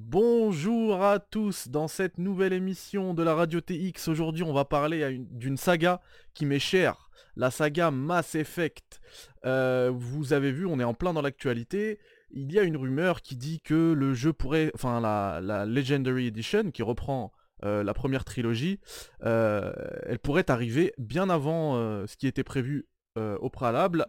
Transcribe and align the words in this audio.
Bonjour 0.00 1.02
à 1.02 1.18
tous 1.18 1.66
dans 1.66 1.88
cette 1.88 2.18
nouvelle 2.18 2.52
émission 2.52 3.14
de 3.14 3.22
la 3.24 3.34
Radio 3.34 3.60
TX. 3.60 4.06
Aujourd'hui 4.06 4.44
on 4.44 4.52
va 4.52 4.64
parler 4.64 5.18
d'une 5.32 5.56
saga 5.56 6.00
qui 6.34 6.46
m'est 6.46 6.60
chère, 6.60 7.10
la 7.34 7.50
saga 7.50 7.90
Mass 7.90 8.36
Effect. 8.36 9.00
Euh, 9.44 9.90
vous 9.92 10.32
avez 10.32 10.52
vu, 10.52 10.66
on 10.66 10.78
est 10.78 10.84
en 10.84 10.94
plein 10.94 11.12
dans 11.12 11.20
l'actualité. 11.20 11.98
Il 12.30 12.52
y 12.52 12.60
a 12.60 12.62
une 12.62 12.76
rumeur 12.76 13.22
qui 13.22 13.34
dit 13.36 13.60
que 13.60 13.92
le 13.92 14.14
jeu 14.14 14.32
pourrait, 14.32 14.70
enfin 14.72 15.00
la, 15.00 15.66
Legendary 15.66 16.28
Edition 16.28 16.70
qui 16.70 16.84
reprend 16.84 17.32
euh, 17.64 17.82
la 17.82 17.92
première 17.92 18.24
trilogie, 18.24 18.78
euh, 19.24 19.72
elle 20.06 20.20
pourrait 20.20 20.48
arriver 20.48 20.92
bien 20.98 21.28
avant 21.28 21.74
ce 22.06 22.16
qui 22.16 22.28
était 22.28 22.44
prévu 22.44 22.86
au 23.16 23.50
préalable. 23.50 24.06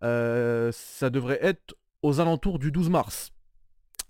ça 0.00 1.10
devrait 1.10 1.38
être 1.42 1.76
aux 2.02 2.18
alentours 2.18 2.58
du 2.58 2.72
12 2.72 2.90
mars. 2.90 3.31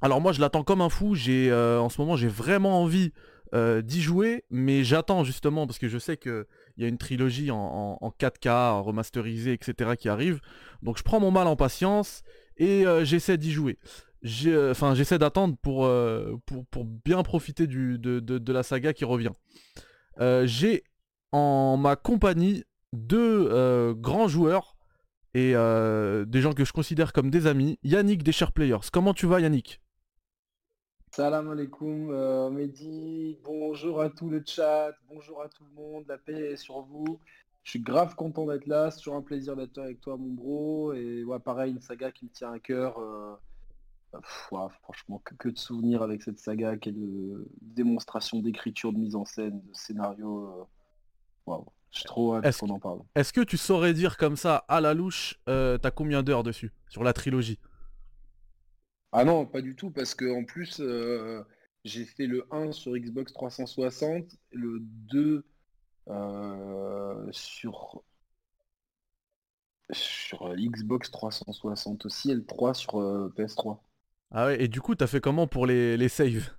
Alors 0.02 0.20
moi 0.20 0.32
je 0.32 0.40
l'attends 0.40 0.64
comme 0.64 0.80
un 0.80 0.88
fou, 0.88 1.14
j'ai 1.14 1.48
euh, 1.52 1.80
en 1.80 1.88
ce 1.88 2.00
moment 2.00 2.16
j'ai 2.16 2.26
vraiment 2.26 2.82
envie 2.82 3.12
euh, 3.54 3.82
d'y 3.82 4.02
jouer, 4.02 4.44
mais 4.50 4.82
j'attends 4.82 5.22
justement 5.22 5.64
parce 5.64 5.78
que 5.78 5.86
je 5.86 5.96
sais 5.96 6.16
qu'il 6.16 6.44
y 6.76 6.84
a 6.84 6.88
une 6.88 6.98
trilogie 6.98 7.52
en, 7.52 8.12
4K 8.18 8.82
remasterisée, 8.82 9.52
etc. 9.52 9.92
qui 9.96 10.08
arrive. 10.08 10.40
Donc 10.82 10.98
je 10.98 11.04
prends 11.04 11.20
mon 11.20 11.30
mal 11.30 11.46
en 11.46 11.54
patience 11.54 12.24
et 12.56 12.84
euh, 12.84 13.04
j'essaie 13.04 13.38
d'y 13.38 13.52
jouer. 13.52 13.78
Enfin 14.70 14.96
j'essaie 14.96 15.18
d'attendre 15.18 15.56
pour, 15.62 15.86
bien 17.04 17.22
profiter 17.22 17.68
de, 17.68 18.52
la 18.52 18.62
saga 18.64 18.92
qui 18.92 19.04
revient. 19.04 19.32
j'ai 20.18 20.82
en 21.30 21.76
ma 21.76 21.94
compagnie 21.94 22.64
deux 22.92 23.94
grands 23.94 24.26
joueurs 24.26 24.74
et 25.34 25.52
des 25.52 26.40
gens 26.40 26.54
que 26.54 26.64
je 26.64 26.72
considère 26.72 27.12
comme 27.12 27.30
des 27.30 27.46
amis. 27.46 27.78
Yannick 27.84 28.24
des 28.24 28.32
Chers 28.32 28.50
Players. 28.50 28.88
Comment 28.92 29.14
tu 29.14 29.26
vas 29.26 29.38
Yannick? 29.38 29.80
Salam 31.14 31.50
alaikum, 31.50 32.08
euh, 32.10 32.48
Mehdi, 32.48 33.36
bonjour 33.44 34.00
à 34.00 34.08
tout 34.08 34.30
le 34.30 34.42
chat, 34.46 34.92
bonjour 35.10 35.42
à 35.42 35.48
tout 35.50 35.62
le 35.62 35.74
monde, 35.74 36.04
la 36.08 36.16
paix 36.16 36.52
est 36.52 36.56
sur 36.56 36.80
vous. 36.80 37.20
Je 37.64 37.72
suis 37.72 37.80
grave 37.80 38.14
content 38.14 38.46
d'être 38.46 38.66
là, 38.66 38.90
c'est 38.90 38.96
toujours 38.96 39.16
un 39.16 39.22
plaisir 39.22 39.54
d'être 39.54 39.76
avec 39.76 40.00
toi 40.00 40.16
mon 40.16 40.30
bro. 40.30 40.94
Et 40.94 41.22
ouais, 41.22 41.38
pareil, 41.38 41.72
une 41.72 41.82
saga 41.82 42.10
qui 42.10 42.24
me 42.24 42.30
tient 42.30 42.50
à 42.50 42.58
cœur. 42.58 42.98
Euh, 42.98 43.34
franchement, 44.80 45.20
que, 45.22 45.50
de 45.50 45.58
souvenirs 45.58 46.02
avec 46.02 46.22
cette 46.22 46.38
saga, 46.38 46.78
quelle 46.78 46.96
démonstration 47.60 48.38
d'écriture, 48.40 48.94
de 48.94 48.98
mise 48.98 49.14
en 49.14 49.26
scène, 49.26 49.60
de 49.68 49.74
scénario. 49.74 50.66
Euh, 51.46 51.56
je 51.90 51.98
suis 51.98 52.06
trop 52.06 52.36
hâte 52.36 52.56
qu'on 52.56 52.70
en 52.70 52.78
parle. 52.78 53.00
Est-ce 53.14 53.34
que 53.34 53.42
tu 53.42 53.58
saurais 53.58 53.92
dire 53.92 54.16
comme 54.16 54.36
ça, 54.36 54.64
à 54.66 54.80
la 54.80 54.94
louche, 54.94 55.38
t'as 55.44 55.90
combien 55.90 56.22
d'heures 56.22 56.42
dessus, 56.42 56.72
sur 56.88 57.04
la 57.04 57.12
trilogie? 57.12 57.58
Ah 59.12 59.24
non, 59.24 59.44
pas 59.44 59.60
du 59.60 59.76
tout, 59.76 59.90
parce 59.90 60.14
que 60.14 60.24
en 60.24 60.44
plus, 60.44 60.80
euh, 60.80 61.42
j'ai 61.84 62.06
fait 62.06 62.26
le 62.26 62.46
1 62.50 62.72
sur 62.72 62.96
Xbox 62.96 63.32
360, 63.34 64.24
le 64.52 64.78
2 64.80 65.44
euh, 66.08 67.28
sur, 67.30 68.02
sur 69.90 70.54
Xbox 70.56 71.10
360 71.10 72.06
aussi, 72.06 72.30
et 72.30 72.34
le 72.34 72.46
3 72.46 72.72
sur 72.72 73.00
euh, 73.00 73.32
PS3. 73.36 73.80
Ah 74.30 74.46
ouais, 74.46 74.62
et 74.62 74.68
du 74.68 74.80
coup, 74.80 74.94
t'as 74.94 75.06
fait 75.06 75.20
comment 75.20 75.46
pour 75.46 75.66
les, 75.66 75.98
les 75.98 76.08
saves? 76.08 76.50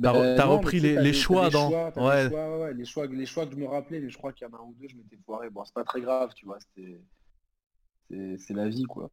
T'as 0.00 0.14
ben, 0.14 0.44
repris 0.44 0.80
les, 0.80 1.12
choix 1.12 1.50
dans... 1.50 1.68
ouais. 1.68 2.72
Les, 2.72 2.86
choix, 2.86 3.06
les, 3.06 3.26
choix, 3.26 3.46
que 3.46 3.52
je 3.52 3.58
me 3.58 3.66
rappelais, 3.66 4.00
mais 4.00 4.08
je 4.08 4.16
crois 4.16 4.32
qu'il 4.32 4.48
y 4.48 4.50
en 4.50 4.54
a 4.54 4.58
un 4.58 4.64
ou 4.64 4.74
deux, 4.80 4.88
je 4.88 4.96
m'étais 4.96 5.18
foiré. 5.26 5.50
Bon, 5.50 5.66
c'est 5.66 5.74
pas 5.74 5.84
très 5.84 6.00
grave, 6.00 6.32
tu 6.34 6.46
vois, 6.46 6.56
c'est 8.08 8.54
la 8.54 8.68
vie, 8.70 8.84
quoi. 8.84 9.10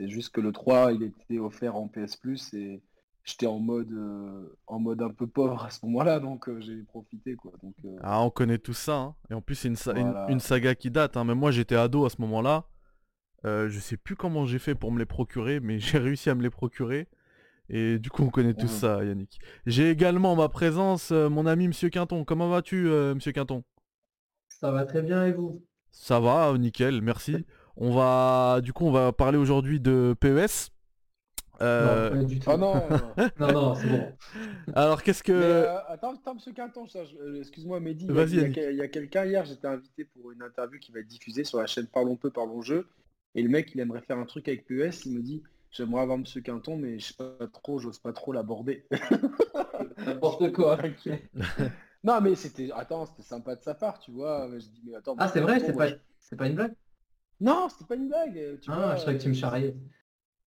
C'est 0.00 0.08
juste 0.08 0.30
que 0.30 0.40
le 0.40 0.50
3, 0.50 0.92
il 0.92 1.02
était 1.02 1.38
offert 1.38 1.76
en 1.76 1.86
PS 1.86 2.16
Plus 2.16 2.54
et 2.54 2.80
j'étais 3.22 3.46
en 3.46 3.58
mode 3.58 3.92
euh, 3.92 4.56
en 4.66 4.78
mode 4.78 5.02
un 5.02 5.10
peu 5.10 5.26
pauvre 5.26 5.62
à 5.62 5.68
ce 5.68 5.84
moment-là, 5.84 6.20
donc 6.20 6.48
euh, 6.48 6.58
j'ai 6.60 6.82
profité 6.84 7.34
quoi. 7.34 7.52
Donc, 7.62 7.74
euh, 7.84 7.98
Ah, 8.02 8.22
on 8.22 8.30
connaît 8.30 8.56
tout 8.56 8.72
ça. 8.72 8.96
Hein. 8.96 9.14
Et 9.30 9.34
en 9.34 9.42
plus, 9.42 9.56
c'est 9.56 9.68
une, 9.68 10.14
une, 10.28 10.40
saga 10.40 10.74
qui 10.74 10.90
date. 10.90 11.18
Hein. 11.18 11.24
Même 11.24 11.38
moi, 11.38 11.50
j'étais 11.50 11.74
ado 11.74 12.06
à 12.06 12.10
ce 12.10 12.16
moment-là. 12.22 12.64
je 13.44 13.78
sais 13.78 13.98
plus 13.98 14.16
comment 14.16 14.46
j'ai 14.46 14.58
fait 14.58 14.74
pour 14.74 14.90
me 14.90 14.98
les 14.98 15.04
procurer, 15.04 15.60
mais 15.60 15.78
j'ai 15.78 15.98
réussi 15.98 16.30
à 16.30 16.34
me 16.34 16.42
les 16.42 16.50
procurer. 16.50 17.06
Et 17.68 17.98
du 17.98 18.08
coup, 18.08 18.22
on 18.22 18.30
connaît 18.30 18.54
tout 18.54 18.68
ça, 18.68 19.04
Yannick. 19.04 19.38
J'ai 19.66 19.90
également 19.90 20.34
ma 20.34 20.48
présence 20.48 21.10
mon 21.10 21.44
ami 21.44 21.68
Monsieur 21.68 21.90
Quinton. 21.90 22.24
Comment 22.24 22.48
vas-tu, 22.48 22.84
Monsieur 23.14 23.32
Quinton? 23.32 23.64
Ça 24.48 24.70
va 24.70 24.86
très 24.86 25.02
bien 25.02 25.26
et 25.26 25.32
vous? 25.32 25.62
Ça 25.90 26.20
va, 26.20 26.56
nickel, 26.56 27.02
merci. 27.02 27.44
On 27.82 27.92
va, 27.92 28.60
du 28.60 28.74
coup, 28.74 28.84
on 28.84 28.92
va 28.92 29.10
parler 29.10 29.38
aujourd'hui 29.38 29.80
de 29.80 30.14
PES. 30.20 30.70
Euh... 31.62 32.14
Non, 32.14 32.22
du 32.24 32.38
tout. 32.38 32.50
Oh 32.52 32.58
non, 32.58 32.74
non, 33.40 33.52
non, 33.52 33.74
c'est 33.74 33.88
bon. 33.88 34.12
Alors 34.74 35.02
qu'est-ce 35.02 35.22
que... 35.22 35.32
Euh, 35.32 35.78
attends, 35.88 36.12
attends, 36.12 36.34
monsieur 36.34 36.52
Quinton, 36.52 36.84
euh, 36.94 37.38
excuse-moi 37.38 37.80
Mehdi, 37.80 38.06
il 38.06 38.76
y 38.76 38.82
a, 38.82 38.88
quelqu'un 38.88 39.24
hier, 39.24 39.46
j'étais 39.46 39.66
invité 39.66 40.04
pour 40.04 40.30
une 40.30 40.42
interview 40.42 40.78
qui 40.78 40.92
va 40.92 41.00
être 41.00 41.06
diffusée 41.06 41.42
sur 41.42 41.58
la 41.58 41.66
chaîne 41.66 41.86
Parlons 41.86 42.16
peu, 42.16 42.30
parlons 42.30 42.60
jeu. 42.60 42.86
Et 43.34 43.42
le 43.42 43.48
mec, 43.48 43.70
il 43.74 43.80
aimerait 43.80 44.02
faire 44.02 44.18
un 44.18 44.26
truc 44.26 44.48
avec 44.48 44.66
PES, 44.66 45.06
il 45.06 45.14
me 45.14 45.22
dit, 45.22 45.42
j'aimerais 45.70 46.02
avoir 46.02 46.18
monsieur 46.18 46.42
Quinton, 46.42 46.76
mais 46.76 46.98
je 46.98 47.06
sais 47.06 47.14
pas 47.14 47.46
trop, 47.46 47.78
j'ose 47.78 47.98
pas 47.98 48.12
trop 48.12 48.32
l'aborder. 48.32 48.86
N'importe 50.06 50.52
quoi. 50.52 50.76
non 52.04 52.20
mais 52.20 52.34
c'était, 52.34 52.70
attends, 52.74 53.06
c'était 53.06 53.22
sympa 53.22 53.56
de 53.56 53.62
sa 53.62 53.74
part, 53.74 54.00
tu 54.00 54.10
vois. 54.10 54.50
Je 54.52 54.66
dis, 54.66 54.82
mais 54.84 54.96
attends, 54.96 55.16
ah 55.18 55.28
c'est 55.28 55.40
vrai, 55.40 55.60
c'est 55.60 55.72
pas... 55.72 55.88
c'est 56.18 56.36
pas 56.36 56.46
une 56.46 56.56
blague? 56.56 56.74
Non, 57.40 57.68
c'était 57.68 57.86
pas 57.86 57.94
une 57.96 58.08
blague. 58.08 58.58
Tu 58.60 58.70
ah, 58.70 58.94
je 58.96 59.00
croyais 59.00 59.18
que 59.18 59.22
tu 59.22 59.28
me 59.28 59.34
charriais. 59.34 59.74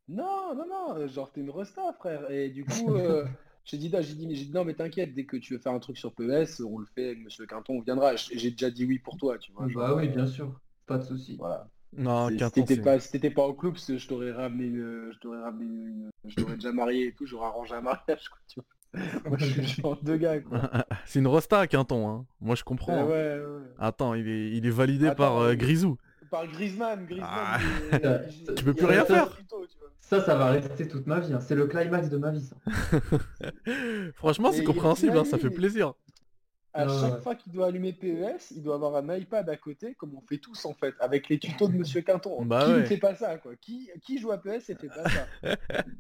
Non, 0.08 0.54
non, 0.56 0.66
non, 0.68 1.08
genre 1.08 1.32
t'es 1.32 1.42
une 1.42 1.50
resta, 1.50 1.94
frère. 1.94 2.30
Et 2.30 2.50
du 2.50 2.66
coup, 2.66 2.94
euh, 2.96 3.26
j'ai 3.64 3.78
dit, 3.78 3.90
j'ai 3.92 4.14
dit, 4.16 4.28
dit, 4.28 4.52
non, 4.54 4.66
mais 4.66 4.74
t'inquiète, 4.74 5.14
dès 5.14 5.26
que 5.26 5.38
tu 5.38 5.54
veux 5.54 5.60
faire 5.60 5.72
un 5.72 5.80
truc 5.80 5.98
sur 5.98 6.14
PES, 6.14 6.62
on 6.66 6.78
le 6.78 6.86
fait 6.86 7.08
avec 7.08 7.20
Monsieur 7.20 7.46
Quinton, 7.46 7.76
on 7.78 7.82
viendra. 7.82 8.16
J'ai 8.16 8.52
déjà 8.52 8.70
dit 8.70 8.86
oui 8.86 9.00
pour 9.00 9.18
toi, 9.18 9.38
tu 9.38 9.52
vois. 9.54 9.68
bah 9.74 9.96
oui, 9.96 10.10
bien 10.10 10.28
sûr, 10.28 10.60
pas 10.86 10.98
de 10.98 11.04
souci. 11.04 11.38
Voilà. 11.38 11.68
Non, 11.96 12.30
si 12.30 12.52
t'étais 12.52 12.78
pas, 12.78 13.00
si 13.00 13.20
pas 13.30 13.46
au 13.46 13.54
club, 13.54 13.76
je 13.78 14.08
t'aurais 14.08 14.32
ramené, 14.32 14.72
je 15.14 15.20
t'aurais 15.20 15.42
ramené, 15.42 16.10
je 16.26 16.36
t'aurais 16.36 16.56
déjà 16.56 16.72
marié 16.72 17.08
et 17.08 17.14
tout, 17.14 17.26
j'aurais 17.28 17.48
arrangé 17.48 17.76
un 17.76 17.82
mariage, 17.82 18.30
quoi, 18.30 18.40
tu 18.48 18.60
vois. 18.60 18.66
Moi, 19.28 19.38
je 19.40 19.46
suis 19.46 19.82
genre 19.82 20.02
de 20.02 20.16
gars, 20.16 20.40
quoi. 20.40 20.60
C'est 21.06 21.20
une 21.20 21.28
rosta, 21.28 21.68
Quinton, 21.68 22.08
hein. 22.08 22.26
Moi, 22.42 22.56
je 22.56 22.64
comprends. 22.64 23.06
Ouais, 23.06 23.40
ouais, 23.40 23.64
Attends, 23.78 24.16
il 24.16 24.28
est, 24.28 24.52
il 24.52 24.66
est 24.66 24.72
validé 24.72 25.12
par 25.16 25.38
euh, 25.38 25.56
Grisou 25.56 25.98
par 26.34 26.48
Griezmann. 26.48 27.06
Griezmann 27.06 27.30
ah. 27.32 27.60
tu 28.58 28.64
peux 28.64 28.74
plus 28.74 28.86
rien 28.88 29.06
faire. 29.06 29.38
ça, 30.00 30.26
ça 30.26 30.36
va 30.36 30.48
rester 30.48 30.88
toute 30.88 31.06
ma 31.06 31.20
vie. 31.20 31.32
Hein. 31.32 31.40
C'est 31.40 31.54
le 31.54 31.68
climax 31.68 32.10
de 32.10 32.18
ma 32.18 32.32
vie. 32.32 32.42
Ça. 32.42 32.56
Franchement, 34.16 34.52
c'est 34.52 34.64
compréhensible. 34.64 35.16
Hein. 35.16 35.26
Ça 35.26 35.38
fait 35.38 35.52
plaisir. 35.52 35.94
À 36.74 36.88
chaque 36.88 37.22
fois 37.22 37.36
qu'il 37.36 37.54
doit 37.54 37.68
allumer 37.68 37.94
PES, 37.94 38.52
il 38.56 38.64
doit 38.64 38.76
avoir 38.76 38.96
un 38.96 39.16
iPad 39.16 39.48
à 39.48 39.58
côté, 39.58 39.94
comme 39.94 40.16
on 40.16 40.22
fait 40.22 40.40
tous 40.40 40.66
en 40.66 40.74
fait, 40.74 40.96
avec 41.00 41.30
les 41.30 41.38
tutos 41.38 41.68
de 41.68 41.78
Monsieur 41.78 42.02
Quinton. 42.02 42.44
Bah 42.46 42.66
qui 42.66 42.72
ne 42.72 42.84
fait 42.84 42.98
pas 42.98 43.14
ça 43.14 43.38
quoi? 43.38 43.52
Qui, 43.62 43.90
qui 44.02 44.18
joue 44.18 44.32
à 44.32 44.38
PES 44.38 44.70
et 44.70 44.76
fait 44.76 44.88
pas 44.88 45.08
ça 45.10 45.28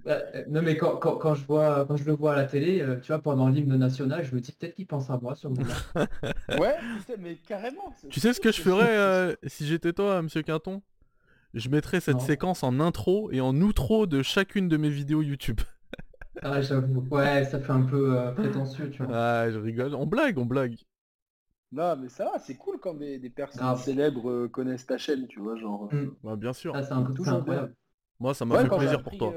bah, 0.05 0.19
euh, 0.35 0.43
Non 0.47 0.61
mais 0.61 0.75
quand, 0.75 0.97
quand, 0.97 1.35
je 1.35 1.45
vois, 1.45 1.85
quand 1.85 1.95
je 1.95 2.05
le 2.05 2.13
vois 2.13 2.33
à 2.33 2.35
la 2.37 2.45
télé, 2.45 2.81
euh, 2.81 2.99
tu 2.99 3.07
vois, 3.07 3.19
pendant 3.19 3.49
l'hymne 3.49 3.75
national, 3.77 4.23
je 4.23 4.33
me 4.33 4.41
dis 4.41 4.51
peut-être 4.51 4.75
qu'il 4.75 4.87
pense 4.87 5.09
à 5.09 5.17
moi 5.17 5.35
sur 5.35 5.51
le 5.51 5.55
Ouais, 6.59 6.75
mais 7.19 7.35
carrément. 7.35 7.93
Tu 8.09 8.19
sais 8.19 8.33
ce 8.33 8.39
que 8.39 8.51
je 8.51 8.61
ferais 8.61 8.97
euh, 8.97 9.35
si 9.45 9.67
j'étais 9.67 9.93
toi, 9.93 10.21
Monsieur 10.21 10.41
Quinton? 10.41 10.81
Je 11.53 11.69
mettrais 11.69 11.99
cette 11.99 12.19
séquence 12.19 12.63
en 12.63 12.79
intro 12.79 13.29
et 13.31 13.39
en 13.39 13.55
outro 13.61 14.07
de 14.07 14.23
chacune 14.23 14.67
de 14.67 14.77
mes 14.77 14.89
vidéos 14.89 15.21
YouTube. 15.21 15.61
Ah, 16.41 16.61
j'avoue. 16.61 17.05
Ouais, 17.11 17.45
ça 17.45 17.59
fait 17.59 17.71
un 17.71 17.83
peu 17.83 18.17
euh, 18.17 18.31
prétentieux, 18.31 18.89
tu 18.89 19.03
vois. 19.03 19.15
Ah, 19.15 19.51
je 19.51 19.59
rigole. 19.59 19.93
On 19.93 20.05
blague, 20.05 20.37
on 20.37 20.45
blague. 20.45 20.75
Non, 21.71 21.95
mais 21.97 22.09
ça 22.09 22.25
va, 22.25 22.39
c'est 22.39 22.55
cool 22.55 22.79
quand 22.79 22.93
des, 22.93 23.19
personnes 23.29 23.75
célèbres 23.77 24.29
euh, 24.29 24.47
connaissent 24.47 24.85
ta 24.85 24.97
chaîne, 24.97 25.27
tu 25.27 25.39
vois, 25.39 25.55
genre. 25.55 25.89
Euh. 25.93 26.05
Mm. 26.05 26.15
Bah, 26.23 26.35
bien 26.35 26.53
sûr. 26.53 26.75
Ah, 26.75 26.83
c'est 26.83 26.93
un 26.93 27.03
peu 27.03 27.27
incroyable. 27.27 27.75
Moi, 28.19 28.33
ça 28.33 28.45
m'a 28.45 28.61
fait 28.61 28.69
plaisir 28.69 29.03
pour 29.03 29.17
toi. 29.17 29.33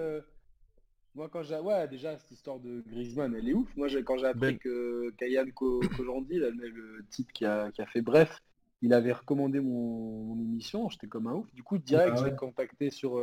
Moi, 1.15 1.31
quand 1.33 1.43
j'ai... 1.43 1.59
Ouais, 1.59 1.89
déjà, 1.89 2.19
cette 2.19 2.31
histoire 2.31 2.61
de 2.61 2.85
Griezmann, 2.87 3.35
elle 3.35 3.49
est 3.49 3.55
ouf. 3.55 3.75
Moi, 3.75 3.89
quand 4.05 4.19
j'ai 4.19 4.27
appris 4.27 4.53
ben. 4.53 4.59
que 4.59 5.11
Kayan 5.17 5.47
Kojandi, 5.55 6.35
le 6.35 7.07
type 7.09 7.33
qui 7.33 7.47
a, 7.47 7.71
qui 7.73 7.81
a 7.81 7.87
fait 7.87 8.03
Bref, 8.03 8.43
il 8.83 8.93
avait 8.93 9.15
recommandé 9.15 9.61
mon, 9.61 10.39
émission, 10.39 10.91
j'étais 10.91 11.07
comme 11.07 11.27
un 11.27 11.33
ouf. 11.33 11.55
Du 11.55 11.63
coup, 11.63 11.79
direct, 11.79 12.17
ah 12.19 12.21
je 12.21 12.27
l'ai 12.27 12.37
contacté 12.37 12.91
sur 12.91 13.17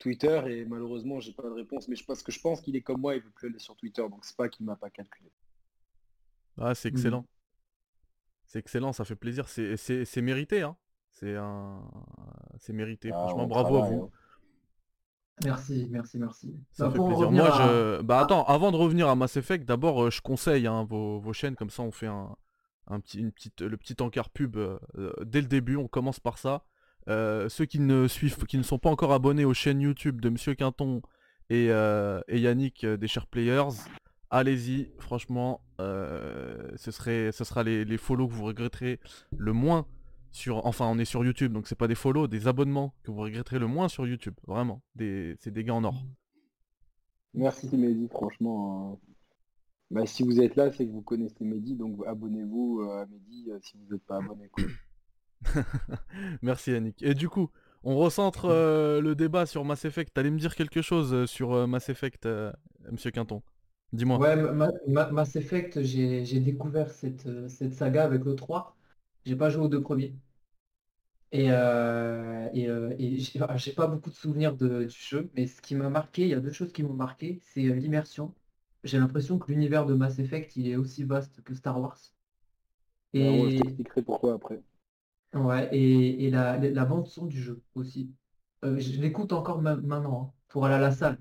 Twitter 0.00 0.42
et 0.48 0.64
malheureusement 0.64 1.20
j'ai 1.20 1.32
pas 1.32 1.44
de 1.44 1.54
réponse 1.54 1.86
mais 1.86 1.94
je 1.94 2.04
pense 2.04 2.22
que 2.22 2.32
je 2.32 2.40
pense 2.40 2.60
qu'il 2.60 2.74
est 2.74 2.80
comme 2.80 3.00
moi 3.00 3.14
il 3.14 3.22
veut 3.22 3.30
plus 3.30 3.48
aller 3.48 3.58
sur 3.58 3.76
Twitter 3.76 4.02
donc 4.02 4.24
c'est 4.24 4.36
pas 4.36 4.48
qu'il 4.48 4.66
m'a 4.66 4.74
pas 4.74 4.90
calculé 4.90 5.30
ah 6.58 6.74
c'est 6.74 6.88
excellent 6.88 7.26
c'est 8.46 8.58
excellent 8.58 8.92
ça 8.92 9.04
fait 9.04 9.14
plaisir 9.14 9.48
c'est 9.48 10.22
mérité 10.22 10.62
hein 10.62 10.76
c'est 11.10 11.36
un 11.36 11.82
c'est 12.58 12.72
mérité 12.72 13.10
ah, 13.12 13.18
franchement 13.18 13.46
bravo 13.46 13.76
à 13.76 13.88
vous 13.88 14.02
hein. 14.04 14.10
Merci, 15.44 15.88
merci, 15.90 16.18
merci. 16.18 16.54
Ça 16.70 16.88
bah, 16.88 16.92
fait 16.92 17.06
plaisir. 17.06 17.30
Moi, 17.30 17.50
je... 17.50 18.02
Bah 18.02 18.20
attends, 18.20 18.44
avant 18.44 18.72
de 18.72 18.76
revenir 18.76 19.08
à 19.08 19.14
Mass 19.14 19.38
Effect, 19.38 19.64
d'abord, 19.64 20.04
euh, 20.04 20.10
je 20.10 20.20
conseille 20.20 20.66
hein, 20.66 20.84
vos, 20.84 21.32
chaînes, 21.32 21.56
comme 21.56 21.70
ça 21.70 21.82
on 21.82 21.90
fait 21.90 22.08
un, 22.08 22.36
un 22.88 23.00
petit, 23.00 23.20
une 23.20 23.32
petite, 23.32 23.62
le 23.62 23.76
petit 23.76 23.96
encart 24.00 24.28
pub 24.28 24.56
euh, 24.56 24.78
euh, 24.98 25.12
dès 25.24 25.40
le 25.40 25.46
début, 25.46 25.76
on 25.76 25.88
commence 25.88 26.20
par 26.20 26.36
ça. 26.38 26.64
Euh, 27.10 27.48
ceux 27.48 27.64
qui 27.66 27.80
ne 27.80 28.06
suivent, 28.06 28.36
qui 28.46 28.56
ne 28.56 28.62
sont 28.62 28.78
pas 28.78 28.88
encore 28.88 29.12
abonnés 29.12 29.44
aux 29.44 29.54
chaînes 29.54 29.80
YouTube 29.80 30.20
de 30.20 30.28
Monsieur 30.28 30.54
Quinton 30.54 31.02
et, 31.48 31.66
euh, 31.70 32.20
Yannick 32.28 32.84
euh, 32.84 32.96
des 32.96 33.08
Chers 33.08 33.26
Players, 33.26 33.70
allez-y, 34.30 34.92
franchement, 34.98 35.60
ce, 35.78 36.90
serait, 36.92 37.32
ce 37.32 37.42
sera 37.42 37.64
les, 37.64 37.84
les 37.84 37.96
follow 37.96 38.28
que 38.28 38.32
vous 38.32 38.44
regretterez 38.44 39.00
le 39.36 39.52
moins 39.52 39.86
sur. 40.30 40.64
Enfin, 40.66 40.86
on 40.86 40.98
est 40.98 41.04
sur 41.04 41.24
YouTube, 41.24 41.52
donc 41.52 41.66
c'est 41.66 41.74
pas 41.74 41.88
des 41.88 41.96
follow, 41.96 42.28
des 42.28 42.46
abonnements 42.46 42.94
que 43.02 43.10
vous 43.10 43.20
regretterez 43.22 43.58
le 43.58 43.66
moins 43.66 43.88
sur 43.88 44.06
YouTube. 44.06 44.34
Vraiment, 44.46 44.80
des... 44.94 45.36
c'est 45.40 45.50
des 45.50 45.64
gars 45.64 45.74
en 45.74 45.82
or. 45.82 46.04
Merci 47.34 47.68
Mehdi, 47.76 48.06
franchement. 48.08 49.00
bah, 49.90 50.06
si 50.06 50.22
vous 50.22 50.40
êtes 50.40 50.54
là, 50.54 50.70
c'est 50.70 50.86
que 50.86 50.92
vous 50.92 51.02
connaissez 51.02 51.44
Mehdi, 51.44 51.74
donc 51.74 52.06
abonnez-vous 52.06 52.82
à 52.82 53.06
Mehdi 53.06 53.48
si 53.62 53.76
vous 53.78 53.92
n'êtes 53.92 54.04
pas 54.04 54.18
abonné. 54.18 54.48
Merci 56.42 56.72
Yannick. 56.72 57.02
Et 57.02 57.14
du 57.14 57.28
coup, 57.28 57.50
on 57.82 57.96
recentre 57.96 58.46
euh, 58.46 59.00
le 59.00 59.14
débat 59.14 59.46
sur 59.46 59.64
Mass 59.64 59.84
Effect. 59.84 60.12
T'allais 60.14 60.30
me 60.30 60.38
dire 60.38 60.54
quelque 60.54 60.82
chose 60.82 61.12
euh, 61.14 61.26
sur 61.26 61.52
euh, 61.52 61.66
Mass 61.66 61.88
Effect, 61.88 62.26
euh, 62.26 62.52
Monsieur 62.90 63.10
Quinton 63.10 63.42
Dis-moi. 63.92 64.22
Ouais, 64.22 64.36
Ma- 64.36 64.70
Ma- 64.86 65.10
Mass 65.10 65.34
Effect, 65.36 65.82
j'ai 65.82 66.38
découvert 66.40 66.90
cette, 66.92 67.28
cette 67.48 67.74
saga 67.74 68.04
avec 68.04 68.24
le 68.24 68.34
3. 68.36 68.76
J'ai 69.24 69.34
pas 69.36 69.50
joué 69.50 69.64
aux 69.64 69.68
deux 69.68 69.82
premiers. 69.82 70.14
Et, 71.32 71.46
euh, 71.52 72.48
et, 72.52 72.68
euh, 72.68 72.94
et 72.98 73.18
j'ai 73.56 73.72
pas 73.72 73.86
beaucoup 73.86 74.10
de 74.10 74.14
souvenirs 74.16 74.56
de- 74.56 74.84
du 74.84 74.96
jeu, 74.98 75.30
mais 75.34 75.46
ce 75.46 75.60
qui 75.62 75.74
m'a 75.76 75.88
marqué, 75.88 76.22
il 76.22 76.28
y 76.28 76.34
a 76.34 76.40
deux 76.40 76.52
choses 76.52 76.72
qui 76.72 76.82
m'ont 76.82 76.92
marqué, 76.94 77.38
c'est 77.42 77.62
l'immersion. 77.62 78.34
J'ai 78.84 78.98
l'impression 78.98 79.38
que 79.38 79.50
l'univers 79.52 79.86
de 79.86 79.94
Mass 79.94 80.18
Effect, 80.18 80.56
il 80.56 80.68
est 80.68 80.76
aussi 80.76 81.04
vaste 81.04 81.42
que 81.42 81.54
Star 81.54 81.80
Wars. 81.80 81.98
Alors, 83.20 83.36
moi, 83.36 83.48
je 83.48 83.54
Et, 83.54 83.60
t'expliquerai 83.62 84.02
pourquoi 84.02 84.34
après. 84.34 84.60
Ouais, 85.34 85.68
et, 85.72 86.26
et 86.26 86.30
la, 86.30 86.56
la 86.58 86.84
bande 86.84 87.06
son 87.06 87.26
du 87.26 87.40
jeu 87.42 87.62
aussi. 87.74 88.10
Euh, 88.64 88.78
je 88.78 89.00
l'écoute 89.00 89.32
encore 89.32 89.62
ma- 89.62 89.76
maintenant 89.76 90.32
hein, 90.34 90.40
pour 90.48 90.66
aller 90.66 90.74
à 90.74 90.78
la 90.80 90.92
salle. 90.92 91.18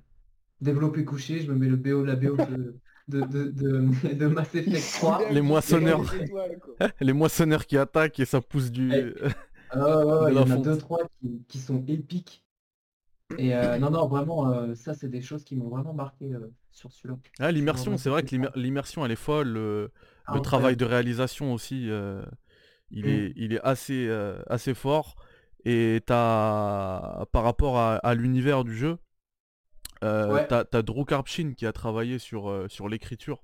Développer 0.61 1.05
couché, 1.05 1.39
je 1.41 1.51
me 1.51 1.57
mets 1.57 1.67
le 1.69 1.77
BO, 1.77 2.03
la 2.03 2.15
BO 2.15 2.35
de, 2.35 2.75
de, 3.07 3.21
de, 3.21 3.43
de, 3.51 4.13
de 4.13 4.27
Mass 4.27 4.53
Effect 4.55 4.93
3. 4.99 5.29
Les 5.31 5.41
moissonneurs. 5.41 6.01
Les 6.13 6.23
étoiles, 6.23 6.59
quoi. 6.59 6.75
Les 6.99 7.13
moissonneurs 7.13 7.65
qui 7.65 7.77
attaquent 7.77 8.19
et 8.19 8.25
ça 8.25 8.41
pousse 8.41 8.71
du. 8.71 8.91
Eh, 8.93 9.13
Ah 9.71 10.05
ouais, 10.05 10.31
il 10.33 10.35
y 10.35 10.39
en 10.39 10.49
a 10.51 10.57
deux, 10.57 10.77
trois 10.77 11.07
qui, 11.21 11.43
qui 11.47 11.59
sont 11.59 11.83
épiques. 11.87 12.43
Et 13.37 13.55
euh, 13.55 13.77
non, 13.77 13.91
non, 13.91 14.07
vraiment, 14.07 14.51
euh, 14.51 14.73
ça, 14.73 14.93
c'est 14.95 15.09
des 15.09 15.21
choses 15.21 15.43
qui 15.43 15.55
m'ont 15.55 15.69
vraiment 15.69 15.93
marqué 15.93 16.33
euh, 16.33 16.51
sur 16.71 16.91
celui-là. 16.91 17.19
Ah, 17.39 17.51
l'immersion, 17.51 17.95
c'est 17.97 18.09
vrai 18.09 18.23
que 18.23 18.29
l'immer- 18.31 18.49
l'immersion, 18.55 19.05
elle 19.05 19.11
est 19.11 19.15
folle. 19.15 19.49
Le, 19.49 19.91
Ah, 20.25 20.33
le 20.33 20.41
travail 20.41 20.75
de 20.75 20.85
réalisation 20.85 21.53
aussi, 21.53 21.89
euh, 21.89 22.23
il, 22.91 23.07
Mm. 23.07 23.09
est, 23.09 23.33
il 23.35 23.53
est 23.53 23.61
assez, 23.63 24.07
euh, 24.07 24.41
assez 24.47 24.73
fort. 24.73 25.15
Et 25.65 26.01
t'as, 26.05 27.25
par 27.31 27.43
rapport 27.43 27.77
à, 27.77 27.97
à 27.97 28.15
l'univers 28.15 28.63
du 28.63 28.75
jeu, 28.75 28.97
euh, 30.03 30.39
Ouais. 30.39 30.47
t'as, 30.47 30.63
t'as 30.65 30.81
Drew 30.81 31.05
Karpyshyn 31.05 31.53
qui 31.55 31.65
a 31.65 31.73
travaillé 31.73 32.19
sur, 32.19 32.49
euh, 32.49 32.67
sur 32.69 32.87
l'écriture. 32.89 33.43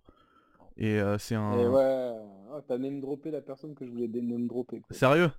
Et 0.78 1.00
euh, 1.00 1.18
c'est 1.20 1.36
Et 1.50 1.66
un... 1.66 1.68
ouais, 1.68 1.82
ah, 2.52 2.62
t'as 2.68 2.78
même 2.78 3.02
droppé 3.02 3.32
la 3.32 3.42
personne 3.42 3.74
que 3.74 3.84
je 3.86 3.90
voulais 3.92 4.08
même 4.08 4.46
dropper. 4.48 4.80
Quoi. 4.82 4.98
Sérieux? 5.00 5.32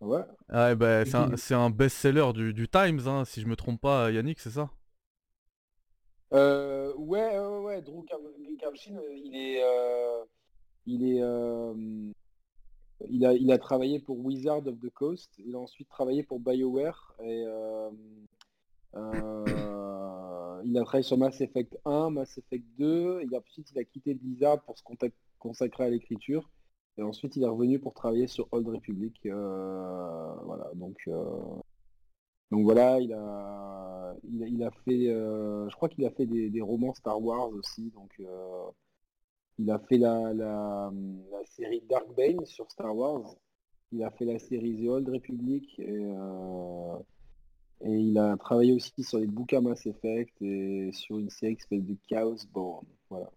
Ouais, 0.00 0.24
Ah, 0.48 0.74
bah, 0.74 1.04
Et 1.04 1.04
c'est 1.04 1.16
un, 1.16 1.30
un 1.58 1.70
best-seller 1.70 2.32
du, 2.32 2.52
du 2.54 2.68
Times, 2.68 3.00
hein, 3.06 3.24
si 3.24 3.40
je 3.40 3.46
me 3.46 3.56
trompe 3.56 3.80
pas, 3.80 4.10
Yannick, 4.10 4.40
c'est 4.40 4.50
ça? 4.50 4.70
Euh, 6.32 6.92
ouais, 6.96 7.38
ouais, 7.38 7.58
ouais, 7.64 7.82
Drew 7.82 8.04
Kar- 8.04 8.18
Karpyshyn, 8.58 8.96
euh, 8.98 9.14
il 9.16 9.36
est, 9.36 9.62
euh, 9.62 10.24
il 10.86 11.04
est, 11.04 11.22
euh, 11.22 11.74
il 13.10 13.24
a, 13.24 13.34
il 13.34 13.50
a 13.50 13.58
travaillé 13.58 13.98
pour 13.98 14.18
Wizard 14.24 14.66
of 14.66 14.78
the 14.80 14.90
Coast. 14.90 15.30
Il 15.38 15.54
a 15.54 15.58
ensuite 15.58 15.88
travaillé 15.88 16.22
pour 16.22 16.40
BioWare 16.40 17.14
et 17.20 17.44
euh, 17.46 17.90
euh, 18.94 20.62
il 20.64 20.76
a 20.78 20.82
travaillé 20.82 21.02
sur 21.02 21.18
Mass 21.18 21.40
Effect 21.40 21.78
1, 21.84 22.10
Mass 22.10 22.38
Effect 22.38 22.64
2. 22.78 23.20
Et 23.20 23.36
ensuite, 23.36 23.70
il 23.72 23.78
a 23.78 23.84
quitté 23.84 24.14
Blizzard 24.14 24.62
pour 24.62 24.78
se 24.78 24.82
consacrer 25.38 25.84
à 25.84 25.90
l'écriture. 25.90 26.48
Et 26.98 27.02
ensuite, 27.02 27.36
il 27.36 27.42
est 27.42 27.48
revenu 27.48 27.78
pour 27.78 27.94
travailler 27.94 28.26
sur 28.26 28.48
Old 28.52 28.68
Republic. 28.68 29.14
euh, 29.26 30.34
voilà, 30.44 30.70
donc. 30.74 31.08
voilà, 32.50 33.00
il 33.00 33.12
a, 33.12 34.14
il 34.24 34.42
a, 34.42 34.46
il 34.46 34.62
a 34.64 34.70
fait, 34.70 35.06
je 35.06 35.74
crois 35.76 35.88
qu'il 35.88 36.04
a 36.06 36.10
fait 36.10 36.26
des, 36.26 36.60
romans 36.60 36.94
Star 36.94 37.22
Wars 37.22 37.50
aussi. 37.50 37.92
Il 39.58 39.70
a 39.70 39.78
fait 39.78 39.98
la, 39.98 40.32
la, 40.32 40.92
la 41.32 41.44
série 41.44 41.82
Dark 41.88 42.14
Bane 42.16 42.44
sur 42.44 42.70
Star 42.70 42.94
Wars. 42.96 43.34
Il 43.92 44.02
a 44.02 44.10
fait 44.10 44.24
la 44.24 44.38
série 44.38 44.76
The 44.84 44.88
Old 44.88 45.08
Republic. 45.08 45.78
Et, 45.78 45.86
euh, 45.88 46.98
et 47.82 47.92
il 47.92 48.18
a 48.18 48.36
travaillé 48.36 48.72
aussi 48.72 49.02
sur 49.02 49.18
les 49.18 49.26
bouquins 49.26 49.60
Mass 49.60 49.86
Effect 49.86 50.40
et 50.42 50.90
sur 50.92 51.18
une 51.18 51.30
série 51.30 51.56
qui 51.56 51.62
s'appelle 51.62 51.84
The 51.84 51.98
Chaos 52.08 52.46
Born. 52.52 52.84
Voilà. 53.10 53.30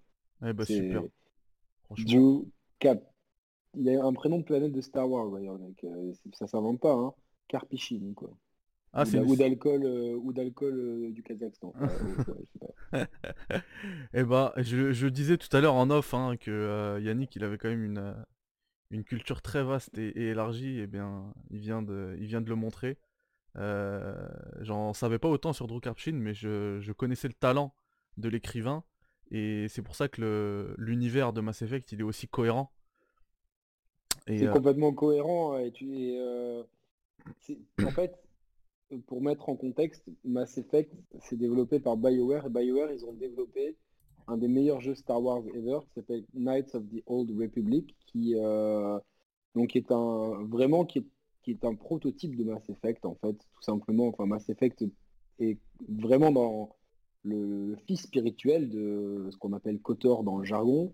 Eh 0.45 0.53
bah, 0.53 0.65
C'est 0.65 0.75
super. 0.75 1.03
Franchement. 1.83 2.43
Cap. 2.79 3.03
Il 3.75 3.89
a 3.89 4.03
un 4.03 4.13
prénom 4.13 4.39
de 4.39 4.43
planète 4.43 4.71
de 4.71 4.81
Star 4.81 5.09
Wars 5.09 5.29
d'ailleurs, 5.29 5.59
mec. 5.59 5.83
Euh, 5.83 6.13
Ça 6.33 6.47
s'invente 6.47 6.79
pas, 6.79 6.93
hein. 6.93 7.13
Karpyshyn, 7.47 8.13
quoi. 8.15 8.31
Ah, 8.93 9.03
ou 9.03 9.15
une- 9.15 9.23
ou 9.25 9.35
d'alcool 9.35 9.83
euh, 9.85 10.15
ou 10.15 10.33
d'alcool 10.33 10.79
euh, 10.79 11.11
du 11.11 11.21
Kazakhstan. 11.23 11.73
Euh, 11.81 11.87
ouais. 12.93 13.07
Eh 14.13 14.23
bah, 14.23 14.53
je, 14.57 14.91
je 14.91 15.07
disais 15.07 15.37
tout 15.37 15.55
à 15.55 15.61
l'heure 15.61 15.75
en 15.75 15.89
off 15.91 16.13
hein, 16.13 16.35
que 16.37 16.49
euh, 16.51 16.99
Yannick, 16.99 17.35
il 17.35 17.43
avait 17.43 17.57
quand 17.57 17.69
même 17.69 17.83
une, 17.83 17.99
euh, 17.99 18.13
une 18.89 19.03
culture 19.03 19.41
très 19.41 19.63
vaste 19.63 19.97
et, 19.97 20.07
et 20.09 20.27
élargie. 20.29 20.79
Et 20.79 20.87
bien, 20.87 21.31
il 21.51 21.59
vient 21.59 21.81
de, 21.83 22.15
il 22.19 22.25
vient 22.25 22.41
de 22.41 22.49
le 22.49 22.55
montrer. 22.55 22.97
Euh, 23.57 24.15
j'en 24.61 24.93
savais 24.93 25.19
pas 25.19 25.27
autant 25.27 25.53
sur 25.53 25.67
Drew 25.67 25.79
Karpyshyn, 25.79 26.13
mais 26.13 26.33
je, 26.33 26.79
je 26.81 26.91
connaissais 26.91 27.27
le 27.27 27.33
talent 27.33 27.73
de 28.17 28.29
l'écrivain. 28.29 28.83
Et 29.31 29.67
c'est 29.69 29.83
pour 29.83 29.95
ça 29.95 30.07
que 30.07 30.73
l'univers 30.79 31.33
de 31.33 31.41
Mass 31.41 31.61
Effect, 31.61 31.91
il 31.91 31.99
est 31.99 32.03
aussi 32.03 32.27
cohérent. 32.27 32.71
C'est 34.27 34.47
euh, 34.47 34.51
complètement 34.53 34.93
cohérent 34.93 35.57
et 35.57 35.71
tu 35.71 35.87
euh, 36.15 36.63
en 37.83 37.89
fait 37.91 38.17
pour 39.07 39.21
mettre 39.21 39.49
en 39.49 39.55
contexte, 39.55 40.03
Mass 40.23 40.57
Effect 40.57 40.93
c'est 41.21 41.37
développé 41.37 41.79
par 41.79 41.97
BioWare 41.97 42.47
et 42.47 42.49
BioWare 42.49 42.91
ils 42.91 43.05
ont 43.05 43.13
développé 43.13 43.75
un 44.27 44.37
des 44.37 44.47
meilleurs 44.47 44.81
jeux 44.81 44.95
Star 44.95 45.21
Wars 45.21 45.43
ever 45.53 45.79
qui 45.87 45.93
s'appelle 45.93 46.23
Knights 46.33 46.75
of 46.75 46.83
the 46.89 47.01
Old 47.05 47.31
Republic 47.39 47.95
qui 48.07 48.35
euh, 48.35 48.99
donc 49.55 49.75
est 49.75 49.91
un 49.91 50.43
vraiment 50.45 50.85
qui 50.85 50.99
est, 50.99 51.05
qui 51.43 51.51
est 51.51 51.65
un 51.65 51.75
prototype 51.75 52.35
de 52.35 52.43
Mass 52.43 52.67
Effect 52.69 53.05
en 53.05 53.15
fait 53.15 53.33
tout 53.33 53.61
simplement. 53.61 54.07
Enfin 54.07 54.25
Mass 54.25 54.49
Effect 54.49 54.83
est 55.39 55.57
vraiment 55.87 56.31
dans 56.31 56.75
le, 57.23 57.75
fils 57.87 58.01
spirituel 58.03 58.69
de 58.69 59.29
ce 59.31 59.37
qu'on 59.37 59.53
appelle 59.53 59.79
KOTOR 59.79 60.23
dans 60.23 60.37
le 60.37 60.45
jargon. 60.45 60.91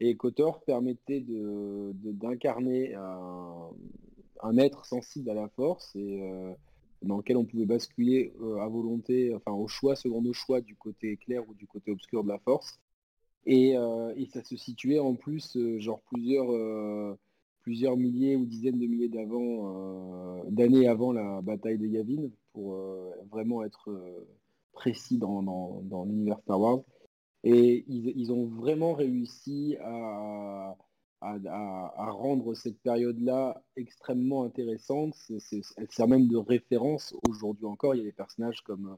Et 0.00 0.14
KOTOR 0.16 0.60
permettait 0.64 1.20
de, 1.20 1.92
de- 1.94 2.12
d'incarner 2.12 2.94
un, 2.94 3.70
un 4.42 4.56
être 4.58 4.84
sensible 4.84 5.30
à 5.30 5.34
la 5.34 5.48
force 5.48 5.94
et 5.96 6.20
euh, 6.22 6.52
dans 7.02 7.18
lequel 7.18 7.36
on 7.36 7.44
pouvait 7.44 7.66
basculer 7.66 8.32
euh, 8.40 8.58
à 8.60 8.68
volonté, 8.68 9.34
enfin 9.34 9.52
au 9.52 9.68
choix, 9.68 9.96
selon 9.96 10.22
nos 10.22 10.32
choix, 10.32 10.60
du 10.60 10.74
côté 10.76 11.16
clair 11.16 11.42
ou 11.48 11.54
du 11.54 11.66
côté 11.66 11.90
obscur 11.90 12.24
de 12.24 12.28
la 12.28 12.38
force. 12.38 12.78
Et, 13.46 13.76
euh, 13.76 14.12
ça 14.32 14.42
se 14.42 14.56
situait 14.56 14.98
en 14.98 15.14
plus, 15.14 15.56
euh, 15.56 15.78
genre 15.78 16.00
plusieurs, 16.10 16.50
plusieurs 17.62 17.96
milliers 17.96 18.36
ou 18.36 18.44
dizaines 18.44 18.78
de 18.78 18.86
milliers 18.86 19.08
d'années 20.50 20.88
avant 20.88 21.12
la 21.12 21.40
bataille 21.42 21.78
de 21.78 21.86
Yavin, 21.86 22.28
pour 22.52 22.76
vraiment 23.30 23.62
être 23.64 23.90
précis 24.72 25.18
dans, 25.18 25.42
dans- 25.42 25.80
dans 25.82 26.04
l'univers 26.04 26.38
Star 26.40 26.60
Wars. 26.60 26.80
Et 27.44 27.84
ils, 27.88 28.12
ils 28.16 28.32
ont 28.32 28.46
vraiment 28.46 28.94
réussi 28.94 29.76
à, 29.80 30.76
à, 31.20 32.10
rendre 32.10 32.54
cette 32.54 32.78
période-là 32.80 33.62
extrêmement 33.76 34.44
intéressante. 34.44 35.14
Elle 35.76 35.90
sert 35.90 36.08
même 36.08 36.28
de 36.28 36.36
référence 36.36 37.14
aujourd'hui 37.28 37.66
encore. 37.66 37.94
Il 37.94 37.98
y 37.98 38.00
a 38.02 38.04
des 38.04 38.12
personnages 38.12 38.60
comme 38.62 38.96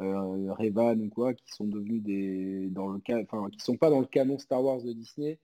euh, 0.00 0.52
Revan 0.54 1.00
ou 1.00 1.08
quoi 1.10 1.34
qui 1.34 1.50
sont 1.52 1.66
devenus 1.66 2.02
des 2.02 2.68
dans 2.70 2.88
le 2.88 3.00
cas, 3.00 3.20
enfin 3.22 3.48
qui 3.50 3.60
sont 3.60 3.76
pas 3.76 3.90
dans 3.90 4.00
le 4.00 4.06
canon 4.06 4.38
Star 4.38 4.62
Wars 4.62 4.82
de 4.82 4.92
Disney, 4.92 5.38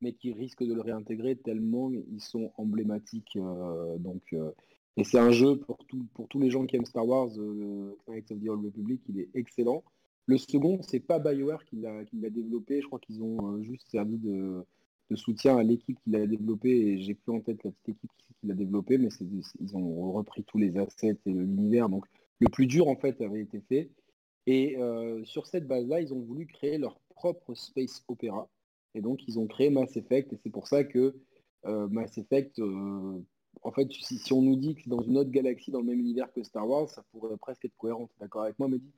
mais 0.00 0.12
qui 0.12 0.32
risquent 0.32 0.64
de 0.64 0.74
le 0.74 0.82
réintégrer 0.82 1.36
tellement 1.36 1.90
ils 1.90 2.20
sont 2.20 2.52
emblématiques. 2.56 3.36
euh, 3.36 3.96
donc 3.98 4.22
euh, 4.34 4.50
et 4.98 5.04
c'est 5.04 5.18
un 5.18 5.30
jeu 5.30 5.58
pour, 5.58 5.78
tout- 5.86 6.06
pour 6.14 6.28
tous 6.28 6.38
les 6.38 6.50
gens 6.50 6.66
qui 6.66 6.76
aiment 6.76 6.84
Star 6.84 7.06
Wars, 7.08 7.30
euh, 7.38 7.96
Knights 8.06 8.30
of 8.32 8.40
the 8.40 8.48
Old 8.48 8.64
Republic, 8.66 9.00
il 9.08 9.20
est 9.20 9.30
excellent. 9.34 9.82
Le 10.26 10.36
second, 10.36 10.80
c'est 10.82 11.00
pas 11.00 11.18
BioWare 11.18 11.64
qui 11.64 11.76
l'a 11.76 12.04
qui 12.04 12.16
l'a 12.20 12.30
développé, 12.30 12.80
je 12.82 12.86
crois 12.86 13.00
qu'ils 13.00 13.22
ont 13.22 13.54
euh, 13.56 13.62
juste 13.62 13.88
servi 13.90 14.18
de, 14.18 14.64
soutien 15.16 15.56
à 15.56 15.62
l'équipe 15.62 15.98
qui 16.02 16.10
l'a 16.10 16.26
développé, 16.26 16.70
et 16.70 17.02
j'ai 17.02 17.14
plus 17.14 17.32
en 17.32 17.40
tête 17.40 17.62
la 17.64 17.70
petite 17.70 17.96
équipe 17.96 18.10
qui, 18.18 18.34
qui 18.40 18.46
l'a 18.46 18.54
développé, 18.54 18.98
mais 18.98 19.10
c'est- 19.10 19.26
ils 19.60 19.76
ont 19.76 20.12
repris 20.12 20.44
tous 20.44 20.58
les 20.58 20.76
assets 20.76 21.18
et 21.26 21.32
l'univers, 21.32 21.88
donc 21.88 22.04
le 22.40 22.48
plus 22.48 22.66
dur 22.66 22.88
en 22.88 22.96
fait 22.96 23.20
avait 23.20 23.42
été 23.42 23.60
fait. 23.68 23.90
Et 24.46 24.76
euh, 24.78 25.24
sur 25.24 25.46
cette 25.46 25.66
base-là, 25.68 26.00
ils 26.00 26.12
ont 26.12 26.20
voulu 26.20 26.46
créer 26.46 26.78
leur 26.78 26.98
propre 27.10 27.54
space 27.54 28.02
opéra, 28.08 28.48
et 28.94 29.00
donc 29.00 29.26
ils 29.28 29.38
ont 29.38 29.46
créé 29.46 29.70
Mass 29.70 29.96
Effect, 29.96 30.32
et 30.32 30.38
c'est 30.42 30.50
pour 30.50 30.66
ça 30.66 30.84
que 30.84 31.14
euh, 31.66 31.86
Mass 31.88 32.18
Effect, 32.18 32.58
euh, 32.58 33.20
en 33.62 33.70
fait, 33.70 33.92
si, 33.92 34.18
si 34.18 34.32
on 34.32 34.42
nous 34.42 34.56
dit 34.56 34.74
que 34.74 34.82
c'est 34.82 34.90
dans 34.90 35.02
une 35.02 35.16
autre 35.18 35.30
galaxie, 35.30 35.70
dans 35.70 35.80
le 35.80 35.86
même 35.86 36.00
univers 36.00 36.32
que 36.32 36.42
Star 36.42 36.68
Wars, 36.68 36.88
ça 36.88 37.04
pourrait 37.12 37.36
presque 37.36 37.64
être 37.64 37.76
cohérent. 37.76 38.08
D'accord 38.18 38.42
avec 38.42 38.58
moi, 38.58 38.66
Mehdi? 38.68 38.90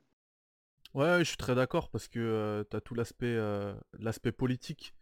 Ouais, 0.95 1.19
je 1.19 1.25
suis 1.25 1.37
très 1.37 1.55
d'accord 1.55 1.89
parce 1.89 2.07
que 2.07 2.65
tu 2.71 2.77
as 2.77 2.81
tout 2.81 2.95
l'aspect 2.95 3.37
l'aspect 3.99 4.31
politique 4.31 4.95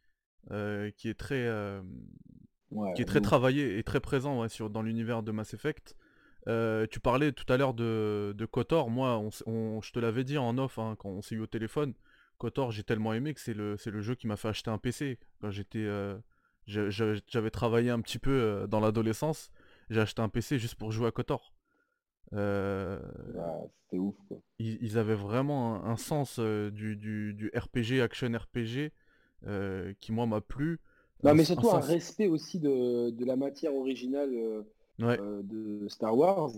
qui 0.49 1.09
est 1.09 1.19
très 1.19 1.49
qui 2.95 3.01
est 3.01 3.05
très 3.05 3.21
travaillé 3.21 3.77
et 3.77 3.83
très 3.83 3.99
présent 3.99 4.47
sur, 4.47 4.69
dans 4.69 4.81
l'univers 4.81 5.23
de 5.23 5.31
Mass 5.31 5.53
Effect. 5.53 5.95
tu 6.45 6.99
parlais 6.99 7.31
tout 7.31 7.51
à 7.51 7.57
l'heure 7.57 7.73
de, 7.73 8.33
de 8.35 8.45
Kotor, 8.45 8.89
moi 8.89 9.21
on, 9.45 9.81
je 9.81 9.91
te 9.91 9.99
l'avais 9.99 10.23
dit 10.23 10.37
en 10.37 10.57
off 10.57 10.79
hein, 10.79 10.95
quand 10.97 11.09
on 11.09 11.21
s'est 11.21 11.35
eu 11.35 11.39
au 11.41 11.47
téléphone, 11.47 11.93
Kotor 12.37 12.71
j'ai 12.71 12.83
tellement 12.83 13.13
aimé 13.13 13.33
que 13.33 13.39
c'est 13.39 13.53
le, 13.53 13.77
le 13.85 14.01
jeu 14.01 14.15
qui 14.15 14.27
m'a 14.27 14.35
fait 14.35 14.49
acheter 14.49 14.71
un 14.71 14.77
PC. 14.77 15.19
Quand 15.39 15.51
j'étais 15.51 15.87
j'avais 16.65 17.51
travaillé 17.51 17.89
un 17.89 18.01
petit 18.01 18.19
peu 18.19 18.65
dans 18.69 18.79
l'adolescence, 18.79 19.51
j'ai 19.89 20.01
acheté 20.01 20.21
un 20.21 20.29
PC 20.29 20.57
juste 20.59 20.75
pour 20.75 20.91
jouer 20.91 21.07
à 21.07 21.11
Kotor. 21.11 21.53
Euh, 22.35 22.99
c'était 23.83 23.99
ouf 23.99 24.15
quoi. 24.27 24.37
Ils, 24.59 24.97
avaient 24.97 25.13
vraiment 25.13 25.85
un, 25.85 25.97
sens 25.97 26.37
euh, 26.39 26.71
du, 26.71 26.95
du, 26.95 27.51
RPG, 27.53 28.01
action 28.01 28.31
RPG, 28.31 28.91
euh, 29.47 29.93
qui 29.99 30.11
moi 30.11 30.25
m'a 30.25 30.41
plu. 30.41 30.79
Non, 31.23 31.33
mais 31.33 31.45
surtout 31.45 31.69
un, 31.69 31.79
respect 31.79 32.27
aussi 32.27 32.59
de, 32.59 33.09
de, 33.09 33.25
la 33.25 33.37
matière 33.37 33.73
originale 33.73 34.65
de 34.99 35.87
Star 35.87 36.17
Wars, 36.17 36.51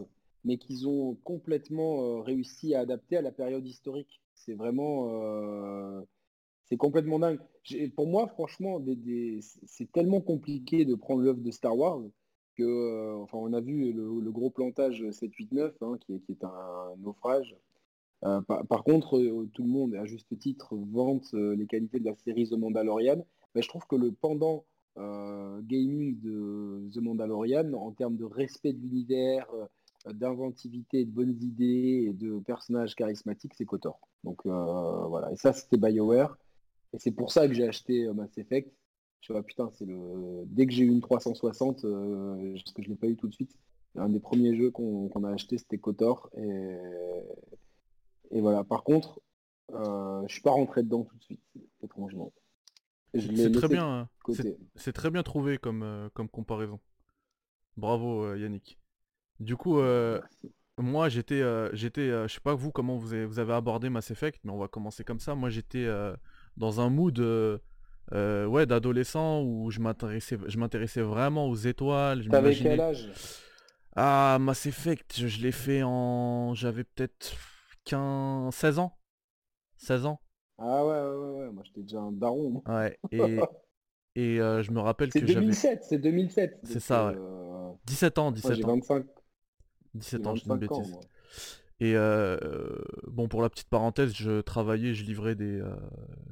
mais 0.43 0.57
qu'ils 0.57 0.87
ont 0.87 1.15
complètement 1.23 2.21
réussi 2.21 2.73
à 2.73 2.79
adapter 2.79 3.17
à 3.17 3.21
la 3.21 3.31
période 3.31 3.65
historique. 3.65 4.21
C'est 4.33 4.55
vraiment... 4.55 6.03
c'est 6.63 6.77
complètement 6.77 7.19
dingue. 7.19 7.39
Pour 7.95 8.07
moi, 8.07 8.27
franchement, 8.27 8.79
des, 8.79 9.39
c'est 9.67 9.91
tellement 9.91 10.21
compliqué 10.21 10.83
de 10.83 10.95
prendre 10.95 11.21
l'œuvre 11.21 11.41
de 11.41 11.51
Star 11.51 11.77
Wars 11.77 12.01
que, 12.55 12.63
euh, 12.63 13.15
enfin, 13.17 13.37
on 13.37 13.53
a 13.53 13.61
vu 13.61 13.91
le, 13.91 14.31
gros 14.31 14.49
plantage 14.49 15.03
7-8-9, 15.03 15.73
hein, 15.81 15.97
qui, 15.99 16.13
est 16.13 16.43
un 16.43 16.95
naufrage. 16.99 17.55
Euh, 18.25 18.41
par, 18.41 18.83
contre, 18.83 19.17
euh, 19.17 19.49
tout 19.53 19.63
le 19.63 19.69
monde, 19.69 19.95
à 19.95 20.05
juste 20.05 20.37
titre, 20.39 20.75
vante 20.75 21.33
les 21.33 21.67
qualités 21.67 21.99
de 21.99 22.05
la 22.05 22.15
série 22.15 22.49
The 22.49 22.53
Mandalorian. 22.53 23.25
Mais 23.53 23.61
je 23.61 23.69
trouve 23.69 23.85
que 23.87 23.95
le 23.95 24.11
pendant 24.11 24.65
gaming 24.97 26.21
de 26.21 26.89
The 26.93 27.01
Mandalorian, 27.01 27.73
en 27.73 27.91
termes 27.91 28.15
de 28.15 28.23
respect 28.23 28.71
de 28.71 28.79
l'univers, 28.79 29.45
d'inventivité, 30.05 31.03
de 31.03 31.11
bonnes 31.11 31.37
idées 31.41 32.07
et 32.07 32.13
de 32.13 32.39
personnages 32.39 32.95
charismatiques, 32.95 33.53
c'est 33.55 33.65
Kotor. 33.65 33.99
Donc 34.23 34.45
voilà, 34.45 35.31
et 35.31 35.35
ça 35.35 35.51
c'était 35.53 35.77
BioWare. 35.77 36.37
Et 36.93 36.99
c'est 36.99 37.11
pour 37.11 37.31
ça 37.31 37.47
que 37.47 37.53
j'ai 37.53 37.67
acheté 37.67 38.07
Mass 38.13 38.37
Effect. 38.37 38.71
Je 39.25 39.33
vois, 39.33 39.41
putain, 39.41 39.71
c'est 39.73 39.85
le. 39.85 40.43
Dès 40.45 40.67
que 40.67 40.73
j'ai 40.73 40.83
eu 40.83 40.89
une 40.89 41.01
360, 41.01 41.83
euh, 41.83 42.53
parce 42.53 42.73
que 42.73 42.83
je 42.83 42.89
l'ai 42.89 42.95
pas 42.95 43.07
eu 43.07 43.15
tout 43.15 43.27
de 43.27 43.33
suite, 43.33 43.57
un 43.95 44.09
des 44.09 44.19
premiers 44.19 44.55
jeux 44.55 44.69
qu'on 44.69 45.23
a 45.23 45.31
acheté, 45.31 45.57
c'était 45.57 45.79
Kotor. 45.79 46.29
Et 48.35 48.41
voilà. 48.41 48.63
Par 48.63 48.83
contre, 48.83 49.19
euh, 49.73 50.21
je 50.27 50.33
suis 50.33 50.41
pas 50.41 50.51
rentré 50.51 50.83
dedans 50.83 51.03
tout 51.03 51.15
de 51.15 51.23
suite, 51.23 51.41
étrangement. 51.83 52.31
C'est 53.17 53.51
très 53.51 53.69
bien. 53.69 54.07
Hein. 54.27 54.33
C'est 54.75 54.93
très 54.93 55.09
bien 55.09 55.23
trouvé 55.23 55.57
comme, 55.57 55.83
euh, 55.83 56.09
comme 56.13 56.29
comparaison. 56.29 56.79
Bravo 57.77 58.25
euh, 58.25 58.37
Yannick. 58.37 58.77
Du 59.39 59.55
coup, 59.57 59.79
moi 60.77 61.09
j'étais, 61.09 61.41
j'étais, 61.73 62.07
je 62.07 62.33
sais 62.33 62.39
pas 62.39 62.53
vous 62.53 62.71
comment 62.71 62.95
vous 62.95 63.13
avez, 63.13 63.25
vous 63.25 63.39
avez 63.39 63.53
abordé 63.53 63.89
Mass 63.89 64.11
Effect, 64.11 64.39
mais 64.43 64.51
on 64.51 64.57
va 64.57 64.67
commencer 64.67 65.03
comme 65.03 65.19
ça. 65.19 65.35
Moi 65.35 65.49
j'étais 65.49 65.85
dans 66.55 66.79
un 66.79 66.89
mood 66.89 67.19
euh, 68.13 68.45
ouais, 68.45 68.65
d'adolescent 68.65 69.41
où 69.41 69.71
je 69.71 69.79
m'intéressais, 69.79 70.37
je 70.47 70.57
m'intéressais 70.57 71.01
vraiment 71.01 71.49
aux 71.49 71.55
étoiles. 71.55 72.21
Je 72.21 72.29
T'avais 72.29 72.55
quel 72.55 72.79
âge? 72.79 73.09
Ah, 73.95 74.37
Mass 74.39 74.65
Effect, 74.65 75.25
je, 75.25 75.41
l'ai 75.41 75.51
fait 75.51 75.81
en... 75.83 76.53
J'avais 76.53 76.83
peut-être 76.83 77.33
15... 77.85 78.53
16 78.53 78.79
ans 78.79 78.97
16 79.77 80.05
ans 80.05 80.19
Ah 80.57 80.85
ouais, 80.85 80.91
ouais, 80.91 81.39
ouais, 81.39 81.51
moi 81.51 81.63
j'étais 81.65 81.81
déjà 81.81 81.99
un 81.99 82.11
baron. 82.11 82.63
Ouais, 82.67 82.97
et, 83.11 83.39
et 84.15 84.39
euh, 84.39 84.63
je 84.63 84.71
me 84.71 84.79
rappelle 84.79 85.11
que 85.11 85.19
j'avais... 85.19 85.33
C'est 85.33 85.39
2007, 85.39 85.83
c'est 85.83 85.97
2007. 85.97 86.59
C'est 86.63 86.79
ça, 86.79 87.07
ouais. 87.07 87.17
17 87.85 88.17
euh, 88.17 88.21
ans, 88.21 88.31
17 88.31 88.65
ans. 88.65 88.67
25... 88.67 89.05
17 89.95 90.27
ans, 90.27 90.35
je 90.35 90.43
dis 90.43 90.49
une 90.49 90.57
bêtise. 90.57 90.97
Et 91.79 91.95
bon, 93.07 93.27
pour 93.27 93.41
la 93.41 93.49
petite 93.49 93.69
parenthèse, 93.69 94.13
je 94.13 94.41
travaillais, 94.41 94.93
je 94.93 95.03
livrais 95.03 95.35
des... 95.35 95.61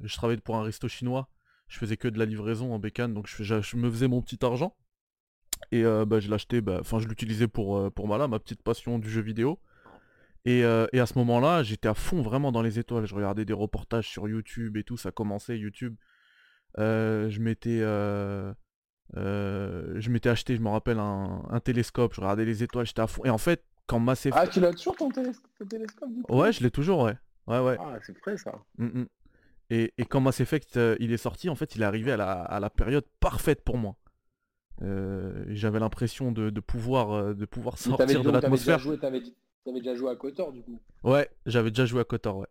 je 0.04 0.16
travaillais 0.16 0.42
pour 0.42 0.56
un 0.58 0.64
resto 0.64 0.88
chinois 0.88 1.30
je 1.74 1.80
faisais 1.80 1.98
que 1.98 2.08
de 2.08 2.20
la 2.20 2.26
livraison 2.26 2.72
en 2.72 2.80
bécane, 2.80 3.14
donc 3.14 3.28
je, 3.28 3.76
me 3.76 3.90
faisais 3.90 4.08
mon 4.08 4.22
petit 4.22 4.44
argent. 4.46 4.76
Et 5.72 5.84
euh, 5.84 6.06
bah, 6.06 6.20
je 6.20 6.30
l'achetais, 6.30 6.62
bah, 6.62 6.78
enfin 6.82 7.00
je 7.00 7.08
l'utilisais 7.08 7.48
pour, 7.48 7.78
euh, 7.78 7.90
pour 7.90 8.08
ma 8.08 8.40
petite 8.40 8.62
passion 8.62 9.00
du 9.00 9.10
jeu 9.10 9.22
vidéo. 9.22 9.60
Euh, 10.48 10.88
et, 10.92 11.00
à 11.00 11.06
ce 11.06 11.18
moment-là, 11.20 11.64
j'étais 11.64 11.88
à 11.88 11.94
fond 11.94 12.22
vraiment 12.22 12.52
dans 12.52 12.62
les 12.62 12.80
étoiles. 12.80 13.06
Je 13.06 13.16
regardais 13.16 13.46
des 13.46 13.54
reportages 13.54 14.10
sur 14.10 14.28
YouTube 14.28 14.78
et 14.78 14.84
tout, 14.84 14.98
ça 14.98 15.12
commençait 15.12 15.58
YouTube. 15.58 15.96
je 16.78 17.40
m'étais 17.40 17.80
je 19.16 20.10
m'étais 20.10 20.30
acheté, 20.30 20.56
je 20.56 20.62
me 20.62 20.70
rappelle, 20.70 21.00
un, 21.00 21.60
télescope, 21.64 22.14
je 22.14 22.22
regardais 22.22 22.46
les 22.46 22.64
étoiles, 22.64 22.86
j'étais 22.86 23.02
à 23.02 23.08
fond. 23.08 23.24
Et 23.26 23.30
en 23.30 23.38
fait, 23.38 23.64
quand 23.88 24.00
Mass 24.00 24.26
Effect... 24.26 24.42
Ah, 24.42 24.48
tu 24.48 24.60
l'as 24.60 24.74
toujours 24.74 24.96
ton, 24.96 25.10
télescope 25.10 26.10
Ouais, 26.30 26.52
je 26.52 26.64
l'ai 26.64 26.72
toujours, 26.72 27.04
ouais. 27.04 27.18
Ouais, 27.48 27.60
ouais. 27.60 27.78
Ah, 27.80 27.98
c'est 28.06 28.18
frais 28.18 28.38
ça. 28.38 28.54
Mmh, 28.78 29.02
mmh. 29.02 29.06
Et, 29.70 29.92
quand 30.10 30.22
Mass 30.22 30.40
Effect 30.40 30.78
euh, 30.78 30.96
il 31.00 31.12
est 31.12 31.18
sorti, 31.18 31.50
en 31.50 31.56
fait, 31.56 31.76
il 31.76 31.82
est 31.82 31.86
arrivé 31.86 32.12
à 32.12 32.60
la, 32.60 32.70
période 32.70 33.06
parfaite 33.20 33.64
pour 33.64 33.78
moi. 33.78 33.96
Euh, 34.82 35.46
j'avais 35.50 35.80
l'impression 35.80 36.32
de, 36.32 36.50
pouvoir, 36.60 37.12
euh, 37.12 37.34
de 37.34 37.46
pouvoir 37.46 37.78
sortir 37.78 38.24
de 38.24 38.30
l'atmosphère. 38.30 38.80
T'avais 39.66 39.80
déjà, 39.80 39.96
joué 39.96 40.12
à 40.12 40.16
Kotor 40.16 40.52
du 40.52 40.62
coup 40.62 40.80
Ouais, 41.04 41.30
j'avais 41.46 41.72
déjà 41.72 41.86
joué 41.86 42.02
à 42.02 42.04
Kotor, 42.04 42.38
ouais. 42.38 42.48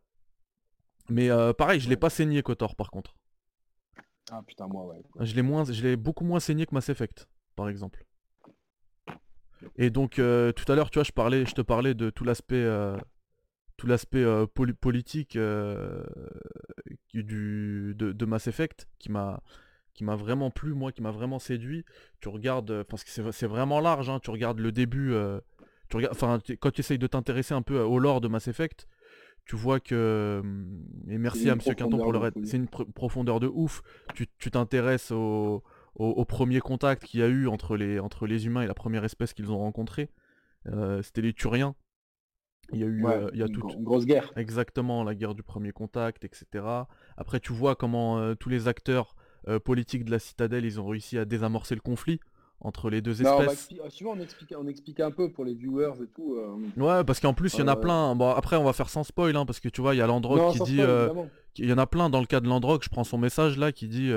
Mais 1.08 1.28
pareil, 1.54 1.80
je 1.80 1.88
l'ai 1.88 1.96
pas 1.96 2.10
saigné 2.10 2.42
Kotor 2.42 2.74
par 2.76 2.90
contre. 2.90 3.14
Ah 4.30 4.42
putain, 4.46 4.66
moi 4.66 4.86
ouais. 4.86 5.02
Je 5.20 5.34
l'ai 5.34 5.42
moins, 5.42 5.64
je 5.64 5.82
l'ai 5.82 5.96
beaucoup 5.96 6.24
moins 6.24 6.40
saigné 6.40 6.64
que 6.64 6.74
Mass 6.74 6.88
Effect, 6.88 7.28
par 7.56 7.68
exemple. 7.68 8.06
Et 9.76 9.90
donc 9.90 10.14
tout 10.14 10.72
à 10.72 10.74
l'heure, 10.74 10.90
tu 10.90 10.98
vois, 10.98 11.04
je 11.04 11.12
parlais, 11.12 11.44
je 11.44 11.54
te 11.54 11.60
parlais 11.60 11.94
de 11.94 12.08
tout 12.10 12.24
l'aspect 12.24 12.64
tout 13.82 13.88
l'aspect 13.88 14.22
euh, 14.22 14.46
politique 14.46 15.34
euh, 15.34 16.04
du, 17.12 17.94
de, 17.96 18.24
Mass 18.24 18.46
Effect 18.46 18.88
qui 19.00 19.10
m'a 19.10 19.42
qui 19.92 20.04
m'a 20.04 20.14
vraiment 20.14 20.50
plu, 20.50 20.72
moi, 20.72 20.92
qui 20.92 21.02
m'a 21.02 21.10
vraiment 21.10 21.40
séduit. 21.40 21.84
Tu 22.20 22.28
regardes, 22.28 22.70
euh, 22.70 22.84
parce 22.84 23.02
que 23.02 23.10
c'est 23.10 23.46
vraiment 23.46 23.80
large, 23.80 24.08
hein, 24.08 24.20
tu 24.20 24.30
regardes 24.30 24.60
le 24.60 24.70
début, 24.70 25.12
tu 25.92 25.96
regardes, 25.98 26.14
enfin, 26.14 26.38
quand 26.58 26.70
tu 26.70 26.80
essayes 26.80 26.98
de 26.98 27.06
t'intéresser 27.06 27.52
un 27.52 27.60
peu 27.60 27.78
au 27.78 27.98
lore 27.98 28.22
de 28.22 28.28
Mass 28.28 28.48
Effect, 28.48 28.88
tu 29.44 29.56
vois 29.56 29.78
que, 29.78 30.42
et 31.08 31.18
merci 31.18 31.50
à 31.50 31.54
Monsieur 31.54 31.74
Quinton 31.74 31.98
pour 31.98 32.12
le 32.12 32.18
raid, 32.18 32.34
c'est 32.44 32.56
une 32.56 32.68
profondeur 32.68 33.40
de 33.40 33.46
ouf. 33.46 33.82
Tu 34.14 34.50
t'intéresses 34.50 35.10
au, 35.10 35.62
au, 35.96 36.24
premier 36.24 36.60
contact 36.60 37.04
qu'il 37.04 37.20
y 37.20 37.22
a 37.22 37.28
eu 37.28 37.46
entre 37.46 37.76
les, 37.76 37.98
entre 37.98 38.26
les 38.26 38.46
humains 38.46 38.62
et 38.62 38.66
la 38.66 38.74
première 38.74 39.04
espèce 39.04 39.34
qu'ils 39.34 39.52
ont 39.52 39.58
rencontrée. 39.58 40.08
C'était 41.02 41.20
les 41.20 41.34
Turiens. 41.34 41.74
Il 42.72 42.80
y 42.80 42.84
a 42.84 42.86
eu 42.86 43.04
euh, 43.04 43.28
il 43.34 43.40
y 43.40 43.42
a 43.42 43.48
toute 43.48 43.74
une 43.74 43.84
grosse 43.84 44.06
guerre. 44.06 44.32
Exactement, 44.36 45.04
la 45.04 45.14
guerre 45.14 45.34
du 45.34 45.42
premier 45.42 45.72
contact, 45.72 46.24
etc. 46.24 46.64
Après, 47.18 47.38
tu 47.38 47.52
vois 47.52 47.76
comment 47.76 48.18
euh, 48.18 48.34
tous 48.34 48.48
les 48.48 48.66
acteurs 48.66 49.14
euh, 49.48 49.58
politiques 49.58 50.04
de 50.04 50.10
la 50.10 50.18
citadelle, 50.18 50.64
ils 50.64 50.80
ont 50.80 50.86
réussi 50.86 51.18
à 51.18 51.26
désamorcer 51.26 51.74
le 51.74 51.82
conflit 51.82 52.20
entre 52.62 52.90
les 52.90 53.00
deux 53.00 53.22
espèces. 53.22 53.70
Non, 53.70 54.12
on, 54.12 54.20
explique, 54.20 54.54
on 54.56 54.66
explique 54.66 55.00
un 55.00 55.10
peu 55.10 55.30
pour 55.30 55.44
les 55.44 55.54
viewers 55.54 56.02
et 56.02 56.06
tout. 56.06 56.36
Ouais, 56.76 57.04
parce 57.04 57.20
qu'en 57.20 57.34
plus, 57.34 57.54
il 57.54 57.60
y 57.60 57.62
en 57.62 57.68
a 57.68 57.76
plein. 57.76 58.14
Bon, 58.14 58.30
après, 58.30 58.56
on 58.56 58.64
va 58.64 58.72
faire 58.72 58.88
sans 58.88 59.04
spoil, 59.04 59.36
hein, 59.36 59.44
parce 59.44 59.60
que 59.60 59.68
tu 59.68 59.80
vois, 59.80 59.94
il 59.94 59.98
y 59.98 60.02
a 60.02 60.06
Landrock 60.06 60.54
qui 60.54 60.60
dit. 60.60 60.80
il 61.58 61.68
y 61.68 61.72
en 61.72 61.78
a 61.78 61.86
plein 61.86 62.10
dans 62.10 62.20
le 62.20 62.26
cas 62.26 62.40
de 62.40 62.48
Landrock, 62.48 62.84
je 62.84 62.88
prends 62.88 63.04
son 63.04 63.18
message 63.18 63.58
là, 63.58 63.72
qui 63.72 63.88
dit 63.88 64.12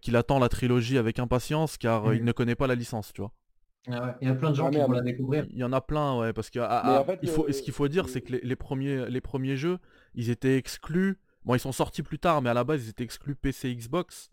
qu'il 0.00 0.16
attend 0.16 0.38
la 0.38 0.48
trilogie 0.48 0.98
avec 0.98 1.18
impatience 1.18 1.76
car 1.76 2.08
mmh. 2.08 2.14
il 2.16 2.24
ne 2.24 2.32
connaît 2.32 2.56
pas 2.56 2.66
la 2.66 2.74
licence, 2.74 3.12
tu 3.12 3.22
vois. 3.22 3.32
Ah 3.90 4.16
il 4.20 4.28
y 4.28 4.30
a 4.30 4.34
plein 4.34 4.50
de 4.50 4.56
gens 4.56 4.68
ah, 4.68 4.70
qui 4.70 4.78
vont 4.78 4.92
la 4.92 5.02
découvrir. 5.02 5.46
Il 5.50 5.58
y 5.58 5.64
en 5.64 5.72
a 5.72 5.80
plein, 5.80 6.18
ouais, 6.18 6.32
parce 6.32 6.50
que 6.50 6.58
ah, 6.60 7.04
il 7.22 7.28
faut, 7.28 7.50
ce 7.50 7.60
qu'il 7.60 7.72
faut 7.72 7.88
dire, 7.88 8.08
c'est 8.08 8.22
que 8.22 8.34
les, 8.42 8.56
premiers, 8.56 9.10
les 9.10 9.20
premiers 9.20 9.56
jeux, 9.56 9.78
ils 10.14 10.30
étaient 10.30 10.56
exclus. 10.56 11.18
Bon, 11.44 11.54
ils 11.54 11.60
sont 11.60 11.72
sortis 11.72 12.02
plus 12.02 12.18
tard, 12.18 12.40
mais 12.40 12.50
à 12.50 12.54
la 12.54 12.64
base, 12.64 12.86
ils 12.86 12.90
étaient 12.90 13.04
exclus 13.04 13.34
PC, 13.34 13.74
Xbox. 13.74 14.30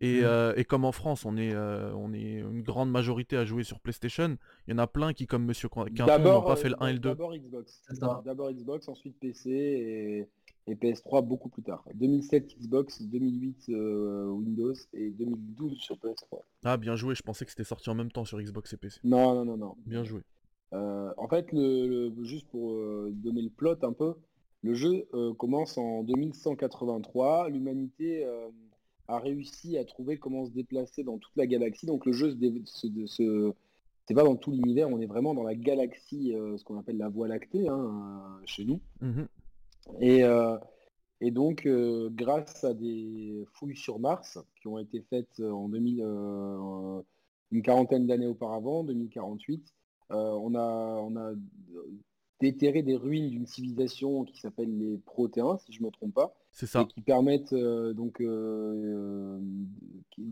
Et, 0.00 0.20
mm. 0.20 0.24
euh, 0.24 0.54
et 0.56 0.64
comme 0.64 0.84
en 0.84 0.92
France, 0.92 1.24
on 1.24 1.36
est, 1.36 1.54
euh, 1.54 1.92
on 1.94 2.12
est 2.12 2.40
une 2.40 2.62
grande 2.62 2.90
majorité 2.90 3.36
à 3.36 3.44
jouer 3.44 3.64
sur 3.64 3.80
PlayStation, 3.80 4.36
il 4.66 4.72
y 4.72 4.74
en 4.74 4.78
a 4.78 4.86
plein 4.86 5.12
qui, 5.12 5.26
comme 5.26 5.44
Monsieur 5.44 5.68
Quinton, 5.68 6.18
n'ont 6.18 6.42
pas 6.42 6.56
fait 6.56 6.68
le 6.68 6.82
1 6.82 6.88
et 6.88 6.92
le 6.92 6.98
2. 6.98 7.08
D'abord 7.08 7.34
Xbox. 7.34 7.82
D'abord 8.24 8.52
Xbox, 8.52 8.88
ensuite 8.88 9.18
PC 9.18 9.50
et 9.50 10.28
et 10.66 10.74
PS3 10.74 11.24
beaucoup 11.26 11.48
plus 11.48 11.62
tard. 11.62 11.84
2007 11.94 12.58
Xbox, 12.58 13.02
2008 13.02 13.66
euh, 13.68 14.26
Windows 14.26 14.74
et 14.92 15.10
2012 15.10 15.78
sur 15.78 15.96
PS3. 15.96 16.40
Ah 16.64 16.76
bien 16.76 16.96
joué, 16.96 17.14
je 17.14 17.22
pensais 17.22 17.44
que 17.44 17.50
c'était 17.50 17.64
sorti 17.64 17.88
en 17.90 17.94
même 17.94 18.10
temps 18.10 18.24
sur 18.24 18.40
Xbox 18.40 18.72
et 18.72 18.76
PC. 18.76 19.00
Non, 19.04 19.34
non, 19.34 19.44
non, 19.44 19.56
non. 19.56 19.74
Bien 19.86 20.04
joué. 20.04 20.22
Euh, 20.72 21.12
en 21.16 21.28
fait, 21.28 21.52
le, 21.52 22.12
juste 22.24 22.48
pour 22.48 22.72
euh, 22.72 23.12
donner 23.12 23.42
le 23.42 23.50
plot 23.50 23.76
un 23.82 23.92
peu, 23.92 24.14
le 24.62 24.74
jeu 24.74 25.06
commence 25.38 25.78
en 25.78 26.02
2183. 26.02 27.50
L'humanité 27.50 28.26
a 29.08 29.18
réussi 29.18 29.78
à 29.78 29.84
trouver 29.84 30.18
comment 30.18 30.44
se 30.44 30.50
déplacer 30.50 31.04
dans 31.04 31.18
toute 31.18 31.36
la 31.36 31.46
galaxie. 31.46 31.86
Donc 31.86 32.06
le 32.06 32.12
jeu 32.12 32.36
se, 32.64 33.06
se, 33.06 33.52
c'est 34.06 34.14
pas 34.14 34.24
dans 34.24 34.36
tout 34.36 34.52
l'univers, 34.52 34.88
on 34.88 35.00
est 35.00 35.06
vraiment 35.06 35.34
dans 35.34 35.42
la 35.42 35.54
galaxie, 35.54 36.32
ce 36.32 36.62
qu'on 36.64 36.78
appelle 36.78 36.98
la 36.98 37.08
Voie 37.08 37.28
lactée 37.28 37.68
hein, 37.68 38.40
chez 38.44 38.64
nous. 38.64 38.80
Mhm. 39.00 39.26
Et, 40.00 40.24
euh, 40.24 40.56
et 41.20 41.30
donc, 41.30 41.66
euh, 41.66 42.10
grâce 42.12 42.64
à 42.64 42.74
des 42.74 43.46
fouilles 43.54 43.76
sur 43.76 43.98
Mars 43.98 44.38
qui 44.60 44.68
ont 44.68 44.78
été 44.78 45.02
faites 45.08 45.40
en 45.40 45.68
2000, 45.68 46.02
une 47.52 47.62
quarantaine 47.62 48.06
d'années 48.06 48.26
auparavant, 48.26 48.84
2048, 48.84 49.72
on 50.10 50.54
a, 50.54 51.00
on 51.00 51.15
a 52.40 52.44
déterré 52.44 52.82
des 52.82 52.96
ruines 52.96 53.30
d'une 53.30 53.46
civilisation 53.46 54.24
qui 54.24 54.40
s'appelle 54.40 54.76
les 54.76 54.98
Protéins, 54.98 55.58
si 55.58 55.72
je 55.72 55.80
ne 55.80 55.86
me 55.86 55.90
trompe 55.90 56.14
pas. 56.14 56.34
C'est 56.52 56.66
ça. 56.66 56.82
Et 56.82 56.86
qui 56.86 57.00
permettent 57.00 57.54
donc 57.54 58.22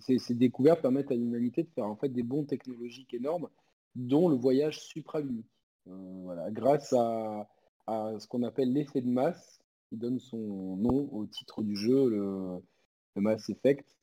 ces, 0.01 0.35
découvertes 0.35 0.83
permettent 0.83 1.11
à 1.11 1.17
l'humanité 1.17 1.63
de 1.63 1.71
faire 1.71 1.87
en 1.87 1.97
fait 1.97 2.09
des 2.09 2.23
bons 2.23 2.45
technologiques 2.45 3.15
énormes, 3.15 3.49
dont 3.95 4.29
le 4.29 4.37
voyage 4.37 4.81
supralunique. 4.81 5.51
voilà, 5.87 6.51
grâce 6.51 6.93
à, 6.93 7.49
à 7.87 8.13
ce 8.19 8.27
qu'on 8.27 8.43
appelle 8.43 8.73
l'effet 8.73 9.01
de 9.01 9.09
masse, 9.09 9.61
qui 9.89 9.97
donne 9.97 10.19
son 10.19 10.77
nom 10.77 11.09
au 11.13 11.27
titre 11.27 11.63
du 11.63 11.77
jeu, 11.77 12.09
le, 12.09 12.61
Mass 13.17 13.49
Effect. 13.49 13.97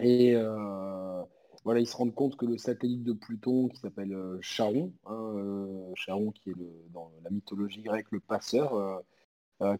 Et 0.00 0.34
euh, 0.34 1.22
voilà, 1.64 1.80
ils 1.80 1.86
se 1.86 1.96
rendent 1.96 2.14
compte 2.14 2.36
que 2.36 2.46
le 2.46 2.58
satellite 2.58 3.04
de 3.04 3.12
Pluton, 3.12 3.68
qui 3.68 3.80
s'appelle 3.80 4.12
euh, 4.12 4.38
Charon, 4.40 4.92
hein, 5.06 5.32
euh, 5.36 5.92
Charon 5.94 6.30
qui 6.30 6.50
est 6.50 6.56
le, 6.56 6.70
dans 6.92 7.10
la 7.22 7.30
mythologie 7.30 7.82
grecque 7.82 8.10
le 8.10 8.20
passeur, 8.20 9.02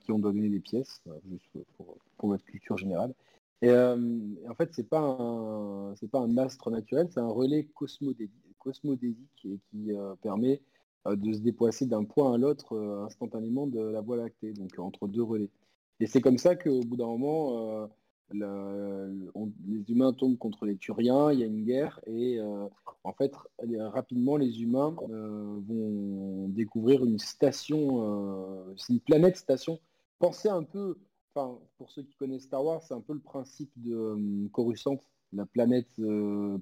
qui 0.00 0.10
ont 0.10 0.18
donné 0.18 0.48
des 0.48 0.58
pièces, 0.58 1.02
juste 1.30 1.56
pour, 1.76 1.98
votre 2.28 2.44
culture 2.44 2.76
générale. 2.76 3.14
Et 3.62 3.70
en 3.70 4.54
fait, 4.56 4.70
c'est 4.72 4.88
pas 4.88 5.16
pas 6.10 6.18
un 6.18 6.36
astre 6.36 6.70
naturel, 6.70 7.08
c'est 7.12 7.20
un 7.20 7.28
relais 7.28 7.68
cosmodésique 8.58 9.44
et 9.44 9.60
qui 9.70 9.92
permet 10.20 10.60
euh, 11.06 11.16
de 11.16 11.32
se 11.32 11.38
déplacer 11.38 11.86
d'un 11.86 12.04
point 12.04 12.34
à 12.34 12.38
l'autre 12.38 12.74
euh, 12.74 13.04
instantanément 13.04 13.66
de 13.66 13.80
la 13.80 14.00
Voie 14.00 14.16
lactée, 14.16 14.52
donc 14.52 14.76
entre 14.78 15.06
deux 15.06 15.22
relais. 15.22 15.50
Et 16.00 16.06
c'est 16.06 16.20
comme 16.20 16.38
ça 16.38 16.56
qu'au 16.56 16.80
bout 16.80 16.96
d'un 16.96 17.06
moment, 17.06 17.88
euh, 18.34 19.12
les 19.66 19.90
humains 19.90 20.12
tombent 20.12 20.38
contre 20.38 20.66
les 20.66 20.76
Turiens, 20.76 21.32
il 21.32 21.40
y 21.40 21.42
a 21.42 21.46
une 21.46 21.64
guerre, 21.64 22.00
et 22.06 22.40
en 23.04 23.12
fait, 23.12 23.32
rapidement, 23.92 24.36
les 24.36 24.62
humains 24.62 24.94
vont 25.08 26.48
découvrir 26.48 27.04
une 27.04 27.18
station, 27.18 28.74
c'est 28.76 28.92
une 28.92 29.00
planète 29.00 29.36
station. 29.36 29.78
Pensez 30.18 30.48
un 30.48 30.62
peu, 30.62 30.98
pour 31.34 31.90
ceux 31.90 32.02
qui 32.02 32.16
connaissent 32.16 32.44
Star 32.44 32.64
Wars, 32.64 32.82
c'est 32.82 32.94
un 32.94 33.00
peu 33.00 33.14
le 33.14 33.20
principe 33.20 33.70
de 33.76 34.48
Coruscant, 34.52 35.00
la 35.32 35.46
planète, 35.46 36.00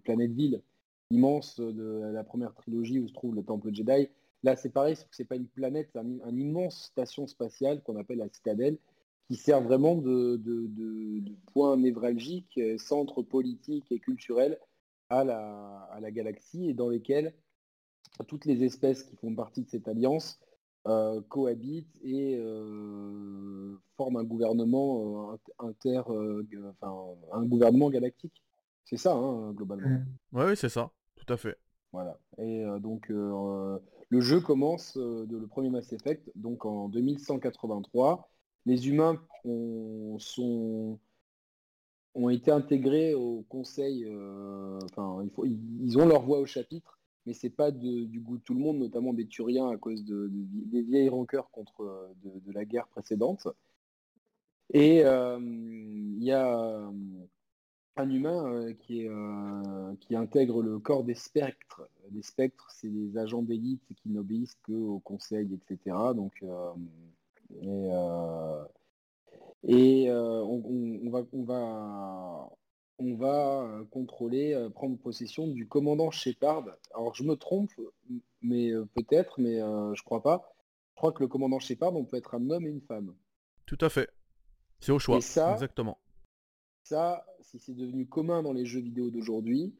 planète 0.05 0.33
ville 0.33 0.63
immense 1.11 1.61
de 1.61 2.11
la 2.13 2.25
première 2.25 2.55
trilogie 2.55 2.99
où 2.99 3.09
se 3.09 3.13
trouve 3.13 3.35
le 3.35 3.43
temple 3.43 3.73
Jedi. 3.73 4.09
Là, 4.43 4.57
c'est 4.57 4.71
pareil, 4.71 4.97
c'est 5.11 5.25
pas 5.25 5.37
une 5.37 5.47
planète, 5.47 5.89
c'est 5.93 5.99
un, 5.99 6.37
immense 6.37 6.85
station 6.85 7.27
spatiale 7.27 7.83
qu'on 7.83 7.97
appelle 7.97 8.19
la 8.19 8.29
citadelle, 8.29 8.79
qui 9.27 9.37
sert 9.37 9.61
vraiment 9.61 9.97
de, 9.97 10.41
point 11.53 11.77
névralgique, 11.77 12.59
euh, 12.59 12.79
centre 12.79 13.23
politique 13.23 13.91
et 13.91 13.99
culturel 13.99 14.59
à 15.09 15.25
la, 15.25 16.11
galaxie 16.11 16.69
et 16.69 16.75
dans 16.75 16.89
lesquels 16.89 17.35
toutes 18.29 18.45
les 18.45 18.65
espèces 18.65 19.03
qui 19.03 19.17
font 19.17 19.35
partie 19.35 19.63
de 19.63 19.69
cette 19.69 19.89
alliance 19.89 20.39
euh, 20.87 21.21
cohabitent 21.29 21.97
et 22.03 22.37
euh, 22.39 23.77
forment 23.97 24.19
un 24.19 24.25
gouvernement 24.25 25.37
inter, 25.59 26.03
enfin, 26.09 27.17
un 27.33 27.45
gouvernement 27.45 27.91
galactique. 27.91 28.43
C'est 28.85 28.97
ça, 28.97 29.15
hein, 29.15 29.53
globalement. 29.53 30.01
Oui, 30.33 30.57
c'est 30.57 30.69
ça, 30.69 30.91
tout 31.17 31.33
à 31.33 31.37
fait. 31.37 31.57
Voilà. 31.93 32.19
Et 32.39 32.65
donc 32.81 33.11
le 34.09 34.21
jeu 34.21 34.41
commence 34.41 34.97
euh, 34.97 35.27
de 35.27 35.37
le 35.37 35.47
premier 35.47 35.71
Mass 35.71 35.93
Effect, 35.93 36.31
donc 36.37 36.65
en 36.65 36.89
2183. 36.89 38.29
Les 38.67 38.89
humains 38.89 39.23
ont, 39.45 40.19
été 42.31 42.51
intégrés 42.51 43.15
au 43.15 43.45
conseil, 43.49 44.05
euh, 44.07 44.79
ils, 45.45 45.99
ont 45.99 46.07
leur 46.07 46.23
voix 46.23 46.41
au 46.41 46.47
chapitre, 46.47 46.99
mais 47.25 47.33
c'est 47.33 47.51
pas 47.51 47.71
du 47.71 48.21
goût 48.21 48.39
de 48.39 48.43
tout 48.43 48.55
le 48.55 48.61
monde, 48.61 48.79
notamment 48.79 49.13
des 49.13 49.27
Turiens 49.27 49.69
à 49.69 49.77
cause 49.77 50.05
de, 50.05 50.29
des 50.33 50.83
vieilles 50.83 51.09
rancœurs 51.09 51.51
contre 51.51 52.11
de, 52.23 52.53
la 52.53 52.65
guerre 52.65 52.89
précédente. 52.89 53.47
Et 54.73 55.05
euh, 55.05 55.39
il 55.41 56.25
y 56.25 56.33
a 56.33 56.91
un 57.97 58.11
humain 58.11 58.53
euh, 58.53 58.75
qui, 58.75 59.07
euh, 59.07 59.95
qui 60.01 60.17
intègre 60.17 60.63
le 60.63 60.79
corps 60.79 61.05
des 61.05 61.15
spectres. 61.15 61.83
Les 62.13 62.23
spectres, 62.23 62.71
c'est 62.71 62.89
des 62.89 63.17
agents 63.17 63.43
d'élite 63.43 63.83
qui 63.97 64.11
n'obéissent 64.11 64.59
qu'au 64.67 65.01
conseil, 65.01 65.49
etc. 65.55 65.97
Donc, 66.15 66.45
euh, 67.53 68.65
et, 69.65 70.11
on, 70.11 71.11
va, 71.11 71.23
on, 71.33 71.45
va, 71.45 72.51
on 72.99 73.15
va 73.17 73.85
contrôler, 73.91 74.69
prendre 74.75 74.97
possession 74.99 75.49
du 75.49 75.67
commandant 75.67 76.11
Shepard. 76.11 76.67
Alors 76.95 77.15
je 77.15 77.25
me 77.25 77.35
trompe, 77.35 77.73
mais 78.43 78.73
peut-être, 78.95 79.41
mais 79.41 79.59
je 79.59 80.03
crois 80.05 80.23
pas. 80.23 80.53
Je 80.95 81.01
crois 81.01 81.13
que 81.13 81.23
le 81.23 81.29
commandant 81.29 81.59
Shepard, 81.59 81.95
on 81.95 82.05
peut 82.05 82.17
être 82.17 82.35
un 82.35 82.49
homme 82.51 82.67
et 82.67 82.71
une 82.71 82.81
femme. 82.81 83.15
Tout 83.67 83.79
à 83.81 83.89
fait. 83.89 84.09
C'est 84.81 84.93
au 84.93 84.99
choix. 84.99 85.17
Exactement. 85.17 85.99
Ça, 86.85 87.27
si 87.41 87.59
c'est 87.59 87.75
devenu 87.75 88.07
commun 88.07 88.43
dans 88.43 88.53
les 88.53 88.65
jeux 88.65 88.81
vidéo 88.81 89.11
d'aujourd'hui, 89.11 89.75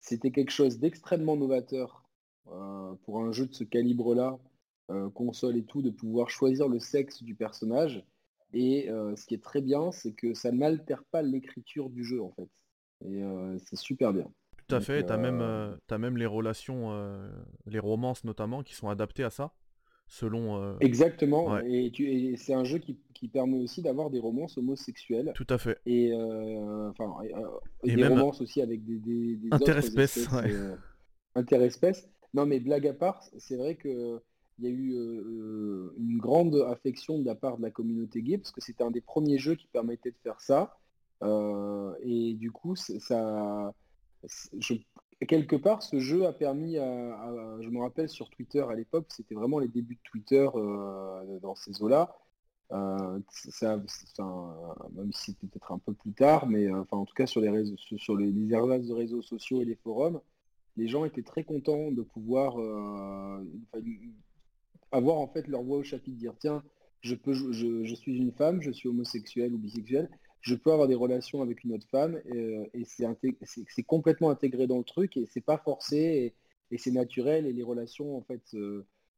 c'était 0.00 0.30
quelque 0.30 0.50
chose 0.50 0.78
d'extrêmement 0.78 1.36
novateur 1.36 2.04
euh, 2.48 2.94
pour 3.04 3.20
un 3.20 3.32
jeu 3.32 3.46
de 3.46 3.54
ce 3.54 3.64
calibre-là, 3.64 4.38
euh, 4.90 5.08
console 5.10 5.56
et 5.56 5.64
tout, 5.64 5.82
de 5.82 5.90
pouvoir 5.90 6.30
choisir 6.30 6.68
le 6.68 6.78
sexe 6.78 7.22
du 7.22 7.34
personnage. 7.34 8.04
Et 8.54 8.90
euh, 8.90 9.14
ce 9.16 9.26
qui 9.26 9.34
est 9.34 9.42
très 9.42 9.60
bien, 9.60 9.92
c'est 9.92 10.12
que 10.12 10.34
ça 10.34 10.50
n'altère 10.52 11.04
pas 11.10 11.22
l'écriture 11.22 11.90
du 11.90 12.04
jeu 12.04 12.22
en 12.22 12.32
fait. 12.32 12.48
Et 13.04 13.22
c'est 13.64 13.76
super 13.76 14.12
bien. 14.12 14.28
Tout 14.66 14.74
à 14.74 14.80
fait, 14.80 15.06
tu 15.06 15.12
as, 15.12 15.16
même, 15.16 15.40
as 15.40 15.98
même 15.98 16.16
les 16.16 16.26
relations, 16.26 16.90
les 17.66 17.78
romances 17.78 18.24
notamment, 18.24 18.64
qui 18.64 18.74
sont 18.74 18.88
adaptées 18.88 19.22
à 19.22 19.30
ça 19.30 19.52
selon. 20.08 20.60
Euh, 20.60 20.76
Exactement. 20.80 21.58
Et, 21.58 21.90
tu, 21.92 22.36
c'est 22.36 22.54
un 22.54 22.64
jeu 22.64 22.78
qui, 22.78 22.98
permet 23.28 23.58
aussi 23.58 23.82
d'avoir 23.82 24.10
des 24.10 24.20
romances 24.20 24.58
homosexuelles. 24.58 25.32
Tout 25.34 25.46
à 25.50 25.58
fait. 25.58 25.78
Et 25.86 26.12
euh, 26.12 26.90
enfin, 26.90 27.12
euh, 27.24 27.48
des 27.84 28.06
romances 28.06 28.40
aussi 28.40 28.62
avec 28.62 28.84
des, 28.84 28.98
des, 28.98 29.48
interespèces. 29.50 30.28
interespèces. 31.34 32.08
Non, 32.34 32.46
mais 32.46 32.60
blague 32.60 32.86
à 32.86 32.92
part, 32.92 33.22
c'est 33.38 33.56
vrai 33.56 33.74
que 33.74 34.20
il 34.58 34.64
y 34.64 34.68
a 34.68 34.70
eu 34.70 34.92
une 35.98 36.18
grande 36.18 36.56
affection 36.68 37.18
de 37.18 37.24
la 37.24 37.34
part 37.34 37.58
de 37.58 37.62
la 37.62 37.70
communauté 37.70 38.22
gay 38.22 38.38
parce 38.38 38.50
que 38.50 38.60
c'était 38.60 38.84
un 38.84 38.90
des 38.90 39.00
premiers 39.00 39.38
jeux 39.38 39.54
qui 39.54 39.68
permettait 39.68 40.10
de 40.10 40.16
faire 40.22 40.40
ça. 40.40 40.76
et 41.22 42.34
du 42.34 42.50
coup, 42.50 42.74
ça, 42.76 43.72
je 44.58 44.74
quelque 45.26 45.56
part, 45.56 45.82
ce 45.82 45.98
jeu 45.98 46.26
a 46.26 46.32
permis 46.32 46.78
à, 46.78 47.58
je 47.60 47.68
me 47.68 47.80
rappelle 47.80 48.08
sur 48.08 48.30
Twitter 48.30 48.64
à 48.68 48.74
l'époque, 48.74 49.06
c'était 49.08 49.34
vraiment 49.34 49.58
les 49.58 49.68
débuts 49.68 49.96
de 49.96 50.10
Twitter 50.10 50.48
euh, 50.54 51.38
dans 51.40 51.54
ces 51.54 51.82
eaux-là. 51.82 52.16
Euh, 52.70 53.18
ça, 53.30 53.78
même 54.92 55.12
si 55.12 55.32
c'était 55.32 55.46
peut-être 55.46 55.72
un 55.72 55.78
peu 55.78 55.94
plus 55.94 56.12
tard, 56.12 56.46
mais 56.46 56.66
euh, 56.66 56.82
enfin 56.82 56.98
en 56.98 57.06
tout 57.06 57.14
cas 57.14 57.26
sur 57.26 57.40
les 57.40 57.48
réseaux, 57.48 57.76
sur 57.78 58.14
les, 58.14 58.26
les 58.26 58.46
de 58.46 58.92
réseaux 58.92 59.22
sociaux 59.22 59.62
et 59.62 59.64
les 59.64 59.76
forums, 59.76 60.20
les 60.76 60.86
gens 60.86 61.06
étaient 61.06 61.22
très 61.22 61.44
contents 61.44 61.90
de 61.90 62.02
pouvoir 62.02 62.56
avoir 64.92 65.18
en 65.18 65.28
fait 65.28 65.46
leur 65.48 65.62
voix 65.62 65.78
au 65.78 65.82
chapitre, 65.82 66.16
dire 66.16 66.34
tiens, 66.38 66.62
je 67.00 67.14
peux, 67.14 67.32
je 67.32 67.94
suis 67.94 68.16
une 68.16 68.32
femme, 68.32 68.60
je 68.60 68.70
suis 68.70 68.88
homosexuel 68.88 69.54
ou 69.54 69.58
bisexuel, 69.58 70.08
je 70.40 70.54
peux 70.54 70.72
avoir 70.72 70.88
des 70.88 70.94
relations 70.94 71.42
avec 71.42 71.64
une 71.64 71.72
autre 71.72 71.86
femme 71.90 72.20
et, 72.26 72.38
euh, 72.38 72.84
c'est 73.66 73.82
complètement 73.82 74.30
intégré 74.30 74.66
dans 74.66 74.78
le 74.78 74.84
truc 74.84 75.16
et 75.16 75.26
c'est 75.26 75.44
pas 75.44 75.58
forcé 75.58 76.34
et, 76.70 76.78
c'est 76.78 76.90
naturel 76.90 77.46
et 77.46 77.52
les 77.52 77.62
relations 77.62 78.16
en 78.16 78.22
fait 78.22 78.42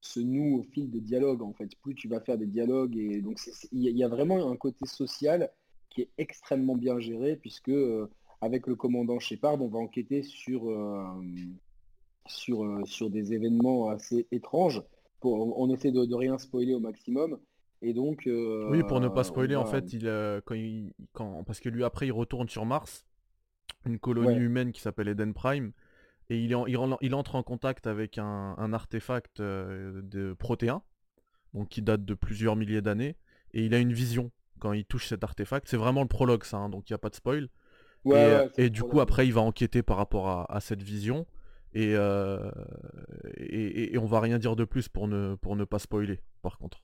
se 0.01 0.21
nouent 0.21 0.61
au 0.61 0.63
fil 0.63 0.91
des 0.91 1.01
dialogues 1.01 1.43
en 1.43 1.53
fait. 1.53 1.69
Plus 1.83 1.95
tu 1.95 2.09
vas 2.09 2.21
faire 2.21 2.39
des 2.39 2.47
dialogues 2.47 2.97
et 2.97 3.21
donc 3.21 3.39
il 3.73 3.97
y, 3.97 4.05
a 4.05 4.09
vraiment 4.09 4.51
un 4.51 4.57
côté 4.57 4.87
social 4.87 5.51
qui 5.91 6.03
est 6.03 6.11
extrêmement 6.17 6.77
bien 6.77 6.99
géré 7.01 7.37
puisque 7.37 7.69
euh, 7.69 8.09
avec 8.41 8.67
le 8.67 8.77
commandant 8.77 9.19
Shepard 9.19 9.61
on 9.61 9.69
va 9.69 9.79
enquêter 9.79 10.23
sur, 10.23 10.71
euh, 10.71 11.05
sur, 12.27 12.87
sur 12.87 13.11
des 13.11 13.35
événements 13.35 13.89
assez 13.89 14.27
étranges. 14.31 14.83
Pour, 15.21 15.59
on 15.59 15.71
essaie 15.71 15.93
de, 15.93 16.05
de 16.05 16.15
rien 16.15 16.39
spoiler 16.39 16.75
au 16.75 16.81
maximum. 16.81 17.39
Et 17.83 17.95
donc. 17.95 18.23
oui, 18.27 18.83
pour 18.83 19.01
ne 19.01 19.09
pas 19.09 19.25
spoiler, 19.25 19.57
en 19.57 19.65
fait, 19.65 19.93
il, 19.93 20.03
quand 20.45 20.55
il, 20.55 20.93
quand, 21.13 21.45
parce 21.45 21.61
que 21.61 21.69
lui 21.69 21.83
après 21.83 22.07
il 22.07 22.13
retourne 22.13 22.49
sur 22.49 22.67
Mars, 22.67 23.07
une 23.87 23.99
colonie 23.99 24.37
humaine 24.37 24.73
qui 24.73 24.81
s'appelle 24.81 25.09
Eden 25.09 25.33
Prime, 25.33 25.73
et 26.29 26.39
il, 26.39 26.53
il, 26.69 26.79
il, 27.01 27.15
entre 27.15 27.37
en 27.37 27.43
contact 27.43 27.87
avec 27.87 28.19
un, 28.19 28.73
artefact 28.73 29.41
de 29.41 30.35
protéins, 30.39 30.83
donc 31.55 31.69
qui 31.69 31.83
date 31.83 32.05
de 32.05 32.15
plusieurs 32.15 32.57
milliers 32.57 32.83
d'années, 32.83 33.17
et 33.53 33.65
il 33.65 33.75
a 33.75 33.79
une 33.79 33.93
vision 33.93 34.31
quand 34.59 34.73
il 34.73 34.85
touche 34.85 35.09
cet 35.09 35.25
artefact. 35.25 35.67
C'est 35.69 35.77
vraiment 35.77 36.03
le 36.03 36.09
prologue, 36.09 36.45
ça, 36.45 36.59
hein, 36.59 36.69
donc 36.69 36.89
il 36.89 36.93
n'y 36.93 36.95
a 36.95 36.99
pas 36.99 37.11
de 37.11 37.17
spoil. 37.17 37.49
et, 38.57 38.71
du 38.71 38.83
coup, 38.83 39.01
après, 39.01 39.27
il 39.27 39.33
va 39.33 39.41
enquêter 39.41 39.83
par 39.83 39.97
rapport 39.97 40.29
à, 40.29 40.61
cette 40.61 40.83
vision. 40.83 41.27
Et, 41.75 41.93
et, 43.37 43.95
et, 43.95 43.99
on 43.99 44.07
va 44.07 44.21
rien 44.21 44.39
dire 44.39 44.57
de 44.57 44.65
plus 44.65 44.89
pour 44.89 45.07
ne, 45.09 45.37
pour 45.37 45.57
ne 45.57 45.65
pas 45.65 45.79
spoiler, 45.79 46.21
par 46.43 46.59
contre. 46.59 46.83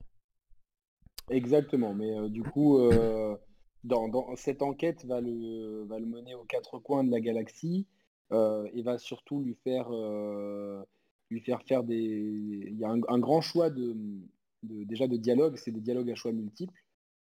Exactement, 1.30 1.92
mais 1.94 2.16
euh, 2.16 2.28
du 2.28 2.42
coup, 2.42 2.78
euh, 2.78 3.36
dans, 3.84 4.08
dans- 4.08 4.36
cette 4.36 4.62
enquête 4.62 5.04
va 5.06 5.20
le, 5.20 5.84
va 5.84 5.98
le 5.98 6.06
mener 6.06 6.34
aux 6.34 6.44
quatre 6.44 6.78
coins 6.78 7.02
de 7.04 7.10
la 7.10 7.20
galaxie 7.20 7.86
euh, 8.32 8.68
et 8.72 8.82
va 8.82 8.98
surtout 8.98 9.40
lui 9.40 9.54
faire, 9.64 9.88
euh, 9.90 10.82
lui 11.30 11.40
faire 11.40 11.62
faire 11.62 11.82
des... 11.82 11.96
Il 12.68 12.78
y 12.78 12.84
a 12.84 12.90
un, 12.90 13.18
grand 13.18 13.40
choix 13.40 13.70
de, 13.70 13.96
de- 14.62 14.84
déjà 14.84 15.08
de 15.08 15.16
dialogue, 15.16 15.56
c'est 15.56 15.72
des 15.72 15.80
dialogues 15.80 16.10
à 16.10 16.14
choix 16.14 16.32
multiples 16.32 16.80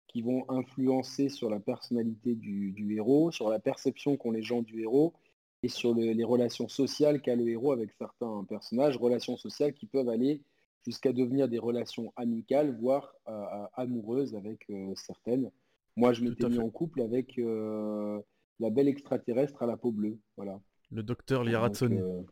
qui 0.08 0.20
vont 0.20 0.44
influencer 0.50 1.28
sur 1.28 1.48
la 1.48 1.60
personnalité 1.60 2.34
du, 2.34 2.72
du 2.72 2.96
héros, 2.96 3.30
sur 3.30 3.48
la 3.48 3.60
perception 3.60 4.16
qu'ont 4.16 4.32
les 4.32 4.42
gens 4.42 4.62
du 4.62 4.80
héros 4.80 5.14
et 5.62 5.68
sur 5.68 5.94
le- 5.94 6.12
les 6.12 6.24
relations 6.24 6.68
sociales 6.68 7.20
qu'a 7.20 7.36
le 7.36 7.48
héros 7.48 7.72
avec 7.72 7.92
certains 7.92 8.44
personnages, 8.48 8.96
relations 8.96 9.36
sociales 9.36 9.72
qui 9.72 9.86
peuvent 9.86 10.08
aller 10.08 10.42
jusqu'à 10.84 11.12
devenir 11.12 11.48
des 11.48 11.58
relations 11.58 12.12
amicales, 12.16 12.76
voire 12.80 13.14
euh, 13.28 13.32
euh, 13.32 13.66
amoureuses 13.74 14.34
avec 14.34 14.68
euh, 14.70 14.92
certaines. 14.96 15.50
Moi, 15.96 16.12
je 16.12 16.24
m'étais 16.24 16.48
mis 16.48 16.58
en 16.58 16.70
couple 16.70 17.02
avec 17.02 17.38
euh, 17.38 18.20
la 18.58 18.70
belle 18.70 18.88
extraterrestre 18.88 19.62
à 19.62 19.66
la 19.66 19.76
peau 19.76 19.92
bleue. 19.92 20.18
Voilà. 20.36 20.60
Le 20.90 21.02
docteur 21.02 21.42
euh, 21.42 22.22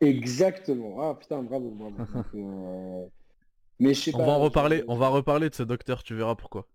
Exactement. 0.00 1.00
Ah 1.00 1.14
putain, 1.14 1.42
bravo, 1.42 1.70
bravo. 1.70 1.96
Donc, 2.32 3.10
Mais 3.78 3.94
je 3.94 4.00
sais 4.00 4.14
On 4.14 4.18
pas. 4.18 4.26
va 4.26 4.32
en 4.32 4.40
reparler, 4.40 4.84
on 4.88 4.96
va 4.96 5.08
reparler 5.08 5.50
de 5.50 5.54
ce 5.54 5.62
docteur, 5.62 6.02
tu 6.02 6.14
verras 6.14 6.34
pourquoi. 6.34 6.66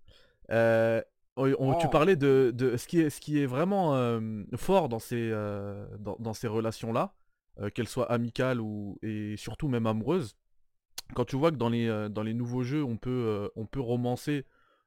On- 1.60 1.74
tu 1.78 1.88
parlais 1.90 2.16
de, 2.16 2.52
de 2.56 2.78
ce 2.78 2.88
qui 2.88 3.00
est, 3.02 3.10
ce 3.10 3.20
qui 3.20 3.40
est 3.42 3.46
vraiment 3.46 3.96
euh, 3.96 4.44
fort 4.56 4.88
dans 4.90 5.00
ces, 5.00 5.30
euh, 5.32 5.86
dans, 6.00 6.16
dans 6.20 6.34
ces 6.34 6.48
relations-là, 6.48 7.14
euh, 7.60 7.70
qu'elles 7.70 7.88
soient 7.90 8.10
amicales 8.12 8.62
ou 8.62 8.98
et 9.02 9.36
surtout 9.38 9.68
même 9.68 9.86
amoureuses. 9.86 10.38
Quand 11.14 11.26
tu 11.26 11.36
vois 11.36 11.52
que 11.52 11.58
dans 11.58 11.70
les, 11.70 12.08
dans 12.10 12.24
les 12.24 12.34
nouveaux 12.34 12.64
jeux, 12.64 12.84
on 12.84 12.98
peut, 12.98 13.50
on 13.56 13.66
peut 13.66 13.80
romancer 13.82 14.46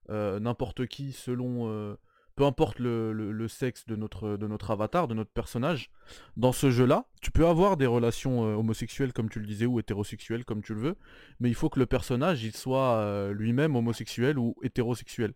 n'importe 0.09 0.87
qui 0.87 1.13
selon, 1.13 1.97
peu 2.35 2.45
importe 2.45 2.79
le, 2.81 3.13
le- 3.13 3.31
le 3.31 3.47
sexe 3.49 3.87
de 3.87 3.95
notre, 3.95 4.37
de 4.37 4.47
notre 4.49 4.71
avatar, 4.73 5.07
de 5.07 5.15
notre 5.15 5.31
personnage. 5.31 5.91
Dans 6.37 6.53
ce 6.53 6.71
jeu-là, 6.71 7.05
tu 7.21 7.31
peux 7.31 7.47
avoir 7.47 7.77
des 7.77 7.87
relations 7.87 8.41
homosexuelles 8.59 9.13
comme 9.13 9.29
tu 9.29 9.39
le 9.39 9.47
disais 9.47 9.67
ou 9.67 9.79
hétérosexuelles 9.79 10.45
comme 10.45 10.63
tu 10.63 10.75
le 10.75 10.81
veux, 10.81 10.97
mais 11.41 11.51
il 11.51 11.55
faut 11.55 11.69
que 11.69 11.79
le 11.79 11.87
personnage 11.87 12.43
il 12.43 12.57
soit 12.57 13.31
lui-même 13.33 13.77
homosexuel 13.77 14.39
ou 14.39 14.57
hétérosexuel. 14.63 15.35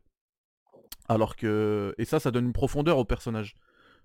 Alors 1.08 1.36
que 1.36 1.94
et 1.98 2.04
ça 2.04 2.20
ça 2.20 2.30
donne 2.30 2.46
une 2.46 2.52
profondeur 2.52 2.98
au 2.98 3.04
personnage 3.04 3.54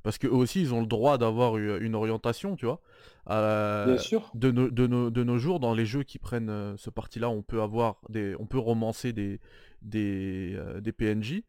parce 0.04 0.18
que 0.18 0.28
eux 0.28 0.32
aussi 0.34 0.62
ils 0.62 0.74
ont 0.74 0.82
le 0.82 0.88
droit 0.88 1.18
d'avoir 1.18 1.58
une 1.58 1.96
orientation, 1.96 2.56
tu 2.56 2.66
vois. 2.66 2.82
Euh, 3.30 3.86
Bien 3.86 3.98
sûr. 3.98 4.32
de, 4.36 4.52
nos, 4.52 4.70
de, 4.70 4.88
de 5.10 5.24
nos 5.24 5.38
jours, 5.38 5.60
dans 5.60 5.74
les 5.74 5.86
jeux 5.86 6.04
qui 6.04 6.18
prennent 6.18 6.50
euh, 6.50 6.78
ce 6.78 6.90
parti-là, 6.90 7.30
on 7.30 7.42
peut 7.42 7.62
avoir 7.62 8.00
des, 8.10 8.36
on 8.40 8.46
peut 8.46 8.60
romancer 8.60 9.12
des, 9.12 9.40
des, 9.82 10.54
euh, 10.56 10.80
des 10.80 10.92
PNJ. 10.94 11.44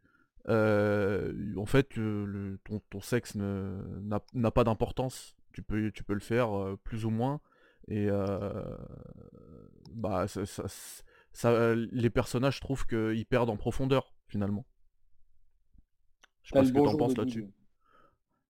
Euh, 0.48 1.32
en 1.56 1.66
fait, 1.66 1.94
le- 1.96 2.58
ton, 2.64 2.80
ton 2.90 3.00
sexe 3.00 3.34
n'a 3.36 4.50
pas 4.50 4.64
d'importance. 4.64 5.36
Tu 5.52 5.62
peux, 5.62 5.92
tu 5.92 6.02
peux 6.02 6.14
le 6.14 6.20
faire 6.20 6.48
plus 6.84 7.04
ou 7.04 7.10
moins. 7.10 7.40
Et 7.86 8.08
bah, 9.92 10.26
ça, 10.28 10.46
ça- 10.46 10.64
ça- 11.32 11.74
les 11.74 12.10
personnages 12.10 12.60
trouvent 12.60 12.86
qu'ils 12.86 13.26
perdent 13.26 13.50
en 13.50 13.56
profondeur, 13.56 14.14
finalement. 14.28 14.64
Je 16.48 16.52
sais 16.52 16.58
pas 16.58 16.64
ce 16.64 16.72
que 16.72 16.78
t'en 16.78 16.96
penses 16.96 17.14
de 17.14 17.20
là-dessus. 17.20 17.46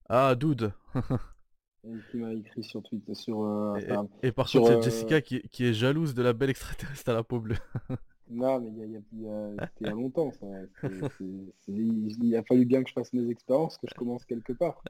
Ah, 0.08 0.34
Dude 0.34 0.72
qui 2.10 2.16
m'a 2.18 2.32
écrit 2.32 2.62
sur 2.62 2.82
Twitter, 2.82 3.14
sur 3.14 3.42
euh, 3.42 3.78
Et, 4.22 4.30
par 4.32 4.48
Sur, 4.48 4.60
contre, 4.60 4.72
a 4.72 4.76
euh, 4.76 4.82
Jessica 4.82 5.20
qui, 5.20 5.42
qui 5.50 5.64
est 5.64 5.72
jalouse 5.72 6.14
de 6.14 6.22
la 6.22 6.32
belle 6.32 6.50
extraterrestre 6.50 7.10
à 7.10 7.14
la 7.14 7.22
peau 7.22 7.40
bleue. 7.40 7.56
Non, 8.30 8.60
mais 8.60 8.68
il 8.70 8.76
y 8.76 8.82
a, 8.82 8.84
il 8.84 8.92
y 8.92 8.96
a- 8.96 9.00
il 9.12 9.22
y 9.22 9.28
a- 9.28 9.66
c'était 9.68 9.84
il 9.84 9.86
y 9.86 9.90
a 9.90 9.94
longtemps, 9.94 10.30
ça. 10.32 10.46
C'est- 10.82 10.88
c'est- 11.00 11.24
c'est- 11.60 11.72
il 11.72 12.24
il 12.24 12.36
a 12.36 12.42
fallu 12.42 12.66
bien 12.66 12.82
que 12.82 12.88
je 12.90 12.92
fasse 12.92 13.12
mes 13.14 13.28
expériences, 13.30 13.78
que 13.78 13.86
je 13.88 13.94
commence 13.94 14.24
quelque 14.26 14.52
part. 14.52 14.82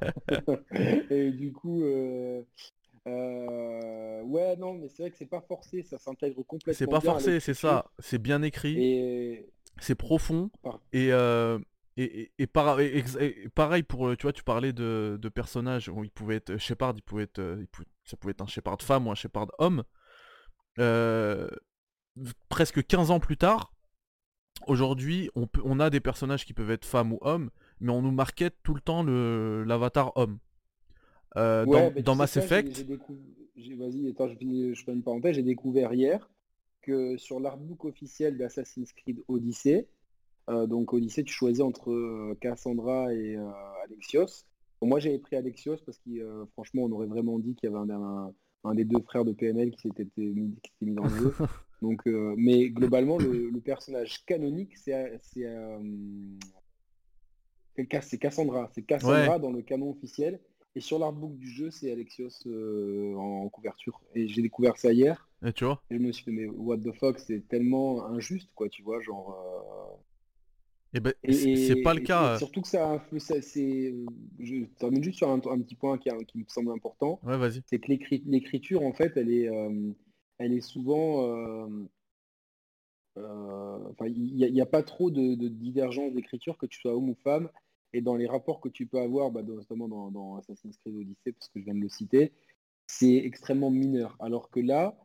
Et 1.10 1.30
du 1.30 1.52
coup, 1.52 1.84
euh, 1.84 2.42
euh, 3.06 4.22
ouais, 4.22 4.56
non, 4.56 4.74
mais 4.74 4.88
c'est 4.88 5.04
vrai 5.04 5.10
que 5.12 5.16
c'est 5.18 5.26
pas 5.26 5.40
forcé, 5.40 5.82
ça 5.84 5.98
s'intègre 5.98 6.42
complètement 6.42 6.74
C'est 6.78 6.86
pas 6.90 7.00
forcé, 7.00 7.38
c'est 7.38 7.54
ça. 7.54 7.86
C'est 8.00 8.18
bien 8.18 8.42
écrit, 8.42 8.76
Et 8.82 9.46
c'est 9.80 9.94
profond. 9.94 10.50
Par- 10.62 10.80
Et, 10.92 11.12
euh, 11.12 11.58
et, 11.96 12.22
et, 12.22 12.32
et 12.38 12.46
para- 12.46 12.78
pareil 13.54 13.82
pour, 13.82 14.08
euh, 14.08 14.16
tu 14.16 14.22
vois, 14.22 14.32
tu 14.32 14.42
parlais 14.44 14.72
de, 14.72 15.18
de 15.20 15.28
personnages 15.28 15.88
où 15.88 16.04
il 16.04 16.10
pouvait 16.10 16.36
être 16.36 16.56
Shepard, 16.56 16.94
il 16.96 17.02
pouvait 17.02 17.24
être, 17.24 17.38
euh, 17.40 17.58
il 17.60 17.84
ça 18.04 18.16
pouvait 18.16 18.32
être 18.32 18.42
un 18.42 18.46
Shepard 18.46 18.80
femme 18.82 19.06
ou 19.06 19.10
un 19.10 19.14
Shepard 19.14 19.48
homme. 19.58 19.82
Euh, 20.78 21.48
presque 22.48 22.84
15 22.86 23.10
ans 23.10 23.20
plus 23.20 23.36
tard, 23.36 23.72
aujourd'hui, 24.66 25.30
on, 25.34 25.46
peut, 25.46 25.60
on 25.64 25.80
a 25.80 25.90
des 25.90 26.00
personnages 26.00 26.44
qui 26.44 26.54
peuvent 26.54 26.70
être 26.70 26.84
femmes 26.84 27.12
ou 27.12 27.18
hommes, 27.22 27.50
mais 27.80 27.90
on 27.92 28.02
nous 28.02 28.12
marquette 28.12 28.56
tout 28.62 28.74
le 28.74 28.80
temps 28.80 29.02
le 29.02 29.64
l'avatar 29.64 30.12
homme. 30.16 30.38
Euh, 31.36 31.64
ouais, 31.64 31.90
dans 32.02 32.14
bah, 32.14 32.22
Mass 32.24 32.32
ça, 32.32 32.40
Effect, 32.42 32.86
décou- 32.86 33.18
Vas-y, 33.76 34.08
attends, 34.10 34.28
je, 34.28 34.36
finis- 34.36 34.74
je 34.74 34.84
fais 34.84 34.92
une 34.92 35.02
parenthèse. 35.02 35.36
J'ai 35.36 35.42
découvert 35.42 35.92
hier 35.92 36.30
que 36.82 37.16
sur 37.18 37.40
l'artbook 37.40 37.84
officiel 37.84 38.38
d'Assassin's 38.38 38.92
Creed 38.92 39.22
Odyssey, 39.28 39.86
euh, 40.48 40.66
donc 40.66 40.92
Odyssey, 40.92 41.22
tu 41.24 41.32
choisis 41.32 41.60
entre 41.60 41.90
euh, 41.90 42.36
Cassandra 42.40 43.12
et 43.14 43.36
euh, 43.36 43.48
Alexios. 43.84 44.44
Bon, 44.80 44.88
moi, 44.88 44.98
j'avais 45.00 45.18
pris 45.18 45.36
Alexios 45.36 45.76
parce 45.84 45.98
que 45.98 46.46
franchement, 46.52 46.82
on 46.84 46.90
aurait 46.92 47.06
vraiment 47.06 47.38
dit 47.38 47.54
qu'il 47.54 47.70
y 47.70 47.74
avait 47.74 47.92
un, 47.92 48.02
un- 48.02 48.34
un 48.64 48.74
des 48.74 48.84
deux 48.84 49.00
frères 49.02 49.24
de 49.24 49.32
PNL 49.32 49.70
qui 49.70 49.80
s'était 49.88 50.06
mis, 50.16 50.54
dans 50.82 51.04
le 51.04 51.10
jeu. 51.10 51.34
Donc, 51.82 52.02
mais 52.36 52.68
globalement, 52.70 53.16
le, 53.18 53.48
le 53.50 53.60
personnage 53.60 54.24
canonique, 54.26 54.76
c'est 54.76 55.18
c'est, 55.22 55.46
c'est 57.76 57.86
Cass- 57.86 58.08
c'est 58.08 58.18
Cassandra. 58.18 58.68
C'est 58.74 58.82
Cassandra 58.82 59.38
dans 59.38 59.50
le 59.52 59.62
canon 59.62 59.90
officiel. 59.90 60.40
Et 60.76 60.80
sur 60.80 60.98
l'artbook 60.98 61.36
du 61.36 61.48
jeu, 61.48 61.70
c'est 61.70 61.90
Alexios 61.90 62.28
euh, 62.46 63.14
en 63.16 63.48
couverture. 63.48 64.00
Et 64.14 64.28
j'ai 64.28 64.42
découvert 64.42 64.76
ça 64.76 64.92
hier. 64.92 65.28
et 65.44 65.52
tu 65.52 65.64
vois? 65.64 65.82
Et 65.90 65.96
je 65.96 66.00
me 66.00 66.12
suis 66.12 66.24
dit, 66.24 66.30
mais 66.32 66.46
what 66.46 66.78
the 66.78 66.92
fuck, 66.92 67.18
c'est 67.18 67.46
tellement 67.48 68.04
injuste, 68.06 68.50
quoi, 68.54 68.68
tu 68.68 68.82
vois, 68.82 69.00
genre... 69.00 69.36
Et 70.92 71.00
ben, 71.00 71.12
c'est 71.30 71.82
pas 71.82 71.94
le 71.94 72.00
cas. 72.00 72.34
euh, 72.34 72.38
surtout 72.38 72.62
que 72.62 72.68
ça 72.68 73.04
ça- 73.18 73.42
c'est... 73.42 73.94
Je 74.40 74.64
termine 74.78 75.02
juste 75.04 75.18
sur 75.18 75.30
un, 75.30 75.36
un 75.36 75.60
petit 75.60 75.76
point 75.76 75.98
qui, 75.98 76.10
a- 76.10 76.24
qui 76.24 76.38
me 76.38 76.44
semble 76.48 76.72
important. 76.72 77.20
Ouais, 77.22 77.38
vas-y. 77.38 77.62
C'est 77.66 77.78
que 77.78 77.88
l'écrit- 77.88 78.22
l'écriture, 78.26 78.82
en 78.82 78.92
fait, 78.92 79.16
elle 79.16 79.30
est, 79.30 79.48
euh, 79.48 79.92
elle 80.38 80.52
est 80.52 80.60
souvent... 80.60 81.26
euh, 81.28 81.66
euh, 83.18 83.78
Enfin, 83.90 84.06
il 84.06 84.34
n'y 84.52 84.60
a, 84.60 84.66
pas 84.66 84.82
trop 84.82 85.10
de, 85.10 85.34
de 85.34 85.48
divergence 85.48 86.12
d'écriture, 86.12 86.58
que 86.58 86.66
tu 86.66 86.80
sois 86.80 86.94
homme 86.94 87.10
ou 87.10 87.16
femme. 87.22 87.48
Et 87.92 88.00
dans 88.00 88.14
les 88.16 88.26
rapports 88.26 88.60
que 88.60 88.68
tu 88.68 88.86
peux 88.86 88.98
avoir, 89.00 89.30
bah, 89.30 89.42
notamment 89.42 89.88
dans, 89.88 90.10
dans 90.10 90.36
Assassin's 90.36 90.76
Creed 90.78 90.94
Odyssey, 90.96 91.32
parce 91.32 91.48
que 91.48 91.60
je 91.60 91.64
viens 91.64 91.74
de 91.74 91.80
le 91.80 91.88
citer, 91.88 92.32
c'est 92.86 93.16
extrêmement 93.16 93.70
mineur. 93.70 94.16
Alors 94.20 94.50
que 94.50 94.60
là, 94.60 94.96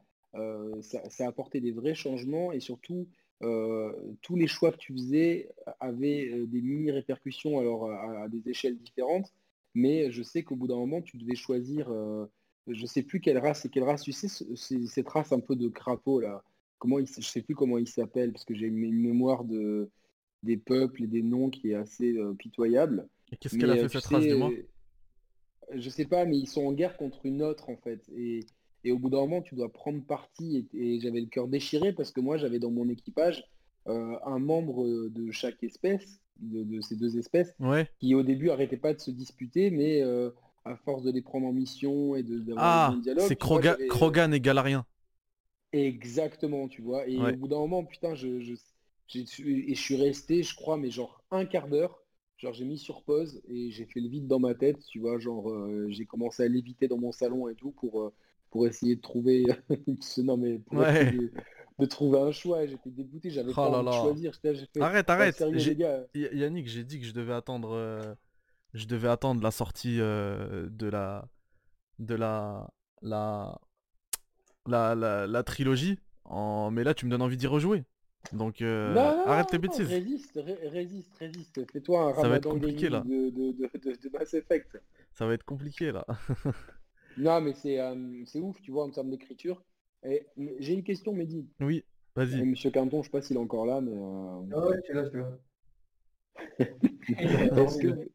ça, 0.82 1.10
ça 1.10 1.26
a 1.26 1.30
apporté 1.30 1.62
des 1.62 1.72
vrais 1.72 1.96
changements 1.96 2.52
et 2.52 2.60
surtout, 2.60 3.08
tous 3.42 4.36
les 4.36 4.48
choix 4.48 4.72
que 4.72 4.78
tu 4.78 4.94
faisais 4.94 5.50
avaient 5.80 6.30
euh, 6.30 6.46
des 6.48 6.62
mini-répercussions 6.62 7.60
alors 7.60 7.92
à, 7.92 8.24
à 8.24 8.30
des 8.30 8.50
échelles 8.50 8.78
différentes. 8.78 9.34
Mais 9.74 10.10
je 10.10 10.24
sais 10.24 10.44
qu'au 10.44 10.56
bout 10.56 10.68
d'un 10.68 10.78
moment, 10.78 11.02
tu 11.02 11.18
devais 11.18 11.36
choisir, 11.36 11.92
euh, 11.92 12.26
je 12.68 12.86
sais 12.86 13.04
plus 13.04 13.20
quelle 13.20 13.38
race 13.38 13.66
et 13.66 13.70
quelle 13.70 13.84
race, 13.84 14.04
tu 14.04 14.14
sais, 14.14 14.30
cette 14.88 15.10
race 15.10 15.34
un 15.34 15.42
peu 15.42 15.56
de 15.56 15.68
crapaud 15.68 16.22
là. 16.22 16.44
Comment 16.78 17.00
il, 17.00 17.08
je 17.08 17.22
sais 17.22 17.42
plus 17.42 17.56
comment 17.56 17.78
il 17.78 17.88
s'appelle 17.88 18.32
parce 18.32 18.46
que 18.46 18.54
j'ai 18.56 18.68
une, 18.68 18.84
une 18.84 19.02
mémoire 19.02 19.44
de, 19.44 19.90
des 20.44 20.58
peuples 20.58 21.04
et 21.04 21.08
des 21.08 21.24
noms 21.24 21.50
qui 21.50 21.72
est 21.72 21.76
assez 21.76 22.14
euh, 22.18 22.34
pitoyable. 22.34 23.08
Et 23.32 23.38
qu'est-ce 23.38 23.58
qu'elle 23.58 23.72
a 23.72 23.76
fait 23.76 23.86
euh, 23.86 23.90
cette 23.90 24.06
race, 24.06 24.24
dis-moi? 24.24 24.52
euh, 24.52 25.76
Je 25.76 25.90
sais 25.90 26.06
pas, 26.06 26.26
mais 26.26 26.38
ils 26.38 26.48
sont 26.48 26.66
en 26.66 26.74
guerre 26.74 26.96
contre 26.96 27.26
une 27.26 27.42
autre 27.42 27.70
en 27.70 27.78
fait. 27.78 28.02
Et, 28.16 28.42
et 28.86 28.92
au 28.94 29.00
bout 29.00 29.10
d'un 29.10 29.20
moment, 29.22 29.42
tu 29.42 29.56
dois 29.56 29.72
prendre 29.74 30.02
parti. 30.06 30.68
Et, 30.74 30.96
et 30.96 31.00
j'avais 31.02 31.22
le 31.22 31.28
cœur 31.28 31.48
déchiré 31.50 31.94
parce 31.94 32.12
que 32.12 32.22
moi, 32.22 32.38
j'avais 32.38 32.60
dans 32.60 32.72
mon 32.72 32.90
équipage 32.90 33.44
euh, 33.88 34.18
un 34.26 34.40
membre 34.40 35.10
de 35.10 35.32
chaque 35.32 35.64
espèce, 35.64 36.22
de, 36.40 36.64
de 36.64 36.82
ces 36.82 36.96
deux 36.96 37.18
espèces, 37.18 37.54
Ouais. 37.60 37.90
qui 38.00 38.16
au 38.16 38.24
début 38.24 38.50
arrêtait 38.52 38.78
pas 38.78 38.94
de 38.94 39.00
se 39.00 39.12
disputer, 39.12 39.72
mais 39.72 40.02
euh, 40.02 40.32
à 40.66 40.78
force 40.78 41.04
de 41.04 41.12
les 41.12 41.22
prendre 41.22 41.48
en 41.48 41.54
mission 41.54 42.16
et 42.16 42.24
de 42.24 42.40
d'avoir 42.40 42.74
Ah, 42.80 42.90
un 42.90 42.98
dialogue, 42.98 43.24
c'est 43.28 43.40
Kroga- 43.40 43.78
j'avais- 43.78 43.88
Krogan 43.88 44.34
et 44.34 44.42
Galarien. 44.42 44.86
Exactement, 45.74 46.68
tu 46.68 46.82
vois. 46.82 47.08
Et 47.08 47.24
Ouais. 47.24 47.34
au 47.34 47.36
bout 47.36 47.48
d'un 47.48 47.58
moment, 47.58 47.84
putain, 47.84 48.16
je, 48.16 48.28
et 48.28 49.76
je 49.76 49.82
suis 49.82 49.96
resté, 49.98 50.44
je 50.44 50.56
crois, 50.56 50.78
mais 50.78 50.90
genre 50.92 51.24
un 51.32 51.46
quart 51.46 51.68
d'heure. 51.68 52.02
Genre, 52.38 52.54
j'ai 52.54 52.66
mis 52.66 52.78
sur 52.78 53.04
pause 53.04 53.42
et 53.48 53.72
j'ai 53.72 53.86
fait 53.86 54.00
le 54.02 54.10
vide 54.10 54.28
dans 54.28 54.40
ma 54.40 54.56
tête, 54.56 54.80
tu 54.88 55.00
vois. 55.00 55.20
Genre, 55.20 55.50
euh, 55.52 55.88
j'ai 55.90 56.06
commencé 56.06 56.44
à 56.44 56.48
léviter 56.48 56.88
dans 56.88 56.98
mon 56.98 57.12
salon 57.12 57.48
et 57.50 57.56
tout 57.56 57.72
pour, 57.72 58.02
euh, 58.02 58.14
pour 58.56 58.68
essayer 58.68 58.96
de 58.96 59.02
trouver. 59.02 59.44
non, 60.24 60.38
mais 60.38 60.60
pour 60.60 60.78
Ouais. 60.78 61.04
essayer 61.08 61.12
de, 61.20 61.32
de 61.80 61.86
trouver 61.86 62.20
un 62.22 62.32
choix. 62.32 62.66
J'étais 62.66 62.90
dégoûté, 62.90 63.30
j'avais 63.30 63.52
Oh 63.52 63.56
pas 63.56 63.70
là 63.70 63.78
envie 63.80 63.86
de 63.86 63.92
là. 63.92 64.02
choisir. 64.02 64.32
Là, 64.44 64.54
fait, 64.54 64.80
Arrête, 64.80 65.06
Ah, 65.10 65.14
arrête. 65.14 65.36
sérieux, 65.36 66.08
Yannick, 66.14 66.68
j'ai 66.70 66.86
dit 66.86 67.02
que 67.02 67.06
je 67.06 67.12
devais 67.12 67.34
attendre, 67.34 67.74
euh, 67.74 68.16
je 68.74 68.86
devais 68.86 69.10
attendre 69.10 69.44
la 69.44 69.52
sortie 69.52 69.98
euh, 70.00 70.70
de 70.72 70.88
la, 70.88 71.28
de 72.00 72.16
la, 72.16 72.70
la, 73.02 73.60
la, 74.66 74.96
la, 74.96 75.28
la 75.28 75.44
trilogie. 75.44 76.00
En... 76.24 76.72
Mais 76.72 76.86
là, 76.86 76.94
tu 76.94 77.06
me 77.06 77.12
donnes 77.12 77.22
envie 77.24 77.36
d'y 77.36 77.48
rejouer. 77.48 77.84
Donc 78.32 78.62
euh, 78.62 78.94
Non, 78.94 79.18
non, 79.18 79.26
arrête 79.28 79.48
tes 79.48 79.58
bêtises. 79.58 79.88
Résiste, 79.90 80.32
ré- 80.44 80.70
résiste, 80.70 81.14
résiste. 81.20 81.70
Fais-toi 81.74 82.02
un 82.18 82.22
Ça 82.22 82.30
va 82.30 82.38
être 82.38 82.50
compliqué, 82.50 82.90
de, 82.90 83.00
de, 83.00 83.30
de- 83.52 84.02
de 84.02 84.10
Mass 84.18 84.34
Effect. 84.34 84.82
Ça 85.12 85.28
va 85.28 85.34
être 85.34 85.44
compliqué 85.44 85.92
là. 85.92 86.06
Non, 87.18 87.42
mais 87.42 87.54
c'est 87.54 87.80
euh, 87.80 88.24
c'est 88.26 88.40
ouf, 88.40 88.62
tu 88.62 88.72
vois, 88.72 88.84
en 88.84 88.90
termes 88.90 89.10
d'écriture. 89.10 89.64
J'ai 90.60 90.74
une 90.74 90.84
question, 90.84 91.14
Mehdi. 91.14 91.48
oui, 91.62 91.84
vas-y. 92.16 92.44
Monsieur 92.44 92.70
Quinton, 92.70 93.02
je 93.02 93.06
sais 93.06 93.12
pas 93.12 93.22
s'il 93.22 93.38
est 93.38 93.40
encore 93.40 93.66
là, 93.66 93.82
mais... 93.82 93.94
euh, 93.94 94.42
Ah 94.54 94.68
ouais, 94.68 94.82
tu 94.84 94.94
l'as, 94.94 95.10
tu 95.10 95.18
l'as. 95.18 95.38
Est-ce 96.60 97.78
que... 97.80 98.10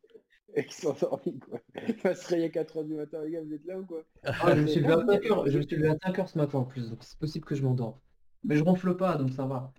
Ils 0.56 0.72
sont 0.72 0.90
endormis, 0.90 1.38
quoi? 1.38 1.60
Il 1.86 1.94
va 1.94 2.14
se 2.14 2.26
réveiller 2.28 2.48
à 2.48 2.62
4h 2.62 2.84
du 2.84 2.94
matin, 2.94 3.22
les 3.24 3.30
gars, 3.30 3.40
vous 3.42 3.52
êtes 3.54 3.64
là 3.64 3.78
ou 3.78 3.86
quoi? 3.86 4.02
Ah, 4.24 4.54
je 4.56 4.62
me 4.62 4.66
suis 4.66 4.80
levé 4.80 4.92
à 4.92 4.96
5h, 4.96 5.50
je 5.50 5.58
me 5.58 5.62
suis 5.62 5.76
levé 5.76 5.88
à 5.88 5.94
5h 5.94 6.26
ce 6.26 6.38
matin 6.38 6.58
en 6.58 6.64
plus, 6.64 6.90
donc 6.90 7.02
c'est 7.02 7.18
possible 7.18 7.44
que 7.44 7.54
je 7.54 7.62
m'endorme. 7.62 7.94
Mais 8.44 8.56
je 8.56 8.64
ronfle 8.64 8.96
pas, 8.96 9.16
donc 9.16 9.30
ça 9.30 9.46
va. 9.46 9.72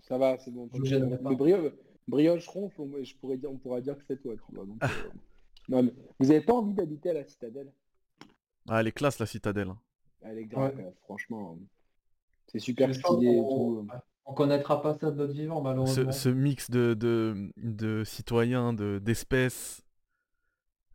Ça 0.00 0.18
va, 0.18 0.38
c'est 0.38 0.50
bon. 0.50 0.68
Je 0.72 0.80
me 0.80 0.84
gênerai 0.84 1.18
pas. 1.18 1.30
Mais 1.30 1.36
brio... 1.36 1.70
brioche 2.08 2.46
ronfle, 2.48 2.80
on, 2.80 3.02
je 3.02 3.16
pourrais 3.16 3.36
dire, 3.36 3.50
on 3.50 3.58
pourra 3.58 3.80
dire 3.80 3.96
que 3.96 4.04
c'est 4.04 4.20
toi, 4.20 4.34
tu 4.34 4.54
vois. 4.54 4.64
donc, 4.64 4.82
euh, 4.82 4.88
Non, 5.68 5.82
mais 5.82 5.92
vous 6.20 6.30
avez 6.30 6.40
pas 6.40 6.54
envie 6.54 6.74
d'habiter 6.74 7.10
à 7.10 7.14
la 7.14 7.24
citadelle? 7.24 7.72
Ah, 8.68 8.80
elle 8.80 8.88
est 8.88 8.92
classe 8.92 9.18
la 9.18 9.26
citadelle. 9.26 9.68
hein. 9.68 9.78
Elle 10.22 10.38
est 10.38 10.44
grave, 10.44 10.74
Ouais. 10.76 10.84
euh, 10.84 10.90
franchement. 11.04 11.58
C'est 12.48 12.58
super 12.58 12.92
stylé 12.94 13.28
et 13.28 13.36
tout. 13.40 13.86
On 14.24 14.34
connaîtra 14.34 14.82
pas 14.82 14.94
ça 14.94 15.10
de 15.10 15.16
notre 15.16 15.32
vivant, 15.32 15.58
Ce, 15.58 15.62
malheureusement. 15.62 16.12
ce 16.12 16.28
mix 16.28 16.70
de, 16.70 16.94
de, 16.94 17.50
de 17.56 18.02
citoyens, 18.04 18.72
de- 18.72 18.98
d'espèces. 19.02 19.82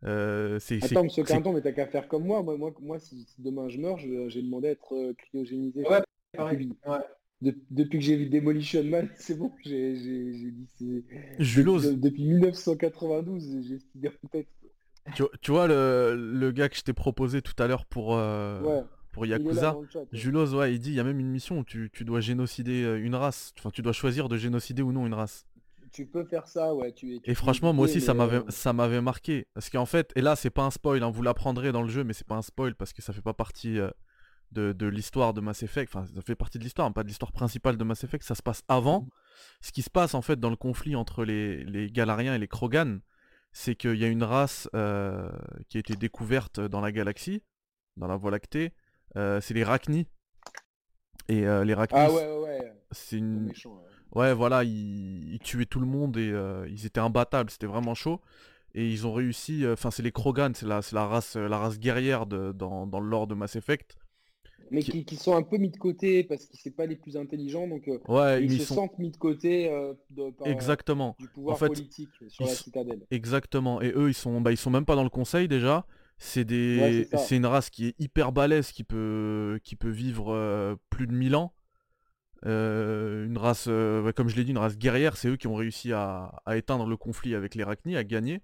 euh, 0.04 0.58
c'est 0.58 0.80
c'est- 0.80 0.86
Attends, 0.92 1.04
monsieur 1.04 1.22
Quinton, 1.24 1.52
mais 1.52 1.60
t'as 1.62 1.72
qu'à 1.72 1.86
faire 1.86 2.08
comme 2.08 2.24
moi. 2.24 2.42
Moi, 2.42 2.58
moi, 2.58 2.74
moi 2.80 2.98
si, 2.98 3.24
si 3.24 3.40
demain 3.40 3.68
je 3.68 3.78
meurs, 3.78 3.98
j'ai 3.98 4.42
demandé 4.42 4.68
à 4.68 4.70
être 4.72 4.94
euh, 4.94 5.14
cryogénisé. 5.14 5.86
Ouais, 5.88 6.02
pareil. 6.36 6.70
Ouais. 6.86 6.98
De- 7.40 7.56
depuis 7.70 7.98
que 7.98 8.04
j'ai 8.04 8.16
vu 8.16 8.28
Demolition 8.28 8.84
Man, 8.84 9.08
c'est 9.16 9.36
bon, 9.38 9.52
j'ai 9.64 9.94
dit 9.94 10.66
c'est... 10.76 11.04
Depuis, 11.38 11.96
depuis 11.96 12.24
1992, 12.24 13.62
j'ai 13.62 13.78
idée 13.94 14.08
en 14.08 14.28
tête. 14.28 14.48
Tu, 15.14 15.22
tu 15.40 15.50
vois 15.50 15.66
le, 15.66 16.14
le 16.16 16.50
gars 16.52 16.68
que 16.68 16.76
je 16.76 16.82
t'ai 16.82 16.92
proposé 16.92 17.42
tout 17.42 17.60
à 17.62 17.66
l'heure 17.66 17.86
pour, 17.86 18.16
euh, 18.16 18.60
Ouais, 18.62 18.84
pour 19.12 19.26
Yakuza 19.26 19.72
dans 19.72 19.80
le 19.82 19.88
chat. 19.88 19.98
ouais. 20.00 20.06
Julos, 20.12 20.54
ouais, 20.54 20.72
il 20.74 20.78
dit 20.78 20.90
il 20.90 20.94
y 20.94 21.00
a 21.00 21.04
même 21.04 21.20
une 21.20 21.28
mission 21.30 21.58
où 21.58 21.64
tu, 21.64 21.90
tu 21.92 22.04
dois 22.04 22.20
génocider 22.20 22.84
euh, 22.84 23.04
une 23.04 23.14
race. 23.14 23.52
Enfin, 23.58 23.70
tu 23.70 23.82
dois 23.82 23.92
choisir 23.92 24.28
de 24.28 24.36
génocider 24.36 24.82
ou 24.82 24.92
non 24.92 25.06
une 25.06 25.14
race. 25.14 25.44
Tu 25.92 26.06
peux 26.06 26.24
faire 26.24 26.48
ça, 26.48 26.74
ouais. 26.74 26.92
Tu, 26.92 27.20
Et 27.24 27.34
franchement, 27.34 27.74
moi 27.74 27.84
aussi, 27.84 28.00
ça 28.00 28.14
mais, 28.14 28.18
m'avait, 28.18 28.36
euh, 28.38 28.44
ça 28.50 28.72
m'avait 28.72 29.02
marqué. 29.02 29.46
Parce 29.52 29.68
qu'en 29.68 29.84
fait, 29.84 30.10
et 30.16 30.22
là, 30.22 30.36
c'est 30.36 30.48
pas 30.48 30.62
un 30.62 30.70
spoil, 30.70 31.02
hein, 31.02 31.10
vous 31.10 31.22
l'apprendrez 31.22 31.70
dans 31.70 31.82
le 31.82 31.88
jeu, 31.88 32.02
mais 32.04 32.14
c'est 32.14 32.26
pas 32.26 32.36
un 32.36 32.42
spoil 32.42 32.74
parce 32.74 32.94
que 32.94 33.02
ça 33.02 33.12
fait 33.12 33.20
pas 33.20 33.34
partie 33.34 33.78
euh, 33.78 33.90
de, 34.52 34.72
de 34.72 34.86
l'histoire 34.86 35.34
de 35.34 35.42
Mass 35.42 35.62
Effect. 35.62 35.94
Enfin, 35.94 36.06
ça 36.06 36.22
fait 36.22 36.34
partie 36.34 36.58
de 36.58 36.64
l'histoire, 36.64 36.86
hein, 36.86 36.92
pas 36.92 37.02
de 37.02 37.08
l'histoire 37.08 37.30
principale 37.32 37.76
de 37.76 37.84
Mass 37.84 38.04
Effect. 38.04 38.24
Ça 38.24 38.34
se 38.34 38.42
passe 38.42 38.62
avant. 38.68 39.06
Ce 39.60 39.70
qui 39.70 39.82
se 39.82 39.90
passe 39.90 40.14
en 40.14 40.22
fait 40.22 40.40
dans 40.40 40.48
le 40.48 40.56
conflit 40.56 40.96
entre 40.96 41.24
les, 41.26 41.62
les 41.64 41.90
Galariens 41.90 42.34
et 42.34 42.38
les 42.38 42.48
Krogan, 42.48 43.00
c'est 43.52 43.74
qu'il 43.74 43.96
y 43.96 44.04
a 44.04 44.08
une 44.08 44.22
race 44.24 44.68
euh, 44.74 45.28
qui 45.68 45.76
a 45.76 45.80
été 45.80 45.94
découverte 45.94 46.60
dans 46.60 46.80
la 46.80 46.92
galaxie, 46.92 47.42
dans 47.96 48.06
la 48.06 48.16
Voie 48.16 48.30
lactée. 48.30 48.72
Euh, 49.16 49.40
c'est 49.40 49.54
les 49.54 49.64
Rachni. 49.64 50.06
Et 51.28 51.46
euh, 51.46 51.64
les 51.64 51.74
Rachni, 51.74 51.98
Ah 51.98 52.10
ouais, 52.10 52.26
ouais, 52.26 52.38
ouais. 52.40 52.72
c'est 52.90 53.18
une, 53.18 53.48
ouais. 53.48 53.72
Ouais, 54.14 54.34
voilà, 54.34 54.64
ils, 54.64 55.32
ils 55.34 55.38
tuaient 55.38 55.66
tout 55.66 55.80
le 55.80 55.86
monde 55.86 56.16
et 56.16 56.32
ils 56.68 56.84
étaient 56.86 57.00
imbattables, 57.00 57.50
c'était 57.50 57.66
vraiment 57.66 57.94
chaud. 57.94 58.20
Et 58.74 58.90
ils 58.90 59.06
ont 59.06 59.12
réussi, 59.12 59.64
enfin 59.66 59.90
c'est 59.90 60.02
les 60.02 60.12
Krogan, 60.12 60.54
c'est 60.54 60.66
la, 60.66 60.80
la 60.92 61.06
race, 61.06 61.36
la 61.36 61.58
race 61.58 61.78
guerrière 61.78 62.26
de, 62.26 62.52
dans, 62.52 62.86
dans 62.86 63.00
le 63.00 63.08
lore 63.08 63.26
de 63.26 63.34
Mass 63.34 63.56
Effect. 63.56 63.96
Mais 64.70 64.82
Qui- 64.82 64.90
qui, 64.92 65.04
qui 65.04 65.16
sont 65.16 65.34
un 65.36 65.42
peu 65.42 65.56
mis 65.58 65.70
de 65.70 65.76
côté 65.76 66.24
parce 66.24 66.46
qu'ils 66.46 66.58
sont 66.60 66.70
pas 66.70 66.86
les 66.86 66.96
plus 66.96 67.16
intelligents, 67.16 67.66
donc 67.68 67.88
euh, 67.88 67.98
Ouais, 68.08 68.42
ils 68.44 68.58
se 68.60 68.64
sont 68.66 68.74
sentent 68.76 68.98
mis 68.98 69.10
de 69.10 69.16
côté 69.16 69.70
euh, 69.70 69.92
de- 70.10 70.30
par, 70.30 70.46
exactement, 70.46 71.16
du 71.18 71.28
pouvoir 71.28 71.56
En 71.56 71.58
fait, 71.58 71.66
politique 71.68 72.10
sur 72.28 72.44
la 72.46 72.50
sont- 72.54 72.64
citadelle. 72.64 73.00
exactement. 73.10 73.80
Et 73.82 73.92
eux, 73.94 74.08
ils 74.08 74.14
sont, 74.14 74.40
bah, 74.40 74.50
ils 74.52 74.56
sont 74.56 74.70
même 74.70 74.84
pas 74.86 74.94
dans 74.96 75.04
le 75.04 75.10
conseil 75.10 75.48
déjà. 75.48 75.86
C'est 76.18 76.44
des, 76.44 76.78
Ouais, 76.80 77.08
c'est 77.10 77.16
c'est 77.18 77.36
une 77.36 77.46
race 77.46 77.68
qui 77.68 77.88
est 77.88 77.94
hyper 77.98 78.30
balèze, 78.32 78.70
qui 78.72 78.84
peut, 78.84 79.58
qui 79.64 79.74
peut 79.76 79.90
vivre 79.90 80.32
euh, 80.32 80.76
plus 80.90 81.06
de 81.06 81.12
1000 81.12 81.34
ans. 81.34 81.52
Euh, 82.44 83.26
une 83.26 83.38
race, 83.38 83.66
euh, 83.68 84.10
comme 84.12 84.28
je 84.28 84.36
l'ai 84.36 84.44
dit, 84.44 84.50
une 84.50 84.58
race 84.58 84.76
guerrière. 84.78 85.16
C'est 85.16 85.28
eux 85.28 85.36
qui 85.36 85.46
ont 85.46 85.54
réussi 85.54 85.92
à, 85.92 86.40
à 86.44 86.56
éteindre 86.56 86.86
le 86.86 86.96
conflit 86.96 87.34
avec 87.34 87.54
les 87.54 87.62
Rachni, 87.64 87.96
à 87.96 88.04
gagner. 88.04 88.40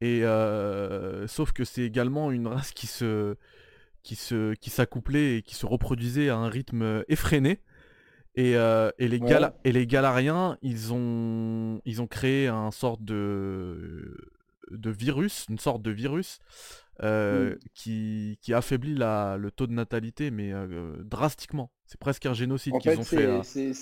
Et 0.00 0.24
euh, 0.24 1.26
sauf 1.26 1.52
que 1.52 1.64
c'est 1.64 1.82
également 1.82 2.30
une 2.30 2.46
race 2.46 2.70
qui 2.72 2.86
se, 2.86 3.36
qui 4.08 4.16
se, 4.16 4.54
qui 4.54 4.70
s'accouplait 4.70 5.36
et 5.36 5.42
qui 5.42 5.54
se 5.54 5.66
reproduisait 5.66 6.30
à 6.30 6.36
un 6.36 6.48
rythme 6.48 6.80
euh, 6.82 7.02
effréné. 7.08 7.60
Et, 8.36 8.56
euh, 8.56 8.90
et 8.98 9.06
les 9.08 9.18
Ouais. 9.18 9.28
Gala- 9.28 9.54
et 9.64 9.72
les 9.72 9.86
Galariens, 9.86 10.56
ils 10.62 10.94
ont, 10.94 11.82
ils 11.84 12.00
ont 12.00 12.06
créé 12.06 12.46
un 12.46 12.70
sorte 12.70 13.02
de, 13.04 14.16
de 14.70 14.90
virus, 14.90 15.44
une 15.50 15.58
sorte 15.58 15.82
de 15.82 15.90
virus 15.90 16.38
euh, 17.02 17.54
Mm. 17.54 17.58
qui, 17.74 18.38
qui 18.40 18.54
affaiblit 18.54 18.94
la, 18.94 19.36
le 19.36 19.50
taux 19.50 19.66
de 19.66 19.72
natalité, 19.74 20.30
mais 20.30 20.52
euh, 20.54 20.96
drastiquement. 21.04 21.70
C'est 21.84 22.00
presque 22.00 22.24
un 22.26 22.32
génocide 22.34 22.78
qu'ils 22.80 22.98
ont 22.98 23.04
fait. 23.04 23.26
à- 23.26 23.42
c'est 23.44 23.72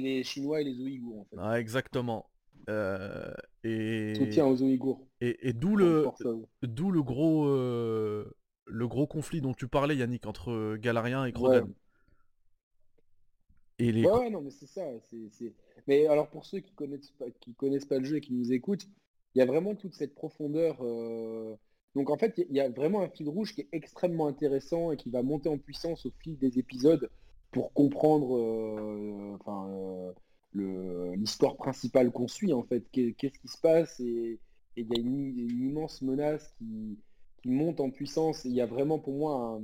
les 0.00 0.22
Chinois 0.24 0.60
et 0.62 0.64
les 0.64 0.78
Ouïghours, 0.80 1.20
en 1.20 1.24
fait. 1.24 1.36
Ah, 1.38 1.60
exactement. 1.60 2.30
Euh, 2.70 3.32
et 3.64 4.14
Soutien 4.16 4.46
aux 4.46 4.62
Ouïghours. 4.62 5.06
et, 5.20 5.48
et 5.48 5.52
d'où 5.52 5.76
le. 5.76 6.06
D'où 6.62 6.90
le 6.92 7.02
gros, 7.02 7.46
euh, 7.48 8.24
le 8.66 8.88
gros 8.88 9.06
conflit 9.06 9.40
dont 9.40 9.54
tu 9.54 9.68
parlais, 9.68 9.96
Yannick, 9.96 10.26
entre 10.26 10.50
euh, 10.50 10.76
Galariens 10.78 11.26
et. 11.26 11.36
Ouais. 11.36 11.62
Et 13.78 13.90
les... 13.92 14.04
Ouais, 14.04 14.10
ouais, 14.12 14.30
non, 14.30 14.40
mais 14.42 14.50
c'est 14.50 14.66
ça. 14.66 14.86
Mais 15.88 16.06
alors, 16.06 16.28
pour 16.28 16.44
ceux 16.44 16.60
qui 16.60 16.72
connaissent 16.74 17.10
pas, 17.12 17.24
qui 17.40 17.54
connaissent 17.54 17.86
pas 17.86 17.98
le 17.98 18.04
jeu 18.04 18.16
et 18.16 18.20
qui 18.20 18.32
nous 18.32 18.52
écoutent, 18.52 18.86
il 19.34 19.38
y 19.38 19.42
a 19.42 19.46
vraiment 19.46 19.74
toute 19.74 19.94
cette 19.94 20.14
profondeur. 20.14 20.78
euh, 20.82 21.56
Donc, 21.94 22.10
en 22.10 22.16
fait, 22.16 22.34
il 22.38 22.54
y 22.54 22.60
a 22.60 22.68
vraiment 22.68 23.00
un 23.02 23.08
fil 23.08 23.28
rouge 23.28 23.54
qui 23.54 23.62
est 23.62 23.68
extrêmement 23.72 24.26
intéressant 24.28 24.92
et 24.92 24.96
qui 24.96 25.10
va 25.10 25.22
monter 25.22 25.48
en 25.48 25.58
puissance 25.58 26.06
au 26.06 26.12
fil 26.22 26.38
des 26.38 26.58
épisodes 26.58 27.10
pour 27.50 27.72
comprendre 27.72 28.36
euh, 28.38 29.36
enfin, 29.40 29.68
euh, 30.56 31.16
l'histoire 31.16 31.56
principale 31.56 32.12
qu'on 32.12 32.28
suit, 32.28 32.52
en 32.52 32.62
fait. 32.62 32.84
Qu'est- 32.92 33.14
Qu'est-ce 33.14 33.38
qui 33.38 33.48
se 33.48 33.58
passe 33.58 33.98
et 34.00 34.38
et 34.74 34.80
il 34.82 34.88
y 34.88 34.96
a 34.96 35.00
une, 35.00 35.38
une 35.38 35.68
immense 35.68 36.00
menace 36.00 36.54
qui, 36.56 36.98
qui 37.42 37.50
monte 37.50 37.80
en 37.80 37.90
puissance. 37.90 38.44
Et 38.44 38.48
il 38.48 38.54
y 38.54 38.60
a 38.60 38.66
vraiment, 38.66 38.98
pour 38.98 39.14
moi, 39.14 39.60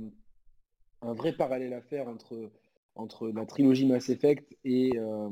un, 1.01 1.13
vrai 1.13 1.33
parallèle 1.33 1.73
à 1.73 1.81
faire 1.81 2.07
entre 2.07 2.51
entre 2.95 3.29
la 3.29 3.45
trilogie 3.45 3.85
Mass 3.85 4.09
Effect 4.09 4.57
et 4.65 4.91
euh, 4.97 5.29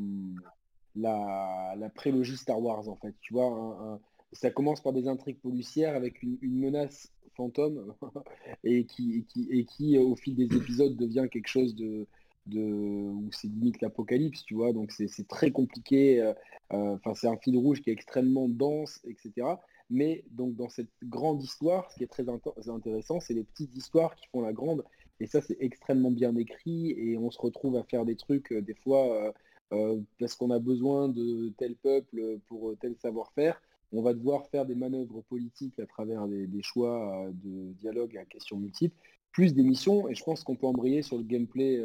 la, 0.96 1.76
la 1.78 1.90
prélogie 1.90 2.38
Star 2.38 2.62
Wars 2.62 2.88
en 2.88 2.96
fait. 2.96 3.14
Tu 3.20 3.34
vois, 3.34 4.00
ça 4.32 4.52
commence 4.52 4.82
par 4.82 4.94
des 4.94 5.08
intrigues 5.08 5.40
policières 5.40 5.96
avec 5.96 6.22
une, 6.24 6.38
menace 6.42 7.12
fantôme 7.36 7.94
et 8.64 8.86
qui, 8.86 9.18
et 9.18 9.24
qui, 9.24 9.66
qui, 9.66 9.98
au 9.98 10.16
fil 10.16 10.36
des 10.36 10.56
épisodes 10.56 10.96
devient 10.96 11.28
quelque 11.32 11.48
chose 11.48 11.76
de, 11.76 12.08
de 12.48 12.62
où 12.62 13.30
c'est 13.32 13.48
limite 13.48 13.82
l'apocalypse, 13.82 14.44
tu 14.46 14.56
vois. 14.56 14.74
Donc 14.74 14.92
c'est 14.92 15.08
c'est 15.08 15.28
très 15.28 15.52
compliqué. 15.52 16.22
euh, 16.22 16.34
euh, 16.74 16.96
Enfin, 16.96 17.14
c'est 17.14 17.28
un 17.28 17.38
fil 17.38 17.58
rouge 17.58 17.82
qui 17.82 17.90
est 17.90 17.94
extrêmement 17.94 18.50
dense, 18.50 19.00
etc. 19.06 19.48
Mais 19.90 20.24
donc 20.32 20.56
dans 20.56 20.70
cette 20.70 20.90
grande 21.04 21.42
histoire, 21.42 21.90
ce 21.92 21.98
qui 21.98 22.04
est 22.04 22.08
très 22.08 22.24
int- 22.24 22.70
intéressant, 22.70 23.20
c'est 23.20 23.34
les 23.34 23.44
petites 23.44 23.76
histoires 23.76 24.16
qui 24.16 24.28
font 24.28 24.42
la 24.42 24.54
grande. 24.54 24.84
Et 25.20 25.28
ça, 25.28 25.42
c'est 25.42 25.58
extrêmement 25.60 26.12
bien 26.12 26.36
écrit 26.36 26.92
et 26.92 27.18
on 27.18 27.32
se 27.32 27.40
retrouve 27.40 27.78
à 27.78 27.84
faire 27.84 28.06
des 28.06 28.16
trucs 28.16 28.52
euh, 28.52 28.62
des 28.62 28.76
fois 28.76 29.16
euh, 29.16 29.32
euh, 29.74 30.00
parce 30.20 30.36
qu'on 30.36 30.52
a 30.52 30.60
besoin 30.60 31.10
de 31.10 31.50
tel 31.58 31.76
peuple 31.76 32.40
pour 32.48 32.74
tel 32.80 32.96
savoir-faire. 32.98 33.62
On 33.94 34.02
va 34.02 34.14
devoir 34.14 34.48
faire 34.48 34.66
des 34.66 34.76
manœuvres 34.76 35.22
politiques 35.30 35.80
à 35.80 35.86
travers 35.86 36.28
des, 36.28 36.62
choix 36.62 37.26
de 37.32 37.72
dialogue 37.74 38.18
à 38.18 38.26
questions 38.26 38.58
multiples, 38.58 38.96
plus 39.32 39.54
des 39.54 39.64
missions. 39.64 40.10
Et 40.10 40.16
je 40.16 40.24
pense 40.24 40.44
qu'on 40.44 40.56
peut 40.56 40.68
embrayer 40.68 41.02
sur 41.02 41.18
le 41.18 41.24
gameplay 41.24 41.82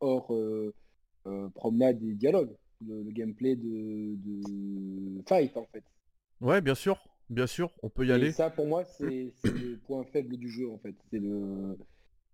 hors 0.00 0.34
promenade 1.54 2.02
et 2.02 2.14
dialogue, 2.14 2.50
le, 2.84 3.02
le 3.04 3.10
gameplay 3.12 3.54
de, 3.54 4.16
de 4.16 5.22
fight 5.28 5.56
en 5.56 5.66
fait. 5.66 5.84
Ouais, 6.44 6.60
bien 6.60 6.76
sûr, 6.76 7.02
bien 7.28 7.48
sûr, 7.48 7.72
on 7.82 7.88
peut 7.90 8.06
y 8.06 8.12
Et 8.12 8.12
aller. 8.12 8.30
ça, 8.30 8.48
pour 8.50 8.66
moi, 8.66 8.84
c'est 8.84 9.32
le 9.44 9.76
point 9.86 10.04
faible 10.04 10.36
du 10.36 10.48
jeu, 10.48 10.70
en 10.70 10.78
fait. 10.78 10.94
C'est 11.10 11.18
le, 11.18 11.76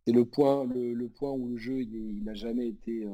c'est 0.07 0.13
le 0.13 0.25
point, 0.25 0.65
le, 0.67 0.95
le 0.95 1.09
point 1.09 1.33
où 1.33 1.49
le 1.49 1.57
jeu, 1.59 1.83
il, 1.83 2.25
n'a 2.25 2.35
jamais 2.35 2.69
été 2.69 3.07
euh, 3.07 3.13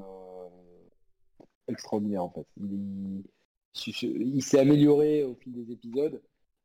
extraordinaire, 1.69 2.25
en 2.25 2.31
fait. 2.31 2.47
Il, 2.61 2.73
il- 2.73 4.37
il 4.37 4.43
s'est 4.43 4.59
amélioré 4.59 5.23
au 5.25 5.35
fil 5.35 5.53
des 5.53 5.71
épisodes, 5.73 6.21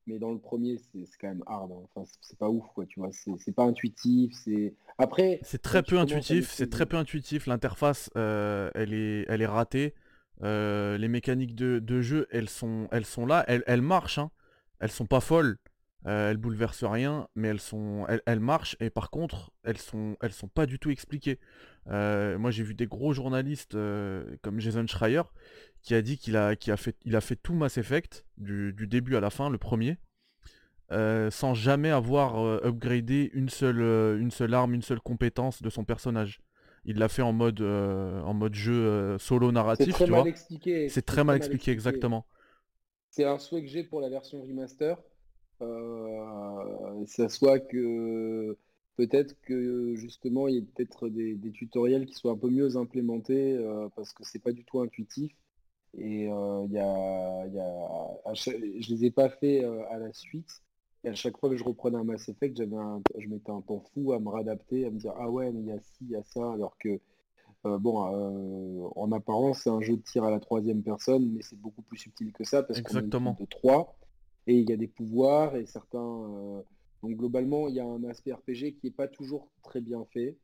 mais 0.08 0.18
dans 0.18 0.32
le 0.32 0.40
premier, 0.40 0.78
c'est 0.78 1.06
quand 1.20 1.28
même 1.28 1.44
hard. 1.46 1.72
hein. 1.72 1.88
Enfin, 1.94 2.10
c'est- 2.22 2.38
pas 2.38 2.50
ouf, 2.50 2.66
quoi, 2.74 2.86
tu 2.86 3.00
vois. 3.00 3.10
C'est 3.12 3.52
pas 3.56 3.64
intuitif. 3.64 4.34
C'est 4.44 4.74
après. 4.98 5.40
C'est 5.44 5.62
très 5.62 5.84
peu 5.84 5.98
intuitif, 5.98 6.52
c'est 6.52 6.70
très 6.70 6.86
peu 6.86 6.98
intuitif. 6.98 7.48
L'interface, 7.48 8.10
euh, 8.16 8.70
elle 8.76 8.94
est, 8.94 9.26
elle 9.28 9.42
est 9.42 9.46
ratée. 9.48 9.94
Euh, 10.44 10.98
les 10.98 11.08
mécaniques 11.08 11.56
de, 11.56 12.02
jeu, 12.02 12.28
elles 12.32 12.50
sont, 12.50 12.88
là, 13.28 13.46
elles, 13.48 13.82
marchent. 13.82 14.18
hein. 14.18 14.32
Elles 14.80 14.92
sont 14.92 15.06
pas 15.06 15.22
folles. 15.22 15.58
elles 16.06 16.38
bouleversent 16.38 16.84
rien, 16.84 17.28
mais 17.36 17.50
elles 17.50 17.60
sont, 17.60 18.08
elles, 18.26 18.40
marchent 18.40 18.76
et 18.80 18.90
par 18.90 19.12
contre, 19.12 19.52
elles 19.64 19.78
sont, 19.78 20.18
elles 20.22 20.34
sont 20.34 20.48
pas 20.48 20.66
du 20.66 20.80
tout 20.80 20.90
expliquées. 20.90 21.40
moi, 21.86 22.52
j'ai 22.52 22.64
vu 22.64 22.74
des 22.74 22.88
gros 22.88 23.14
journalistes 23.14 23.78
comme 24.42 24.60
Jason 24.60 24.88
Schreier 24.88 25.24
qui 25.84 25.96
a 25.96 26.02
dit 26.02 26.18
qu'il 26.18 26.38
a, 26.38 26.50
a 26.50 26.78
fait, 26.78 26.96
il 27.06 27.16
a 27.16 27.22
fait 27.22 27.36
tout 27.36 27.54
Mass 27.54 27.78
Effect 27.78 28.26
du, 28.38 28.74
début 28.88 29.16
à 29.16 29.20
la 29.20 29.30
fin, 29.30 29.50
le 29.50 29.60
premier, 29.60 29.98
sans 30.90 31.54
jamais 31.54 31.92
avoir 31.92 32.66
upgradé 32.66 33.30
une 33.34 33.50
seule, 33.50 33.82
une 34.20 34.32
seule 34.32 34.56
arme, 34.56 34.74
une 34.74 34.82
seule 34.82 35.02
compétence 35.02 35.62
de 35.62 35.70
son 35.70 35.84
personnage. 35.84 36.42
Il 36.86 36.98
l'a 36.98 37.10
fait 37.10 37.22
en 37.22 37.34
mode, 37.34 37.62
en 37.62 38.34
mode 38.34 38.56
jeu 38.56 39.18
solo 39.20 39.52
narratif, 39.52 39.96
tu 39.98 40.06
vois. 40.06 40.26
C'est 40.90 41.06
très, 41.06 41.24
mal 41.24 41.38
expliqué, 41.38 41.72
exactement. 41.72 42.26
C'est 43.12 43.26
un 43.26 43.38
souhait 43.38 43.62
que 43.62 43.68
j'ai 43.68 43.84
pour 43.84 44.02
la 44.02 44.10
version 44.10 44.42
remaster. 44.42 44.98
Euh, 45.62 47.06
ça 47.06 47.30
soit 47.30 47.60
que 47.60 48.58
peut-être 48.96 49.40
que 49.42 49.96
justement 49.96 50.48
il 50.48 50.56
y 50.56 50.58
ait 50.58 50.62
peut-être 50.62 51.08
des, 51.10 51.38
tutoriels 51.52 52.06
qui 52.06 52.16
soient 52.16 52.32
un 52.32 52.38
peu 52.38 52.50
mieux 52.50 52.78
implémentés 52.78 53.54
euh, 53.58 53.88
parce 53.96 54.12
que 54.14 54.24
c'est 54.24 54.40
pas 54.40 54.54
du 54.54 54.64
tout 54.66 54.80
intuitif. 54.80 55.32
Et 55.98 56.30
euh, 56.30 56.66
il 56.68 56.74
y 56.74 56.80
a, 56.80 58.34
je 58.34 58.94
les 58.94 59.06
ai 59.06 59.12
pas 59.12 59.30
fait 59.30 59.64
à 59.66 59.98
la 59.98 60.14
suite. 60.14 60.64
Et 61.04 61.10
à 61.10 61.16
chaque 61.16 61.38
fois 61.38 61.50
que 61.50 61.58
je 61.58 61.64
reprenais 61.64 61.98
un 61.98 62.04
Mass 62.04 62.30
Effect, 62.30 62.58
j'avais 62.58 62.76
je 63.18 63.28
mettais 63.28 63.52
un 63.52 63.62
temps 63.62 63.84
fou 63.94 64.14
à 64.14 64.20
me 64.20 64.30
réadapter, 64.30 64.86
à 64.86 64.92
me 64.92 65.00
dire 65.00 65.14
ah 65.18 65.30
ouais 65.30 65.52
mais 65.52 65.62
il 65.62 65.68
y 65.68 65.72
a 65.72 65.80
ci, 65.80 65.98
il 66.02 66.12
y 66.12 66.16
a 66.16 66.24
ça, 66.24 66.54
alors 66.54 66.78
que 66.78 67.00
euh, 67.66 67.78
bon, 67.78 68.06
euh, 68.06 68.90
en 68.96 69.12
apparence, 69.12 69.62
c'est 69.64 69.70
un 69.70 69.82
jeu 69.82 69.96
de 69.96 70.02
tir 70.02 70.24
à 70.24 70.32
la 70.32 70.40
troisième 70.40 70.82
personne, 70.82 71.32
mais 71.32 71.42
c'est 71.42 71.60
beaucoup 71.60 71.84
plus 71.84 71.98
subtil 71.98 72.32
que 72.34 72.44
ça 72.44 72.64
parce 72.64 72.82
qu'on 72.82 72.98
est 72.98 73.04
de 73.04 73.46
trois 73.46 73.96
et 74.48 74.56
il 74.56 74.70
y 74.70 74.74
a 74.74 74.78
des 74.78 74.88
pouvoirs 74.88 75.56
et 75.56 75.66
certains. 75.66 76.00
Euh, 76.00 76.62
donc 77.04 77.16
globalement, 77.18 77.68
il 77.68 77.76
y 77.76 77.80
a 77.80 77.86
un 77.86 78.04
aspect 78.06 78.34
RPG 78.34 78.76
qui 78.76 78.80
n'est 78.86 78.92
pas 78.92 79.08
toujours 79.08 79.50
très 79.64 79.82
bien 79.82 80.06
fait, 80.12 80.38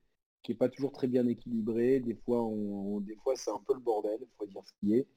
qui 0.44 0.52
n'est 0.52 0.58
pas 0.58 0.70
toujours 0.70 0.92
très 0.92 1.08
bien 1.08 1.28
équilibré. 1.28 2.00
Des 2.00 2.16
fois, 2.16 2.44
on, 2.44 3.00
des 3.00 3.16
fois, 3.16 3.36
c'est 3.36 3.52
un 3.52 3.62
peu 3.66 3.74
le 3.74 3.80
bordel, 3.80 4.18
il 4.22 4.28
faut 4.38 4.46
dire 4.46 4.62
ce 4.66 4.74
qui 4.80 4.96
est. 4.96 5.08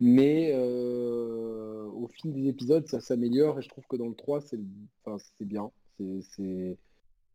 Mais 0.00 0.54
au 0.54 2.08
fil 2.08 2.32
des 2.32 2.48
épisodes, 2.48 2.86
ça 2.88 3.00
s'améliore 3.00 3.58
et 3.58 3.62
je 3.62 3.68
trouve 3.68 3.86
que 3.86 3.96
dans 3.96 4.08
le 4.08 4.14
3, 4.14 4.40
c'est 4.40 4.58
bien. 5.44 5.70
C'est 5.98 6.76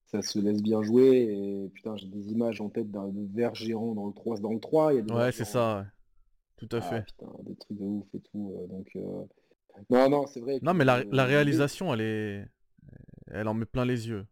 ça 0.08 0.22
se 0.22 0.40
laisse 0.40 0.62
bien 0.62 0.82
jouer. 0.82 1.28
Et 1.30 1.70
putain, 1.70 1.96
j'ai 1.98 2.08
des 2.08 2.32
images 2.32 2.62
en 2.62 2.70
tête 2.70 2.90
d'un 2.90 3.12
verre 3.34 3.56
géant 3.56 3.94
dans 3.94 4.08
le 4.08 4.14
3. 4.14 4.40
Dans 4.40 4.54
le 4.54 4.60
3, 4.60 4.94
il 4.94 4.96
y 4.96 5.00
a 5.00 5.02
des 5.04 5.14
Ouais, 5.14 5.32
c'est 5.32 5.46
ça. 5.46 5.86
Tout 6.58 6.70
à 6.72 6.78
ah, 6.78 6.82
fait. 6.82 7.06
Putain, 7.06 7.32
des 7.44 7.56
trucs 7.56 7.78
de 7.78 7.84
ouf 7.84 8.08
et 8.16 8.20
tout. 8.20 8.54
Euh, 8.56 8.68
donc, 8.68 8.88
euh, 8.96 9.24
non, 9.90 10.10
non, 10.10 10.28
c'est 10.28 10.40
vrai. 10.40 10.60
Non, 10.62 10.74
mais 10.74 10.86
la, 10.86 11.26
réalisation, 11.26 11.94
elle 11.94 12.02
est. 12.02 12.46
Elle 13.30 13.48
en 13.48 13.54
met 13.54 13.66
plein 13.66 13.86
les 13.86 14.08
yeux. 14.08 14.26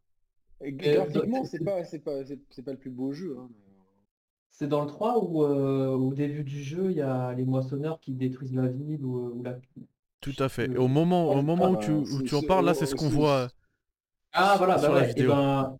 graphiquement, 0.61 1.43
c'est 1.43 1.63
pas, 1.63 1.83
c'est 1.83 1.99
pas, 1.99 2.23
c'est 2.49 2.63
pas 2.63 2.71
le 2.71 2.77
plus 2.77 2.89
beau 2.89 3.11
jeu. 3.11 3.37
Hein, 3.37 3.49
c'est 4.57 4.67
dans 4.67 4.81
le 4.81 4.87
3 4.87 5.21
où 5.21 5.43
euh, 5.43 5.89
au 5.89 6.13
début 6.13 6.43
du 6.43 6.63
jeu, 6.63 6.89
il 6.89 6.97
y 6.97 7.01
a 7.01 7.33
les 7.33 7.43
moissonneurs 7.43 7.99
qui 7.99 8.13
détruisent 8.13 8.55
la 8.55 8.67
ville 8.67 9.03
ou, 9.03 9.43
la... 9.43 9.57
Tout 10.21 10.35
à 10.39 10.47
fait. 10.47 10.71
Et 10.71 10.77
au 10.77 10.87
moment, 10.87 11.31
au 11.31 11.41
moment 11.41 11.71
où 11.71 11.77
tu, 11.77 11.91
où 11.91 12.23
tu 12.23 12.35
en 12.35 12.41
parles, 12.41 12.65
là, 12.65 12.73
c'est 12.73 12.85
ce 12.85 12.95
qu'on 12.95 13.09
voit. 13.09 13.49
Ah 14.31 14.55
voilà, 14.57 14.77
bah 14.77 15.07
Et 15.15 15.23
ben, 15.23 15.77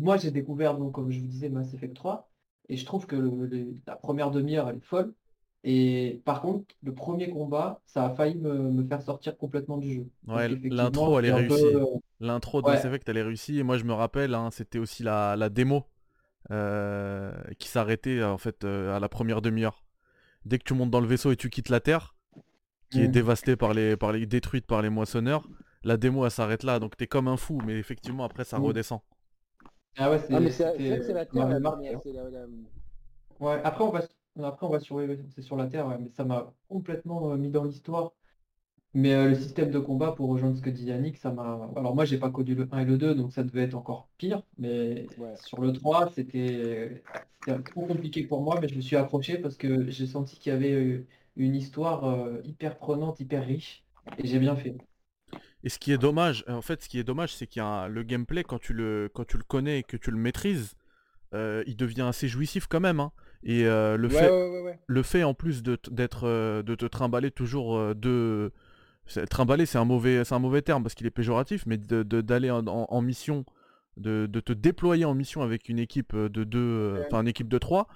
moi 0.00 0.16
j'ai 0.16 0.30
découvert 0.30 0.76
donc 0.76 0.92
comme 0.92 1.10
je 1.10 1.20
vous 1.20 1.26
disais 1.26 1.50
Mass 1.50 1.74
Effect 1.74 1.94
3 1.94 2.28
et 2.70 2.76
je 2.76 2.84
trouve 2.86 3.06
que 3.06 3.16
la 3.86 3.96
première 3.96 4.30
demi-heure 4.30 4.68
elle 4.68 4.76
est 4.76 4.84
folle. 4.84 5.12
Et 5.64 6.22
par 6.24 6.40
contre, 6.40 6.64
le 6.82 6.94
premier 6.94 7.28
combat, 7.28 7.80
ça 7.84 8.06
a 8.06 8.10
failli 8.10 8.36
me, 8.36 8.82
faire 8.86 9.02
sortir 9.02 9.36
complètement 9.36 9.76
du 9.76 9.92
jeu. 9.92 10.06
Ouais, 10.26 10.48
l'intro 10.48 11.18
elle 11.18 11.26
est 11.26 11.32
réussie. 11.32 11.64
Euh, 11.64 11.84
l'intro 12.20 12.62
de 12.62 12.68
Mass 12.68 12.84
Effect 12.84 13.08
elle 13.08 13.18
est 13.18 13.22
réussie 13.22 13.58
et 13.58 13.62
moi 13.62 13.76
je 13.76 13.84
me 13.84 13.92
rappelle, 13.92 14.34
hein, 14.34 14.48
c'était 14.52 14.78
aussi 14.78 15.02
la, 15.02 15.48
démo 15.50 15.76
euh, 15.76 15.80
qui 16.50 17.68
s'arrêtait 17.68 18.22
en 18.22 18.38
fait 18.38 18.64
euh, 18.64 18.96
à 18.96 19.00
la 19.00 19.08
première 19.08 19.42
demi-heure. 19.42 19.84
Dès 20.44 20.58
que 20.58 20.64
tu 20.64 20.74
montes 20.74 20.90
dans 20.90 21.00
le 21.00 21.06
vaisseau 21.06 21.30
et 21.30 21.36
tu 21.36 21.50
quittes 21.50 21.68
la 21.68 21.80
Terre, 21.80 22.14
qui 22.90 23.02
est 23.02 23.08
mm. 23.08 23.12
dévastée 23.12 23.56
par 23.56 23.74
les, 23.74 23.96
par 23.96 24.12
les, 24.12 24.26
détruite 24.26 24.66
par 24.66 24.82
les 24.82 24.88
moissonneurs, 24.88 25.46
la 25.82 25.96
démo 25.96 26.24
elle 26.24 26.30
s'arrête 26.30 26.62
là, 26.62 26.78
donc 26.78 26.96
t'es 26.96 27.06
comme 27.06 27.28
un 27.28 27.36
fou, 27.36 27.60
mais 27.66 27.78
effectivement 27.78 28.24
après 28.24 28.44
ça 28.44 28.58
redescend. 28.58 29.00
Ah 29.96 30.10
ouais, 30.10 30.18
c'est 30.20 30.34
ah, 30.34 30.40
c'est 31.02 31.12
la 31.12 31.26
Terre 31.26 31.48
la 31.48 32.46
Ouais, 33.40 33.60
après 33.62 33.84
on 33.84 33.90
va 33.90 34.00
après 34.42 34.66
on 34.66 34.70
va 34.70 34.80
sur 34.80 35.00
c'est 35.34 35.42
sur 35.42 35.56
la 35.56 35.66
Terre, 35.66 35.88
mais 36.00 36.08
ça 36.10 36.24
m'a 36.24 36.52
complètement 36.68 37.32
euh, 37.32 37.36
mis 37.36 37.50
dans 37.50 37.64
l'histoire. 37.64 38.12
Mais 38.94 39.12
euh, 39.12 39.28
le 39.28 39.34
système 39.34 39.70
de 39.70 39.78
combat, 39.78 40.12
pour 40.12 40.28
rejoindre 40.30 40.56
ce 40.56 40.62
que 40.62 40.70
dit 40.70 40.86
Yannick, 40.86 41.18
ça 41.18 41.30
m'a. 41.30 41.70
Alors 41.76 41.94
moi 41.94 42.04
j'ai 42.04 42.18
pas 42.18 42.30
connu 42.30 42.54
le 42.54 42.68
1 42.70 42.78
et 42.78 42.84
le 42.84 42.96
2, 42.96 43.14
donc 43.14 43.32
ça 43.32 43.44
devait 43.44 43.62
être 43.62 43.74
encore 43.74 44.08
pire. 44.16 44.42
Mais 44.58 45.06
sur 45.44 45.60
le 45.60 45.72
3, 45.72 46.10
c'était 46.14 47.02
trop 47.66 47.86
compliqué 47.86 48.24
pour 48.24 48.42
moi, 48.42 48.58
mais 48.60 48.68
je 48.68 48.74
me 48.74 48.80
suis 48.80 48.96
accroché 48.96 49.38
parce 49.38 49.56
que 49.56 49.90
j'ai 49.90 50.06
senti 50.06 50.38
qu'il 50.38 50.52
y 50.52 50.56
avait 50.56 50.72
euh, 50.72 51.06
une 51.36 51.54
histoire 51.54 52.28
hyper 52.44 52.78
prenante, 52.78 53.20
hyper 53.20 53.46
riche, 53.46 53.84
et 54.18 54.26
j'ai 54.26 54.38
bien 54.38 54.56
fait. 54.56 54.76
Et 55.64 55.68
ce 55.68 55.78
qui 55.78 55.92
est 55.92 55.98
dommage, 55.98 56.44
en 56.48 56.62
fait, 56.62 56.82
ce 56.82 56.88
qui 56.88 56.98
est 56.98 57.04
dommage, 57.04 57.34
c'est 57.34 57.46
qu'il 57.46 57.60
y 57.60 57.64
a 57.64 57.88
le 57.88 58.02
gameplay 58.02 58.44
quand 58.44 58.58
tu 58.58 58.72
le 58.72 59.10
quand 59.12 59.26
tu 59.26 59.36
le 59.36 59.42
connais 59.42 59.80
et 59.80 59.82
que 59.82 59.96
tu 59.96 60.10
le 60.10 60.16
maîtrises, 60.16 60.74
euh, 61.34 61.62
il 61.66 61.76
devient 61.76 62.02
assez 62.02 62.28
jouissif 62.28 62.66
quand 62.66 62.80
même. 62.80 63.00
Hein. 63.00 63.12
Et 63.42 63.66
euh, 63.66 63.96
le 63.96 64.08
fait, 64.08 64.30
le 64.86 65.02
fait 65.02 65.24
en 65.24 65.34
plus 65.34 65.62
de 65.62 65.78
d'être 65.90 66.26
euh, 66.26 66.62
de 66.62 66.74
te 66.74 66.86
trimballer 66.86 67.30
toujours 67.30 67.94
de 67.94 68.52
trimballer, 69.28 69.66
c'est 69.66 69.78
un 69.78 69.84
mauvais 69.84 70.24
c'est 70.24 70.34
un 70.34 70.38
mauvais 70.38 70.62
terme 70.62 70.82
parce 70.82 70.94
qu'il 70.94 71.06
est 71.06 71.10
péjoratif, 71.10 71.64
mais 71.66 71.76
d'aller 71.78 72.50
en, 72.50 73.02
mission, 73.02 73.44
de, 73.96 74.26
te 74.26 74.52
déployer 74.52 75.04
en 75.04 75.14
mission 75.14 75.42
avec 75.42 75.68
une 75.68 75.78
équipe 75.78 76.14
de 76.14 76.44
deux, 76.44 77.02
enfin 77.06 77.22
une 77.22 77.28
équipe 77.28 77.48
de 77.48 77.58
trois, 77.58 77.88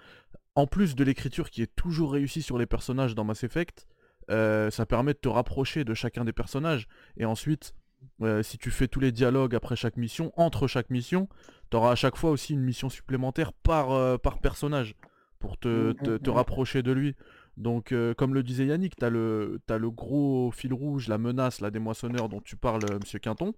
en 0.55 0.67
plus 0.67 0.95
de 0.95 1.05
l'écriture 1.05 1.51
qui 1.51 1.63
est 1.63 1.75
toujours 1.75 2.13
réussie 2.13 2.43
sur 2.43 2.59
les 2.59 2.67
personnages 2.67 3.15
dans 3.15 3.25
Mass 3.25 3.45
Effect. 3.45 3.87
Euh, 4.31 4.71
ça 4.71 4.87
permet 4.87 5.15
de 5.15 5.19
te 5.19 5.29
rapprocher 5.29 5.85
de 5.85 5.95
chacun 5.95 6.25
des 6.25 6.33
personnages. 6.33 6.87
Et 7.17 7.25
ensuite, 7.25 7.75
euh, 8.23 8.43
si 8.43 8.59
tu 8.59 8.71
fais 8.71 8.89
tous 8.89 9.01
les 9.01 9.13
dialogues 9.13 9.55
après 9.55 9.77
chaque 9.77 9.97
mission, 9.97 10.33
entre 10.37 10.67
chaque 10.67 10.91
mission, 10.91 11.29
tu 11.71 11.77
auras 11.77 11.93
à 11.93 11.95
chaque 11.95 12.17
fois 12.17 12.31
aussi 12.31 12.53
une 12.53 12.63
mission 12.63 12.89
supplémentaire 12.89 13.53
par, 13.53 13.93
euh, 13.93 14.19
par 14.19 14.39
personnage 14.39 14.95
pour 15.39 15.59
te, 15.59 15.69
mmh, 15.69 15.95
mmh, 16.03 16.19
mmh. 16.27 16.31
rapprocher 16.31 16.83
de 16.83 16.93
lui. 16.93 17.17
Donc, 17.57 17.95
comme 18.17 18.35
le 18.35 18.43
disait 18.43 18.67
Yannick, 18.67 18.97
tu 18.97 19.05
as, 19.05 19.11
le, 19.11 19.61
as 19.69 19.79
le 19.79 19.91
gros 19.91 20.51
fil 20.53 20.73
rouge, 20.73 21.09
la 21.09 21.19
menace, 21.19 21.61
la 21.61 21.71
démoissonneur 21.71 22.29
dont 22.29 22.41
tu 22.41 22.57
parles, 22.57 22.83
Monsieur 23.01 23.19
Quinton, 23.19 23.53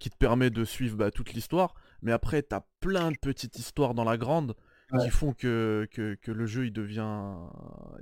qui 0.00 0.10
te 0.10 0.16
permet 0.16 0.50
de 0.50 0.64
suivre 0.64 0.96
bah, 0.96 1.10
toute 1.10 1.34
l'histoire. 1.34 1.74
Mais 2.02 2.12
après, 2.12 2.42
tu 2.42 2.54
as 2.54 2.66
plein 2.80 3.10
de 3.10 3.18
petites 3.18 3.58
histoires 3.58 3.94
dans 3.94 4.04
la 4.04 4.16
grande 4.16 4.54
qui 5.00 5.10
font 5.10 5.32
que, 5.32 5.86
que, 5.92 6.30
le 6.30 6.46
jeu 6.46 6.66
il 6.66 6.72
devient, 6.72 7.34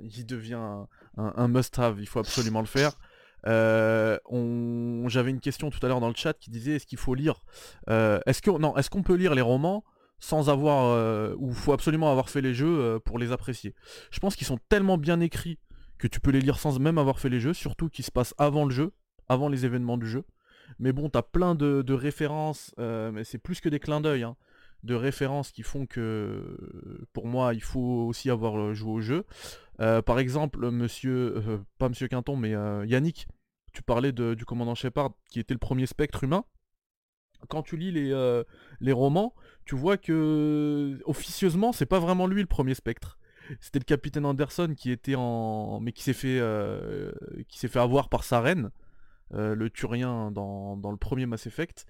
il 0.01 0.25
devient 0.25 0.85
un, 1.17 1.47
must-have, 1.47 1.99
il 1.99 2.07
faut 2.07 2.19
absolument 2.19 2.61
le 2.61 2.67
faire. 2.67 2.93
Euh, 3.45 4.17
on... 4.25 5.07
J'avais 5.09 5.31
une 5.31 5.39
question 5.39 5.69
tout 5.69 5.85
à 5.85 5.89
l'heure 5.89 5.99
dans 5.99 6.07
le 6.07 6.15
chat 6.15 6.33
qui 6.33 6.49
disait 6.49 6.75
est-ce 6.77 6.85
qu'il 6.85 6.97
faut 6.97 7.13
lire 7.13 7.43
euh, 7.89 8.19
Est-ce 8.25 8.41
que 8.41 8.49
non 8.51 8.75
Est-ce 8.77 8.89
qu'on 8.89 9.03
peut 9.03 9.15
lire 9.15 9.35
les 9.35 9.41
romans 9.41 9.83
sans 10.19 10.49
avoir 10.49 10.85
euh, 10.85 11.35
ou 11.37 11.53
faut 11.53 11.73
absolument 11.73 12.09
avoir 12.11 12.29
fait 12.29 12.41
les 12.41 12.53
jeux 12.53 12.99
pour 13.05 13.19
les 13.19 13.31
apprécier 13.31 13.75
Je 14.11 14.19
pense 14.19 14.35
qu'ils 14.35 14.47
sont 14.47 14.59
tellement 14.69 14.97
bien 14.97 15.19
écrits 15.19 15.59
que 15.97 16.07
tu 16.07 16.19
peux 16.19 16.31
les 16.31 16.41
lire 16.41 16.59
sans 16.59 16.79
même 16.79 16.97
avoir 16.97 17.19
fait 17.19 17.29
les 17.29 17.39
jeux, 17.39 17.53
surtout 17.53 17.89
qu'ils 17.89 18.05
se 18.05 18.11
passent 18.11 18.35
avant 18.37 18.65
le 18.65 18.71
jeu, 18.71 18.93
avant 19.29 19.49
les 19.49 19.65
événements 19.65 19.97
du 19.97 20.07
jeu. 20.07 20.25
Mais 20.79 20.91
bon, 20.91 21.09
t'as 21.09 21.23
plein 21.23 21.55
de, 21.55 21.93
références, 21.93 22.73
mais 22.77 23.23
c'est 23.23 23.39
plus 23.39 23.61
que 23.61 23.69
des 23.69 23.79
clins 23.79 24.01
d'œil. 24.01 24.23
Hein 24.23 24.35
de 24.83 24.95
références 24.95 25.51
qui 25.51 25.63
font 25.63 25.85
que 25.85 27.05
pour 27.13 27.27
moi 27.27 27.53
il 27.53 27.61
faut 27.61 28.07
aussi 28.07 28.29
avoir 28.29 28.57
euh, 28.57 28.73
joué 28.73 28.91
au 28.91 29.01
jeu. 29.01 29.25
Euh, 29.79 30.01
par 30.01 30.19
exemple, 30.19 30.71
monsieur, 30.71 31.37
euh, 31.37 31.57
pas 31.77 31.89
monsieur 31.89 32.07
Quinton, 32.07 32.35
mais 32.35 32.51
Yannick, 32.87 33.27
tu 33.73 33.83
parlais 33.83 34.11
du 34.11 34.45
commandant 34.45 34.75
Shepard 34.75 35.11
qui 35.29 35.39
était 35.39 35.53
le 35.53 35.59
premier 35.59 35.85
spectre 35.85 36.23
humain. 36.23 36.45
Quand 37.49 37.61
tu 37.61 37.77
lis 37.77 37.91
les, 37.91 38.11
les 38.79 38.91
romans, 38.91 39.33
tu 39.65 39.75
vois 39.75 39.97
que 39.97 40.99
officieusement 41.05 41.71
c'est 41.71 41.85
pas 41.85 41.99
vraiment 41.99 42.27
lui 42.27 42.41
le 42.41 42.47
premier 42.47 42.75
spectre. 42.75 43.17
C'était 43.61 43.79
le 43.79 43.85
capitaine 43.85 44.25
Anderson 44.25 44.73
qui 44.75 44.91
était 44.91 45.15
en. 45.15 45.79
mais 45.79 45.93
qui 45.93 46.03
s'est 46.03 46.13
fait. 46.13 46.41
s'est 47.49 47.67
fait 47.67 47.79
avoir 47.79 48.09
par 48.09 48.23
sa 48.23 48.41
reine. 48.41 48.71
le 49.31 49.69
Turien 49.69 50.31
dans, 50.31 50.75
dans, 50.75 50.91
le 50.91 50.97
premier 50.97 51.25
Mass 51.25 51.47
Effect. 51.47 51.85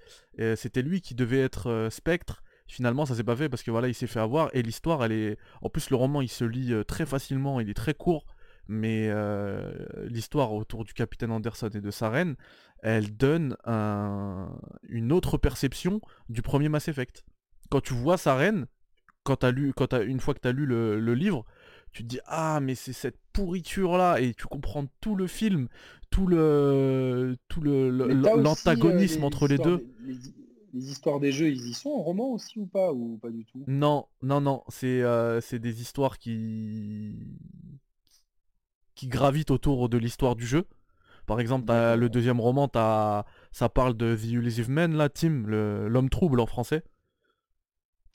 C'était 0.55 0.83
lui 0.83 1.01
qui 1.01 1.15
devait 1.15 1.41
être 1.41 1.87
Spectre 1.89 2.43
Finalement, 2.67 3.05
ça 3.05 3.15
s'est 3.15 3.23
pas 3.23 3.35
fait 3.35 3.47
parce 3.47 3.63
que 3.63 3.71
voilà, 3.71 3.87
il 3.87 3.93
s'est 3.93 4.07
fait 4.07 4.19
avoir 4.19 4.49
et 4.53 4.61
l'histoire, 4.61 5.03
elle 5.03 5.13
est. 5.13 5.37
En 5.61 5.69
plus, 5.69 5.89
le 5.89 5.95
roman, 5.95 6.21
il 6.21 6.27
se 6.27 6.43
lit 6.43 6.73
euh, 6.73 6.83
très 6.83 7.05
facilement, 7.05 7.61
il 7.61 7.69
est 7.69 7.73
très 7.73 7.93
court, 7.93 8.25
mais 8.67 9.07
euh, 9.09 9.71
l'histoire 10.05 10.53
autour 10.53 10.83
du 10.83 10.93
capitaine 10.93 11.31
Anderson 11.31 11.69
et 11.73 11.81
de 11.81 11.91
sa 11.91 12.09
reine, 12.09 12.35
elle 12.83 13.15
donne 13.15 13.55
une 14.89 15.11
autre 15.11 15.37
perception 15.37 16.01
du 16.29 16.41
premier 16.41 16.69
Mass 16.69 16.87
Effect. 16.87 17.23
Quand 17.69 17.81
tu 17.81 17.93
vois 17.93 18.17
sa 18.17 18.35
reine, 18.35 18.67
quand 19.23 19.43
as 19.43 19.51
lu, 19.51 19.73
quand 19.73 19.93
as, 19.93 20.03
une 20.03 20.19
fois 20.19 20.33
que 20.33 20.39
tu 20.39 20.47
as 20.47 20.51
lu 20.51 20.65
le, 20.65 21.13
livre, 21.13 21.45
tu 21.91 22.03
te 22.03 22.07
dis 22.07 22.19
ah 22.25 22.59
mais 22.61 22.75
c'est 22.75 22.93
cette 22.93 23.17
pourriture 23.33 23.97
là 23.97 24.19
et 24.19 24.33
tu 24.33 24.45
comprends 24.45 24.85
tout 25.01 25.15
le 25.15 25.27
film 25.27 25.67
tout 26.09 26.27
le 26.27 27.37
tout 27.47 27.61
le 27.61 27.89
l'antagonisme 27.89 29.23
entre 29.23 29.47
les 29.47 29.57
deux. 29.57 29.87
les, 30.73 30.91
histoires 30.91 31.19
des 31.19 31.31
jeux, 31.31 31.49
ils 31.49 31.67
y 31.69 31.73
sont 31.73 31.89
en 31.89 32.03
roman 32.03 32.31
aussi 32.31 32.59
ou 32.59 32.67
pas 32.67 32.93
ou 32.93 33.17
pas 33.17 33.31
du 33.31 33.43
tout? 33.45 33.63
Non, 33.67 34.05
non, 34.21 34.41
non. 34.41 34.63
C'est 34.69 35.01
c'est 35.41 35.59
des 35.59 35.81
histoires 35.81 36.19
qui 36.19 37.15
qui 38.97 39.07
gravitent 39.07 39.51
autour 39.51 39.87
de 39.87 39.97
l'histoire 39.97 40.35
du 40.35 40.45
jeu. 40.45 40.65
Par 41.25 41.39
exemple, 41.39 41.71
le 41.71 42.07
deuxième 42.09 42.41
roman, 42.41 42.69
ça 42.73 43.69
parle 43.69 43.95
de 43.95 44.15
The 44.15 44.33
Elusive 44.33 44.69
Man, 44.69 44.95
là, 44.95 45.09
Tim, 45.09 45.43
l'homme 45.45 46.09
trouble 46.09 46.39
en 46.39 46.45
français. 46.45 46.83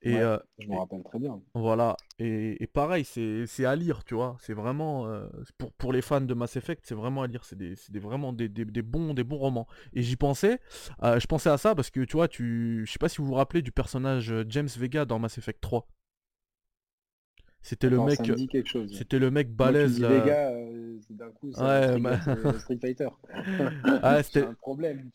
Et, 0.05 0.19
euh, 0.19 0.37
je 0.59 0.67
me 0.67 0.77
rappelle 0.77 1.03
très 1.05 1.21
bien. 1.21 1.41
Voilà, 1.55 1.97
et, 2.19 2.67
pareil, 2.73 3.05
c'est 3.05 3.65
à 3.65 3.77
lire, 3.77 4.03
tu 4.05 4.15
vois. 4.15 4.37
C'est 4.41 4.53
vraiment, 4.53 5.07
euh, 5.07 5.29
pour, 5.59 5.73
pour 5.75 5.93
les 5.93 6.03
fans 6.03 6.21
de 6.21 6.35
Mass 6.35 6.57
Effect, 6.57 6.83
c'est 6.85 6.97
vraiment 6.97 7.23
à 7.23 7.29
lire. 7.29 7.45
C'est 7.45 7.57
des, 7.57 7.77
vraiment 8.01 8.33
des, 8.33 8.49
bons, 8.49 9.15
des 9.15 9.23
bons 9.23 9.37
romans. 9.37 9.69
Et 9.93 10.03
j'y 10.03 10.17
pensais, 10.17 10.59
euh, 11.05 11.21
je 11.21 11.27
pensais 11.27 11.51
à 11.51 11.59
ça 11.59 11.77
parce 11.77 11.91
que, 11.91 12.01
tu 12.01 12.17
vois, 12.17 12.27
tu, 12.27 12.83
je 12.85 12.91
sais 12.91 12.99
pas 12.99 13.09
si 13.09 13.19
vous 13.19 13.27
vous 13.27 13.35
rappelez 13.35 13.63
du 13.63 13.71
personnage 13.71 14.35
James 14.49 14.69
Vega 14.77 15.05
dans 15.05 15.21
Mass 15.21 15.39
Effect 15.39 15.61
3. 15.61 15.87
C'était 17.63 17.89
le 17.89 18.05
mec. 18.05 18.21
C'était 18.93 19.19
le 19.21 19.31
mec 19.31 19.55
balèze. 19.55 20.01
Vega, 20.01 20.53
d'un 21.11 21.31
coup, 21.31 21.53
ouais, 21.53 22.59
Street 22.59 22.79
Fighter. 22.81 23.09
ah, 24.03 24.23
c'était 24.23 24.45
un 24.45 24.55
problème. 24.55 25.11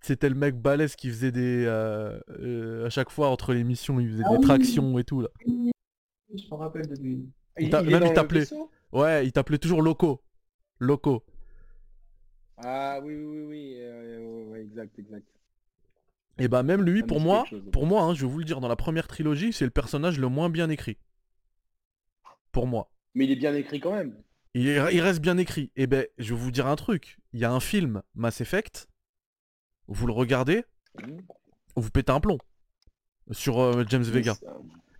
C'était 0.00 0.28
le 0.28 0.34
mec 0.34 0.56
balèze 0.56 0.94
qui 0.94 1.08
faisait 1.08 1.32
des. 1.32 1.64
Euh, 1.66 2.20
euh, 2.38 2.86
à 2.86 2.90
chaque 2.90 3.10
fois 3.10 3.28
entre 3.28 3.54
les 3.54 3.64
missions, 3.64 3.98
il 3.98 4.10
faisait 4.10 4.24
ah 4.26 4.36
des 4.36 4.42
tractions 4.42 4.98
et 4.98 5.04
tout 5.04 5.22
là. 5.22 5.28
Je 5.46 6.44
me 6.50 6.54
rappelle 6.54 6.86
de 6.86 6.96
lui. 7.02 7.28
Il, 7.58 7.70
même 7.70 8.04
il 8.04 8.12
t'appelait. 8.12 8.46
Ouais, 8.92 9.26
il 9.26 9.32
t'appelait 9.32 9.58
toujours 9.58 9.82
Loco. 9.82 10.22
Loco. 10.78 11.24
Ah 12.58 13.00
oui, 13.02 13.14
oui, 13.16 13.40
oui, 13.42 13.74
euh, 13.78 14.54
exact, 14.54 14.98
exact. 14.98 15.26
Et 16.38 16.48
bah 16.48 16.62
même 16.62 16.82
lui, 16.82 17.02
pour 17.02 17.20
moi, 17.20 17.44
pour 17.72 17.86
moi, 17.86 18.02
hein, 18.02 18.14
je 18.14 18.24
vais 18.24 18.32
vous 18.32 18.38
le 18.38 18.44
dire, 18.44 18.60
dans 18.60 18.68
la 18.68 18.76
première 18.76 19.08
trilogie, 19.08 19.52
c'est 19.52 19.64
le 19.64 19.70
personnage 19.70 20.18
le 20.18 20.28
moins 20.28 20.50
bien 20.50 20.68
écrit. 20.70 20.98
Pour 22.52 22.66
moi. 22.66 22.90
Mais 23.14 23.24
il 23.24 23.30
est 23.32 23.36
bien 23.36 23.54
écrit 23.54 23.80
quand 23.80 23.92
même. 23.92 24.22
Il, 24.54 24.66
il 24.66 25.00
reste 25.00 25.20
bien 25.20 25.38
écrit. 25.38 25.70
Et 25.76 25.86
ben, 25.86 26.06
je 26.18 26.34
vais 26.34 26.40
vous 26.40 26.50
dire 26.50 26.66
un 26.66 26.76
truc. 26.76 27.18
Il 27.32 27.40
y 27.40 27.44
a 27.44 27.52
un 27.52 27.60
film, 27.60 28.02
Mass 28.14 28.40
Effect, 28.40 28.88
vous 29.86 30.06
le 30.06 30.12
regardez, 30.12 30.64
vous 31.76 31.90
pétez 31.90 32.12
un 32.12 32.20
plomb 32.20 32.38
sur 33.30 33.60
euh, 33.60 33.84
James 33.88 34.02
Vega. 34.02 34.36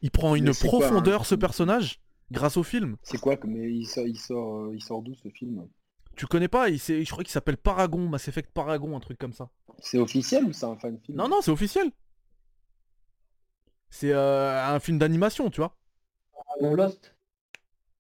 Il 0.02 0.10
prend 0.10 0.34
une 0.34 0.52
profondeur 0.52 1.26
ce 1.26 1.34
personnage 1.34 2.00
grâce 2.30 2.56
au 2.56 2.62
film. 2.62 2.96
C'est 3.02 3.18
quoi 3.18 3.36
mais 3.44 3.72
il 3.72 3.86
sort, 3.86 4.06
il 4.06 4.18
sort, 4.18 4.56
euh, 4.56 4.74
il 4.74 4.82
sort 4.82 5.02
d'où 5.02 5.14
ce 5.14 5.28
film? 5.28 5.66
Tu 6.16 6.26
connais 6.26 6.48
pas? 6.48 6.68
Il 6.68 6.78
Je 6.78 7.10
crois 7.10 7.24
qu'il 7.24 7.32
s'appelle 7.32 7.56
Paragon, 7.56 8.08
Mass 8.08 8.28
Effect 8.28 8.50
Paragon, 8.52 8.96
un 8.96 9.00
truc 9.00 9.18
comme 9.18 9.32
ça. 9.32 9.50
C'est 9.78 9.98
officiel 9.98 10.44
ou 10.44 10.52
c'est 10.52 10.66
un 10.66 10.76
fan 10.76 10.98
film? 10.98 11.18
Non, 11.18 11.28
non, 11.28 11.40
c'est 11.40 11.50
officiel. 11.50 11.90
C'est 13.90 14.12
euh, 14.12 14.74
un 14.74 14.78
film 14.80 14.98
d'animation, 14.98 15.50
tu 15.50 15.60
vois. 15.60 15.76
Paragon 16.32 16.74
Lost. 16.74 17.14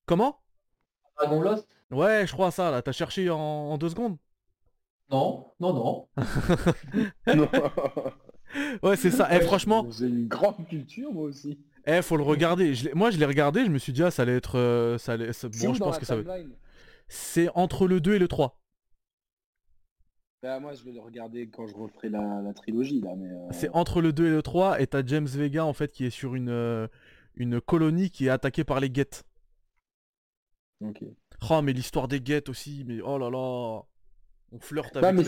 Comment? 0.06 0.40
Paragon 1.16 1.42
Lost? 1.42 1.68
Ouais, 1.90 2.26
je 2.26 2.32
crois 2.32 2.50
ça, 2.50 2.70
là. 2.70 2.82
T'as 2.82 2.92
cherché 2.92 3.28
en 3.30 3.76
deux 3.78 3.88
secondes? 3.88 4.16
Non, 5.10 5.52
non, 5.58 5.74
non. 5.74 6.08
ouais, 8.82 8.96
c'est 8.96 9.10
ça. 9.10 9.28
Eh, 9.32 9.40
franchement. 9.40 9.86
J'ai 9.90 10.06
une 10.06 10.28
grande 10.28 10.66
culture, 10.68 11.12
moi 11.12 11.24
aussi. 11.24 11.58
Eh, 11.86 12.02
faut 12.02 12.16
le 12.16 12.22
regarder. 12.22 12.74
moi, 12.94 13.10
je 13.10 13.18
l'ai 13.18 13.24
regardé, 13.24 13.64
je 13.64 13.70
me 13.70 13.78
suis 13.78 13.92
dit, 13.92 14.02
ah, 14.02 14.10
ça 14.10 14.22
allait 14.22 14.36
être. 14.36 14.58
Euh, 14.58 14.98
ça 14.98 15.12
allait... 15.12 15.30
Bon, 15.62 15.74
je 15.74 15.78
pense 15.78 15.98
que 15.98 16.06
ça 16.06 16.16
C'est 17.08 17.48
entre 17.54 17.88
le 17.88 18.00
2 18.00 18.14
et 18.14 18.18
le 18.18 18.28
3. 18.28 18.56
Bah, 20.42 20.60
moi, 20.60 20.74
je 20.74 20.84
vais 20.84 20.92
le 20.92 21.00
regarder 21.00 21.48
quand 21.48 21.66
je 21.66 21.74
referai 21.74 22.08
la, 22.08 22.52
trilogie, 22.54 23.00
là. 23.00 23.10
Mais, 23.16 23.28
euh, 23.28 23.48
C'est 23.50 23.68
entre 23.70 24.00
le 24.00 24.12
2 24.12 24.26
et 24.26 24.30
le 24.30 24.42
3, 24.42 24.80
et 24.80 24.86
t'as 24.86 25.04
James 25.04 25.26
Vega, 25.26 25.64
en 25.64 25.72
fait, 25.72 25.90
qui 25.90 26.06
est 26.06 26.10
sur 26.10 26.34
une, 26.36 26.50
euh, 26.50 26.86
une 27.34 27.60
colonie 27.60 28.10
qui 28.10 28.26
est 28.26 28.30
attaquée 28.30 28.64
par 28.64 28.78
les 28.78 28.90
guettes. 28.90 29.24
Ok. 30.80 31.02
Oh, 31.48 31.62
mais 31.62 31.72
l'histoire 31.72 32.08
des 32.08 32.20
guettes 32.20 32.48
aussi, 32.48 32.84
mais 32.86 33.00
oh 33.00 33.18
là 33.18 33.30
là. 33.30 33.82
On 34.52 34.58
flirte 34.58 34.96
avec, 34.96 35.26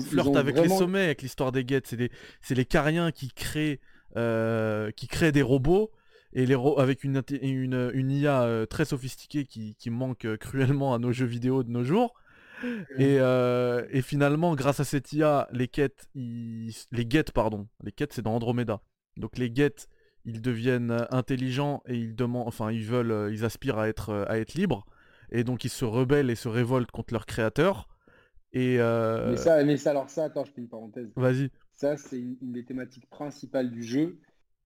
flirte 0.00 0.36
avec 0.36 0.56
les 0.56 0.68
sommets, 0.70 1.04
avec 1.04 1.20
l'histoire 1.20 1.52
des 1.52 1.64
guettes. 1.64 1.86
C'est, 1.86 2.54
les 2.54 2.64
cariens 2.64 3.12
qui 3.12 3.28
créent, 3.28 3.78
euh, 4.16 4.90
qui 4.92 5.06
créent 5.06 5.32
des 5.32 5.42
robots 5.42 5.90
et 6.32 6.46
les 6.46 6.56
avec 6.78 7.04
une, 7.04 7.22
une, 7.42 7.90
une 7.92 8.10
IA 8.10 8.42
euh, 8.42 8.64
très 8.64 8.86
sophistiquée 8.86 9.44
qui, 9.44 9.90
manque 9.90 10.24
euh, 10.24 10.36
cruellement 10.38 10.94
à 10.94 10.98
nos 10.98 11.12
jeux 11.12 11.26
vidéo 11.26 11.62
de 11.62 11.70
nos 11.70 11.84
jours. 11.84 12.14
Et, 12.98 14.00
finalement, 14.00 14.54
grâce 14.54 14.80
à 14.80 14.84
cette 14.84 15.12
IA, 15.12 15.46
les 15.52 15.68
quêtes, 15.68 16.08
les 16.14 17.06
guettes, 17.06 17.32
pardon, 17.32 17.68
les 17.82 17.92
quêtes, 17.92 18.14
c'est 18.14 18.22
dans 18.22 18.34
Andromeda. 18.34 18.80
Donc 19.18 19.36
les 19.36 19.50
guettes, 19.50 19.88
ils 20.24 20.40
deviennent 20.40 21.06
intelligents 21.10 21.82
et 21.86 21.96
ils 21.96 22.14
demandent, 22.14 22.48
enfin, 22.48 22.72
ils 22.72 22.84
veulent, 22.84 23.32
ils 23.32 23.44
aspirent 23.44 23.78
à 23.78 23.88
être, 23.88 24.26
à 24.28 24.38
être 24.38 24.54
libres. 24.54 24.86
Et 25.30 25.44
donc 25.44 25.64
ils 25.64 25.70
se 25.70 25.84
rebellent 25.84 26.30
et 26.30 26.34
se 26.34 26.48
révoltent 26.48 26.90
contre 26.90 27.12
leur 27.12 27.26
créateur. 27.26 27.88
Euh, 28.56 29.30
mais, 29.30 29.36
ça, 29.36 29.64
mais 29.64 29.76
ça, 29.76 29.90
alors 29.90 30.08
ça, 30.08 30.24
attends, 30.24 30.44
je 30.44 30.52
fais 30.52 30.60
une 30.60 30.68
parenthèse. 30.68 31.08
Vas-y. 31.16 31.50
Ça, 31.74 31.96
c'est 31.96 32.18
une, 32.18 32.36
des 32.40 32.64
thématiques 32.64 33.08
principales 33.10 33.70
du 33.70 33.82
jeu. 33.82 34.18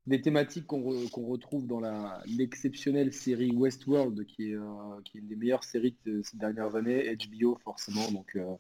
Des 0.07 0.21
thématiques 0.21 0.67
qu'on 0.67 0.83
retrouve 1.27 1.67
dans 1.67 1.81
l'exceptionnelle 2.27 3.13
série 3.13 3.51
Westworld, 3.53 4.25
qui 4.25 4.51
est, 4.51 4.55
euh, 4.55 4.63
qui 5.05 5.19
est 5.19 5.21
une 5.21 5.29
des 5.29 5.37
meilleures 5.37 5.65
séries 5.65 5.97
de 6.07 6.23
ces 6.23 6.39
dernières 6.39 6.77
années, 6.77 7.15
HBO 7.15 7.59
forcément. 7.63 8.11
Donc 8.11 8.35
euh, 8.37 8.55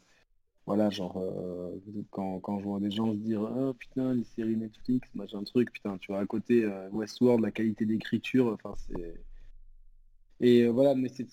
voilà, 0.68 0.90
genre, 0.90 1.22
quand, 2.10 2.38
quand, 2.40 2.58
je 2.60 2.64
vois 2.64 2.80
des 2.80 2.90
gens 2.90 3.12
se 3.12 3.18
dire 3.18 3.40
Oh 3.40 3.74
putain, 3.74 4.14
les 4.14 4.24
séries 4.24 4.56
Netflix, 4.56 5.08
machin 5.14 5.42
truc, 5.42 5.72
putain, 5.72 5.98
tu 5.98 6.12
vois, 6.12 6.20
à 6.20 6.26
côté 6.26 6.66
Westworld, 6.92 7.42
la 7.42 7.50
qualité 7.50 7.84
d'écriture, 7.86 8.56
enfin, 8.62 8.74
c'est 8.76 9.14
et 10.40 10.62
euh, 10.62 10.70
voilà, 10.70 10.94
mais 10.94 11.08
c'est 11.08 11.26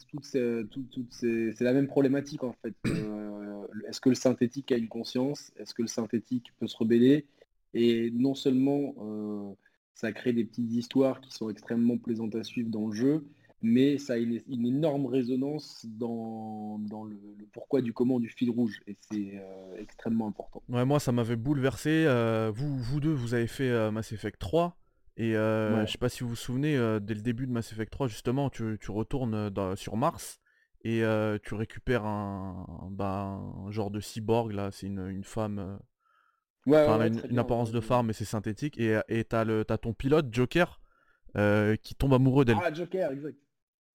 c'est 1.11 1.63
la 1.63 1.73
même 1.73 1.87
problématique 1.87 2.43
en 2.43 2.53
fait. 2.53 2.73
Euh, 2.87 3.67
est-ce 3.87 4.01
que 4.01 4.09
le 4.09 4.15
synthétique 4.15 4.71
a 4.71 4.77
une 4.77 4.87
conscience 4.87 5.51
Est-ce 5.57 5.73
que 5.73 5.81
le 5.81 5.87
synthétique 5.87 6.51
peut 6.59 6.67
se 6.67 6.77
rebeller? 6.77 7.25
Et 7.73 8.11
non 8.11 8.33
seulement 8.33 8.95
euh, 8.99 9.53
ça 9.93 10.11
crée 10.11 10.33
des 10.33 10.45
petites 10.45 10.71
histoires 10.71 11.21
qui 11.21 11.31
sont 11.31 11.49
extrêmement 11.49 11.97
plaisantes 11.97 12.35
à 12.35 12.43
suivre 12.43 12.69
dans 12.69 12.87
le 12.87 12.95
jeu, 12.95 13.25
mais 13.61 13.97
ça 13.97 14.13
a 14.13 14.17
une, 14.17 14.41
énorme 14.47 15.05
résonance 15.05 15.85
dans, 15.89 16.79
le, 17.09 17.17
pourquoi 17.51 17.81
du 17.81 17.93
comment 17.93 18.19
du 18.19 18.29
fil 18.29 18.49
rouge. 18.49 18.81
Et 18.87 18.95
c'est 19.11 19.41
extrêmement 19.79 20.27
important. 20.27 20.61
Ouais, 20.69 20.85
moi 20.85 20.99
ça 20.99 21.11
m'avait 21.11 21.35
bouleversé. 21.35 22.05
vous, 22.53 22.77
vous 22.77 22.99
deux, 22.99 23.13
vous 23.13 23.33
avez 23.33 23.47
fait 23.47 23.91
Mass 23.91 24.11
Effect 24.11 24.39
3. 24.39 24.77
Et 25.17 25.35
euh, 25.35 25.85
je 25.85 25.91
sais 25.91 25.97
pas 25.97 26.09
si 26.09 26.23
vous 26.23 26.29
vous 26.29 26.35
souvenez, 26.35 26.75
euh, 26.75 26.99
dès 26.99 27.13
le 27.13 27.21
début 27.21 27.47
de 27.47 27.51
Mass 27.51 27.71
Effect 27.71 27.91
3, 27.91 28.07
justement, 28.07 28.49
tu, 28.49 28.77
retournes 28.89 29.49
sur 29.75 29.95
Mars 29.95 30.39
et 30.83 31.03
euh, 31.03 31.37
tu 31.41 31.53
récupères 31.53 32.03
bah, 32.91 33.39
un, 33.65 33.71
genre 33.71 33.91
de 33.91 33.99
cyborg, 33.99 34.51
là, 34.51 34.71
c'est 34.71 34.87
une, 34.87 35.23
femme. 35.23 35.79
une, 36.67 37.39
apparence 37.39 37.71
de 37.71 37.79
femme, 37.79 38.07
mais 38.07 38.13
c'est 38.13 38.25
synthétique. 38.25 38.77
Et 38.77 39.23
t'as 39.23 39.45
as 39.45 39.77
ton 39.77 39.93
pilote, 39.93 40.27
Joker, 40.31 40.81
qui 41.81 41.95
tombe 41.95 42.13
amoureux 42.13 42.43
d'elle. 42.43 42.57
Ah, 42.61 42.73
Joker, 42.73 43.11
exact. 43.11 43.37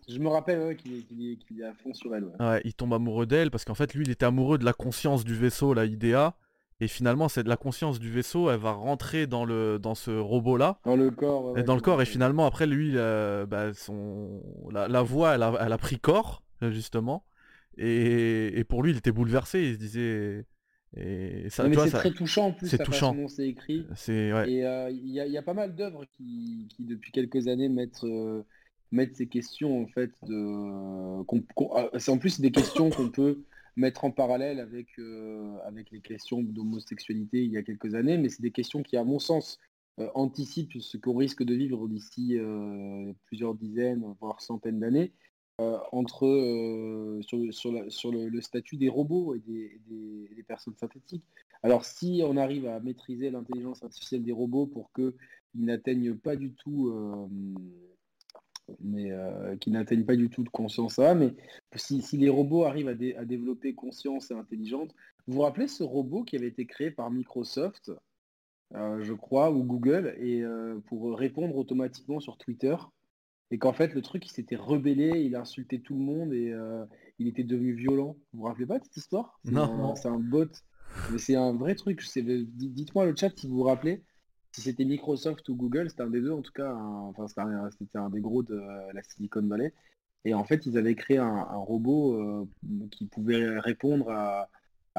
Je 0.08 0.18
me 0.18 0.28
rappelle 0.28 0.76
qu'il 0.76 1.38
est, 1.60 1.64
à 1.64 1.72
fond 1.74 1.94
sur 1.94 2.14
elle. 2.14 2.24
Ouais, 2.40 2.60
il 2.64 2.74
tombe 2.74 2.92
amoureux 2.94 3.26
d'elle 3.26 3.50
parce 3.50 3.64
qu'en 3.64 3.74
fait, 3.74 3.94
lui, 3.94 4.04
il 4.04 4.10
était 4.10 4.26
amoureux 4.26 4.58
de 4.58 4.64
la 4.64 4.72
conscience 4.72 5.24
du 5.24 5.34
vaisseau, 5.34 5.74
la 5.74 5.84
IDEA. 5.84 6.36
Et 6.82 6.88
finalement, 6.88 7.28
c'est 7.28 7.42
de 7.42 7.48
la 7.48 7.58
conscience 7.58 8.00
du 8.00 8.10
vaisseau, 8.10 8.50
elle 8.50 8.58
va 8.58 8.72
rentrer 8.72 9.26
dans 9.26 9.44
le 9.44 9.78
dans 9.78 9.94
ce 9.94 10.10
robot 10.10 10.56
là. 10.56 10.78
Dans 10.86 10.96
le 10.96 11.10
corps. 11.10 11.58
et 11.58 11.62
dans 11.62 11.74
le 11.74 11.82
corps. 11.82 12.00
Et 12.00 12.06
finalement, 12.06 12.46
après 12.46 12.66
lui, 12.66 12.92
euh, 12.94 13.44
bah, 13.44 13.74
son 13.74 14.42
la, 14.72 15.02
voix, 15.02 15.34
elle 15.34 15.42
a, 15.42 15.52
elle 15.60 15.72
a, 15.72 15.78
pris 15.78 15.98
corps 15.98 16.42
justement. 16.62 17.26
Et, 17.76 18.58
et, 18.58 18.64
pour 18.64 18.82
lui, 18.82 18.92
il 18.92 18.96
était 18.96 19.12
bouleversé. 19.12 19.62
Il 19.62 19.74
se 19.74 19.78
disait. 19.78 20.46
Et 20.96 21.48
ça, 21.50 21.66
c'est 21.72 21.90
très 21.90 22.10
touchant 22.10 22.46
en 22.46 22.52
plus. 22.52 22.68
C'est 22.68 22.82
touchant. 22.82 23.14
C'est 23.28 23.48
écrit. 23.48 23.86
Ouais. 24.08 24.50
Et 24.50 24.66
euh, 24.66 24.90
il 24.90 25.10
y, 25.10 25.38
a 25.38 25.42
pas 25.42 25.54
mal 25.54 25.74
d'œuvres 25.74 26.04
qui, 26.16 26.66
qui, 26.74 26.84
depuis 26.84 27.12
quelques 27.12 27.46
années 27.46 27.68
mettent 27.68 28.04
euh, 28.04 28.42
mettent 28.92 29.16
ces 29.16 29.26
questions 29.26 29.82
en 29.82 29.86
fait 29.86 30.12
de. 30.22 31.98
c'est 31.98 32.10
en 32.10 32.18
plus 32.18 32.40
des 32.40 32.50
questions 32.50 32.90
qu'on 32.90 33.10
peut 33.10 33.44
mettre 33.76 34.04
en 34.04 34.10
parallèle 34.10 34.60
avec, 34.60 34.86
euh, 34.98 35.56
avec 35.64 35.90
les 35.90 36.00
questions 36.00 36.42
d'homosexualité 36.42 37.44
il 37.44 37.52
y 37.52 37.56
a 37.56 37.62
quelques 37.62 37.94
années, 37.94 38.18
mais 38.18 38.28
c'est 38.28 38.42
des 38.42 38.50
questions 38.50 38.82
qui, 38.82 38.96
à 38.96 39.04
mon 39.04 39.18
sens, 39.18 39.58
euh, 39.98 40.08
anticipent 40.14 40.80
ce 40.80 40.96
qu'on 40.96 41.16
risque 41.16 41.42
de 41.42 41.54
vivre 41.54 41.88
d'ici 41.88 42.38
euh, 42.38 43.12
plusieurs 43.26 43.54
dizaines, 43.54 44.04
voire 44.20 44.40
centaines 44.40 44.80
d'années, 44.80 45.12
entre 45.92 47.20
sur, 47.20 47.52
sur, 47.92 48.12
le, 48.12 48.40
statut 48.40 48.78
des 48.78 48.88
robots 48.88 49.34
et 49.34 49.40
des, 49.40 50.42
personnes 50.48 50.74
synthétiques. 50.74 51.22
Alors 51.62 51.84
si 51.84 52.22
on 52.24 52.38
arrive 52.38 52.66
à 52.66 52.80
maîtriser 52.80 53.30
l'intelligence 53.30 53.84
artificielle 53.84 54.24
des 54.24 54.32
robots 54.32 54.64
pour 54.64 54.90
qu'ils 54.94 55.12
n'atteignent 55.54 56.14
pas 56.14 56.34
du 56.34 56.54
tout 56.54 56.90
mais 58.80 59.10
qui 59.60 59.70
n'atteignent 59.70 60.04
pas 60.04 60.16
du 60.16 60.30
tout 60.30 60.42
de 60.42 60.48
conscience 60.48 60.94
ça. 60.94 61.14
Mais 61.14 61.34
si, 61.76 62.02
les 62.16 62.28
robots 62.28 62.64
arrivent 62.64 62.88
à, 62.88 63.20
à, 63.20 63.24
développer 63.24 63.74
conscience 63.74 64.30
et 64.30 64.34
intelligente, 64.34 64.94
vous 65.26 65.34
vous 65.34 65.40
rappelez 65.42 65.68
ce 65.68 65.82
robot 65.82 66.24
qui 66.24 66.36
avait 66.36 66.48
été 66.48 66.66
créé 66.66 66.90
par 66.90 67.10
Microsoft, 67.10 67.92
je 68.72 69.12
crois, 69.12 69.50
ou 69.50 69.64
Google, 69.64 70.14
et 70.18 70.42
pour 70.86 71.16
répondre 71.16 71.56
automatiquement 71.56 72.20
sur 72.20 72.36
Twitter 72.38 72.76
et 73.50 73.58
qu'en 73.58 73.72
fait 73.72 73.94
le 73.94 74.02
truc 74.02 74.26
il 74.26 74.30
s'était 74.30 74.56
rebellé, 74.56 75.20
il 75.20 75.34
a 75.34 75.40
insulté 75.40 75.80
tout 75.80 75.94
le 75.94 76.00
monde 76.00 76.32
et 76.32 76.52
euh, 76.52 76.84
il 77.18 77.26
était 77.26 77.44
devenu 77.44 77.72
violent. 77.72 78.16
Vous 78.32 78.40
vous 78.40 78.46
rappelez 78.46 78.66
pas 78.66 78.78
de 78.78 78.84
cette 78.84 78.96
histoire? 78.96 79.40
Non. 79.44 79.94
C'est 79.96 80.08
un 80.08 80.18
bot. 80.18 80.48
Mais 81.10 81.18
c'est 81.18 81.36
un 81.36 81.52
vrai 81.52 81.74
truc. 81.74 82.02
Dites-moi 82.16 83.06
le 83.06 83.14
chat 83.16 83.36
si 83.36 83.46
vous 83.46 83.56
vous 83.56 83.62
rappelez. 83.64 84.02
Si 84.52 84.62
c'était 84.62 84.84
Microsoft 84.84 85.48
ou 85.48 85.54
Google, 85.54 85.90
c'était 85.90 86.02
un 86.02 86.10
des 86.10 86.20
deux 86.20 86.32
en 86.32 86.42
tout 86.42 86.52
cas. 86.52 86.74
Enfin, 86.74 87.26
c'était 87.28 87.98
un, 87.98 88.10
des 88.10 88.20
gros 88.20 88.42
de 88.42 88.60
la 88.92 89.02
Silicon 89.02 89.42
Valley. 89.42 89.72
Et 90.24 90.34
en 90.34 90.44
fait, 90.44 90.66
ils 90.66 90.76
avaient 90.76 90.94
créé 90.94 91.18
un, 91.18 91.44
robot 91.44 92.14
euh, 92.14 92.46
qui 92.90 93.06
pouvait 93.06 93.58
répondre 93.58 94.10
à, 94.10 94.48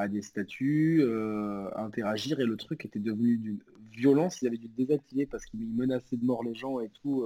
des 0.08 0.22
statuts, 0.22 1.00
euh, 1.02 1.68
interagir, 1.76 2.40
et 2.40 2.44
le 2.44 2.56
truc 2.56 2.84
était 2.84 2.98
devenu 2.98 3.36
d'une 3.36 3.60
violence. 3.92 4.42
Ils 4.42 4.48
avaient 4.48 4.56
dû 4.56 4.66
le 4.66 4.84
désactiver 4.84 5.26
parce 5.26 5.44
qu'il 5.46 5.64
menaçait 5.68 6.16
de 6.16 6.24
mort 6.24 6.42
les 6.42 6.54
gens 6.54 6.80
et 6.80 6.88
tout 6.88 7.24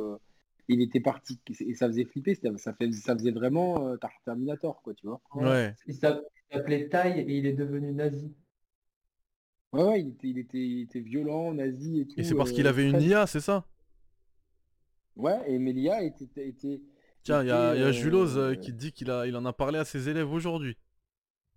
il 0.69 0.83
était 0.83 1.01
parti 1.01 1.39
et 1.61 1.75
ça 1.75 1.87
faisait 1.87 2.05
flipper, 2.05 2.35
ça, 2.35 2.73
fait, 2.75 2.93
ça 2.93 3.15
faisait 3.15 3.31
vraiment 3.31 3.89
euh, 3.89 3.97
Terminator, 4.25 4.81
quoi, 4.83 4.95
tu 4.95 5.07
vois. 5.07 5.21
Ouais. 5.35 5.75
Il 5.87 5.95
s'appelait 5.95 6.89
Taille 6.89 7.21
et 7.21 7.39
il 7.39 7.47
est 7.47 7.53
devenu 7.53 7.93
nazi. 7.93 8.35
Ouais, 9.77 9.85
ouais 9.85 10.01
il, 10.01 10.09
était, 10.09 10.29
il, 10.29 10.39
était, 10.39 10.59
il 10.59 10.81
était 10.83 11.01
violent, 11.01 11.53
nazi 11.53 12.01
et 12.01 12.07
tout. 12.07 12.19
Et 12.19 12.25
c'est 12.25 12.35
parce 12.35 12.53
qu'il 12.53 12.67
euh, 12.67 12.71
avait 12.71 12.89
une 12.89 13.01
IA, 13.01 13.27
c'est 13.27 13.41
ça? 13.41 13.65
Ouais, 15.17 15.39
et 15.47 15.59
Melia 15.59 16.03
était. 16.03 16.49
était 16.49 16.81
Tiens, 17.23 17.43
il 17.43 17.49
y 17.49 17.51
a, 17.51 17.75
y 17.75 17.83
a 17.83 17.91
Julos 17.91 18.37
euh, 18.37 18.55
qui 18.55 18.73
dit 18.73 18.93
qu'il 18.93 19.11
a, 19.11 19.27
il 19.27 19.35
en 19.37 19.45
a 19.45 19.53
parlé 19.53 19.79
à 19.79 19.85
ses 19.85 20.09
élèves 20.09 20.31
aujourd'hui. 20.31 20.77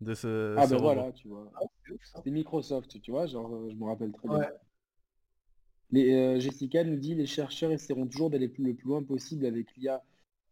De 0.01 0.13
ce, 0.13 0.55
ah 0.57 0.65
ben 0.65 0.77
voilà, 0.77 1.11
tu 1.11 1.27
vois. 1.27 1.51
C'était 2.15 2.31
Microsoft, 2.31 3.01
tu 3.01 3.11
vois, 3.11 3.27
genre, 3.27 3.69
je 3.69 3.75
me 3.75 3.83
rappelle 3.83 4.11
très 4.11 4.29
bien. 4.29 4.49
Euh, 5.95 6.39
Jessica 6.39 6.83
nous 6.83 6.95
dit 6.95 7.15
les 7.15 7.25
chercheurs 7.25 7.71
essaieront 7.71 8.07
toujours 8.07 8.29
d'aller 8.29 8.47
le 8.57 8.73
plus 8.73 8.87
loin 8.87 9.03
possible 9.03 9.45
avec 9.45 9.75
l'IA. 9.75 10.03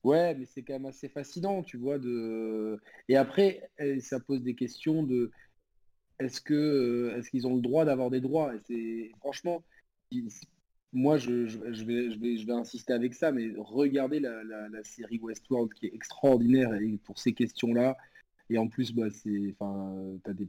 Ouais, 0.04 0.36
mais 0.36 0.46
c'est 0.46 0.64
quand 0.64 0.74
même 0.74 0.86
assez 0.86 1.10
fascinant, 1.10 1.64
tu 1.64 1.78
vois. 1.78 1.98
De... 1.98 2.80
Et 3.08 3.18
après, 3.18 3.70
ça 4.00 4.20
pose 4.20 4.42
des 4.42 4.56
questions 4.56 5.04
de 5.04 5.32
est-ce 6.20 6.42
que 6.42 6.54
euh, 6.54 7.18
est-ce 7.18 7.30
qu'ils 7.30 7.48
ont 7.48 7.56
le 7.56 7.62
droit 7.62 7.86
d'avoir 7.86 8.10
des 8.10 8.22
droits? 8.22 8.54
Et 8.56 8.60
c'est 8.68 9.12
franchement, 9.20 9.64
moi 10.94 11.18
je, 11.18 11.32
vais, 11.32 11.74
je, 11.74 12.20
vais, 12.20 12.38
je 12.38 12.46
vais 12.46 12.54
insister 12.54 12.94
avec 12.94 13.14
ça, 13.14 13.32
mais 13.32 13.52
regardez 13.58 14.20
la, 14.20 14.84
série 14.84 15.20
Westworld 15.20 15.74
qui 15.74 15.88
est 15.88 15.94
extraordinaire 15.94 16.72
pour 17.04 17.20
ces 17.20 17.34
questions-là. 17.34 17.98
Et 18.50 18.58
en 18.58 18.70
plus, 18.70 18.94
bah, 18.94 19.10
c'est, 19.10 19.54
enfin, 19.60 19.94
as 20.26 20.34
des... 20.34 20.48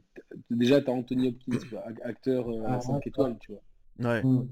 déjà 0.49 0.81
tu 0.81 0.89
as 0.89 0.93
Anthony 0.93 1.27
Hopkins, 1.27 1.77
acteur 2.03 2.49
euh, 2.49 2.63
à 2.65 2.79
5 2.79 2.93
ah, 2.93 2.99
étoiles, 3.05 3.37
tu 3.41 3.51
vois. 3.51 3.61
Ouais. 3.99 4.23
Mm. 4.23 4.47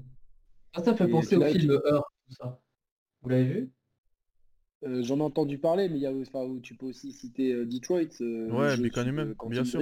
Ah, 0.74 0.84
ça 0.84 0.94
fait 0.94 1.08
penser 1.08 1.36
au 1.36 1.44
film 1.46 1.70
Heure, 1.70 2.12
tout 2.26 2.34
ça. 2.34 2.60
Vous 3.22 3.30
l'avez 3.30 3.44
vu? 3.44 3.70
Euh, 4.84 5.02
J'en 5.02 5.18
ai 5.18 5.22
entendu 5.22 5.58
parler, 5.58 5.88
mais 5.88 5.96
il 5.96 6.02
y 6.02 6.06
a, 6.06 6.12
enfin, 6.12 6.46
tu 6.62 6.74
peux 6.74 6.86
aussi 6.86 7.12
citer 7.12 7.52
euh, 7.52 7.64
Detroit. 7.64 8.20
Euh, 8.20 8.50
ouais, 8.50 8.76
Human, 8.76 9.34
bien 9.48 9.64
sûr. 9.64 9.80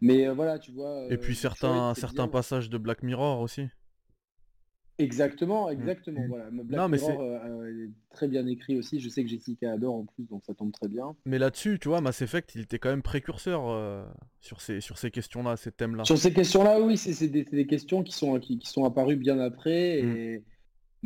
Mais 0.00 0.28
voilà, 0.28 0.58
tu 0.58 0.72
vois. 0.72 1.06
Et 1.10 1.16
puis 1.16 1.34
certains, 1.34 1.94
certains 1.94 2.28
passages 2.28 2.70
de 2.70 2.78
Black 2.78 3.02
Mirror 3.02 3.40
aussi. 3.40 3.68
Exactement, 4.98 5.68
mm. 5.68 5.72
exactement. 5.72 6.26
Voilà. 6.28 6.46
Black 6.50 6.90
Mirror 6.90 7.20
euh, 7.20 7.84
est 7.84 8.14
très 8.14 8.28
bien 8.28 8.46
écrit 8.46 8.78
aussi. 8.78 9.00
Je 9.00 9.08
sais 9.08 9.22
que 9.22 9.28
Jessica 9.28 9.72
adore 9.72 9.94
en 9.94 10.04
plus, 10.06 10.24
donc 10.24 10.42
ça 10.44 10.54
tombe 10.54 10.72
très 10.72 10.88
bien. 10.88 11.14
Mais 11.24 11.38
là-dessus, 11.38 11.78
tu 11.78 11.88
vois, 11.88 12.00
Mass 12.00 12.22
Effect, 12.22 12.54
il 12.54 12.62
était 12.62 12.78
quand 12.78 12.90
même 12.90 13.02
précurseur 13.02 13.68
euh, 13.68 14.04
sur 14.40 14.60
ces, 14.60 14.80
sur 14.80 14.98
ces 14.98 15.10
questions-là, 15.10 15.56
ces 15.56 15.72
thèmes-là. 15.72 16.04
Sur 16.04 16.18
ces 16.18 16.32
questions-là, 16.32 16.80
oui, 16.80 16.96
c'est 16.96 17.28
des, 17.28 17.66
questions 17.66 18.02
qui 18.02 18.12
sont, 18.12 18.38
qui, 18.40 18.58
sont 18.62 18.84
apparues 18.84 19.16
bien 19.16 19.38
après. 19.38 19.98
Et... 19.98 20.44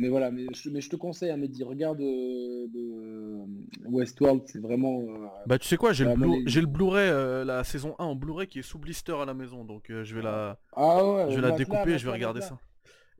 Mais 0.01 0.09
voilà, 0.09 0.31
mais 0.31 0.47
je, 0.51 0.69
mais 0.69 0.81
je 0.81 0.89
te 0.89 0.95
conseille, 0.95 1.29
à 1.29 1.35
hein, 1.35 1.37
Mehdi, 1.37 1.63
regarde 1.63 2.01
euh, 2.01 3.45
Westworld, 3.85 4.41
c'est 4.47 4.59
vraiment... 4.59 5.03
bah 5.45 5.59
tu 5.59 5.67
sais 5.67 5.77
quoi, 5.77 5.93
j'ai 5.93 6.05
le, 6.05 6.15
Blu 6.15 6.43
le 6.43 6.65
Blu-ray, 6.65 7.45
la 7.45 7.63
saison 7.63 7.95
1 7.99 8.05
en 8.05 8.15
Blu-ray 8.15 8.47
qui 8.47 8.59
est 8.59 8.63
sous 8.63 8.79
blister 8.79 9.13
à 9.13 9.25
la 9.25 9.35
maison, 9.35 9.63
donc 9.63 9.85
je 9.89 10.15
vais 10.15 10.23
la, 10.23 10.59
ah 10.75 11.27
je 11.29 11.35
vais 11.35 11.41
la 11.41 11.51
découper 11.51 11.91
et 11.91 11.97
je 11.99 12.05
vais 12.05 12.13
regarder 12.13 12.41
ça. 12.41 12.57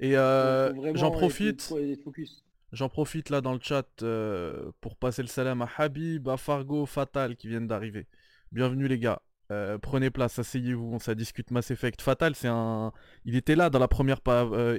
Et 0.02 0.18
euh, 0.18 0.74
j'en 0.96 1.12
profite. 1.12 1.72
J'en 2.72 2.90
profite 2.90 3.30
là 3.30 3.42
dans 3.42 3.54
le 3.54 3.60
chat 3.62 3.86
euh, 4.02 4.72
pour 4.80 4.96
passer 4.96 5.22
le 5.22 5.28
salam 5.28 5.62
à 5.62 5.70
Habib, 5.78 6.30
à 6.30 6.38
Fargo, 6.38 6.86
Fatal 6.86 7.36
qui 7.36 7.50
viennent 7.50 7.68
d'arriver. 7.68 8.08
Bienvenue 8.52 8.88
les 8.88 8.98
gars. 8.98 9.22
Euh, 9.52 9.78
prenez 9.78 10.10
place, 10.10 10.40
asseyez-vous, 10.40 11.00
ça 11.00 11.14
discute 11.14 11.52
Mass 11.52 11.72
Effect. 11.72 12.02
Fatal, 12.02 12.36
c'est 12.36 12.48
un. 12.48 12.92
Il 13.26 13.36
était 13.36 13.56
là 13.56 13.70
dans 13.70 13.80
la 13.80 13.88
première 13.88 14.20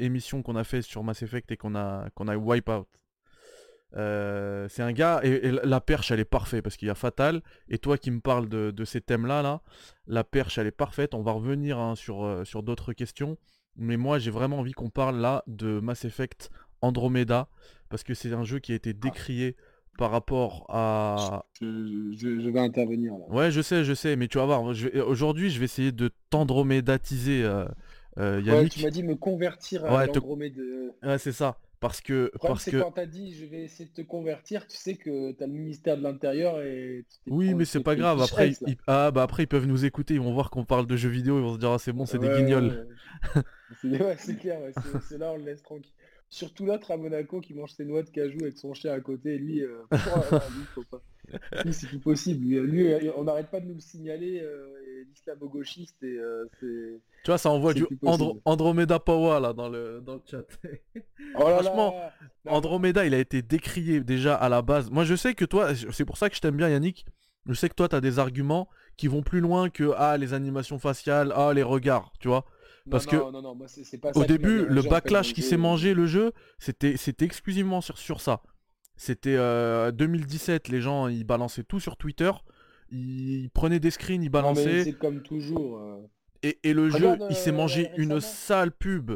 émission 0.00 0.42
qu'on 0.42 0.56
a 0.56 0.64
fait 0.64 0.82
sur 0.82 1.04
Mass 1.04 1.22
Effect 1.22 1.52
et 1.52 1.56
qu'on 1.56 1.74
a 1.74 2.08
qu'on 2.14 2.26
a 2.26 2.36
wipe 2.36 2.68
out. 2.68 2.88
c'est 3.92 4.82
un 4.82 4.92
gars 4.92 5.20
et, 5.22 5.50
la 5.50 5.80
perche 5.80 6.10
elle 6.10 6.20
est 6.20 6.24
parfaite 6.24 6.62
parce 6.62 6.76
qu'il 6.78 6.88
y 6.88 6.90
a 6.90 6.94
Fatal 6.94 7.42
et 7.68 7.76
toi 7.76 7.98
qui 7.98 8.10
me 8.10 8.20
parles 8.20 8.48
de, 8.48 8.84
ces 8.84 9.02
thèmes 9.02 9.26
là 9.26 9.42
là, 9.42 9.60
la 10.06 10.24
perche 10.24 10.58
elle 10.58 10.66
est 10.66 10.70
parfaite. 10.70 11.14
On 11.14 11.22
va 11.22 11.32
revenir 11.32 11.78
hein, 11.78 11.94
sur, 11.94 12.42
sur 12.44 12.62
d'autres 12.62 12.94
questions. 12.94 13.36
Mais 13.76 13.96
moi, 13.96 14.18
j'ai 14.18 14.30
vraiment 14.30 14.58
envie 14.58 14.72
qu'on 14.72 14.90
parle 14.90 15.18
là 15.18 15.42
de 15.46 15.80
Mass 15.80 16.04
Effect 16.04 16.50
Andromeda, 16.82 17.48
parce 17.88 18.02
que 18.02 18.12
c'est 18.12 18.32
un 18.32 18.44
jeu 18.44 18.58
qui 18.58 18.72
a 18.72 18.74
été 18.74 18.90
ah. 18.90 19.08
Par 19.98 20.10
rapport 20.10 20.66
à... 20.68 21.44
Je, 21.60 22.50
vais 22.50 22.60
intervenir 22.60 23.12
là. 23.12 23.24
Ouais, 23.28 23.50
je 23.50 23.60
sais, 23.60 23.84
je 23.84 23.94
sais, 23.94 24.16
mais 24.16 24.28
tu 24.28 24.38
vas 24.38 24.46
voir, 24.46 24.62
aujourd'hui, 25.06 25.50
je 25.50 25.58
vais 25.58 25.66
essayer 25.66 25.92
de 25.92 26.10
t'andromédatiser. 26.30 27.44
Euh, 27.44 27.64
euh, 28.18 28.42
Ouais, 28.42 28.68
tu 28.68 28.82
m'as 28.82 28.90
dit 28.90 29.02
me 29.02 29.16
convertir 29.16 29.84
à 29.84 30.04
ouais, 30.04 30.10
Ouais, 31.02 31.18
c'est 31.18 31.32
ça. 31.32 31.58
Parce 31.82 32.00
que. 32.00 32.30
parce 32.40 32.66
que... 32.66 32.76
quand 32.76 32.92
t'as 32.92 33.06
dit 33.06 33.34
je 33.34 33.44
vais 33.44 33.64
essayer 33.64 33.86
de 33.86 34.02
te 34.02 34.06
convertir, 34.06 34.68
tu 34.68 34.76
sais 34.76 34.94
que 34.94 35.32
t'as 35.32 35.46
le 35.46 35.52
ministère 35.52 35.96
de 35.96 36.02
l'Intérieur 36.04 36.62
et. 36.62 37.04
Oui, 37.26 37.54
mais 37.54 37.64
c'est 37.64 37.82
pas 37.82 37.96
grave. 37.96 38.22
Après, 38.22 38.50
ils... 38.50 38.76
Ah, 38.86 39.10
bah 39.10 39.24
après, 39.24 39.42
ils 39.42 39.48
peuvent 39.48 39.66
nous 39.66 39.84
écouter, 39.84 40.14
ils 40.14 40.20
vont 40.20 40.32
voir 40.32 40.50
qu'on 40.50 40.64
parle 40.64 40.86
de 40.86 40.94
jeux 40.94 41.08
vidéo, 41.08 41.38
ils 41.38 41.42
vont 41.42 41.54
se 41.54 41.58
dire 41.58 41.70
ah, 41.72 41.80
c'est 41.80 41.92
bon, 41.92 42.06
c'est 42.06 42.20
des 42.20 42.28
guignols. 42.28 42.86
c'est 43.82 44.38
clair, 44.38 44.60
c'est 45.08 45.18
là, 45.18 45.32
on 45.32 45.38
le 45.38 45.44
laisse 45.44 45.62
tranquille. 45.62 45.92
Surtout 46.32 46.64
l'autre 46.64 46.90
à 46.90 46.96
Monaco 46.96 47.42
qui 47.42 47.52
mange 47.52 47.72
ses 47.72 47.84
noix 47.84 48.02
de 48.02 48.08
cajou 48.08 48.38
avec 48.40 48.56
son 48.56 48.72
chien 48.72 48.90
à 48.94 49.00
côté, 49.00 49.36
lui, 49.36 49.62
euh... 49.62 49.82
faut 50.74 50.82
pas. 50.84 51.02
c'est 51.70 51.88
plus 51.88 51.98
possible. 51.98 52.46
Lui, 52.58 52.90
on 53.18 53.24
n'arrête 53.24 53.50
pas 53.50 53.60
de 53.60 53.66
nous 53.66 53.74
le 53.74 53.80
signaler, 53.80 54.40
euh, 54.40 55.04
l'islamo-gauchiste, 55.10 56.02
et 56.02 56.16
euh, 56.16 56.46
c'est... 56.58 57.00
Tu 57.24 57.30
vois, 57.30 57.36
ça 57.36 57.50
envoie 57.50 57.74
du 57.74 57.86
Andromeda 58.46 58.98
Power 58.98 59.40
là 59.40 59.52
dans 59.52 59.68
le, 59.68 60.00
dans 60.00 60.14
le 60.14 60.22
chat. 60.24 60.44
Oh 61.34 61.40
Franchement, 61.40 61.94
Andromeda, 62.46 63.04
il 63.04 63.12
a 63.12 63.18
été 63.18 63.42
décrié 63.42 64.00
déjà 64.00 64.34
à 64.34 64.48
la 64.48 64.62
base. 64.62 64.90
Moi, 64.90 65.04
je 65.04 65.14
sais 65.14 65.34
que 65.34 65.44
toi, 65.44 65.74
c'est 65.74 66.06
pour 66.06 66.16
ça 66.16 66.30
que 66.30 66.36
je 66.36 66.40
t'aime 66.40 66.56
bien, 66.56 66.70
Yannick. 66.70 67.04
Je 67.46 67.52
sais 67.52 67.68
que 67.68 67.74
toi, 67.74 67.90
tu 67.90 67.96
as 67.96 68.00
des 68.00 68.18
arguments 68.18 68.70
qui 68.96 69.06
vont 69.06 69.22
plus 69.22 69.40
loin 69.40 69.68
que 69.68 69.92
ah 69.98 70.16
les 70.16 70.32
animations 70.32 70.78
faciales, 70.78 71.30
ah 71.36 71.52
les 71.52 71.62
regards, 71.62 72.12
tu 72.20 72.28
vois. 72.28 72.46
Parce 72.90 73.06
que 73.06 73.16
au 73.16 74.24
début, 74.24 74.64
le 74.66 74.82
backlash 74.82 75.34
qui 75.34 75.42
s'est 75.42 75.56
mangé 75.56 75.94
le 75.94 76.06
jeu, 76.06 76.32
c'était 76.58 76.96
c'était 76.96 77.24
exclusivement 77.24 77.80
sur, 77.80 77.98
sur 77.98 78.20
ça. 78.20 78.42
C'était 78.96 79.36
2017, 79.92 80.68
euh, 80.68 80.72
les 80.72 80.80
gens 80.80 81.08
ils 81.08 81.24
balançaient 81.24 81.64
tout 81.64 81.80
sur 81.80 81.96
Twitter, 81.96 82.30
ils 82.90 83.50
prenaient 83.50 83.80
des 83.80 83.90
screens, 83.90 84.22
ils 84.22 84.30
balançaient. 84.30 84.84
C'est 84.84 84.92
comme 84.92 85.22
toujours. 85.22 85.78
Euh. 85.78 85.98
Et, 86.42 86.72
le 86.72 86.90
jeu, 86.90 87.18
il 87.30 87.36
s'est 87.36 87.52
mangé 87.52 87.88
euh, 87.90 87.94
une 88.02 88.20
sale 88.20 88.72
pub. 88.72 89.12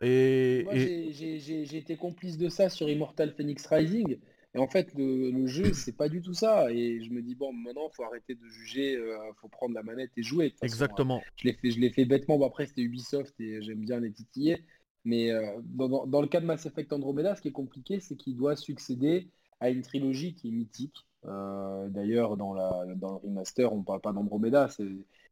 Et, 0.00 0.66
j'ai 1.12 1.76
été 1.76 1.96
complice 1.96 2.36
de 2.36 2.48
ça 2.48 2.68
sur 2.68 2.88
Immortal 2.88 3.32
Phoenix 3.32 3.64
Rising. 3.66 4.18
Et 4.54 4.58
en 4.58 4.68
fait, 4.68 4.92
le, 4.94 5.46
jeu, 5.46 5.72
c'est 5.72 5.96
pas 5.96 6.08
du 6.08 6.22
tout 6.22 6.34
ça. 6.34 6.70
Et 6.70 7.02
je 7.02 7.10
me 7.10 7.22
dis, 7.22 7.34
bon, 7.34 7.52
maintenant, 7.52 7.88
faut 7.90 8.04
arrêter 8.04 8.34
de 8.34 8.46
juger, 8.46 8.92
il 8.92 9.34
faut 9.40 9.48
prendre 9.48 9.74
la 9.74 9.82
manette 9.82 10.10
et 10.16 10.22
jouer. 10.22 10.54
Exactement. 10.62 11.20
je 11.36 11.48
l'ai 11.48 11.54
fait, 11.54 11.70
je 11.70 11.88
fait 11.90 12.04
bêtement. 12.04 12.38
Bon, 12.38 12.46
après, 12.46 12.66
c'était 12.66 12.82
Ubisoft 12.82 13.34
et 13.40 13.62
j'aime 13.62 13.80
bien 13.80 14.00
les 14.00 14.12
titiller. 14.12 14.64
Mais 15.04 15.30
euh, 15.30 15.60
dans, 15.66 16.20
le 16.20 16.28
cas 16.28 16.40
de 16.40 16.46
Mass 16.46 16.64
Effect 16.66 16.92
Andromeda, 16.92 17.36
ce 17.36 17.42
qui 17.42 17.48
est 17.48 17.52
compliqué, 17.52 18.00
c'est 18.00 18.16
qu'il 18.16 18.36
doit 18.36 18.56
succéder 18.56 19.30
à 19.60 19.70
une 19.70 19.82
trilogie 19.82 20.34
qui 20.34 20.48
est 20.48 20.52
mythique. 20.52 21.06
Euh, 21.26 21.88
d'ailleurs, 21.88 22.36
dans, 22.36 22.54
dans 22.54 23.10
le 23.10 23.16
remaster, 23.16 23.72
on 23.72 23.78
ne 23.78 23.84
parle 23.84 24.00
pas 24.00 24.12
d'Andromeda. 24.12 24.68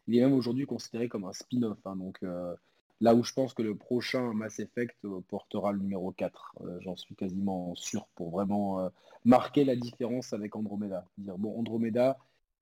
Il 0.06 0.16
est 0.16 0.20
même 0.20 0.34
aujourd'hui 0.34 0.66
considéré 0.66 1.08
comme 1.08 1.24
un 1.24 1.32
spin-off. 1.32 1.78
Hein. 1.86 1.96
donc 1.96 2.18
euh, 2.22 2.54
là 3.02 3.14
où 3.14 3.22
je 3.22 3.34
pense 3.34 3.52
que 3.52 3.62
le 3.62 3.74
prochain 3.74 4.32
Mass 4.32 4.58
Effect 4.58 4.96
portera 5.28 5.72
le 5.72 5.80
numéro 5.80 6.12
4. 6.12 6.54
J'en 6.80 6.96
suis 6.96 7.14
quasiment 7.14 7.74
sûr 7.74 8.06
pour 8.14 8.30
vraiment 8.30 8.90
marquer 9.24 9.64
la 9.64 9.76
différence 9.76 10.32
avec 10.32 10.56
Andromeda. 10.56 11.04
Dire 11.18 11.36
bon, 11.36 11.58
Andromeda, 11.58 12.16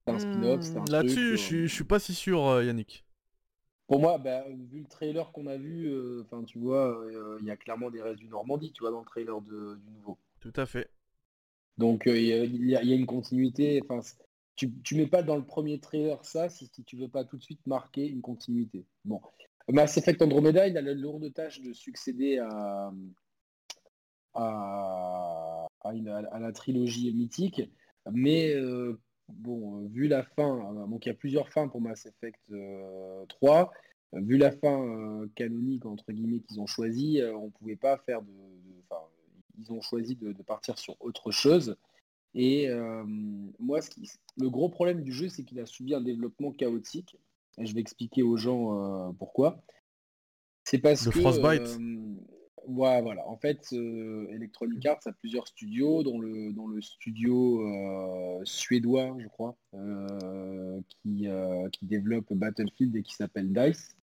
c'est 0.04 0.12
un 0.12 0.18
spin-off. 0.18 0.74
Hmm, 0.74 0.90
là-dessus, 0.90 1.36
je, 1.36 1.66
je 1.66 1.74
suis 1.74 1.84
pas 1.84 2.00
si 2.00 2.14
sûr, 2.14 2.62
Yannick. 2.62 3.04
Pour 3.90 3.98
moi, 3.98 4.18
bah, 4.18 4.44
vu 4.70 4.78
le 4.78 4.86
trailer 4.86 5.32
qu'on 5.32 5.48
a 5.48 5.56
vu, 5.56 5.86
euh, 5.86 6.22
enfin 6.22 6.44
tu 6.44 6.60
vois, 6.60 6.96
euh, 7.00 7.38
il 7.40 7.46
y 7.46 7.50
a 7.50 7.56
clairement 7.56 7.90
des 7.90 8.00
restes 8.00 8.20
du 8.20 8.28
Normandie, 8.28 8.70
tu 8.70 8.84
vois, 8.84 8.92
dans 8.92 9.00
le 9.00 9.04
trailer 9.04 9.40
de, 9.40 9.80
du 9.84 9.90
nouveau. 9.90 10.16
Tout 10.38 10.52
à 10.54 10.64
fait. 10.64 10.88
Donc 11.76 12.04
il 12.06 12.22
y, 12.22 12.76
a 12.76 12.82
une 12.82 13.06
continuité. 13.06 13.82
Enfin, 13.82 14.00
tu, 14.54 14.70
tu 14.84 14.94
mets 14.94 15.08
pas 15.08 15.24
dans 15.24 15.34
le 15.34 15.44
premier 15.44 15.80
trailer 15.80 16.24
ça 16.24 16.48
si, 16.48 16.70
si 16.72 16.84
tu 16.84 16.96
veux 16.96 17.08
pas 17.08 17.24
tout 17.24 17.36
de 17.36 17.42
suite 17.42 17.66
marquer 17.66 18.06
une 18.06 18.20
continuité. 18.20 18.84
Bon, 19.04 19.20
Mass 19.72 19.96
Effect 19.96 20.22
Andromeda, 20.22 20.66
il 20.66 20.76
a 20.76 20.82
la 20.82 20.94
lourde 20.94 21.32
tâche 21.32 21.60
de 21.60 21.72
succéder 21.72 22.38
à, 22.38 22.92
à, 24.34 25.68
la 25.92 26.52
trilogie 26.52 27.12
mythique, 27.14 27.62
mais 28.10 28.54
bon, 29.28 29.86
vu 29.88 30.08
la 30.08 30.22
fin, 30.22 30.86
donc 30.88 31.06
il 31.06 31.08
y 31.08 31.12
a 31.12 31.14
plusieurs 31.14 31.48
fins 31.48 31.68
pour 31.68 31.80
Mass 31.80 32.06
Effect 32.06 32.40
3, 33.28 33.72
vu 34.14 34.38
la 34.38 34.52
fin 34.52 35.26
canonique 35.34 35.86
entre 35.86 36.12
guillemets 36.12 36.40
qu'ils 36.40 36.60
ont 36.60 36.66
choisi, 36.66 37.20
on 37.34 37.50
pouvait 37.50 37.76
pas 37.76 37.96
faire 37.98 38.22
de, 38.22 38.32
ils 39.60 39.72
ont 39.72 39.80
choisi 39.80 40.16
de, 40.16 40.32
partir 40.42 40.78
sur 40.78 40.96
autre 41.00 41.30
chose. 41.30 41.76
Et 42.34 42.68
moi, 43.58 43.80
ce 43.80 43.90
qui, 43.90 44.10
le 44.38 44.50
gros 44.50 44.68
problème 44.68 45.02
du 45.02 45.12
jeu, 45.12 45.28
c'est 45.28 45.44
qu'il 45.44 45.60
a 45.60 45.66
subi 45.66 45.94
un 45.94 46.00
développement 46.00 46.52
chaotique. 46.52 47.16
Et 47.60 47.66
je 47.66 47.74
vais 47.74 47.80
expliquer 47.80 48.22
aux 48.22 48.36
gens 48.36 49.12
pourquoi. 49.18 49.62
C'est 50.64 50.78
parce 50.78 51.04
que 51.04 51.10
Frostbite. 51.10 51.78
Ouais, 52.66 53.00
voilà. 53.02 53.26
En 53.26 53.36
fait, 53.36 53.66
euh, 53.72 54.28
Electronic 54.30 54.84
Arts 54.86 55.00
a 55.06 55.12
plusieurs 55.12 55.48
studios, 55.48 56.02
dont 56.02 56.20
le, 56.20 56.50
le 56.50 56.80
studio 56.80 57.66
euh, 57.66 58.40
suédois, 58.44 59.16
je 59.18 59.28
crois, 59.28 59.56
euh, 59.74 60.80
qui, 60.88 61.26
qui 61.72 61.86
développe 61.86 62.32
Battlefield 62.32 62.94
et 62.96 63.02
qui 63.02 63.14
s'appelle 63.14 63.52
DICE. 63.52 63.96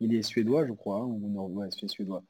Il 0.00 0.14
est 0.14 0.22
suédois, 0.22 0.66
je 0.66 0.72
crois, 0.72 0.96
hein, 0.96 1.04
ou 1.04 1.28
non, 1.28 1.46
ouais, 1.46 1.68
c'est 1.70 1.88
suédois. 1.88 2.24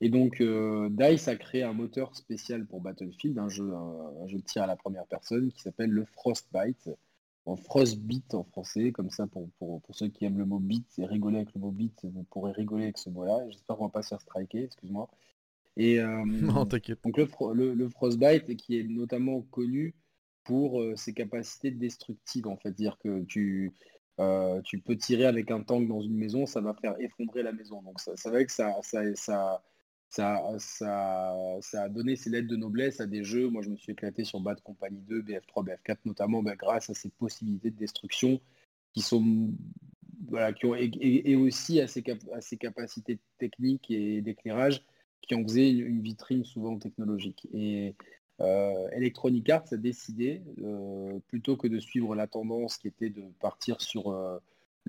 Et 0.00 0.08
donc, 0.08 0.40
DICE 0.40 1.28
a 1.28 1.36
créé 1.36 1.64
un 1.64 1.72
moteur 1.72 2.14
spécial 2.14 2.64
pour 2.66 2.80
Battlefield, 2.80 3.38
un 3.38 3.48
jeu, 3.48 3.74
un 3.74 4.26
jeu 4.28 4.38
de 4.38 4.44
tir 4.44 4.62
à 4.62 4.66
la 4.66 4.76
première 4.76 5.06
personne, 5.06 5.50
qui 5.50 5.60
s'appelle 5.60 5.90
le 5.90 6.04
Frostbite 6.04 6.88
en 7.48 7.56
frostbite 7.56 8.34
en 8.34 8.44
français, 8.44 8.92
comme 8.92 9.10
ça 9.10 9.26
pour, 9.26 9.48
pour, 9.58 9.80
ceux 9.90 10.08
qui 10.08 10.26
aiment 10.26 10.38
le 10.38 10.44
mot 10.44 10.58
beat 10.58 10.86
et 10.98 11.06
rigoler 11.06 11.38
avec 11.38 11.54
le 11.54 11.60
mot 11.60 11.70
beat, 11.70 11.98
vous 12.04 12.24
pourrez 12.24 12.52
rigoler 12.52 12.84
avec 12.84 12.98
ce 12.98 13.08
mot-là. 13.08 13.48
J'espère 13.48 13.76
qu'on 13.76 13.86
va 13.86 13.90
pas 13.90 14.02
se 14.02 14.10
faire 14.10 14.20
striker, 14.20 14.64
excuse-moi. 14.64 15.08
Et 15.78 15.98
euh, 15.98 16.24
non. 16.26 16.64
Donc 16.64 17.16
le, 17.16 17.74
le, 17.74 17.88
frostbite 17.88 18.54
qui 18.56 18.78
est 18.78 18.82
notamment 18.82 19.40
connu 19.50 19.94
pour 20.44 20.82
euh, 20.82 20.94
ses 20.96 21.14
capacités 21.14 21.70
destructives, 21.70 22.46
en 22.46 22.56
fait, 22.56 22.72
dire 22.72 22.98
que 22.98 23.22
tu 23.24 23.72
euh, 24.20 24.60
tu 24.62 24.80
peux 24.80 24.96
tirer 24.96 25.24
avec 25.24 25.50
un 25.50 25.62
tank 25.62 25.86
dans 25.86 26.02
une 26.02 26.16
maison, 26.16 26.44
ça 26.44 26.60
va 26.60 26.74
faire 26.74 27.00
effondrer 27.00 27.42
la 27.42 27.52
maison. 27.52 27.80
Donc 27.82 28.00
ça, 28.00 28.14
ça 28.16 28.30
va 28.30 28.44
que 28.44 28.52
ça, 28.52 28.74
ça, 28.82 29.02
ça 29.14 29.62
ça, 30.08 30.42
a 31.74 31.88
donné 31.88 32.16
ses 32.16 32.30
lettres 32.30 32.48
de 32.48 32.56
noblesse 32.56 33.00
à 33.00 33.06
des 33.06 33.24
jeux. 33.24 33.48
Moi, 33.48 33.62
je 33.62 33.70
me 33.70 33.76
suis 33.76 33.92
éclaté 33.92 34.24
sur 34.24 34.40
Bad 34.40 34.60
Company 34.62 35.00
2, 35.08 35.22
BF3, 35.22 35.64
BF4, 35.64 35.98
notamment 36.04 36.42
bah, 36.42 36.56
grâce 36.56 36.90
à 36.90 36.94
ces 36.94 37.10
possibilités 37.10 37.70
de 37.70 37.76
destruction 37.76 38.40
qui 38.92 39.02
sont 39.02 39.52
et, 41.00 41.36
aussi 41.36 41.80
à 41.80 41.86
ces, 41.86 42.02
capacités 42.02 43.18
techniques 43.38 43.90
et 43.90 44.20
d'éclairage 44.20 44.84
qui 45.22 45.34
en 45.34 45.42
faisaient 45.42 45.70
une 45.70 46.00
vitrine 46.00 46.44
souvent 46.44 46.78
technologique. 46.78 47.46
Et 47.52 47.94
euh, 48.40 48.88
Electronic 48.92 49.48
Arts 49.50 49.72
a 49.72 49.76
décidé, 49.76 50.42
euh, 50.62 51.18
plutôt 51.28 51.56
que 51.56 51.66
de 51.66 51.78
suivre 51.78 52.14
la 52.14 52.26
tendance 52.26 52.76
qui 52.76 52.88
était 52.88 53.10
de 53.10 53.22
partir 53.40 53.80
sur 53.80 54.10
euh, 54.10 54.38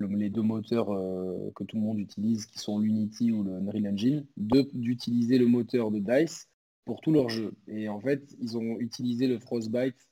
les 0.08 0.30
deux 0.30 0.42
moteurs 0.42 0.92
euh, 0.92 1.50
que 1.54 1.64
tout 1.64 1.76
le 1.76 1.82
monde 1.82 1.98
utilise, 1.98 2.46
qui 2.46 2.58
sont 2.58 2.78
l'Unity 2.78 3.32
ou 3.32 3.42
le 3.42 3.52
Unreal 3.52 3.88
Engine, 3.88 4.26
d'utiliser 4.36 5.38
le 5.38 5.46
moteur 5.46 5.90
de 5.90 5.98
DICE 5.98 6.48
pour 6.84 7.00
tous 7.00 7.12
leurs 7.12 7.28
jeux. 7.28 7.54
Et 7.68 7.88
en 7.88 8.00
fait, 8.00 8.22
ils 8.40 8.56
ont 8.56 8.78
utilisé 8.80 9.26
le 9.26 9.38
Frostbite, 9.38 10.08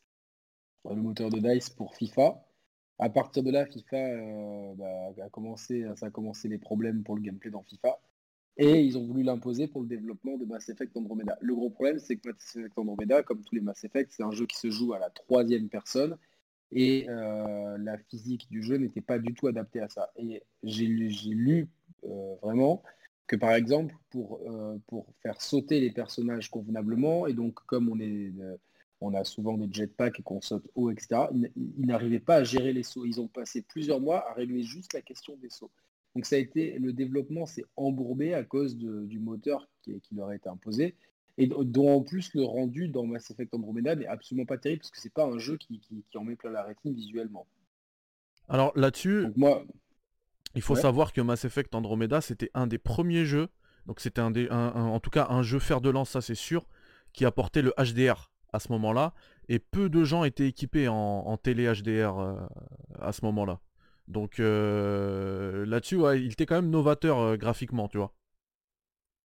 le 0.89 0.97
moteur 0.97 1.31
de 1.31 1.39
DICE 1.39 1.71
pour 1.71 1.95
FIFA. 1.95 2.45
À 2.99 3.11
partir 3.11 3.43
de 3.43 3.51
là, 3.51 3.65
FIFA 3.67 3.97
euh, 3.97 4.75
bah, 4.75 5.25
a 5.25 5.29
commencé, 5.31 5.87
ça 5.97 6.07
a 6.07 6.11
commencé 6.11 6.49
les 6.49 6.59
problèmes 6.59 7.03
pour 7.03 7.17
le 7.17 7.23
gameplay 7.23 7.51
dans 7.51 7.63
FIFA. 7.63 8.01
Et 8.57 8.83
ils 8.83 8.99
ont 8.99 9.07
voulu 9.07 9.23
l'imposer 9.23 9.69
pour 9.69 9.83
le 9.83 9.87
développement 9.87 10.37
de 10.37 10.45
Mass 10.45 10.69
Effect 10.69 10.97
Andromeda. 10.97 11.39
Le 11.41 11.55
gros 11.55 11.71
problème, 11.71 12.01
c'est 12.01 12.17
que 12.17 12.29
Mass 12.29 12.57
Effect 12.57 12.77
Andromeda, 12.77 13.23
comme 13.23 13.43
tous 13.43 13.55
les 13.55 13.61
Mass 13.61 13.85
Effect, 13.85 14.11
c'est 14.11 14.25
un 14.25 14.33
jeu 14.33 14.47
qui 14.47 14.57
se 14.57 14.69
joue 14.69 14.93
à 14.95 14.99
la 14.99 15.11
troisième 15.11 15.69
personne 15.69 16.19
et 16.73 17.07
euh, 17.09 17.79
la 17.79 17.99
physique 17.99 18.49
du 18.51 18.63
jeu 18.63 18.77
n'était 18.77 19.01
pas 19.01 19.19
du 19.19 19.35
tout 19.35 19.47
adaptée 19.47 19.81
à 19.81 19.89
ça. 19.89 20.11
Et 20.17 20.43
j'ai 20.63 20.87
lu 20.87 21.69
euh, 22.05 22.35
vraiment 22.43 22.83
que 23.27 23.37
par 23.37 23.53
exemple 23.53 23.95
pour, 24.11 24.41
euh, 24.47 24.79
pour 24.87 25.07
faire 25.23 25.41
sauter 25.41 25.81
les 25.81 25.91
personnages 25.91 26.51
convenablement, 26.51 27.27
et 27.27 27.33
donc 27.33 27.55
comme 27.67 27.89
on 27.89 27.99
est 28.01 28.33
on 29.01 29.15
a 29.15 29.23
souvent 29.23 29.57
des 29.57 29.73
jetpacks 29.73 30.19
et 30.19 30.23
qu'on 30.25 30.41
saute 30.41 30.69
haut, 30.75 30.91
etc., 30.91 31.29
ils, 31.55 31.87
n'arrivaient 31.87 32.19
pas 32.19 32.37
à 32.37 32.45
gérer 32.45 32.73
les 32.73 32.83
sauts. 32.83 33.07
Ils 33.07 33.21
ont 33.21 33.29
passé 33.29 33.63
plusieurs 33.63 34.01
mois 34.01 34.29
à 34.29 34.35
régler 34.35 34.65
juste 34.65 34.93
la 34.93 35.03
question 35.03 35.37
des 35.37 35.51
sauts. 35.51 35.71
Donc 36.17 36.27
ça 36.27 36.35
a 36.35 36.41
été 36.41 36.77
le 36.81 36.93
développement 36.93 37.47
s'est 37.47 37.65
embourbé 37.77 38.35
à 38.35 38.43
cause 38.43 38.77
du 38.77 39.21
moteur 39.21 39.69
qui, 39.83 40.01
qui, 40.01 40.17
leur 40.17 40.29
a 40.29 40.35
été 40.35 40.49
imposé 40.49 40.97
et 41.39 41.47
dont 41.47 41.97
en 41.97 42.03
plus 42.03 42.35
le 42.35 42.45
rendu 42.45 42.89
dans 42.89 43.07
Mass 43.07 43.31
Effect 43.31 43.55
Andromeda 43.55 43.95
n'est 43.95 44.07
absolument 44.07 44.45
pas 44.45 44.59
terrible 44.59 44.81
parce 44.81 44.91
que 44.91 45.01
c'est 45.01 45.13
pas 45.13 45.25
un 45.25 45.39
jeu 45.39 45.57
qui, 45.57 45.81
en 46.15 46.25
met 46.25 46.37
plein 46.37 46.51
la 46.51 46.65
rétine 46.65 46.93
visuellement. 46.93 47.47
Alors 48.49 48.73
là-dessus, 48.77 49.29
moi, 49.37 49.65
il 50.55 50.63
faut 50.63 50.75
savoir 50.75 51.13
que 51.13 51.21
Mass 51.21 51.45
Effect 51.45 51.75
Andromeda 51.75 52.21
c'était 52.21 52.51
un 52.55 52.67
des 52.67 52.79
premiers 52.79 53.25
jeux, 53.25 53.49
donc 53.87 54.01
c'était 54.01 54.21
un, 54.21 54.31
des, 54.31 54.51
en 54.51 54.99
tout 55.01 55.11
cas 55.11 55.29
un 55.31 55.43
jeu 55.43 55.59
fer 55.59 55.81
de 55.81 55.91
lance, 55.91 56.11
ça 56.11 56.21
c'est 56.21 56.35
sûr, 56.35 56.67
qui 57.13 57.25
apportait 57.25 57.63
le 57.63 57.73
HDR 57.79 58.31
à 58.53 58.59
ce 58.61 58.73
moment-là, 58.73 59.15
et 59.49 59.59
peu 59.59 59.89
de 59.89 60.05
gens 60.05 60.25
étaient 60.25 60.49
équipés 60.49 60.89
en, 60.89 61.37
télé 61.37 61.73
HDR 61.73 62.19
euh, 62.19 62.35
à 63.01 63.13
ce 63.13 63.25
moment-là. 63.27 63.61
Donc 64.09 64.41
euh, 64.41 65.67
là-dessus, 65.67 65.99
il 66.17 66.33
était 66.33 66.47
quand 66.47 66.57
même 66.57 66.71
novateur 66.71 67.19
euh, 67.19 67.37
graphiquement, 67.37 67.89
tu 67.89 67.99
vois. 67.99 68.15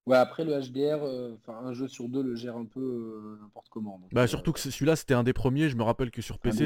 Ouais, 0.05 0.17
après 0.17 0.43
le 0.43 0.59
HDR, 0.59 1.01
euh, 1.03 1.37
enfin 1.37 1.57
un 1.65 1.71
jeu 1.71 1.87
sur 1.87 2.09
deux 2.09 2.21
le 2.21 2.35
gère 2.35 2.57
un 2.57 2.65
peu 2.65 2.81
euh, 2.81 3.37
n'importe 3.41 3.67
comment. 3.69 4.01
bah 4.11 4.27
surtout 4.27 4.51
que 4.51 4.59
celui-là 4.59 4.97
c'était 4.97 5.13
un 5.13 5.23
des 5.23 5.31
premiers, 5.31 5.69
je 5.69 5.77
me 5.77 5.83
rappelle 5.83 6.11
que 6.11 6.21
sur 6.21 6.39
PC, 6.39 6.65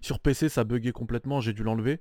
sur 0.00 0.20
PC 0.20 0.48
ça 0.48 0.64
buguait 0.64 0.92
complètement, 0.92 1.40
j'ai 1.40 1.52
dû 1.52 1.62
l'enlever. 1.62 2.00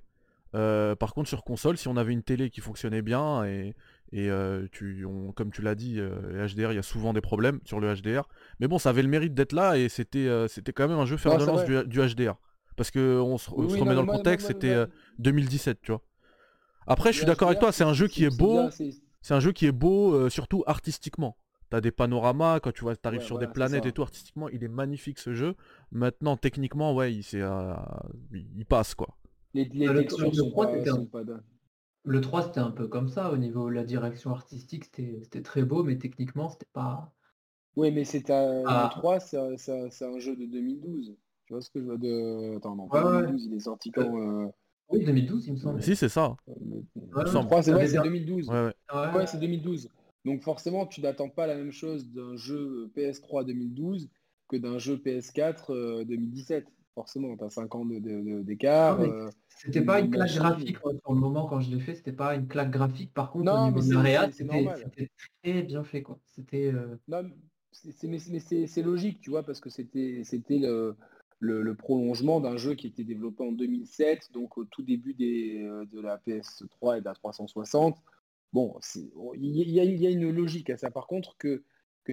Euh, 0.55 0.95
par 0.95 1.13
contre 1.13 1.27
sur 1.27 1.43
console, 1.43 1.77
si 1.77 1.89
on 1.89 1.97
avait 1.97 2.13
une 2.13 2.23
télé 2.23 2.49
qui 2.49 2.61
fonctionnait 2.61 3.01
bien 3.01 3.43
et, 3.43 3.75
et 4.13 4.29
tu, 4.71 5.05
comme 5.35 5.51
tu 5.51 5.61
l'as 5.61 5.75
dit, 5.75 5.95
les 5.95 6.47
HDR, 6.47 6.71
il 6.71 6.75
y 6.75 6.79
a 6.79 6.83
souvent 6.83 7.11
des 7.11 7.19
problèmes 7.19 7.59
sur 7.65 7.81
le 7.81 7.93
HDR. 7.93 8.29
Mais 8.61 8.69
bon, 8.69 8.79
ça 8.79 8.91
avait 8.91 9.03
le 9.03 9.09
mérite 9.09 9.33
d'être 9.33 9.51
là 9.51 9.77
et 9.77 9.89
c'était 9.89 10.29
c'était 10.47 10.71
quand 10.71 10.87
même 10.87 10.99
un 10.99 11.05
jeu 11.05 11.17
fer 11.17 11.37
de 11.37 11.43
lance 11.43 11.65
du, 11.65 11.99
HDR. 11.99 12.35
Parce 12.77 12.91
que 12.91 13.19
on 13.19 13.37
se, 13.37 13.49
remet 13.49 13.93
dans 13.93 14.03
le 14.03 14.07
contexte, 14.07 14.47
c'était 14.47 14.85
2017, 15.19 15.81
tu 15.81 15.91
vois. 15.91 16.01
Après, 16.89 17.11
je 17.11 17.17
suis 17.17 17.25
d'accord 17.25 17.49
avec 17.49 17.59
toi, 17.59 17.73
c'est 17.73 17.83
un 17.83 17.93
jeu 17.93 18.07
qui 18.07 18.23
est 18.23 18.37
beau. 18.37 18.69
C'est 19.27 19.33
un 19.33 19.41
jeu 19.41 19.51
qui 19.51 19.65
est 19.65 19.73
beau, 19.73 20.13
euh, 20.13 20.29
surtout 20.29 20.63
artistiquement. 20.67 21.35
T'as 21.69 21.81
des 21.81 21.91
panoramas, 21.91 22.61
quand 22.61 22.71
tu 22.71 22.83
vois, 22.83 22.95
t'arrives 22.95 23.23
sur 23.23 23.37
des 23.37 23.47
planètes 23.47 23.85
et 23.85 23.91
tout, 23.91 24.01
artistiquement, 24.01 24.47
il 24.47 24.63
est 24.63 24.69
magnifique 24.69 25.19
ce 25.19 25.33
jeu. 25.33 25.55
Maintenant, 25.91 26.37
techniquement, 26.37 26.95
ouais, 26.95 27.13
il, 27.13 27.25
euh, 27.33 27.73
il 28.31 28.65
passe 28.65 28.95
quoi. 28.95 29.17
Les, 29.53 29.65
les 29.65 29.87
le, 29.87 30.05
3, 30.05 30.31
le 32.05 32.21
3 32.21 32.41
c'était 32.43 32.61
un 32.61 32.71
peu 32.71 32.87
comme 32.87 33.09
ça 33.09 33.29
au 33.33 33.35
niveau 33.35 33.69
de 33.69 33.75
la 33.75 33.83
direction 33.83 34.31
artistique, 34.31 34.85
c'était 34.85 35.41
très 35.41 35.63
beau, 35.63 35.83
mais 35.83 35.97
techniquement 35.97 36.47
c'était 36.47 36.71
pas. 36.71 37.11
Oui, 37.75 37.91
mais 37.91 38.05
c'est 38.05 38.29
un... 38.29 38.61
le 38.63 38.89
3, 38.91 39.19
c'est 39.19 40.05
un 40.05 40.19
jeu 40.19 40.37
de 40.37 40.45
2012. 40.45 41.17
Tu 41.47 41.53
vois 41.53 41.61
ce 41.61 41.69
que 41.69 41.81
je 41.81 41.85
veux 41.85 41.97
de. 41.97 42.55
Attends, 42.55 42.77
non, 42.77 42.87
2012, 42.87 43.45
il 43.47 43.55
est 43.55 43.59
sorti 43.59 43.91
quand. 43.91 44.17
Euh, 44.17 44.47
oui, 44.89 45.03
2012, 45.03 45.47
il 45.47 45.53
me 45.53 45.57
semble. 45.57 45.83
Si, 45.83 45.97
c'est 45.97 46.07
ça. 46.07 46.37
Je 46.47 47.45
crois 47.45 47.61
c'est 47.61 47.73
2012. 47.73 48.49
Ouais, 48.49 48.73
c'est 49.25 49.39
2012. 49.39 49.89
Donc 50.25 50.41
forcément, 50.41 50.85
tu 50.85 51.01
n'attends 51.01 51.29
pas 51.29 51.47
la 51.47 51.55
même 51.55 51.71
chose 51.71 52.09
d'un 52.11 52.35
jeu 52.35 52.91
PS3 52.95 53.45
2012 53.45 54.09
que 54.47 54.57
d'un 54.57 54.77
jeu 54.77 54.97
PS4 54.97 56.05
2017. 56.05 56.63
Euh, 56.65 56.69
forcément, 56.95 57.35
tu 57.37 57.43
as 57.43 57.49
5 57.49 57.75
ans 57.75 57.85
d'écart. 57.85 58.99
Euh, 59.01 59.29
c'était 59.47 59.81
pas 59.81 59.99
une 59.99 60.09
claque 60.09 60.33
graphique 60.33 60.77
sur 60.77 61.13
le 61.13 61.19
moment 61.19 61.47
quand 61.47 61.61
je 61.61 61.71
l'ai 61.71 61.79
fait, 61.79 61.95
c'était 61.95 62.11
pas 62.11 62.35
une 62.35 62.47
claque 62.47 62.71
graphique. 62.71 63.13
Par 63.13 63.31
contre, 63.31 63.51
au 63.53 63.65
niveau 63.65 63.79
de 63.79 64.31
c'était 64.31 65.11
très 65.43 65.63
bien 65.63 65.83
fait. 65.83 66.01
quoi. 66.01 66.19
C'était. 66.25 66.73
Euh, 66.73 66.97
mais 68.03 68.19
c'est 68.19 68.81
logique, 68.81 69.19
tu 69.21 69.29
vois, 69.29 69.43
parce 69.43 69.59
que 69.59 69.69
c'était 69.69 70.23
le 70.49 70.95
le, 71.39 71.75
prolongement 71.75 72.39
d'un 72.39 72.57
jeu 72.57 72.75
qui 72.75 72.87
était 72.87 73.03
développé 73.03 73.43
en 73.43 73.51
2007, 73.51 74.31
donc 74.33 74.57
au 74.57 74.65
tout 74.65 74.81
début 74.81 75.13
des, 75.13 75.63
euh, 75.63 75.85
de 75.91 75.99
la 76.01 76.17
PS3 76.17 76.97
et 76.97 76.99
de 76.99 77.05
la 77.05 77.13
360. 77.13 77.97
Bon, 78.53 78.77
il 79.35 79.69
y, 79.69 80.07
a 80.07 80.09
une 80.09 80.31
logique 80.31 80.69
à 80.69 80.77
ça. 80.77 80.89
Par 80.89 81.07
contre, 81.07 81.35
que, 81.37 81.63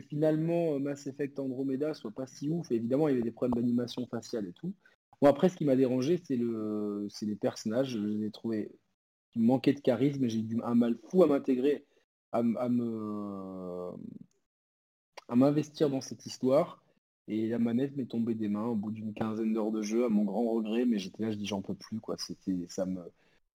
finalement 0.08 0.80
Mass 0.80 1.06
Effect 1.06 1.38
Andromeda 1.38 1.94
soit 1.94 2.10
pas 2.10 2.26
si 2.26 2.50
ouf, 2.50 2.72
évidemment, 2.72 3.06
il 3.06 3.12
y 3.12 3.14
avait 3.14 3.22
des 3.22 3.30
problèmes 3.30 3.62
d'animation 3.62 4.06
faciale 4.06 4.48
et 4.48 4.52
tout. 4.52 4.74
Bon, 5.22 5.28
après, 5.28 5.48
ce 5.48 5.56
qui 5.56 5.64
m'a 5.64 5.76
dérangé, 5.76 6.20
c'est 6.24 6.36
le, 6.36 7.08
les 7.22 7.36
personnages. 7.36 7.90
Je 7.90 7.98
les 7.98 8.26
ai 8.26 8.30
trouvés 8.30 8.72
qui 9.32 9.40
manquaient 9.40 9.72
de 9.72 9.80
charisme, 9.80 10.28
j'ai 10.28 10.40
eu 10.40 10.60
un 10.64 10.74
mal 10.74 10.96
fou 11.08 11.22
à 11.22 11.26
m'intégrer, 11.26 11.84
à, 12.32 12.42
me 12.42 13.90
à 15.28 15.36
m'investir 15.36 15.90
dans 15.90 16.00
cette 16.00 16.26
histoire. 16.26 16.82
Et 17.26 17.48
la 17.48 17.58
manette 17.58 17.96
m'est 17.96 18.06
tombée 18.06 18.34
des 18.34 18.48
mains 18.48 18.66
au 18.66 18.74
bout 18.74 18.90
d'une 18.90 19.14
quinzaine 19.14 19.54
d'heures 19.54 19.72
de 19.72 19.82
jeu, 19.82 20.04
à 20.04 20.08
mon 20.08 20.24
grand 20.24 20.44
regret, 20.44 20.84
mais 20.84 20.98
j'étais 20.98 21.22
là, 21.22 21.30
je 21.30 21.36
dis 21.36 21.46
j'en 21.46 21.62
peux 21.62 21.74
plus, 21.74 21.98
quoi. 21.98 22.16
Ça 22.68 22.84
me, 22.84 23.00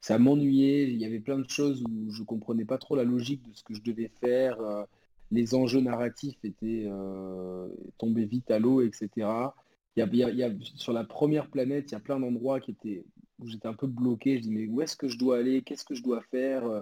ça 0.01 0.17
m'ennuyait. 0.19 0.83
Il 0.89 0.97
y 0.97 1.05
avait 1.05 1.19
plein 1.19 1.39
de 1.39 1.49
choses 1.49 1.83
où 1.83 2.11
je 2.11 2.23
comprenais 2.23 2.65
pas 2.65 2.77
trop 2.77 2.95
la 2.95 3.03
logique 3.03 3.41
de 3.49 3.53
ce 3.55 3.63
que 3.63 3.73
je 3.73 3.81
devais 3.81 4.11
faire. 4.21 4.59
euh, 4.61 4.83
les 5.31 5.53
enjeux 5.53 5.81
narratifs 5.81 6.43
étaient 6.43 6.85
euh, 6.87 7.67
tombés 7.99 8.25
vite 8.25 8.49
à 8.51 8.57
l'eau, 8.59 8.81
etc. 8.81 9.55
Il 9.95 9.99
y 9.99 10.03
a, 10.03 10.07
il 10.11 10.15
y 10.17 10.23
a- 10.23 10.29
il 10.31 10.37
y 10.37 10.43
a- 10.43 10.51
sur 10.75 10.91
la 10.93 11.03
première 11.03 11.47
planète, 11.49 11.91
il 11.91 11.93
y 11.93 11.95
a 11.95 11.99
plein 11.99 12.19
d'endroits 12.19 12.59
qui 12.59 12.71
étaient 12.71 13.03
où 13.39 13.47
j'étais 13.47 13.67
un 13.67 13.73
peu 13.73 13.87
bloqué. 13.87 14.37
Je 14.37 14.43
dis 14.43 14.51
mais 14.51 14.67
où 14.67 14.81
est-ce 14.81 14.95
que 14.97 15.07
je 15.07 15.17
dois 15.19 15.37
aller? 15.37 15.61
Qu'est-ce 15.61 15.85
que 15.85 15.95
je 15.95 16.03
dois 16.03 16.21
faire? 16.31 16.65
Euh, 16.65 16.81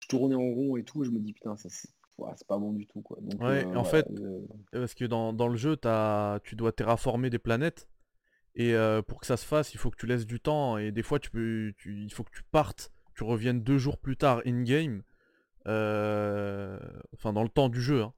Je 0.00 0.08
tournais 0.08 0.34
en 0.34 0.40
rond 0.54 0.76
et 0.76 0.84
tout. 0.84 1.04
Je 1.04 1.10
me 1.10 1.18
dis 1.18 1.32
putain, 1.32 1.56
ça 1.56 1.68
c'est 1.70 2.46
pas 2.48 2.58
bon 2.58 2.72
du 2.72 2.86
tout, 2.86 3.00
quoi. 3.00 3.18
Donc, 3.20 3.40
Ouais, 3.40 3.64
euh, 3.64 3.76
en 3.76 3.84
fait, 3.84 4.06
euh, 4.10 4.40
Parce 4.72 4.94
que 4.94 5.04
dans, 5.04 5.32
dans 5.32 5.48
le 5.48 5.56
jeu, 5.56 5.76
t'as- 5.76 6.40
tu 6.44 6.56
dois 6.56 6.72
terraformer 6.72 7.30
des 7.30 7.38
planètes. 7.38 7.88
Et 8.58 8.74
euh, 8.74 9.00
pour 9.02 9.20
que 9.20 9.26
ça 9.26 9.36
se 9.38 9.46
fasse, 9.46 9.72
il 9.72 9.78
faut 9.78 9.88
que 9.90 9.96
tu 9.96 10.06
laisses 10.06 10.26
du 10.26 10.40
temps. 10.40 10.76
Et 10.76 10.92
des 10.92 11.02
fois, 11.02 11.18
tu 11.18 11.30
peux, 11.30 11.72
tu- 11.78 12.02
il 12.04 12.12
faut 12.12 12.24
que 12.24 12.30
tu 12.32 12.42
partes. 12.50 12.90
Tu 13.14 13.24
reviennes 13.24 13.62
deux 13.62 13.78
jours 13.78 13.96
plus 13.98 14.16
tard 14.16 14.42
in-game. 14.46 15.02
euh, 15.66 16.78
Enfin, 17.14 17.32
dans 17.32 17.42
le 17.42 17.48
temps 17.48 17.68
du 17.68 17.80
jeu. 17.80 18.02
hein. 18.02 18.12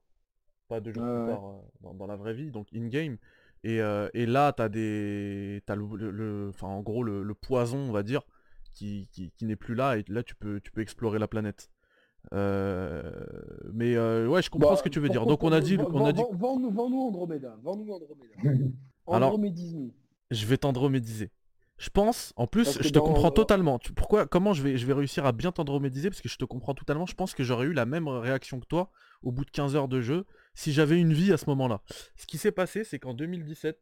Pas 0.67 0.79
deux 0.79 0.91
jours 0.93 1.03
Ouais, 1.03 1.23
plus 1.25 1.33
tard 1.33 1.45
euh, 1.45 1.61
dans, 1.81 1.93
dans 1.93 2.07
la 2.07 2.15
vraie 2.15 2.33
vie. 2.33 2.51
Donc 2.51 2.67
in-game. 2.75 3.17
Et, 3.63 3.79
et 4.15 4.25
là, 4.25 4.51
t'as 4.53 4.69
des. 4.69 5.61
T'as 5.67 5.75
le, 5.75 5.85
le- 5.95 6.11
le- 6.11 6.49
Enfin, 6.49 6.67
en 6.67 6.81
gros, 6.81 7.03
le, 7.03 7.33
poison, 7.35 7.77
on 7.77 7.91
va 7.91 8.01
dire, 8.03 8.23
qui, 8.73 9.07
qui, 9.11 9.31
qui 9.31 9.45
n'est 9.45 9.55
plus 9.55 9.75
là. 9.75 9.97
Et 9.97 10.03
là, 10.07 10.23
tu 10.23 10.33
peux, 10.35 10.59
tu 10.59 10.71
peux 10.71 10.81
explorer 10.81 11.19
la 11.19 11.27
planète. 11.27 11.69
Euh, 12.33 13.11
Mais 13.73 13.95
euh, 13.95 14.27
ouais, 14.27 14.41
je 14.41 14.49
comprends 14.49 14.71
Bah, 14.71 14.75
ce 14.77 14.83
que 14.83 14.89
tu 14.89 14.99
veux 14.99 15.09
dire. 15.09 15.25
Donc 15.27 15.43
on 15.43 15.51
a 15.51 15.59
dit, 15.61 15.77
on 15.77 16.05
a 16.05 16.11
dit 16.13 16.21
vends- 16.21 16.31
Vends-nous 16.33 16.71
vends-nous 16.71 17.01
Andromeda. 17.01 17.55
Vends-nous 17.61 17.91
Andromeda. 17.91 18.33
Alors- 19.07 19.29
Andromédise-nous. 19.29 19.93
Je 20.31 20.45
vais 20.47 20.57
t'andromédiser. 20.57 21.29
Je 21.77 21.89
pense, 21.89 22.31
en 22.35 22.45
plus, 22.47 22.77
je 22.81 22.89
te 22.89 22.93
dans- 22.93 23.01
comprends 23.01 23.31
totalement. 23.31 23.79
Tu- 23.79 23.91
pourquoi, 23.93 24.27
comment 24.27 24.53
je 24.53 24.61
vais, 24.61 24.77
je 24.77 24.85
vais 24.85 24.93
réussir 24.93 25.25
à 25.25 25.31
bien 25.31 25.51
t'andromédiser 25.51 26.09
Parce 26.09 26.21
que 26.21 26.29
je 26.29 26.37
te 26.37 26.45
comprends 26.45 26.73
totalement. 26.75 27.05
Je 27.07 27.15
pense 27.15 27.33
que 27.33 27.43
j'aurais 27.43 27.65
eu 27.65 27.73
la 27.73 27.85
même 27.85 28.07
réaction 28.07 28.59
que 28.59 28.65
toi 28.67 28.91
au 29.23 29.31
bout 29.31 29.45
de 29.45 29.51
15 29.51 29.75
heures 29.75 29.87
de 29.87 29.99
jeu 30.01 30.25
si 30.53 30.73
j'avais 30.73 30.99
une 30.99 31.13
vie 31.13 31.31
à 31.33 31.37
ce 31.37 31.45
moment-là. 31.47 31.81
Ce 32.15 32.25
qui 32.27 32.37
s'est 32.37 32.51
passé, 32.51 32.83
c'est 32.83 32.99
qu'en 32.99 33.13
2017, 33.15 33.79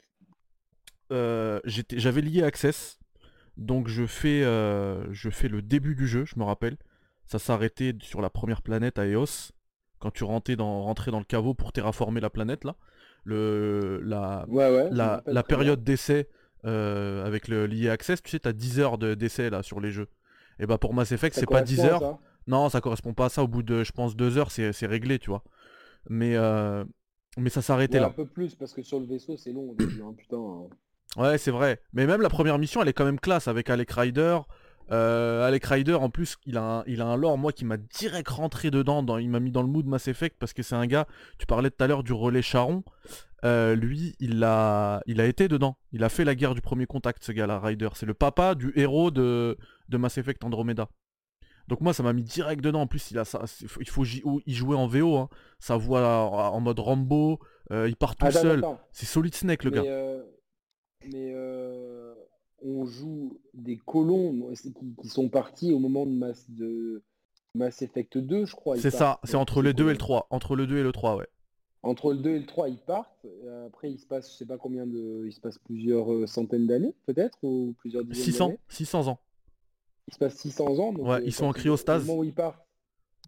euh, 1.12 1.60
j'avais 1.91 2.22
lié 2.22 2.43
Access. 2.43 3.00
Donc 3.58 3.88
je 3.89 4.06
fais, 4.06 4.43
euh, 4.43 5.12
je 5.12 5.30
fais 5.30 5.50
le 5.50 5.62
début 5.62 5.95
du 5.95 6.08
jeu, 6.08 6.24
je 6.26 6.39
me 6.39 6.43
rappelle. 6.45 6.78
Ça 7.26 7.39
s'arrêtait 7.39 7.93
sur 8.02 8.22
la 8.22 8.30
première 8.30 8.62
planète 8.62 8.97
à 8.97 9.06
Eos. 9.08 9.52
Quand 10.00 10.12
tu 10.12 10.24
rentrais 10.24 10.56
dans, 10.56 10.84
rentrais 10.84 11.12
dans 11.12 11.20
le 11.20 11.26
caveau 11.26 11.54
pour 11.54 11.74
terraformer 11.74 12.22
la 12.22 12.30
planète 12.30 12.64
là. 12.64 12.76
Le, 13.26 14.00
la, 14.04 14.45
Ouais, 14.47 14.70
ouais. 14.74 14.88
la, 14.91 15.43
période 15.43 15.84
d'essai 15.84 16.30
euh, 16.66 17.26
avec 17.26 17.47
le 17.47 17.66
l'IA 17.66 17.91
Access, 17.93 18.22
tu 18.22 18.30
sais, 18.32 18.39
t'as 18.39 18.51
10 18.53 18.80
heures 18.80 18.97
de- 18.97 19.14
d'essai 19.14 19.49
là 19.49 19.64
sur 19.64 19.80
les 19.80 19.91
jeux. 19.91 20.07
Et 20.60 20.66
bah 20.66 20.78
pour 20.78 20.93
Mass 20.93 21.12
Effect, 21.12 21.36
c'est 21.36 21.45
pas 21.45 21.62
10 21.62 21.78
correspond 21.78 21.89
à 21.89 21.93
heures. 21.93 22.01
ça? 22.14 22.20
Non, 22.47 22.70
ça 22.70 22.82
correspond 22.82 23.14
pas 23.14 23.26
à 23.26 23.30
ça. 23.30 23.43
Au 23.43 23.47
bout 23.47 23.64
de, 23.64 23.84
je 23.84 23.91
pense, 23.91 24.16
2 24.16 24.38
heures, 24.38 24.51
c'est 24.51 24.72
réglé, 24.86 25.20
tu 25.20 25.30
vois. 25.30 25.43
Mais, 26.10 26.36
euh, 26.36 26.84
mais 27.38 27.49
ça 27.49 27.62
s'arrêtait 27.62 27.95
Ouais, 27.97 28.01
là. 28.01 28.07
un 28.07 28.12
peu 28.12 28.26
plus 28.26 28.55
parce 28.55 28.74
que 28.74 28.82
sur 28.82 28.99
le 28.99 29.05
vaisseau 29.05 29.38
c'est 29.38 29.51
long 29.53 29.74
début, 29.74 30.01
hein, 30.05 30.14
putain. 30.18 30.38
hein. 30.38 30.68
Ouais, 31.22 31.38
c'est 31.38 31.51
vrai. 31.51 31.82
Mais 31.93 32.05
même 32.07 32.22
la 32.22 32.30
première 32.30 32.57
mission, 32.60 32.82
elle 32.82 32.88
est 32.88 32.93
quand 32.93 33.05
même 33.05 33.20
classe 33.20 33.47
avec 33.47 33.70
Alec 33.70 33.89
Ryder. 33.91 34.39
Euh, 34.91 35.47
Alec 35.47 35.66
Ryder, 35.66 35.93
en 35.95 36.10
plus, 36.10 36.38
il 36.45 36.57
a 36.57 36.64
un, 36.80 36.84
il 36.88 37.01
a 37.01 37.05
un 37.05 37.16
lore, 37.16 37.38
moi, 37.38 37.51
qui 37.51 37.64
m'a 37.66 37.78
direct 37.78 38.28
rentré 38.30 38.70
dedans. 38.72 39.01
Dans, 39.03 39.18
il 39.18 39.30
m'a 39.30 39.39
mis 39.39 39.51
dans 39.51 39.62
le 39.62 39.68
mood 39.68 39.86
Mass 39.86 40.07
Effect 40.07 40.36
parce 40.39 40.53
que 40.53 40.62
c'est 40.64 40.76
un 40.76 40.88
gars, 40.88 41.07
tu 41.38 41.45
parlais 41.45 41.70
tout 41.72 41.84
à 41.84 41.88
l'heure 41.88 42.03
du 42.03 42.14
relais 42.14 42.41
Charon. 42.41 42.84
Euh, 43.46 43.76
lui, 43.76 44.16
il 44.20 44.44
a, 44.44 45.02
il 45.06 45.22
a 45.22 45.26
été 45.26 45.48
dedans. 45.48 45.78
Il 45.92 46.04
a 46.04 46.10
fait 46.10 46.26
la 46.26 46.36
guerre 46.36 46.56
du 46.56 46.62
premier 46.62 46.86
contact, 46.86 47.24
ce 47.24 47.32
gars-là, 47.32 47.60
Ryder. 47.60 47.90
C'est 47.96 48.06
le 48.06 48.14
papa 48.14 48.56
du 48.56 48.74
héros 48.76 49.12
de, 49.12 49.58
de 49.88 49.98
Mass 49.98 50.18
Effect 50.18 50.44
Andromeda. 50.44 50.90
Donc 51.68 51.82
moi, 51.82 51.94
ça 51.94 52.02
m'a 52.04 52.14
mis 52.14 52.24
direct 52.24 52.62
dedans. 52.64 52.82
En 52.82 52.88
plus, 52.88 53.12
il 53.12 53.18
a 53.20 53.26
ça, 53.26 53.44
il 53.80 53.88
faut 53.90 54.04
j- 54.04 54.24
il 54.46 54.54
jouait 54.56 54.76
en 54.76 54.88
VO. 54.88 55.18
hein. 55.18 55.30
Sa 55.60 55.78
voix 55.78 56.02
en 56.52 56.60
mode 56.60 56.80
Rambo. 56.80 57.40
euh, 57.72 57.88
il 57.88 57.96
part 57.96 58.16
tout 58.16 58.26
Attends, 58.26 58.42
seul. 58.42 58.60
attends. 58.60 58.80
C'est 58.92 59.06
Solid 59.06 59.36
Snake, 59.36 59.64
le 59.64 59.72
Mais, 59.72 59.78
gars. 59.78 59.84
euh, 59.84 60.24
mais 61.06 61.32
euh, 61.36 62.14
on 62.64 62.86
joue 62.86 63.40
des 63.54 63.78
colons 63.78 64.52
qui, 65.02 65.08
sont 65.10 65.30
partis 65.30 65.72
au 65.72 65.80
moment 65.80 66.06
de 66.08 66.12
Mass, 66.12 66.50
de 66.50 67.04
Mass 67.56 67.82
Effect 67.84 68.18
2, 68.18 68.46
je 68.46 68.56
crois. 68.56 68.76
C'est 68.78 68.90
ça, 68.92 69.20
c'est 69.24 69.36
entre 69.38 69.62
le 69.62 69.74
2 69.74 69.84
et 69.84 69.86
le 69.86 69.92
colons. 69.94 69.98
3. 70.00 70.28
Entre 70.32 70.56
le 70.56 70.66
2 70.68 70.80
et 70.80 70.84
le 70.84 70.92
3, 70.92 71.16
ouais. 71.18 71.28
Entre 71.82 72.11
le 72.11 72.19
2 72.19 72.30
et 72.32 72.39
le 72.39 72.45
3, 72.45 72.67
ils 72.69 72.77
partent. 72.77 73.25
Après, 73.67 73.89
il 73.91 73.97
se 73.99 74.05
passe, 74.05 74.32
je 74.32 74.38
sais 74.38 74.45
pas 74.45 74.57
combien 74.57 74.86
de. 74.86 75.23
Il 75.25 75.32
se 75.32 75.39
passe 75.39 75.57
plusieurs 75.59 76.11
euh, 76.11 76.27
centaines 76.27 76.67
d'années, 76.67 76.93
peut-être, 77.05 77.38
ou 77.41 77.73
plusieurs 77.80 78.03
dizaines 78.03 78.23
600, 78.25 78.45
d'années. 78.47 78.59
600 78.67 79.07
ans. 79.07 79.19
Il 80.09 80.13
se 80.13 80.19
passe 80.19 80.36
600 80.36 80.80
ans. 80.80 80.91
donc, 80.93 81.07
Ouais, 81.07 81.15
euh, 81.15 81.21
ils 81.25 81.32
sont 81.34 81.45
en 81.45 81.53
cryostase. 81.53 82.03
Au 82.03 82.07
moment 82.07 82.19
où 82.19 82.23
ils 82.25 82.34
partent, 82.34 82.65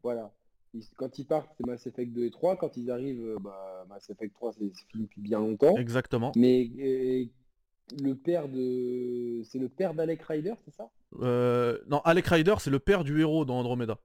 voilà. 0.03 0.33
Ils- 0.73 0.83
quand 0.97 1.17
ils 1.19 1.25
partent, 1.25 1.49
c'est 1.57 1.65
Mass 1.65 1.85
Effect 1.87 2.11
2 2.11 2.25
et 2.25 2.31
3. 2.31 2.57
Quand 2.57 2.75
ils 2.75 2.91
arrivent, 2.91 3.21
euh, 3.25 3.37
bah, 3.39 3.85
Mass 3.89 4.09
Effect 4.09 4.33
3, 4.33 4.51
c'est 4.53 4.59
fini 4.91 5.03
depuis 5.03 5.21
bien 5.21 5.39
longtemps. 5.39 5.77
Exactement. 5.77 6.31
Mais 6.35 6.69
le 8.01 8.13
père 8.15 8.49
de. 8.49 9.41
C'est 9.43 9.59
le 9.59 9.69
père 9.69 9.93
d'Alec 9.93 10.21
Ryder, 10.23 10.53
c'est 10.65 10.73
ça? 10.73 10.89
Euh, 11.21 11.77
non, 11.87 11.99
Alec 12.05 12.25
Ryder, 12.27 12.55
c'est 12.59 12.69
le 12.69 12.79
père 12.79 13.03
du 13.03 13.19
héros 13.21 13.45
dans 13.45 13.57
Andromeda. 13.59 13.97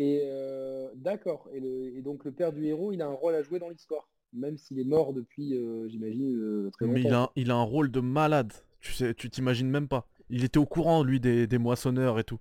Et 0.00 0.22
euh, 0.26 0.88
d'accord. 0.94 1.48
Et, 1.52 2.00
donc 2.02 2.24
le 2.24 2.30
père 2.30 2.52
du 2.52 2.64
héros, 2.66 2.92
il 2.92 3.02
a 3.02 3.06
un 3.08 3.12
rôle 3.14 3.34
à 3.34 3.42
jouer 3.42 3.58
dans 3.58 3.68
l'histoire. 3.68 4.08
Même 4.32 4.56
s'il 4.56 4.78
est 4.78 4.84
mort 4.84 5.12
depuis, 5.12 5.54
euh, 5.54 5.88
j'imagine, 5.88 6.36
euh, 6.36 6.70
très 6.72 6.86
Mais 6.86 7.00
il 7.00 7.04
longtemps. 7.04 7.16
a, 7.16 7.22
un- 7.24 7.30
il 7.34 7.50
a 7.50 7.54
un 7.56 7.62
rôle 7.62 7.90
de 7.90 8.00
malade. 8.00 8.52
Tu 8.80 8.92
sais, 8.92 9.12
tu 9.14 9.28
t'imagines 9.28 9.68
même 9.68 9.88
pas. 9.88 10.06
Il 10.30 10.44
était 10.44 10.58
au 10.58 10.66
courant, 10.66 11.02
lui, 11.02 11.18
des, 11.18 11.46
des 11.48 11.58
moissonneurs 11.58 12.18
et 12.20 12.24
tout. 12.24 12.38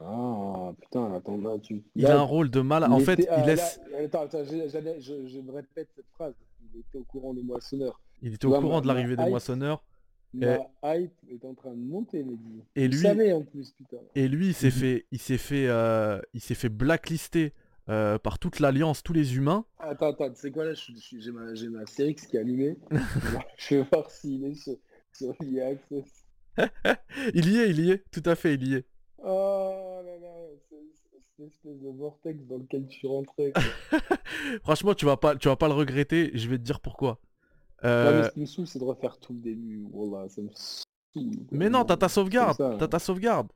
Ah 0.00 0.72
putain, 0.80 1.12
attends, 1.14 1.36
là, 1.38 1.58
tu. 1.58 1.82
Il 1.94 2.06
a 2.06 2.18
un 2.18 2.22
rôle 2.22 2.50
de 2.50 2.60
malade. 2.60 2.90
En 2.92 2.98
fait, 3.00 3.26
ah, 3.30 3.36
il 3.38 3.40
là, 3.40 3.46
laisse. 3.46 3.80
attends, 4.04 4.22
attends, 4.22 4.44
je, 4.44 4.68
j'allais- 4.68 5.00
je- 5.00 5.26
je 5.26 5.40
me 5.40 5.52
répète 5.52 5.88
cette 5.94 6.08
phrase. 6.14 6.34
Il 6.74 6.80
était 6.80 6.98
au 6.98 7.04
courant 7.04 7.32
des 7.34 7.42
moissonneurs. 7.42 8.00
Il 8.22 8.34
était 8.34 8.46
au 8.46 8.60
courant 8.60 8.80
de 8.80 8.86
l'arrivée 8.86 9.16
des 9.16 9.28
moissonneurs. 9.28 9.82
Ma 10.34 10.58
hype 10.96 11.12
est 11.30 11.44
en 11.44 11.54
train 11.54 11.70
de 11.72 11.76
monter, 11.82 12.22
Mehdi. 12.22 12.62
Et 12.76 12.88
lui- 12.88 12.98
savais 12.98 13.32
en 13.32 13.42
plus, 13.42 13.70
putain. 13.72 13.98
Et 14.14 14.28
lui, 14.28 14.48
il 14.48 14.54
s'est 14.54 14.66
Mhm. 14.66 14.72
fait, 14.72 15.06
il 15.12 15.18
s'est 15.18 15.38
fait, 15.38 15.66
euh, 15.68 16.20
il 16.34 16.40
s'est 16.40 16.54
fait 16.54 16.68
blacklister 16.68 17.52
euh, 17.90 18.18
par 18.18 18.38
toute 18.38 18.60
l'alliance, 18.60 19.02
tous 19.02 19.12
les 19.12 19.36
humains. 19.36 19.66
Attends, 19.78 20.08
attends, 20.12 20.30
tu 20.30 20.40
sais 20.40 20.50
quoi 20.50 20.64
là, 20.64 20.72
j'ai 20.74 21.30
ma, 21.32 21.54
j'ai 21.54 21.68
ma 21.68 21.84
Cérix 21.86 22.26
qui 22.26 22.36
est 22.36 22.40
allumée. 22.40 22.78
je 23.58 23.74
vais 23.76 23.86
voir 23.92 24.10
s'il 24.10 24.44
est 24.46 24.54
sur, 24.54 24.76
sur 25.12 25.34
l'IA 25.40 25.66
Access. 25.68 26.24
Il 27.34 27.48
y 27.50 27.58
est, 27.58 27.70
il 27.70 27.80
y 27.80 27.90
est. 27.90 28.04
Tout 28.10 28.22
à 28.24 28.34
fait, 28.36 28.54
il 28.54 28.68
y 28.68 28.74
est. 28.74 28.86
Oh 29.18 30.00
là 30.04 30.18
là, 30.18 30.34
c'est 30.70 30.76
c'est 30.94 31.20
cette 31.36 31.46
espèce 31.48 31.80
de 31.80 31.88
vortex 31.90 32.38
dans 32.46 32.58
lequel 32.58 32.86
tu 32.86 33.06
rentrais. 33.06 33.52
quoi. 33.52 33.62
Franchement, 34.62 34.94
tu 34.94 35.04
vas 35.04 35.16
pas, 35.16 35.36
tu 35.36 35.48
vas 35.48 35.56
pas 35.56 35.68
le 35.68 35.74
regretter. 35.74 36.30
Je 36.34 36.48
vais 36.48 36.58
te 36.58 36.62
dire 36.62 36.80
pourquoi. 36.80 37.20
Non, 37.84 37.90
Euh, 37.90 38.18
mais 38.18 38.24
ce 38.24 38.30
qui 38.30 38.40
me 38.40 38.46
saoule, 38.46 38.66
c'est 38.66 38.78
de 38.78 38.84
refaire 38.84 39.18
tout 39.18 39.32
le 39.34 39.40
début. 39.40 39.84
Voilà, 39.92 40.28
ça 40.28 40.40
me 40.42 40.48
saoule. 40.52 41.46
mais 41.52 41.68
non, 41.70 41.84
t'as 41.84 41.96
ta 41.96 42.08
sauvegarde. 42.08 42.56
T'as 42.78 42.88
ta 42.88 42.98
sauvegarde. 42.98 43.48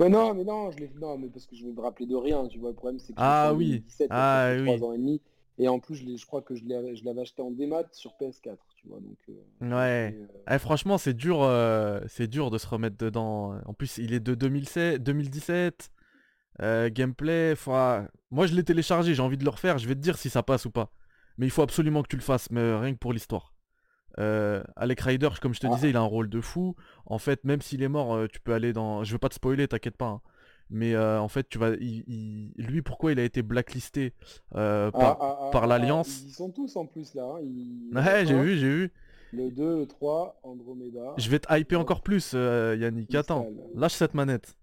Ouais, 0.00 0.08
non, 0.08 0.34
mais 0.34 0.44
non, 0.44 0.70
je 0.70 0.78
l'ai 0.78 0.90
non, 1.00 1.18
mais 1.18 1.28
parce 1.28 1.46
que 1.46 1.54
je 1.54 1.64
vais 1.66 1.72
me 1.72 1.80
rappeler 1.80 2.06
de 2.06 2.16
rien, 2.16 2.46
tu 2.48 2.58
vois, 2.58 2.70
le 2.70 2.74
problème 2.76 2.98
c'est 2.98 3.12
que 3.12 3.18
Ah 3.20 3.52
oui. 3.54 3.70
2017, 3.70 4.08
donc 4.08 4.18
Ah 4.18 4.52
oui. 4.58 4.82
ans 4.82 4.92
et 4.92 4.98
demi, 4.98 5.20
et 5.58 5.68
en 5.68 5.78
plus 5.78 5.94
je, 5.96 6.26
crois 6.26 6.42
que 6.42 6.54
je 6.56 6.64
l'avais 6.64 7.20
acheté 7.20 7.42
en 7.42 7.50
démat 7.50 7.84
sur 7.92 8.12
PS4, 8.16 8.58
tu 8.74 8.88
vois, 8.88 8.98
donc... 9.00 9.18
euh, 9.28 9.32
Ouais. 9.60 10.16
euh, 10.18 10.26
Eh, 10.50 10.58
franchement, 10.58 10.98
c'est 10.98 11.14
dur, 11.14 11.42
euh, 11.42 12.00
c'est 12.08 12.26
dur 12.26 12.50
de 12.50 12.58
se 12.58 12.66
remettre 12.66 12.96
dedans. 12.96 13.54
En 13.66 13.74
plus, 13.74 13.98
il 13.98 14.12
est 14.12 14.20
de 14.20 14.34
2007, 14.34 15.02
2017. 15.02 15.90
euh, 16.60 16.90
gameplay, 16.92 17.54
moi 18.30 18.46
je 18.46 18.54
l'ai 18.54 18.64
téléchargé, 18.64 19.14
j'ai 19.14 19.22
envie 19.22 19.38
de 19.38 19.44
le 19.44 19.50
refaire. 19.50 19.78
Je 19.78 19.86
vais 19.88 19.94
te 19.94 20.00
dire 20.00 20.18
si 20.18 20.30
ça 20.30 20.42
passe 20.42 20.64
ou 20.64 20.70
pas. 20.70 20.90
Mais 21.38 21.46
il 21.46 21.50
faut 21.50 21.62
absolument 21.62 22.02
que 22.02 22.08
tu 22.08 22.16
le 22.16 22.22
fasses, 22.22 22.50
mais 22.50 22.74
rien 22.74 22.92
que 22.92 22.98
pour 22.98 23.12
l'histoire. 23.12 23.54
Euh, 24.18 24.62
Alec 24.76 25.00
Ryder, 25.00 25.30
comme 25.40 25.54
je 25.54 25.60
te 25.60 25.66
Ah. 25.66 25.74
disais, 25.74 25.90
il 25.90 25.96
a 25.96 26.00
un 26.00 26.04
rôle 26.04 26.28
de 26.28 26.40
fou. 26.40 26.74
En 27.06 27.18
fait, 27.18 27.44
même 27.44 27.62
s'il 27.62 27.82
est 27.82 27.88
mort, 27.88 28.14
euh, 28.14 28.26
tu 28.26 28.40
peux 28.40 28.52
aller 28.52 28.72
dans. 28.72 29.04
Je 29.04 29.12
veux 29.12 29.18
pas 29.18 29.28
te 29.30 29.34
spoiler, 29.34 29.66
t'inquiète 29.68 29.96
pas. 29.96 30.06
hein. 30.08 30.20
Mais 30.70 30.94
euh, 30.94 31.20
en 31.20 31.28
fait, 31.28 31.48
tu 31.48 31.58
vas. 31.58 31.70
il- 31.80 32.04
il- 32.06 32.52
Lui, 32.56 32.82
pourquoi 32.82 33.12
il 33.12 33.18
a 33.20 33.24
été 33.24 33.42
blacklisté 33.42 34.14
euh, 34.54 34.90
ah, 34.94 34.98
par... 34.98 35.22
ah, 35.22 35.50
par 35.50 35.66
l'Alliance? 35.66 36.22
Ils 36.26 36.32
sont 36.32 36.50
tous 36.50 36.76
en 36.76 36.86
plus 36.86 37.14
là, 37.14 37.24
hein, 37.24 37.40
ils- 37.42 37.90
Ouais, 37.94 38.24
j'ai 38.26 38.34
hein, 38.34 38.42
vu, 38.42 38.56
j'ai 38.58 38.68
vu. 38.68 38.92
Le 39.34 39.50
2, 39.50 39.78
le 39.78 39.86
3, 39.86 40.38
Andromeda. 40.42 41.14
Je 41.16 41.30
vais 41.30 41.38
te 41.38 41.50
hyper 41.58 41.80
encore 41.80 42.02
plus, 42.02 42.32
euh, 42.34 42.76
Yannick. 42.78 43.14
Attends, 43.14 43.48
lâche 43.74 43.94
cette 43.94 44.12
manette. 44.14 44.56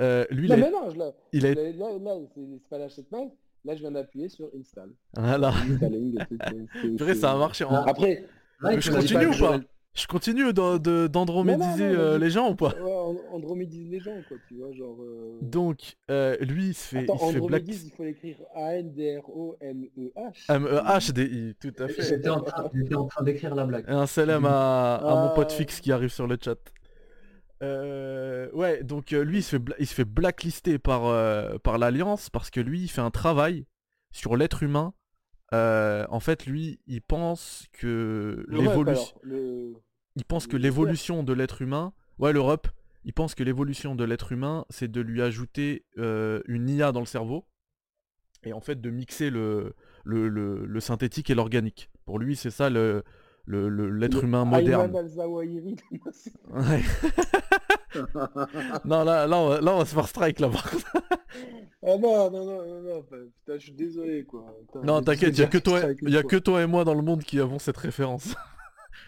Euh, 0.00 0.24
lui, 0.30 0.46
il 0.46 0.52
a- 0.52 0.56
mais 0.56 0.70
non, 0.70 0.88
je 0.90 0.96
l'ai- 0.98 1.10
il 1.32 1.46
a- 1.46 1.50
je 1.50 1.54
l'ai- 1.54 1.72
là, 1.74 1.86
là 2.00 2.14
c'est 2.34 2.40
c'est 2.40 2.68
pas 2.68 2.78
lâcher 2.78 3.02
de 3.02 3.08
main, 3.10 3.28
là 3.64 3.74
je 3.74 3.80
viens 3.80 3.90
d'appuyer 3.92 4.28
sur 4.28 4.48
Install. 4.58 4.90
Voilà. 5.16 5.48
Installing, 5.70 6.18
Purée, 6.96 7.14
ça 7.14 7.32
a 7.32 7.36
marché. 7.36 7.64
En... 7.64 7.74
Après, 7.84 8.26
Ouais, 8.62 8.80
je 8.80 8.90
continue 8.92 9.26
pas 9.26 9.36
ou 9.36 9.38
pas 9.58 9.60
Je 9.94 10.06
continue 10.06 10.52
d'andromédiser 10.52 11.84
euh, 11.84 12.16
les 12.16 12.30
gens 12.30 12.50
ou 12.50 12.54
pas 12.54 12.68
Ouais, 12.80 12.92
and- 12.92 13.16
Andromédise 13.32 13.90
les 13.90 13.98
gens, 13.98 14.14
quoi, 14.28 14.36
tu 14.46 14.54
vois, 14.54 14.72
genre... 14.72 14.96
euh, 15.02 15.38
Donc, 15.42 15.96
euh, 16.10 16.36
lui, 16.40 16.68
il 16.68 16.74
se 16.74 16.86
fait, 16.88 16.98
Attends, 17.02 17.14
il 17.14 17.18
se 17.18 17.24
fait 17.32 17.40
black... 17.40 17.62
Andromédise, 17.62 17.84
il 17.86 17.90
faut 17.92 18.04
l'écrire 18.04 18.36
A-N-D-R-O-M-E-H. 18.54 20.44
M-E-H-D-I, 20.54 21.54
tout 21.60 21.82
à 21.82 21.88
fait. 21.88 22.02
J'étais 22.02 22.28
en 22.28 22.40
train, 22.40 23.22
d'écrire 23.24 23.54
la 23.54 23.64
blague. 23.66 23.84
Un 23.88 24.06
salam 24.06 24.44
à, 24.44 24.94
à 24.96 25.14
mon 25.28 25.34
pote 25.34 25.48
Ah. 25.50 25.54
fixe 25.56 25.80
qui 25.80 25.90
arrive 25.92 26.10
sur 26.10 26.26
le 26.26 26.36
chat. 26.42 26.58
Euh, 27.62 28.50
ouais, 28.52 28.82
donc 28.82 29.12
euh, 29.12 29.22
lui, 29.24 29.38
il 29.38 29.42
se 29.42 29.50
fait, 29.50 29.58
bla- 29.58 29.76
il 29.78 29.86
se 29.86 29.94
fait 29.94 30.04
blacklister 30.04 30.78
par, 30.78 31.06
euh, 31.06 31.58
par 31.58 31.78
l'Alliance 31.78 32.28
parce 32.30 32.50
que 32.50 32.60
lui, 32.60 32.82
il 32.82 32.88
fait 32.88 33.00
un 33.00 33.10
travail 33.10 33.66
sur 34.10 34.36
l'être 34.36 34.62
humain. 34.62 34.94
Euh, 35.52 36.06
en 36.08 36.18
fait, 36.20 36.46
lui, 36.46 36.80
il 36.86 37.02
pense 37.02 37.66
que 37.72 38.44
l'évolution... 38.48 39.14
le... 39.22 39.74
Il 40.16 40.24
pense 40.24 40.46
que 40.46 40.56
l'évolution 40.56 41.22
de 41.22 41.32
l'être 41.32 41.62
humain, 41.62 41.92
ouais 42.18 42.32
l'Europe, 42.32 42.68
il 43.04 43.12
pense 43.14 43.34
que 43.34 43.42
l'évolution 43.42 43.94
de 43.94 44.04
l'être 44.04 44.32
humain, 44.32 44.66
c'est 44.68 44.90
de 44.90 45.00
lui 45.00 45.22
ajouter 45.22 45.86
une 45.96 46.68
IA 46.68 46.92
dans 46.92 47.00
le 47.00 47.06
cerveau 47.06 47.46
et 48.44 48.52
en 48.52 48.60
fait 48.60 48.80
de 48.80 48.90
mixer 48.90 49.30
le, 49.30 49.74
le, 50.04 50.28
le- 50.28 50.66
le 50.66 50.80
synthétique 50.80 51.30
et 51.30 51.34
l'organique. 51.34 51.90
Pour 52.04 52.18
lui, 52.18 52.34
c'est 52.36 52.50
ça 52.50 52.68
le 52.70 53.04
le- 53.46 53.90
l'être 53.90 54.22
humain 54.24 54.44
moderne. 54.44 54.92
Ouais. 56.50 56.82
non 58.84 59.04
là, 59.04 59.26
là, 59.26 59.36
on 59.38 59.48
va, 59.48 59.60
là, 59.60 59.74
on 59.74 59.78
va 59.78 59.84
se 59.84 59.94
faire 59.94 60.08
strike 60.08 60.40
là. 60.40 60.48
par 60.48 60.70
contre. 60.70 60.86
Ah 61.84 61.96
non, 61.98 62.30
non, 62.30 62.44
non, 62.46 62.66
non, 62.66 62.82
non, 62.82 63.02
putain, 63.02 63.54
je 63.54 63.58
suis 63.58 63.72
désolé, 63.72 64.24
quoi. 64.24 64.44
Putain, 64.68 64.82
non, 64.84 65.02
t'inquiète, 65.02 65.36
il 65.36 65.42
a 65.42 65.46
que 65.48 65.58
toi, 65.58 65.80
y 66.02 66.16
a 66.16 66.22
que 66.22 66.36
toi 66.36 66.62
et 66.62 66.66
moi 66.66 66.84
dans 66.84 66.94
le 66.94 67.02
monde 67.02 67.22
qui 67.24 67.40
avons 67.40 67.58
cette 67.58 67.76
référence. 67.76 68.34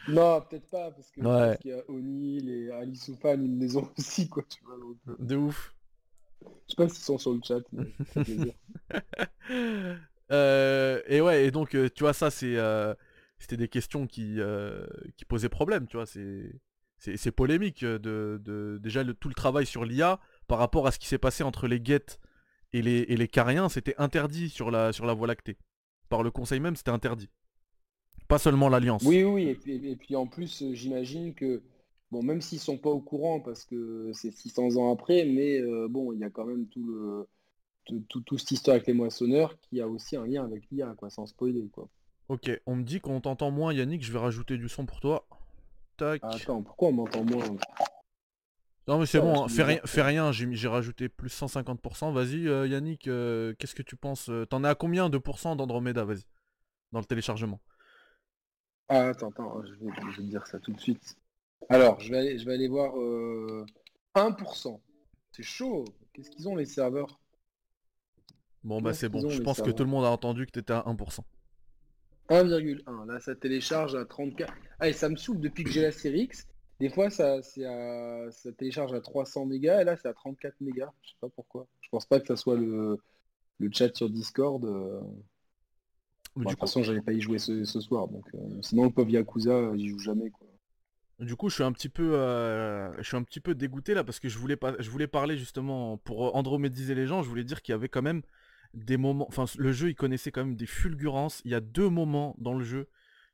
Non, 0.09 0.41
peut-être 0.43 0.69
pas, 0.71 0.91
parce 0.91 1.11
que 1.11 1.21
Ouais. 1.21 1.57
qu'il 1.63 1.71
y 1.71 1.75
a 1.75 1.83
O'Neill 1.89 2.49
et 2.51 2.71
Ali 2.73 2.97
Soufan, 2.97 3.35
ils 3.43 3.59
les 3.59 3.77
ont 3.77 3.89
aussi, 3.99 4.29
quoi, 4.29 4.43
tu 4.49 4.63
vois. 4.65 4.77
donc, 4.77 4.97
euh, 5.09 5.17
De 5.19 5.37
ouf. 5.37 5.73
je 6.43 6.47
sais 6.71 6.77
pas 6.77 6.89
s'ils 6.89 7.05
sont 7.05 7.17
sur 7.19 7.33
le 7.33 7.41
chat, 7.45 7.61
mais 7.73 7.85
ça 7.99 8.05
fait 8.05 8.25
plaisir. 8.25 8.53
Euh, 10.33 11.03
et 11.07 11.21
ouais, 11.21 11.45
et 11.45 11.51
donc 11.51 11.75
euh, 11.75 11.91
tu 11.95 12.03
vois 12.03 12.15
ça 12.15 12.31
c'est 12.31 12.57
euh, 12.57 12.95
c'était 13.39 13.57
des 13.57 13.69
questions 13.69 14.07
qui 14.07 14.41
euh, 14.41 14.87
qui 15.17 15.25
posaient 15.25 15.49
problème, 15.49 15.87
tu 15.87 15.97
vois, 15.97 16.07
c'est 16.07 17.33
polémique 17.33 17.83
euh, 17.83 17.99
de, 17.99 18.79
déjà 18.83 19.05
tout 19.15 19.29
le 19.29 19.35
travail 19.35 19.67
sur 19.67 19.85
l'IA 19.85 20.21
par 20.47 20.59
rapport 20.59 20.87
à 20.87 20.93
ce 20.93 20.99
qui 20.99 21.07
s'est 21.07 21.19
passé 21.19 21.43
entre 21.43 21.67
les 21.67 21.81
Geth 21.83 22.19
et 22.73 22.83
les 22.83 23.29
Cariens, 23.29 23.69
c'était 23.69 23.95
interdit 23.99 24.49
sur 24.49 24.71
la 24.71 24.91
Voie 24.91 25.29
lactée. 25.29 25.57
Par 26.09 26.25
le 26.25 26.33
conseil 26.33 26.59
même, 26.59 26.75
c'était 26.75 26.91
interdit. 26.91 27.31
Pas 28.27 28.39
seulement 28.39 28.69
l'alliance. 28.69 29.05
Oui, 29.05 29.23
oui, 29.23 29.57
et 29.67 29.97
puis, 29.97 30.17
en 30.17 30.27
plus, 30.27 30.63
euh, 30.63 30.75
j'imagine 30.75 31.35
que, 31.35 31.63
bon, 32.11 32.23
même 32.23 32.41
s'ils 32.41 32.59
sont 32.59 32.79
pas 32.79 32.91
au 32.91 33.01
courant, 33.01 33.39
parce 33.39 33.65
que 33.65 34.11
c'est 34.13 34.33
600 34.33 34.77
ans 34.77 34.93
après, 34.93 35.25
mais 35.25 35.63
bon, 35.89 36.13
il 36.13 36.19
y 36.19 36.25
a 36.25 36.31
quand 36.31 36.47
même 36.47 36.67
tout 36.67 38.39
cette 38.39 38.51
histoire 38.51 38.75
avec 38.75 38.89
les 38.89 38.95
moissonneurs 38.95 39.57
qui 39.61 39.81
a 39.81 39.87
aussi 39.87 40.17
un 40.17 40.27
lien 40.27 40.45
avec 40.45 40.65
l'IA, 40.71 40.95
quoi, 40.97 41.11
sans 41.11 41.27
spoiler. 41.27 41.69
OK, 42.29 42.51
on 42.67 42.77
me 42.77 42.83
dit 42.83 43.01
qu'on 43.01 43.21
t'entend 43.21 43.51
moins 43.51 43.73
Yannick, 43.73 44.03
je 44.03 44.13
vais 44.13 44.19
rajouter 44.19 44.57
du 44.57 44.69
son 44.69 44.87
pour 44.87 45.01
toi. 45.01 45.27
Tac. 45.97 46.23
Attends, 46.25 46.63
pourquoi 46.63 46.89
on 46.89 46.93
m'entend 46.93 47.25
moins 47.25 47.45
Non 48.89 48.99
mais 48.99 49.07
c'est 49.07 49.21
bon, 49.21 49.45
hein, 49.45 49.49
fais 49.49 49.63
rien, 49.63 49.81
fais 49.85 50.03
rien, 50.03 50.33
j'ai 50.33 50.69
rajouté 50.69 51.09
plus 51.09 51.29
150%. 51.29 52.13
Vas-y 52.13 52.49
euh, 52.49 52.67
Yannick, 52.67 53.09
euh, 53.09 53.55
qu'est-ce 53.59 53.75
que 53.75 53.83
tu 53.83 53.97
penses 53.97 54.31
euh, 54.31 54.47
T'en 54.47 54.65
es 54.65 54.69
à 54.69 54.75
combien 54.75 55.11
de 55.11 55.19
pourcents 55.19 55.55
d'Andromeda, 55.55 56.05
vas-y, 56.05 56.25
dans 56.93 57.01
le 57.01 57.05
téléchargement? 57.05 57.61
Ah, 58.89 59.09
attends, 59.09 59.31
attends, 59.31 59.63
je 59.65 59.73
vais, 59.73 59.93
je 60.01 60.07
vais 60.07 60.17
te 60.17 60.23
dire 60.23 60.47
ça 60.47 60.59
tout 60.59 60.73
de 60.73 60.81
suite. 60.81 61.17
Alors, 61.69 62.01
je 62.01 62.11
vais 62.11 62.19
aller, 62.19 62.39
je 62.39 62.45
vais 62.45 62.55
aller 62.55 62.69
voir 62.69 62.99
euh, 62.99 63.65
1%. 64.15 64.81
C'est 65.33 65.43
chaud. 65.43 65.85
Qu'est-ce 66.13 66.31
qu'ils 66.31 66.49
ont 66.49 66.57
les 66.57 66.67
serveurs? 66.67 67.21
Bon 68.63 68.81
bah 68.81 68.95
c'est 68.95 69.11
bon, 69.11 69.29
je 69.29 69.43
pense 69.43 69.61
que 69.61 69.71
tout 69.71 69.85
le 69.85 69.91
monde 69.91 70.07
a 70.07 70.11
entendu 70.11 70.47
que 70.47 70.53
t'étais 70.53 70.73
à 70.73 70.85
1%. 70.87 71.21
1,1. 72.31 73.07
Là, 73.07 73.21
ça 73.21 73.35
télécharge 73.35 73.95
à 73.95 74.05
34. 74.05 74.53
Ah, 74.81 74.89
et 74.89 74.93
ça 74.93 75.09
me 75.09 75.17
saoule 75.17 75.41
depuis 75.41 75.65
que 75.65 75.71
j'ai 75.71 75.83
la 75.83 75.93
série 75.93 76.23
X. 76.23 76.47
Des 76.81 76.91
fois, 76.91 77.11
ça, 77.11 77.35
à- 77.37 78.31
ça 78.31 78.53
télécharge 78.53 78.93
à 78.93 79.01
300 79.01 79.47
mégas 79.47 79.81
et 79.83 79.85
là, 79.85 79.97
c'est 79.97 80.09
à 80.09 80.15
34 80.15 80.61
mégas. 80.61 80.93
Je 81.03 81.11
sais 81.11 81.17
pas 81.21 81.29
pourquoi. 81.29 81.67
Je 81.81 81.89
pense 81.91 82.07
pas 82.07 82.21
que 82.21 82.27
ça 82.27 82.37
soit 82.37 82.57
le, 82.57 82.99
le 83.59 83.71
chat 83.73 83.95
sur 83.97 84.11
Discord. 84.11 84.65
euh. 84.65 85.01
Bon, 86.37 86.45
Du 86.45 86.47
de 86.47 86.51
toute 86.51 86.59
coup, 86.59 86.67
façon, 86.67 86.83
j'allais 86.83 87.01
pas 87.03 87.13
y 87.13 87.21
jouer 87.21 87.39
ce, 87.39 87.65
ce 87.65 87.81
soir. 87.81 88.09
Donc, 88.09 88.27
euh, 88.35 88.39
sinon, 88.61 88.85
le 88.85 88.91
pauvre 88.91 89.11
Yakuza, 89.11 89.53
euh, 89.53 89.77
il 89.77 89.89
joue 89.91 89.99
jamais. 90.01 90.31
Quoi. 90.31 90.47
du 91.21 91.37
coup, 91.37 91.49
je 91.49 91.55
suis 91.55 91.63
un 91.65 91.73
petit 91.73 91.89
peu, 91.89 92.15
euh, 92.17 92.93
je 92.99 93.03
suis 93.07 93.17
un 93.17 93.23
petit 93.23 93.41
peu 93.41 93.55
dégoûté 93.55 93.95
là 93.95 94.03
parce 94.05 94.19
que 94.19 94.29
je 94.29 94.39
voulais 94.39 94.57
pas, 94.57 94.75
je 94.81 94.91
voulais 94.91 95.07
parler 95.07 95.37
justement 95.39 95.97
pour 95.99 96.35
andromédiser 96.35 96.95
les 96.95 97.07
gens. 97.07 97.23
Je 97.23 97.29
voulais 97.29 97.45
dire 97.45 97.63
qu'il 97.63 97.73
y 97.73 97.77
avait 97.77 97.89
quand 97.89 98.03
même 98.03 98.23
des 98.75 98.97
moments, 98.97 99.27
enfin 99.29 99.45
le 99.59 99.73
jeu 99.73 99.91
il 99.91 99.95
connaissait 99.95 100.31
quand 100.33 100.45
même 100.45 100.57
des 100.57 100.67
fulgurances. 100.67 101.43
Il 101.45 101.53
y 101.53 101.55
a 101.55 101.61
deux 101.61 101.89
moments 101.89 102.35
dans 102.39 102.55
le 102.55 102.65
jeu 102.65 102.89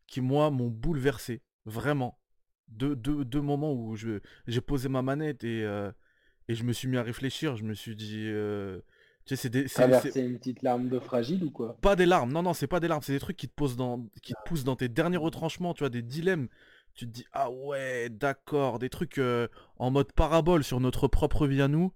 qui 0.07 0.21
moi 0.21 0.51
m'ont 0.51 0.69
bouleversé, 0.69 1.43
vraiment. 1.67 2.19
Deux, 2.69 2.95
deux, 2.97 3.25
deux 3.25 3.41
moments 3.41 3.73
où 3.75 3.97
je, 3.97 4.21
j'ai 4.47 4.61
posé 4.61 4.89
ma 4.89 5.03
manette 5.03 5.45
et, 5.45 5.65
euh, 5.65 5.91
et 6.49 6.55
je 6.55 6.65
me 6.65 6.73
suis 6.73 6.89
mis 6.89 6.97
à 6.97 7.03
réfléchir. 7.03 7.57
Je 7.57 7.65
me 7.65 7.75
suis 7.75 7.97
dit, 7.97 8.27
euh, 8.29 8.81
tu 9.27 9.37
sais, 9.37 9.43
c'est 9.43 9.51
des, 9.51 9.63
c'est- 9.63 9.69
c'est- 9.69 9.83
Traverser 9.87 10.21
une 10.23 10.39
petite 10.39 10.63
larme 10.63 10.89
de 10.89 10.99
fragile 11.01 11.45
ou 11.45 11.51
quoi? 11.51 11.77
Pas 11.81 11.97
des 11.97 12.07
larmes, 12.07 12.33
non, 12.33 12.43
non, 12.43 12.53
c'est 12.55 12.67
pas 12.67 12.81
des 12.81 12.89
larmes, 12.89 13.03
c'est 13.03 13.13
des 13.13 13.21
trucs 13.21 13.37
qui 13.37 13.49
te 13.49 13.55
posent 13.55 13.77
dans, 13.77 14.07
qui 14.23 14.35
te 14.35 14.39
poussent 14.45 14.65
dans 14.65 14.77
tes 14.77 14.89
derniers 14.89 15.17
retranchements, 15.17 15.75
tu 15.75 15.81
vois, 15.81 15.89
des 15.91 16.03
dilemmes. 16.03 16.49
Tu 16.95 17.07
te 17.07 17.11
dis, 17.13 17.25
ah 17.33 17.51
ouais, 17.51 18.09
d'accord, 18.11 18.79
des 18.79 18.91
trucs 18.91 19.19
euh, 19.19 19.49
en 19.79 19.91
mode 19.91 20.13
parabole 20.13 20.63
sur 20.65 20.81
notre 20.81 21.09
propre 21.09 21.47
vie 21.47 21.63
à 21.63 21.69
nous. 21.69 21.93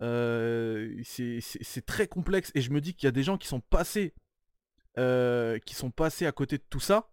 C'est 0.00 1.86
très 1.86 2.06
complexe 2.06 2.52
et 2.54 2.60
je 2.60 2.70
me 2.70 2.80
dis 2.80 2.94
qu'il 2.94 3.06
y 3.06 3.08
a 3.08 3.12
des 3.12 3.22
gens 3.22 3.38
qui 3.38 3.48
sont 3.48 3.60
passés, 3.60 4.14
qui 4.96 5.74
sont 5.74 5.90
passés 5.90 6.26
à 6.26 6.32
côté 6.32 6.58
de 6.58 6.64
tout 6.68 6.80
ça 6.80 7.10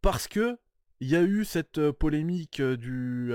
parce 0.00 0.28
que 0.28 0.58
il 1.00 1.08
y 1.08 1.16
a 1.16 1.22
eu 1.22 1.44
cette 1.44 1.90
polémique 1.90 2.62
du 2.62 3.32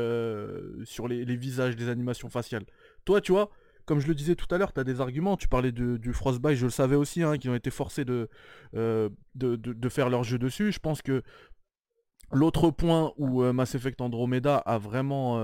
sur 0.85 1.07
les, 1.07 1.35
visages, 1.35 1.75
des 1.75 1.89
animations 1.89 2.29
faciales. 2.29 2.65
Toi, 3.03 3.19
tu 3.19 3.33
vois, 3.33 3.49
comme 3.85 3.99
je 3.99 4.07
le 4.07 4.15
disais 4.15 4.35
tout 4.35 4.47
à 4.53 4.57
l'heure, 4.57 4.71
tu 4.73 4.79
as 4.79 4.83
des 4.85 5.01
arguments. 5.01 5.35
Tu 5.37 5.47
parlais 5.47 5.71
de- 5.73 5.97
du 5.97 6.13
Frostbite, 6.13 6.55
je 6.55 6.65
le 6.65 6.71
savais 6.71 6.95
aussi, 6.95 7.23
hein, 7.23 7.37
qu'ils 7.37 7.49
ont 7.49 7.55
été 7.55 7.69
forcés 7.69 8.05
de, 8.05 8.29
de, 8.73 9.09
de- 9.35 9.89
faire 9.89 10.09
leur 10.09 10.23
jeu 10.23 10.37
dessus. 10.37 10.71
Je 10.71 10.79
pense 10.79 11.01
que 11.01 11.23
l'autre 12.31 12.69
point 12.71 13.13
où 13.17 13.43
Mass 13.51 13.75
Effect 13.75 13.99
Andromeda 14.01 14.57
a 14.57 14.77
vraiment, 14.77 15.37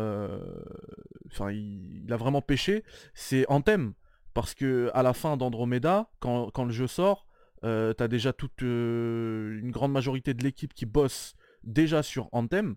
enfin, 1.34 1.51
il, 1.51 2.03
il 2.05 2.13
a 2.13 2.17
vraiment 2.17 2.41
pêché, 2.41 2.84
c'est 3.13 3.45
Anthem, 3.49 3.93
parce 4.34 4.53
que 4.53 4.89
à 4.93 5.03
la 5.03 5.13
fin 5.13 5.38
d'Andromeda, 5.38 6.09
quand, 6.19 6.49
quand 6.51 6.65
le 6.65 6.71
jeu 6.71 6.88
sort, 6.88 7.27
euh, 7.63 7.93
t'as 7.93 8.07
déjà 8.07 8.34
toute 8.34 8.61
euh, 8.63 9.57
une 9.59 9.71
grande 9.71 9.91
majorité 9.91 10.34
de 10.34 10.43
l'équipe 10.43 10.73
qui 10.73 10.86
bosse 10.86 11.34
déjà 11.63 12.03
sur 12.03 12.27
Anthem. 12.34 12.75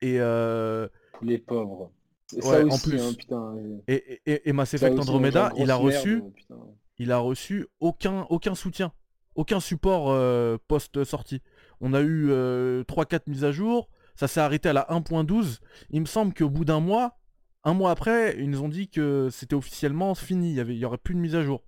Et, 0.00 0.16
euh, 0.20 0.86
Les 1.22 1.38
pauvres. 1.38 1.90
Ouais, 2.34 2.40
ça 2.42 2.64
en 2.64 2.68
aussi, 2.68 2.90
plus. 2.90 3.00
hein, 3.02 3.12
putain. 3.16 3.54
et- 3.86 4.20
et, 4.26 4.48
et- 4.48 4.52
Mass 4.52 4.74
Effect 4.74 4.98
Andromeda, 4.98 5.52
il 5.58 5.70
a 5.70 5.76
reçu, 5.76 6.16
merde, 6.16 6.32
putain. 6.34 6.56
il 6.98 7.12
a 7.12 7.18
reçu 7.18 7.66
aucun, 7.80 8.22
aucun 8.30 8.54
soutien, 8.54 8.92
aucun 9.34 9.60
support 9.60 10.10
euh, 10.10 10.56
post-sortie. 10.68 11.42
On 11.80 11.92
a 11.94 12.00
eu 12.00 12.28
3-4 12.84 13.22
mises 13.28 13.44
à 13.44 13.52
jour, 13.52 13.88
ça 14.16 14.26
s'est 14.28 14.40
arrêté 14.40 14.68
à 14.68 14.72
la 14.72 14.86
1.12. 14.90 15.60
Il 15.90 16.00
me 16.00 16.06
semble 16.06 16.32
qu'au 16.34 16.48
bout 16.48 16.64
d'un 16.64 16.80
mois, 16.80 17.18
un 17.64 17.74
mois 17.74 17.90
après, 17.90 18.36
ils 18.38 18.50
nous 18.50 18.62
ont 18.62 18.68
dit 18.68 18.88
que 18.88 19.28
c'était 19.30 19.54
officiellement 19.54 20.14
fini, 20.14 20.50
il 20.50 20.56
y, 20.56 20.60
avait, 20.60 20.74
il 20.74 20.78
y 20.78 20.84
aurait 20.84 20.98
plus 20.98 21.14
de 21.14 21.20
mise 21.20 21.34
à 21.34 21.42
jour. 21.42 21.62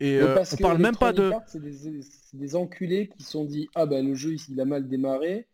Et 0.00 0.18
euh, 0.18 0.42
on 0.52 0.56
parle 0.58 0.78
même 0.78 0.96
pas 0.96 1.12
de... 1.12 1.32
C'est 1.46 2.36
des, 2.36 2.54
enculés 2.54 3.08
qui 3.08 3.24
se 3.24 3.32
sont 3.32 3.44
dit 3.44 3.68
ah 3.74 3.84
bah 3.84 4.00
le 4.00 4.14
jeu 4.14 4.36
il 4.48 4.60
a 4.60 4.64
mal 4.64 4.86
démarré 4.86 5.48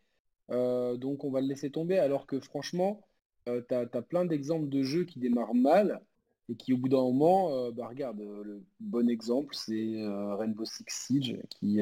euh, 0.51 0.97
donc 0.97 1.23
on 1.23 1.31
va 1.31 1.41
le 1.41 1.47
laisser 1.47 1.71
tomber 1.71 1.97
alors 1.97 2.27
que 2.27 2.39
franchement 2.39 3.01
euh, 3.47 3.61
t'as 3.67 3.85
as 3.91 4.01
plein 4.01 4.25
d'exemples 4.25 4.69
de 4.69 4.83
jeux 4.83 5.03
qui 5.03 5.19
démarrent 5.19 5.55
mal 5.55 6.01
et 6.49 6.55
qui 6.55 6.73
au 6.73 6.77
bout 6.77 6.89
d'un 6.89 7.01
moment 7.01 7.53
euh, 7.53 7.71
bah 7.71 7.87
regarde 7.87 8.19
euh, 8.19 8.43
le 8.43 8.63
bon 8.79 9.09
exemple 9.09 9.55
c'est 9.55 9.95
Rainbow 10.37 10.65
Six 10.65 10.85
Siege 10.87 11.37
qui 11.49 11.79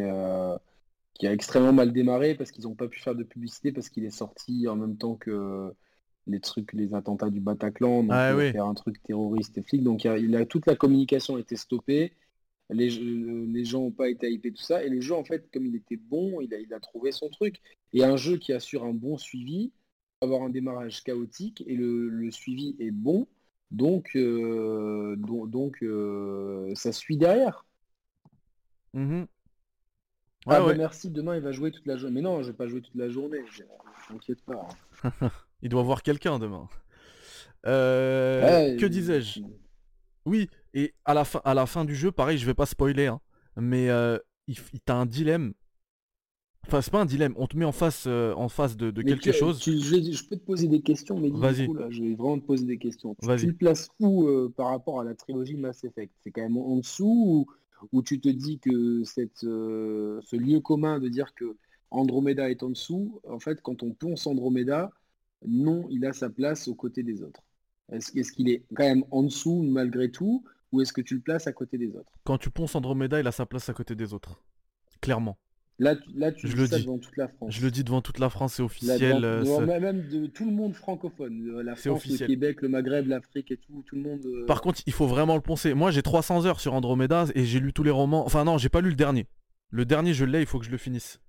qui 1.14 1.28
a 1.28 1.34
extrêmement 1.34 1.74
mal 1.74 1.92
démarré 1.92 2.36
parce 2.36 2.52
qu'ils 2.52 2.64
n'ont 2.64 2.76
pas 2.76 2.88
pu 2.88 3.00
faire 3.00 3.16
de 3.16 3.24
publicité 3.24 3.72
parce 3.72 3.90
qu'il 3.90 4.06
est 4.06 4.10
sorti 4.10 4.68
en 4.68 4.76
même 4.76 4.98
temps 4.98 5.16
que 5.16 5.74
les 6.28 6.40
trucs 6.40 6.74
les 6.74 6.94
attentats 6.94 7.30
du 7.30 7.40
Bataclan 7.40 8.04
donc 8.04 8.12
Ah 8.12 8.36
oui. 8.36 8.52
faire 8.52 8.66
un 8.66 8.74
truc 8.74 9.02
terroriste 9.04 9.58
et 9.58 9.62
flic 9.64 9.84
donc 9.84 10.04
il 10.06 10.08
a- 10.10 10.18
il 10.18 10.36
a 10.36 10.46
toute 10.46 10.66
la 10.68 10.76
communication 10.76 11.36
a 11.36 11.40
été 11.40 11.56
stoppée 11.56 12.14
les, 12.70 12.90
les 12.90 13.66
gens 13.66 13.82
n'ont 13.82 13.92
pas 13.92 14.10
été 14.10 14.32
hypés, 14.32 14.52
tout 14.52 14.64
ça. 14.64 14.84
Et 14.84 14.90
le 14.90 15.02
jeu, 15.02 15.14
en 15.14 15.24
fait, 15.24 15.50
comme 15.52 15.66
il 15.66 15.76
était 15.76 15.98
bon, 15.98 16.42
il 16.42 16.54
a, 16.54 16.60
il 16.60 16.74
a 16.74 16.80
trouvé 16.80 17.12
son 17.12 17.30
truc. 17.30 17.62
Et 17.94 18.04
un 18.04 18.18
jeu 18.18 18.38
qui 18.38 18.54
assure 18.54 18.84
un 18.86 18.94
bon 18.94 19.18
suivi, 19.18 19.72
avoir 20.22 20.42
un 20.44 20.50
démarrage 20.50 21.04
chaotique 21.04 21.64
et 21.68 21.76
le, 21.76 22.10
le 22.10 22.32
suivi 22.32 22.76
est 22.80 22.92
bon. 22.92 23.28
Donc, 23.72 24.12
euh, 24.16 25.16
donc, 25.18 25.50
donc, 25.50 25.84
euh, 25.84 26.74
ça 26.76 26.92
suit 26.92 27.18
derrière. 27.18 27.66
Mhm. 28.94 29.28
Ah, 30.46 30.60
bah, 30.62 30.74
merci, 30.74 31.10
demain 31.10 31.36
il 31.36 31.42
va 31.42 31.52
jouer 31.52 31.72
toute 31.72 31.86
la 31.86 31.98
journée. 31.98 32.16
Mais 32.16 32.22
non, 32.22 32.42
je 32.44 32.48
vais 32.52 32.58
pas 32.58 32.68
jouer 32.68 32.82
toute 32.82 32.96
la 32.96 33.10
journée, 33.10 33.44
je- 33.52 33.64
t'inquiète 34.08 34.42
pas. 34.44 34.68
Il 35.64 35.70
doit 35.70 35.82
voir 35.84 36.04
quelqu'un 36.04 36.38
demain. 36.40 36.68
Euh, 37.66 38.44
Ouais, 38.46 38.78
que 38.78 38.86
disais-je? 38.86 39.40
Oui, 40.26 40.50
et 40.74 40.94
à 41.06 41.14
la, 41.14 41.26
fin, 41.26 41.42
à 41.44 41.54
la 41.54 41.66
fin 41.66 41.86
du 41.86 41.96
jeu, 41.96 42.12
pareil, 42.12 42.38
je 42.38 42.46
vais 42.46 42.54
pas 42.54 42.66
spoiler, 42.66 43.08
hein, 43.08 43.20
mais 43.58 43.90
euh, 43.90 44.18
il, 44.48 44.58
il- 44.74 44.80
t'as 44.82 44.96
un 44.96 45.06
dilemme. 45.06 45.54
Enfin, 46.68 46.82
c'est 46.82 46.92
pas 46.92 47.02
un 47.02 47.06
dilemme, 47.06 47.34
on 47.38 47.46
te 47.46 47.58
met 47.58 47.66
en 47.66 47.74
face, 47.74 48.06
euh, 48.08 48.34
en 48.36 48.48
face 48.48 48.78
de, 48.78 48.90
quelque 49.02 49.32
tu- 49.32 49.34
chose. 49.34 49.60
tu- 49.60 49.80
je, 49.80 50.24
peux 50.30 50.38
te 50.38 50.46
poser 50.46 50.68
des 50.70 50.82
questions, 50.82 51.20
mais 51.20 51.30
Vas-y. 51.30 51.62
du 51.62 51.66
coup, 51.68 51.74
là, 51.74 51.88
je 51.90 52.04
vais 52.04 52.16
vraiment 52.16 52.40
te 52.40 52.46
poser 52.46 52.66
des 52.66 52.78
questions. 52.78 53.16
Tu, 53.22 53.28
tu 53.38 53.48
le 53.48 53.54
places 53.54 53.90
où 54.00 54.30
par 54.56 54.68
rapport 54.70 55.02
à 55.02 55.04
la 55.04 55.14
trilogie 55.14 55.58
Mass 55.58 55.84
Effect? 55.84 56.14
C'est 56.24 56.32
quand 56.32 56.42
même 56.42 56.58
en 56.58 56.78
dessous 56.78 57.46
ou, 57.82 57.88
ou 57.92 58.02
tu 58.02 58.20
te 58.22 58.30
dis 58.30 58.60
que 58.60 59.04
cette, 59.04 59.40
ce 59.42 60.36
lieu 60.38 60.62
commun 60.62 61.00
de 61.00 61.10
dire 61.10 61.34
que 61.36 61.58
Andromeda 61.92 62.50
est 62.50 62.64
en 62.64 62.70
dessous, 62.70 63.20
en 63.30 63.40
fait, 63.40 63.62
quand 63.62 63.84
on 63.84 63.92
ponce 63.92 64.26
Andromeda, 64.26 64.92
non, 65.48 65.88
il 65.90 66.06
a 66.06 66.14
sa 66.14 66.30
place 66.30 66.68
aux 66.68 66.76
côtés 66.76 67.04
des 67.04 67.22
autres. 67.24 67.42
Est-ce 67.92 68.32
qu'il 68.32 68.50
est 68.50 68.64
quand 68.76 68.84
même 68.84 69.04
en 69.12 69.24
dessous 69.24 69.62
malgré 69.64 70.10
tout, 70.10 70.44
ou 70.72 70.82
est-ce 70.82 70.94
que 70.94 71.02
tu 71.02 71.16
le 71.16 71.22
places 71.22 71.48
à 71.48 71.54
côté 71.54 71.78
des 71.78 71.96
autres? 71.96 72.12
Quand 72.24 72.38
tu 72.38 72.50
ponces 72.50 72.76
Andromeda, 72.76 73.20
il 73.20 73.28
a 73.28 73.32
sa 73.32 73.46
place 73.46 73.70
à 73.70 73.74
côté 73.74 73.96
des 73.96 74.14
autres. 74.14 74.42
Clairement. 75.02 75.38
Là, 75.80 75.96
tu, 75.96 76.10
là, 76.14 76.32
tu 76.32 76.48
Je 76.48 76.54
dis 76.54 76.60
le 76.60 76.68
ça 76.68 76.78
dis. 76.78 76.86
devant 76.86 77.00
toute 77.00 77.18
la 77.18 77.28
France. 77.28 77.52
Je 77.54 77.62
le 77.66 77.72
dis 77.72 77.84
devant 77.84 78.02
toute 78.02 78.20
la 78.20 78.30
France, 78.30 78.54
c'est 78.54 78.62
Là, 78.62 78.66
officiel. 78.68 79.22
devant- 79.22 79.62
euh, 79.62 79.80
même 79.80 80.08
de 80.08 80.28
tout 80.28 80.46
le 80.46 80.52
monde 80.52 80.74
francophone, 80.76 81.42
le- 81.44 81.62
la 81.64 81.76
C'est 81.76 81.90
France, 81.90 82.00
officiel. 82.06 82.30
le 82.30 82.34
Québec, 82.36 82.62
le 82.62 82.70
Maghreb, 82.70 83.08
l'Afrique 83.08 83.52
et 83.52 83.58
tout, 83.58 83.84
tout 83.86 83.96
le 83.96 84.02
monde. 84.04 84.22
euh, 84.26 84.46
Par 84.46 84.62
contre, 84.62 84.82
il 84.86 84.94
faut 84.94 85.08
vraiment 85.08 85.36
le 85.36 85.42
poncer. 85.42 85.74
Moi, 85.74 85.90
j'ai 85.92 86.04
300 86.04 86.46
heures 86.46 86.60
sur 86.60 86.74
Andromeda 86.76 87.26
et 87.36 87.44
j'ai 87.44 87.60
lu 87.60 87.74
tous 87.74 87.84
les 87.84 87.92
romans. 87.92 88.24
Enfin, 88.26 88.44
non, 88.46 88.58
j'ai 88.60 88.70
pas 88.70 88.82
lu 88.82 88.90
le 88.90 88.96
dernier. 88.96 89.26
Le 89.72 89.84
dernier, 89.84 90.14
je 90.14 90.26
l'ai, 90.26 90.42
il 90.42 90.46
faut 90.46 90.60
que 90.60 90.66
je 90.66 90.72
le 90.72 90.78
finisse. 90.78 91.20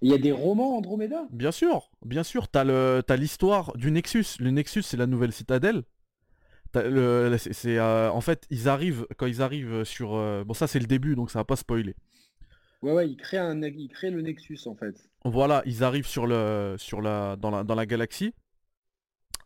Il 0.00 0.10
y 0.10 0.14
a 0.14 0.18
des 0.18 0.32
romans 0.32 0.76
Andromeda? 0.76 1.26
Bien 1.30 1.50
sûr, 1.50 1.90
bien 2.04 2.22
sûr, 2.22 2.48
t'as 2.48 2.64
le, 2.64 3.02
t'as 3.04 3.16
l'histoire 3.16 3.76
du 3.76 3.90
Nexus. 3.90 4.24
Le 4.38 4.50
Nexus, 4.50 4.82
c'est 4.82 4.96
la 4.96 5.06
nouvelle 5.06 5.32
citadelle. 5.32 5.82
C'est, 6.72 7.78
euh, 7.78 8.10
en 8.12 8.20
fait, 8.20 8.46
ils 8.50 8.68
arrivent 8.68 9.06
quand 9.16 9.26
ils 9.26 9.42
arrivent 9.42 9.84
sur. 9.84 10.14
euh, 10.14 10.44
bon, 10.44 10.54
ça 10.54 10.66
c'est 10.66 10.78
le 10.78 10.86
début, 10.86 11.16
donc 11.16 11.30
ça 11.30 11.40
va 11.40 11.44
pas 11.44 11.56
spoiler. 11.56 11.96
Ouais, 12.82 12.92
ouais, 12.92 13.08
il 13.08 13.16
crée, 13.16 13.38
un, 13.38 13.60
il 13.62 13.88
crée 13.88 14.10
le 14.10 14.20
Nexus 14.22 14.60
en 14.66 14.74
fait. 14.74 14.94
Voilà, 15.24 15.62
ils 15.66 15.82
arrivent 15.82 16.06
sur 16.06 16.26
le, 16.26 16.76
sur 16.78 17.00
la, 17.00 17.34
dans 17.36 17.50
la, 17.50 17.64
dans 17.64 17.74
la 17.74 17.86
galaxie. 17.86 18.34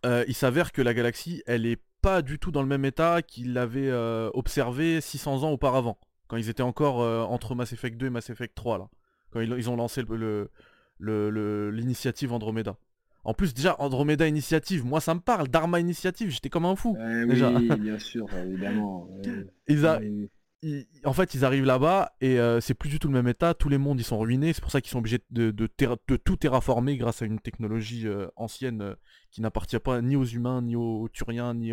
Euh, 0.04 0.24
il 0.28 0.34
s'avère 0.34 0.72
que 0.72 0.82
la 0.82 0.92
galaxie, 0.92 1.42
elle 1.46 1.64
est 1.64 1.80
pas 2.02 2.20
du 2.20 2.38
tout 2.38 2.50
dans 2.50 2.60
le 2.60 2.68
même 2.68 2.84
état 2.84 3.22
qu'ils 3.22 3.54
l'avaient 3.54 3.92
observé 4.34 5.00
600 5.00 5.44
ans 5.44 5.50
auparavant, 5.52 5.98
quand 6.26 6.36
ils 6.36 6.48
étaient 6.50 6.62
encore 6.62 6.96
entre 7.30 7.54
Mass 7.54 7.72
Effect 7.72 7.96
2 7.96 8.06
et 8.06 8.10
Mass 8.10 8.28
Effect 8.28 8.54
3 8.56 8.78
là, 8.78 8.88
quand 9.32 9.40
ils, 9.40 9.52
ils 9.52 9.70
ont 9.70 9.76
lancé 9.76 10.02
le, 10.02 10.16
le- 10.16 10.50
le- 10.98 11.30
le- 11.30 11.70
l'initiative 11.70 12.32
Andromeda. 12.32 12.76
En 13.24 13.34
plus 13.34 13.54
déjà 13.54 13.76
Andromeda 13.78 14.26
Initiative, 14.26 14.84
moi 14.84 15.00
ça 15.00 15.14
me 15.14 15.20
parle, 15.20 15.48
Dharma 15.48 15.78
Initiative, 15.80 16.30
j'étais 16.30 16.48
comme 16.48 16.64
un 16.64 16.74
fou. 16.76 16.96
Euh, 16.98 17.26
Déjà. 17.26 17.50
oui, 17.52 17.68
bien 17.80 17.98
sûr, 17.98 18.26
évidemment. 18.34 19.08
euh, 19.26 19.44
Ils 19.68 19.86
a- 19.86 19.98
oui. 20.00 20.28
ils- 20.62 20.86
en 21.04 21.12
fait, 21.12 21.34
ils 21.34 21.44
arrivent 21.44 21.64
là-bas 21.64 22.12
et 22.20 22.38
euh, 22.40 22.60
c'est 22.60 22.74
plus 22.74 22.88
du 22.88 22.98
tout 22.98 23.06
le 23.08 23.14
même 23.14 23.28
état. 23.28 23.54
Tous 23.54 23.68
les 23.68 23.78
mondes 23.78 24.00
ils 24.00 24.04
sont 24.04 24.18
ruinés. 24.18 24.52
C'est 24.52 24.60
pour 24.60 24.70
ça 24.72 24.80
qu'ils 24.80 24.90
sont 24.90 24.98
obligés 24.98 25.20
de, 25.30 25.50
de 25.52 25.66
terra- 25.68 25.96
de 26.08 26.16
tout 26.16 26.36
terraformer 26.36 26.96
grâce 26.96 27.22
à 27.22 27.26
une 27.26 27.38
technologie 27.38 28.06
euh, 28.08 28.26
ancienne 28.36 28.82
euh, 28.82 28.94
qui 29.30 29.40
n'appartient 29.40 29.78
pas 29.78 30.00
ni 30.02 30.16
aux 30.16 30.24
humains, 30.24 30.60
ni 30.62 30.74
aux 30.76 31.08
Turiens, 31.12 31.54
ni 31.54 31.72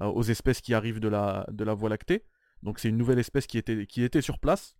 aux 0.00 0.22
espèces 0.22 0.60
qui 0.62 0.72
arrivent 0.74 1.00
de 1.00 1.08
la, 1.08 1.46
de 1.52 1.62
la 1.64 1.74
Voie 1.74 1.88
lactée. 1.90 2.24
Donc 2.62 2.78
c'est 2.78 2.88
une 2.88 2.96
nouvelle 2.96 3.18
espèce 3.18 3.46
qui 3.46 3.58
était, 3.58 3.84
qui 3.86 4.02
était 4.02 4.22
sur 4.22 4.38
place, 4.38 4.76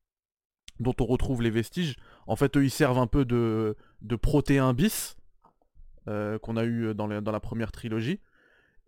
dont 0.80 0.94
on 1.00 1.06
retrouve 1.06 1.42
les 1.42 1.50
vestiges. 1.50 1.96
En 2.26 2.36
fait, 2.36 2.56
eux 2.56 2.64
ils 2.64 2.70
servent 2.70 2.98
un 2.98 3.06
peu 3.06 3.24
de, 3.24 3.76
de 4.02 4.16
protéins 4.16 4.74
bis 4.74 5.16
euh, 6.08 6.38
qu'on 6.38 6.56
a 6.56 6.64
eu 6.64 6.94
dans, 6.94 7.06
les- 7.06 7.20
dans 7.20 7.32
la 7.32 7.40
première 7.40 7.72
trilogie. 7.72 8.20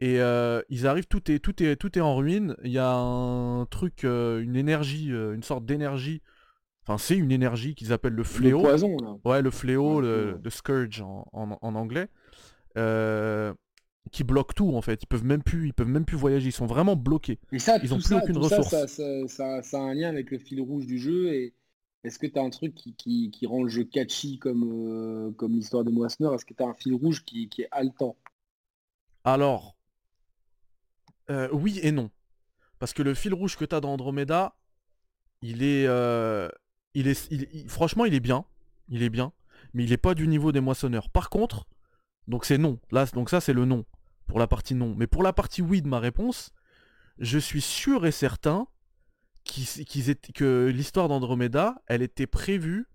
Et 0.00 0.20
euh, 0.20 0.62
ils 0.68 0.86
arrivent, 0.86 1.06
tout 1.08 1.30
est, 1.30 1.40
tout, 1.40 1.60
est, 1.62 1.74
tout 1.76 1.98
est 1.98 2.00
en 2.02 2.14
ruine. 2.14 2.54
Il 2.62 2.70
y 2.70 2.78
a 2.78 2.92
un 2.94 3.66
truc, 3.66 4.04
euh, 4.04 4.40
une 4.40 4.54
énergie, 4.54 5.08
une 5.08 5.42
sorte 5.42 5.64
d'énergie. 5.66 6.22
Enfin, 6.82 6.98
c'est 6.98 7.16
une 7.16 7.32
énergie 7.32 7.74
qu'ils 7.74 7.92
appellent 7.92 8.12
le 8.12 8.18
Le 8.18 8.24
fléau. 8.24 8.60
poison 8.60 8.96
là. 8.98 9.16
Ouais, 9.24 9.42
le 9.42 9.50
fléau, 9.50 10.00
le, 10.00 10.38
le 10.42 10.50
scourge 10.50 11.00
en, 11.02 11.26
en- 11.32 11.58
en 11.60 11.74
anglais. 11.74 12.08
qui 14.10 14.24
bloque 14.24 14.54
tout 14.54 14.74
en 14.74 14.80
fait. 14.80 15.02
Ils 15.02 15.06
peuvent 15.06 15.24
même 15.24 15.42
plus, 15.42 15.66
ils 15.66 15.74
peuvent 15.74 15.88
même 15.88 16.04
plus 16.04 16.16
voyager. 16.16 16.48
Ils 16.48 16.52
sont 16.52 16.66
vraiment 16.66 16.96
bloqués. 16.96 17.38
Ça, 17.58 17.76
Ils 17.82 17.88
tout 17.88 17.94
ont 17.94 17.98
plus 17.98 18.04
ça, 18.06 18.18
aucune 18.22 18.38
ressource. 18.38 18.68
Ça, 18.70 18.86
ça, 18.86 19.04
ça- 19.28 19.62
ça 19.62 19.78
a 19.78 19.82
un 19.82 19.94
lien 19.94 20.08
avec 20.08 20.30
le 20.30 20.38
fil 20.38 20.60
rouge 20.60 20.86
du 20.86 20.98
jeu. 20.98 21.28
Et 21.34 21.52
est-ce 22.04 22.18
que 22.18 22.26
tu 22.26 22.38
un 22.38 22.50
truc 22.50 22.74
qui, 22.74 22.94
qui, 23.30 23.46
rend 23.46 23.62
le 23.62 23.68
jeu 23.68 23.84
catchy 23.84 24.38
comme, 24.38 24.64
euh, 24.64 25.48
l'histoire 25.48 25.84
des 25.84 25.92
moissonneurs 25.92 26.34
Est-ce 26.34 26.44
que 26.44 26.54
tu 26.54 26.62
un 26.62 26.74
fil 26.74 26.94
rouge 26.94 27.24
qui, 27.24 27.48
est 27.58 27.68
haletant? 27.70 28.16
Alors, 29.24 29.76
euh, 31.30 31.48
oui 31.52 31.80
et 31.82 31.92
non. 31.92 32.10
Parce 32.78 32.92
que 32.92 33.02
le 33.02 33.14
fil 33.14 33.34
rouge 33.34 33.56
que 33.56 33.64
t'as 33.64 33.80
dans 33.80 33.92
Andromeda, 33.92 34.56
il 35.42 35.62
est, 35.62 35.86
euh, 35.86 36.48
franchement, 37.66 38.04
il 38.04 38.14
est 38.14 38.20
bien, 38.20 38.44
il 38.88 39.02
est 39.02 39.10
bien, 39.10 39.32
mais 39.74 39.84
il 39.84 39.92
est 39.92 39.96
pas 39.96 40.14
du 40.14 40.28
niveau 40.28 40.52
des 40.52 40.60
moissonneurs. 40.60 41.10
Par 41.10 41.30
contre, 41.30 41.66
donc 42.28 42.44
c'est 42.44 42.58
non. 42.58 42.78
Donc 43.14 43.30
ça 43.30 43.40
c'est 43.40 43.52
le 43.52 43.64
non 43.64 43.84
pour 44.28 44.38
la 44.38 44.46
partie 44.46 44.74
non. 44.74 44.94
Mais 44.96 45.08
pour 45.08 45.24
la 45.24 45.32
partie 45.32 45.62
oui 45.62 45.82
de 45.82 45.88
ma 45.88 45.98
réponse, 45.98 46.52
je 47.18 47.38
suis 47.38 47.62
sûr 47.62 48.06
et 48.06 48.12
certain 48.12 48.68
étaient- 49.56 50.32
que 50.32 50.66
l'histoire 50.74 51.08
d'Andromeda, 51.08 51.82
elle 51.86 52.02
était 52.02 52.26
prévue, 52.26 52.86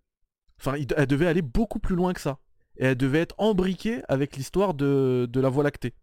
enfin, 0.60 0.76
elle 0.98 1.08
devait 1.08 1.28
aller 1.28 1.42
beaucoup 1.42 1.80
plus 1.80 1.96
loin 1.96 2.14
que 2.14 2.22
ça. 2.22 2.40
Et 2.78 2.86
elle 2.86 2.96
devait 2.98 3.20
être 3.20 3.36
embriquée 3.38 4.02
avec 4.08 4.36
l'histoire 4.36 4.74
de, 4.74 5.28
de 5.32 5.40
la 5.40 5.50
Voie 5.50 5.64
lactée 5.64 5.94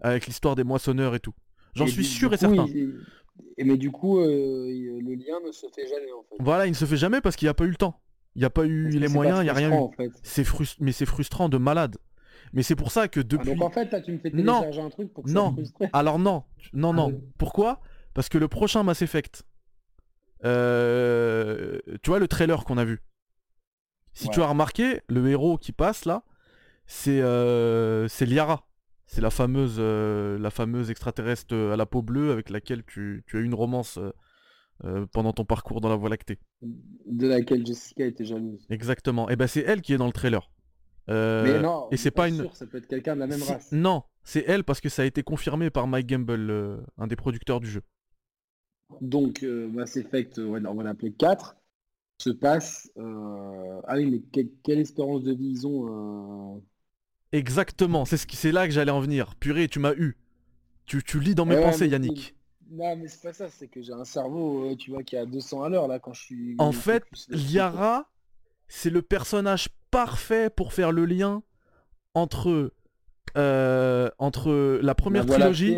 avec 0.00 0.26
l'histoire 0.26 0.56
des 0.56 0.64
moissonneurs 0.64 1.14
et 1.14 1.20
tout. 1.20 1.32
J'en 1.74 1.86
suis 1.86 2.02
du- 2.02 2.08
sûr 2.08 2.28
du 2.30 2.34
et 2.34 2.38
coup, 2.38 2.40
certain. 2.56 2.66
il- 2.68 3.00
et 3.58 3.64
mais 3.64 3.76
du 3.76 3.90
coup, 3.90 4.18
euh, 4.18 4.66
le 4.68 5.14
lien 5.14 5.38
ne 5.46 5.52
se 5.52 5.66
fait 5.74 5.86
jamais 5.86 6.10
en 6.12 6.22
fait. 6.22 6.36
Voilà, 6.40 6.66
il 6.66 6.70
ne 6.70 6.74
se 6.74 6.84
fait 6.84 6.96
jamais 6.96 7.20
parce 7.20 7.36
qu'il 7.36 7.46
n'y 7.46 7.50
a 7.50 7.54
pas 7.54 7.64
eu 7.64 7.70
le 7.70 7.76
temps. 7.76 8.00
Il 8.34 8.40
n'y 8.40 8.44
a 8.44 8.50
pas 8.50 8.66
eu 8.66 8.88
les 8.88 9.08
moyens, 9.08 9.38
il 9.40 9.44
n'y 9.44 9.50
a 9.50 9.54
rien 9.54 9.68
eu. 9.68 9.72
frustrant, 9.72 9.88
en 9.88 9.92
fait 9.92 10.10
C'est 10.22 10.42
frust- 10.42 10.76
mais 10.80 10.92
c'est 10.92 11.06
frustrant 11.06 11.48
de 11.48 11.56
malade. 11.56 11.96
Mais 12.52 12.62
c'est 12.62 12.76
pour 12.76 12.90
ça 12.90 13.08
que 13.08 13.20
Ah, 13.20 13.22
depuis. 13.22 13.54
donc 13.54 13.62
en 13.62 13.70
fait, 13.70 13.90
là, 13.90 14.00
tu 14.00 14.12
me 14.12 14.18
fais 14.18 14.30
Non. 14.30 14.60
télécharger 14.60 14.80
un 14.82 14.90
truc 14.90 15.12
pour 15.14 15.24
que 15.24 15.30
Non. 15.30 15.56
ça. 15.80 15.86
Alors 15.92 16.18
non, 16.18 16.44
non, 16.74 16.90
Ah 16.90 16.96
non. 16.96 17.20
Pourquoi? 17.38 17.80
Parce 18.14 18.28
que 18.28 18.36
le 18.38 18.48
prochain 18.48 18.82
Mass 18.82 19.00
Effect, 19.02 19.44
euh, 20.44 21.78
tu 22.02 22.10
vois 22.10 22.18
le 22.18 22.28
trailer 22.28 22.64
qu'on 22.64 22.78
a 22.78 22.84
vu. 22.84 23.02
Si 24.12 24.28
tu 24.30 24.40
as 24.40 24.46
remarqué, 24.46 25.02
le 25.08 25.28
héros 25.28 25.58
qui 25.58 25.72
passe 25.72 26.04
là, 26.04 26.22
c'est 26.86 27.20
euh, 27.20 28.08
c'est 28.08 28.26
Liara. 28.26 28.66
C'est 29.08 29.20
la 29.20 29.30
fameuse, 29.30 29.76
euh, 29.78 30.36
la 30.38 30.50
fameuse 30.50 30.90
extraterrestre 30.90 31.54
à 31.54 31.76
la 31.76 31.86
peau 31.86 32.02
bleue 32.02 32.32
avec 32.32 32.50
laquelle 32.50 32.82
tu, 32.84 33.22
tu 33.28 33.36
as 33.36 33.40
eu 33.40 33.44
une 33.44 33.54
romance 33.54 33.98
euh, 33.98 34.10
euh, 34.84 35.06
pendant 35.12 35.32
ton 35.32 35.44
parcours 35.44 35.80
dans 35.80 35.88
la 35.88 35.94
Voie 35.94 36.08
lactée. 36.08 36.40
De 36.60 37.28
laquelle 37.28 37.64
Jessica 37.64 38.04
était 38.04 38.24
jalouse. 38.24 38.66
Exactement. 38.68 39.28
Et 39.28 39.36
ben 39.36 39.46
c'est 39.46 39.60
elle 39.60 39.80
qui 39.80 39.92
est 39.92 39.96
dans 39.96 40.08
le 40.08 40.12
trailer. 40.12 40.50
Euh, 41.08 41.44
mais 41.44 41.60
non, 41.60 41.86
et 41.92 41.96
c'est 41.96 42.10
pas 42.10 42.28
une. 42.28 42.36
sûr, 42.36 42.56
ça 42.56 42.66
peut 42.66 42.78
être 42.78 42.88
quelqu'un 42.88 43.14
de 43.14 43.20
la 43.20 43.28
même 43.28 43.42
race. 43.42 43.70
Non, 43.70 44.02
c'est 44.24 44.44
elle 44.48 44.64
parce 44.64 44.80
que 44.80 44.88
ça 44.88 45.02
a 45.02 45.04
été 45.04 45.22
confirmé 45.22 45.70
par 45.70 45.86
Mike 45.86 46.08
Gamble, 46.08 46.50
euh, 46.50 46.78
un 46.98 47.06
des 47.06 47.14
producteurs 47.14 47.60
du 47.60 47.68
jeu. 47.70 47.82
Donc, 49.00 49.42
euh, 49.42 49.68
Mass 49.68 49.96
Effect, 49.96 50.38
euh, 50.38 50.60
on 50.66 50.74
va 50.74 50.82
l'appeler 50.82 51.12
4, 51.12 51.56
se 52.18 52.30
passe... 52.30 52.90
euh, 52.98 53.80
Ah 53.86 53.96
oui, 53.96 54.06
mais 54.06 54.20
que- 54.20 54.48
quelle 54.62 54.80
espérance 54.80 55.22
de 55.22 55.32
vie 55.34 55.48
ils 55.50 55.66
ont 55.66 56.62
Exactement, 57.32 58.04
c'est 58.04 58.16
ce 58.16 58.26
qui 58.26 58.36
c'est 58.36 58.52
là 58.52 58.66
que 58.66 58.72
j'allais 58.72 58.90
en 58.92 59.00
venir. 59.00 59.34
Purée, 59.36 59.68
tu 59.68 59.78
m'as 59.78 59.92
eu. 59.94 60.16
Tu, 60.86 61.02
tu 61.02 61.20
lis 61.20 61.34
dans 61.34 61.46
mes 61.46 61.54
Ouais, 61.54 61.62
pensées, 61.62 61.88
Yannick. 61.88 62.34
Non, 62.70 62.96
mais 62.96 63.08
c'est 63.08 63.22
pas 63.22 63.32
ça, 63.32 63.48
c'est 63.48 63.68
que 63.68 63.80
j'ai 63.82 63.92
un 63.92 64.04
cerveau, 64.04 64.74
tu 64.76 64.90
vois, 64.90 65.02
qui 65.02 65.16
est 65.16 65.20
à 65.20 65.26
200 65.26 65.62
à 65.62 65.68
l'heure, 65.68 65.86
là, 65.88 65.98
quand 65.98 66.12
je 66.14 66.22
suis... 66.22 66.56
En 66.58 66.72
fait. 66.72 67.04
Liara, 67.30 68.10
c'est 68.68 68.90
le 68.90 69.02
personnage 69.02 69.68
parfait 69.90 70.50
pour 70.50 70.72
faire 70.72 70.92
le 70.92 71.04
lien 71.06 71.42
entre, 72.14 72.72
euh, 73.36 74.10
entre 74.18 74.80
la 74.82 74.94
première 74.94 75.26
La 75.26 75.32
trilogie 75.34 75.72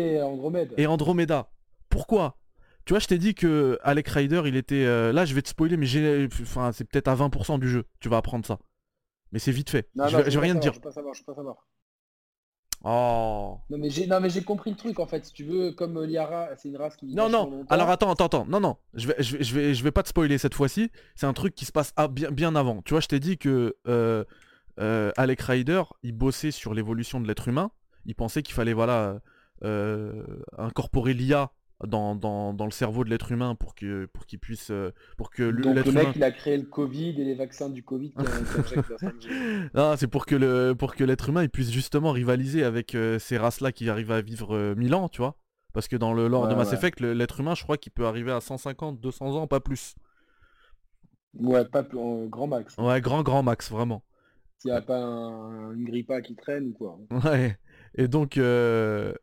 et 0.77 0.87
Andromeda. 0.87 1.51
Pourquoi? 1.89 2.37
Tu 2.89 2.93
vois, 2.93 2.99
je 2.99 3.05
t'ai 3.05 3.19
dit 3.19 3.35
que 3.35 3.77
Alec 3.83 4.07
Ryder, 4.07 4.41
il 4.47 4.55
était... 4.55 4.83
euh, 4.83 5.13
là, 5.13 5.23
je 5.23 5.35
vais 5.35 5.43
te 5.43 5.49
spoiler, 5.49 5.77
mais 5.77 5.85
j'ai... 5.85 6.27
Enfin, 6.41 6.71
c'est 6.71 6.85
peut-être 6.85 7.07
à 7.07 7.15
20% 7.15 7.59
du 7.59 7.69
jeu. 7.69 7.85
Tu 7.99 8.09
vas 8.09 8.17
apprendre 8.17 8.43
ça. 8.43 8.57
Mais 9.31 9.37
c'est 9.37 9.51
vite 9.51 9.69
fait. 9.69 9.91
Non, 9.93 10.07
je 10.07 10.17
non, 10.17 10.23
vais, 10.23 10.23
je 10.23 10.29
vais 10.31 10.35
veux 10.37 10.41
rien 10.41 10.55
te 10.55 10.59
dire. 10.59 10.73
Je 10.73 10.77
veux 10.79 10.81
pas 10.81 10.91
savoir, 10.91 11.13
je 11.13 11.19
veux 11.19 11.25
pas 11.25 11.35
savoir. 11.35 11.67
Oh. 12.83 13.59
Non, 13.69 13.77
mais 13.77 13.91
j'ai 13.91 14.07
non, 14.07 14.19
mais 14.19 14.31
j'ai 14.31 14.41
compris 14.41 14.71
le 14.71 14.75
truc, 14.75 14.99
en 14.99 15.05
fait. 15.05 15.23
Si 15.23 15.33
tu 15.33 15.43
veux, 15.43 15.71
comme 15.71 15.97
euh, 15.97 16.07
Liara, 16.07 16.49
c'est 16.57 16.69
une 16.69 16.77
race 16.77 16.95
qui... 16.95 17.13
Non, 17.13 17.29
non, 17.29 17.63
alors 17.69 17.91
attends, 17.91 18.09
attends, 18.09 18.25
attends, 18.25 18.45
non, 18.47 18.59
non, 18.59 18.77
je 18.95 19.05
vais, 19.05 19.15
je 19.19 19.37
vais, 19.37 19.43
je 19.43 19.53
vais, 19.53 19.73
je 19.75 19.83
vais 19.83 19.91
pas 19.91 20.01
te 20.01 20.09
spoiler 20.09 20.39
cette 20.39 20.55
fois-ci, 20.55 20.89
c'est 21.13 21.27
un 21.27 21.33
truc 21.33 21.53
qui 21.53 21.65
se 21.65 21.71
passe 21.71 21.93
à- 21.95 22.07
bien, 22.07 22.31
bien 22.31 22.55
avant. 22.55 22.81
Tu 22.81 22.95
vois, 22.95 23.01
je 23.01 23.07
t'ai 23.07 23.19
dit 23.19 23.37
que 23.37 23.75
euh, 23.87 24.23
euh, 24.79 25.11
Alec 25.15 25.41
Ryder, 25.41 25.83
il 26.01 26.13
bossait 26.13 26.49
sur 26.49 26.73
l'évolution 26.73 27.21
de 27.21 27.27
l'être 27.27 27.49
humain, 27.49 27.69
il 28.07 28.15
pensait 28.15 28.41
qu'il 28.41 28.55
fallait, 28.55 28.73
voilà, 28.73 29.19
euh, 29.63 30.23
incorporer 30.57 31.13
l'IA 31.13 31.51
dans, 31.87 32.15
dans, 32.15 32.53
dans 32.53 32.65
le 32.65 32.71
cerveau 32.71 33.03
de 33.03 33.09
l'être 33.09 33.31
humain 33.31 33.55
pour 33.55 33.73
que 33.75 34.05
pour 34.07 34.25
qu'il 34.25 34.39
puisse 34.39 34.69
euh, 34.71 34.91
pour 35.17 35.29
que 35.29 35.43
le- 35.43 35.61
Donc 35.61 35.85
le 35.85 35.91
mec, 35.91 36.03
humain 36.03 36.11
il 36.15 36.23
a 36.23 36.31
créé 36.31 36.57
le 36.57 36.65
Covid 36.65 37.09
et 37.21 37.23
les 37.25 37.35
vaccins 37.35 37.69
du 37.69 37.83
Covid 37.83 38.11
qui, 38.11 38.25
qui 38.49 38.57
injectent 38.57 38.89
la 38.89 38.97
5G. 38.97 39.69
Non, 39.73 39.95
c'est 39.97 40.07
pour 40.07 40.25
que 40.25 40.35
le 40.35 40.73
pour 40.77 40.95
que 40.95 41.03
l'être 41.03 41.29
humain 41.29 41.43
il 41.43 41.49
puisse 41.49 41.71
justement 41.71 42.11
rivaliser 42.11 42.63
avec 42.63 42.95
euh, 42.95 43.17
ces 43.19 43.37
races-là 43.37 43.71
qui 43.71 43.89
arrivent 43.89 44.11
à 44.11 44.21
vivre 44.21 44.55
euh, 44.55 44.75
1000 44.75 44.93
ans, 44.95 45.09
tu 45.09 45.21
vois. 45.21 45.37
Parce 45.73 45.87
que 45.87 45.95
dans 45.95 46.13
le 46.13 46.27
lore 46.27 46.47
de 46.47 46.55
Mass 46.55 46.69
ouais. 46.69 46.75
Effect, 46.75 46.99
l'être 46.99 47.39
humain, 47.39 47.53
je 47.55 47.63
crois 47.63 47.77
qu'il 47.77 47.91
peut 47.91 48.05
arriver 48.07 48.31
à 48.31 48.41
150, 48.41 48.99
200 48.99 49.35
ans, 49.35 49.47
pas 49.47 49.59
plus. 49.59 49.95
Ouais, 51.35 51.63
pas 51.65 51.83
plus, 51.83 52.27
grand 52.27 52.47
max. 52.47 52.75
Ouais, 52.77 52.99
grand 53.01 53.21
grand 53.21 53.43
max, 53.43 53.69
vraiment. 53.71 54.03
S'il 54.57 54.71
n'y 54.71 54.77
a 54.77 54.81
pas 54.81 54.97
un- 54.97 55.73
une 55.73 55.85
grippa 55.85 56.21
qui 56.21 56.35
traîne 56.35 56.69
ou 56.69 56.73
quoi. 56.73 56.97
Ouais. 57.23 57.57
Et 57.95 58.07
donc, 58.07 58.37
euh, 58.37 59.13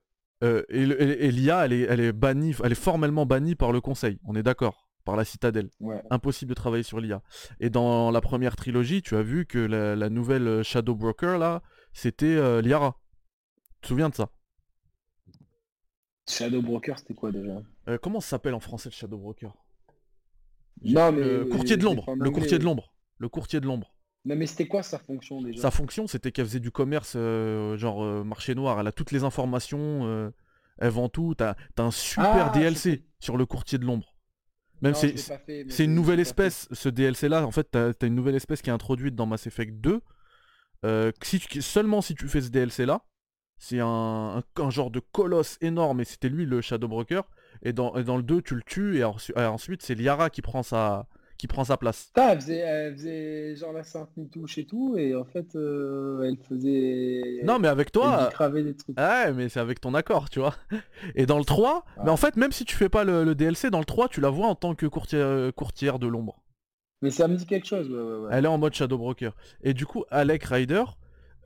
euh, 0.44 0.62
et, 0.68 0.84
le- 0.86 1.00
et- 1.00 1.26
et 1.26 1.30
l'IA, 1.30 1.64
elle 1.64 1.72
est, 1.72 1.80
elle 1.82 2.00
est 2.00 2.12
bannie, 2.12 2.54
elle 2.64 2.72
est 2.72 2.74
formellement 2.74 3.26
bannie 3.26 3.54
par 3.54 3.72
le 3.72 3.80
Conseil. 3.80 4.18
On 4.24 4.34
est 4.36 4.42
d'accord, 4.42 4.88
par 5.04 5.16
la 5.16 5.24
Citadelle. 5.24 5.70
Ouais. 5.80 6.02
Impossible 6.10 6.50
de 6.50 6.54
travailler 6.54 6.82
sur 6.82 7.00
l'IA. 7.00 7.22
Et 7.60 7.70
dans 7.70 8.10
la 8.10 8.20
première 8.20 8.56
trilogie, 8.56 9.02
tu 9.02 9.16
as 9.16 9.22
vu 9.22 9.46
que 9.46 9.58
la, 9.58 9.96
la 9.96 10.10
nouvelle 10.10 10.46
euh, 10.48 10.62
Shadow 10.62 10.94
Broker 10.94 11.38
là, 11.38 11.62
c'était 11.92 12.26
euh, 12.36 12.60
Liara. 12.62 12.96
Tu 13.76 13.80
te 13.82 13.86
souviens 13.88 14.08
de 14.10 14.14
ça? 14.14 14.28
Shadow 16.28 16.60
Broker, 16.60 16.98
c'était 16.98 17.14
quoi 17.14 17.30
déjà? 17.30 17.62
Euh, 17.88 17.98
Comment 17.98 18.20
ça 18.20 18.30
s'appelle 18.30 18.54
en 18.54 18.60
français 18.60 18.88
le 18.88 18.94
Shadow 18.94 19.16
Broker? 19.18 19.54
Non, 20.82 21.12
mais. 21.12 21.20
Le 21.22 21.44
courtier 21.46 21.76
de 21.76 21.84
l'ombre. 21.84 22.04
Le 22.18 22.30
courtier 22.30 22.58
de 22.58 22.64
l'ombre. 22.64 22.92
Le 23.18 23.28
courtier 23.28 23.60
de 23.60 23.66
l'ombre. 23.66 23.94
Non, 24.26 24.36
mais 24.36 24.46
c'était 24.46 24.66
quoi 24.66 24.82
sa 24.82 24.98
fonction 24.98 25.40
déjà? 25.40 25.62
Sa 25.62 25.70
fonction, 25.70 26.06
c'était 26.06 26.32
qu'elle 26.32 26.46
faisait 26.46 26.60
du 26.60 26.70
commerce, 26.72 27.14
euh, 27.16 27.76
genre 27.76 28.04
euh, 28.04 28.24
marché 28.24 28.54
noir. 28.54 28.78
Elle 28.80 28.86
a 28.88 28.92
toutes 28.92 29.12
les 29.12 29.24
informations, 29.24 30.06
euh, 30.06 30.30
elle 30.78 30.90
vend 30.90 31.08
tout. 31.08 31.34
T'as 31.36 31.54
un 31.78 31.90
super 31.90 32.48
Ah, 32.48 32.50
DLC 32.50 33.04
sur 33.20 33.36
le 33.36 33.46
courtier 33.46 33.78
de 33.78 33.84
l'ombre. 33.84 34.14
Même 34.82 34.94
c'est 34.94 35.16
c'est 35.70 35.84
une 35.84 35.94
nouvelle 35.94 36.20
espèce, 36.20 36.68
ce 36.72 36.88
DLC 36.90 37.28
là. 37.28 37.46
En 37.46 37.50
fait, 37.52 37.68
t'as 37.70 37.90
as 38.00 38.06
une 38.06 38.14
nouvelle 38.14 38.34
espèce 38.34 38.60
qui 38.62 38.68
est 38.68 38.72
introduite 38.74 39.14
dans 39.14 39.24
Mass 39.26 39.46
Effect 39.46 39.74
2. 39.80 40.02
euh, 40.84 41.10
que 41.12 41.26
si 41.26 41.38
tu- 41.40 41.62
seulement 41.62 42.02
si 42.02 42.14
tu 42.14 42.28
fais 42.28 42.42
ce 42.42 42.50
DLC 42.50 42.84
là, 42.84 43.02
c'est 43.58 43.80
un, 43.80 43.86
un, 43.86 44.62
un 44.62 44.70
genre 44.70 44.90
de 44.90 45.00
colosse 45.00 45.56
énorme 45.62 46.00
et 46.02 46.04
c'était 46.04 46.28
lui 46.28 46.44
le 46.44 46.60
Shadow 46.60 46.88
Broker. 46.88 47.24
Et 47.62 47.72
dans, 47.72 47.94
et 47.96 48.04
dans 48.04 48.18
le 48.18 48.22
2, 48.22 48.42
tu 48.42 48.54
le 48.54 48.62
tues 48.62 48.98
et 48.98 49.04
ensuite 49.04 49.82
c'est 49.82 49.94
Liara 49.94 50.28
qui 50.30 50.42
prend 50.42 50.62
sa, 50.62 51.08
qui 51.38 51.46
prend 51.46 51.64
sa 51.64 51.76
place. 51.76 52.10
Elle 52.16 52.40
faisait, 52.40 52.56
elle 52.58 52.94
faisait 52.94 53.56
genre 53.56 53.72
la 53.72 53.82
sainte 53.84 54.08
touche 54.32 54.58
et 54.58 54.64
tout, 54.66 54.96
et 54.96 55.14
en 55.14 55.24
fait, 55.24 55.54
euh, 55.56 56.22
elle 56.22 56.36
faisait. 56.38 57.42
Non, 57.44 57.58
mais 57.58 57.68
avec 57.68 57.88
elle 57.88 57.92
toi, 57.92 58.28
cravait 58.32 58.62
des 58.62 58.74
trucs. 58.74 58.98
Ouais, 58.98 59.32
mais 59.32 59.48
c'est 59.48 59.60
avec 59.60 59.80
ton 59.80 59.94
accord, 59.94 60.30
tu 60.30 60.38
vois. 60.40 60.54
Et 61.14 61.26
dans 61.26 61.38
le 61.38 61.44
3, 61.44 61.84
Ah. 61.96 62.02
mais 62.04 62.10
en 62.10 62.16
fait, 62.16 62.36
même 62.36 62.52
si 62.52 62.64
tu 62.64 62.74
fais 62.76 62.88
pas 62.88 63.04
le, 63.04 63.24
le 63.24 63.34
DLC, 63.34 63.70
dans 63.70 63.78
le 63.80 63.84
3, 63.84 64.08
tu 64.08 64.20
la 64.20 64.30
vois 64.30 64.46
en 64.46 64.54
tant 64.54 64.74
que 64.74 64.86
courtier- 64.86 65.18
euh, 65.18 65.52
courtière 65.52 65.98
de 65.98 66.06
l'ombre. 66.06 66.42
Mais 67.02 67.10
ça 67.10 67.28
me 67.28 67.36
dit 67.36 67.44
quelque 67.46 67.66
chose, 67.66 67.90
ouais, 67.90 67.96
ouais, 68.00 68.18
ouais. 68.24 68.28
Elle 68.32 68.44
est 68.46 68.48
en 68.48 68.56
mode 68.58 68.72
Shadow 68.74 68.96
Broker. 68.96 69.36
Et 69.62 69.74
du 69.74 69.84
coup, 69.84 70.04
Alec 70.10 70.44
Ryder, 70.44 70.84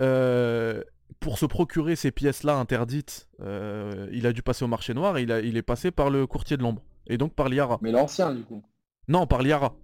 euh, 0.00 0.82
pour 1.18 1.38
se 1.38 1.46
procurer 1.46 1.96
ces 1.96 2.10
pièces-là 2.12 2.54
interdites, 2.56 3.28
euh, 3.40 4.08
il 4.12 4.26
a 4.26 4.32
dû 4.32 4.42
passer 4.42 4.64
au 4.64 4.68
marché 4.68 4.94
noir 4.94 5.18
et 5.18 5.22
il, 5.22 5.32
a- 5.32 5.40
il 5.40 5.56
est 5.56 5.62
passé 5.62 5.90
par 5.90 6.08
le 6.10 6.26
courtier 6.26 6.56
de 6.56 6.62
l'ombre. 6.62 6.82
Et 7.08 7.18
donc 7.18 7.34
par 7.34 7.48
Liara. 7.48 7.78
Mais 7.82 7.90
l'ancien, 7.90 8.32
du 8.32 8.42
coup. 8.42 8.62
Non, 9.10 9.26
par 9.26 9.42
Liara. 9.42 9.74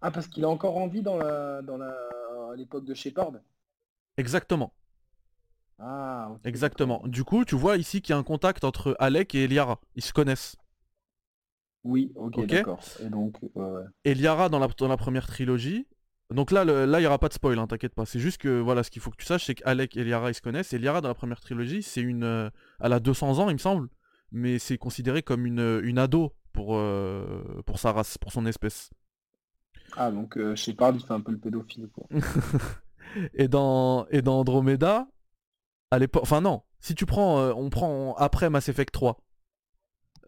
Ah, 0.00 0.10
parce 0.10 0.26
qu'il 0.26 0.44
a 0.44 0.48
encore 0.48 0.76
envie 0.76 1.00
dans 1.00 1.16
la, 1.16 1.62
dans 1.62 1.76
la, 1.76 1.90
à 2.52 2.56
l'époque 2.56 2.84
de 2.84 2.92
Shepard. 2.92 3.30
Exactement. 4.16 4.72
Ah, 5.78 6.32
Exactement. 6.44 7.02
Du 7.06 7.22
coup, 7.22 7.44
tu 7.44 7.54
vois 7.54 7.76
ici 7.76 8.02
qu'il 8.02 8.12
y 8.12 8.16
a 8.16 8.18
un 8.18 8.24
contact 8.24 8.64
entre 8.64 8.96
Alec 8.98 9.36
et 9.36 9.46
Liara. 9.46 9.80
Ils 9.94 10.02
se 10.02 10.12
connaissent. 10.12 10.56
Oui, 11.84 12.10
ok, 12.16 12.44
d'accord. 12.46 12.80
Et 13.00 13.08
donc, 13.10 13.36
ouais, 13.54 13.64
ouais. 13.64 13.82
Et 14.04 14.14
Liara 14.14 14.48
dans 14.48 14.58
la, 14.58 14.66
dans 14.66 14.88
la 14.88 14.96
première 14.96 15.28
trilogie. 15.28 15.86
Donc 16.30 16.50
là, 16.50 16.64
le- 16.64 16.86
là, 16.86 16.98
il 16.98 17.02
n'y 17.02 17.06
aura 17.06 17.18
pas 17.20 17.28
de 17.28 17.34
spoil, 17.34 17.56
hein, 17.60 17.68
t'inquiète 17.68 17.94
pas. 17.94 18.06
C'est 18.06 18.18
juste 18.18 18.38
que 18.38 18.58
voilà, 18.58 18.82
ce 18.82 18.90
qu'il 18.90 19.02
faut 19.02 19.12
que 19.12 19.16
tu 19.18 19.26
saches, 19.26 19.44
c'est 19.44 19.54
qu'Alec 19.54 19.96
et 19.96 20.02
Liara 20.02 20.30
ils 20.30 20.34
se 20.34 20.42
connaissent. 20.42 20.72
Et 20.72 20.78
Liara 20.78 21.00
dans 21.00 21.06
la 21.08 21.14
première 21.14 21.38
trilogie, 21.40 21.84
c'est 21.84 22.00
une, 22.00 22.24
euh, 22.24 22.50
elle 22.80 22.92
a 22.92 22.98
200 22.98 23.38
ans, 23.38 23.50
il 23.50 23.52
me 23.52 23.58
semble, 23.58 23.88
mais 24.32 24.58
c'est 24.58 24.78
considéré 24.78 25.22
comme 25.22 25.46
une, 25.46 25.80
une 25.84 25.98
ado 25.98 26.32
pour 26.54 26.76
euh, 26.76 27.62
pour 27.66 27.78
sa 27.78 27.92
race, 27.92 28.16
pour 28.16 28.32
son 28.32 28.46
espèce. 28.46 28.88
Ah, 29.96 30.10
donc 30.10 30.38
euh, 30.38 30.56
Shepard, 30.56 30.94
il 30.94 31.00
fait 31.00 31.12
un 31.12 31.20
peu 31.20 31.32
le 31.32 31.38
pédophile, 31.38 31.88
quoi. 31.92 32.06
Et 33.34 33.46
dans 33.48 34.06
et 34.08 34.22
dans 34.22 34.40
Andromeda, 34.40 35.06
à 35.90 35.98
l'époque, 35.98 36.22
enfin 36.22 36.40
non, 36.40 36.62
si 36.80 36.94
tu 36.94 37.04
prends, 37.06 37.38
euh, 37.38 37.52
on 37.54 37.68
prend 37.70 38.14
après 38.14 38.48
Mass 38.50 38.68
Effect 38.68 38.92
3. 38.92 39.20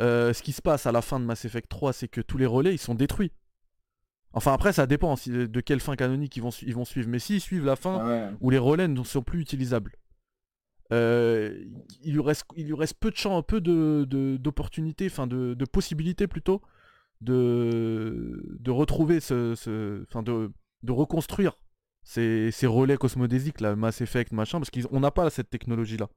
euh, 0.02 0.32
ce 0.34 0.42
qui 0.42 0.52
se 0.52 0.60
passe 0.62 0.86
à 0.86 0.92
la 0.92 1.00
fin 1.02 1.18
de 1.18 1.24
Mass 1.24 1.44
Effect 1.46 1.68
3, 1.70 1.92
c'est 1.94 2.06
que 2.08 2.20
tous 2.20 2.36
les 2.38 2.46
relais 2.46 2.74
ils 2.74 2.78
sont 2.78 2.94
détruits. 2.94 3.32
Enfin 4.32 4.52
après 4.52 4.72
ça 4.74 4.86
dépend 4.86 5.16
si- 5.16 5.30
de 5.30 5.60
quelle 5.60 5.80
fin 5.80 5.96
canonique 5.96 6.36
ils 6.36 6.42
vont, 6.42 6.50
ils 6.62 6.74
vont 6.74 6.84
suivre. 6.84 7.08
Mais 7.08 7.18
s'ils 7.18 7.40
suivent 7.40 7.64
la 7.64 7.76
fin, 7.76 7.98
Ah 8.02 8.06
ouais. 8.06 8.30
où 8.40 8.50
les 8.50 8.58
relais 8.58 8.88
ne 8.88 9.02
sont 9.02 9.22
plus 9.22 9.40
utilisables. 9.40 9.92
Euh, 10.92 11.64
il, 12.02 12.14
lui 12.14 12.20
reste, 12.22 12.44
il 12.56 12.66
lui 12.66 12.74
reste 12.74 12.94
peu 13.00 13.10
de 13.10 13.16
champs, 13.16 13.42
peu 13.42 13.60
de, 13.60 14.06
de- 14.08 14.36
d'opportunités, 14.36 15.06
enfin 15.06 15.26
de, 15.26 15.54
de 15.54 15.64
possibilités 15.64 16.26
plutôt, 16.28 16.62
de, 17.20 18.56
de 18.60 18.70
retrouver 18.70 19.20
ce, 19.20 19.54
ce- 19.56 20.02
enfin 20.08 20.22
de, 20.22 20.52
de 20.82 20.92
reconstruire 20.92 21.58
ces, 22.04 22.50
ces 22.52 22.66
relais 22.68 22.96
cosmodésiques 22.98 23.60
là, 23.60 23.76
Mass 23.76 24.00
Effect, 24.00 24.32
machin, 24.32 24.60
parce 24.60 24.70
qu'on 24.70 25.00
n'a 25.00 25.10
pas 25.10 25.30
cette 25.30 25.50
technologie 25.50 25.96
là 25.96 26.08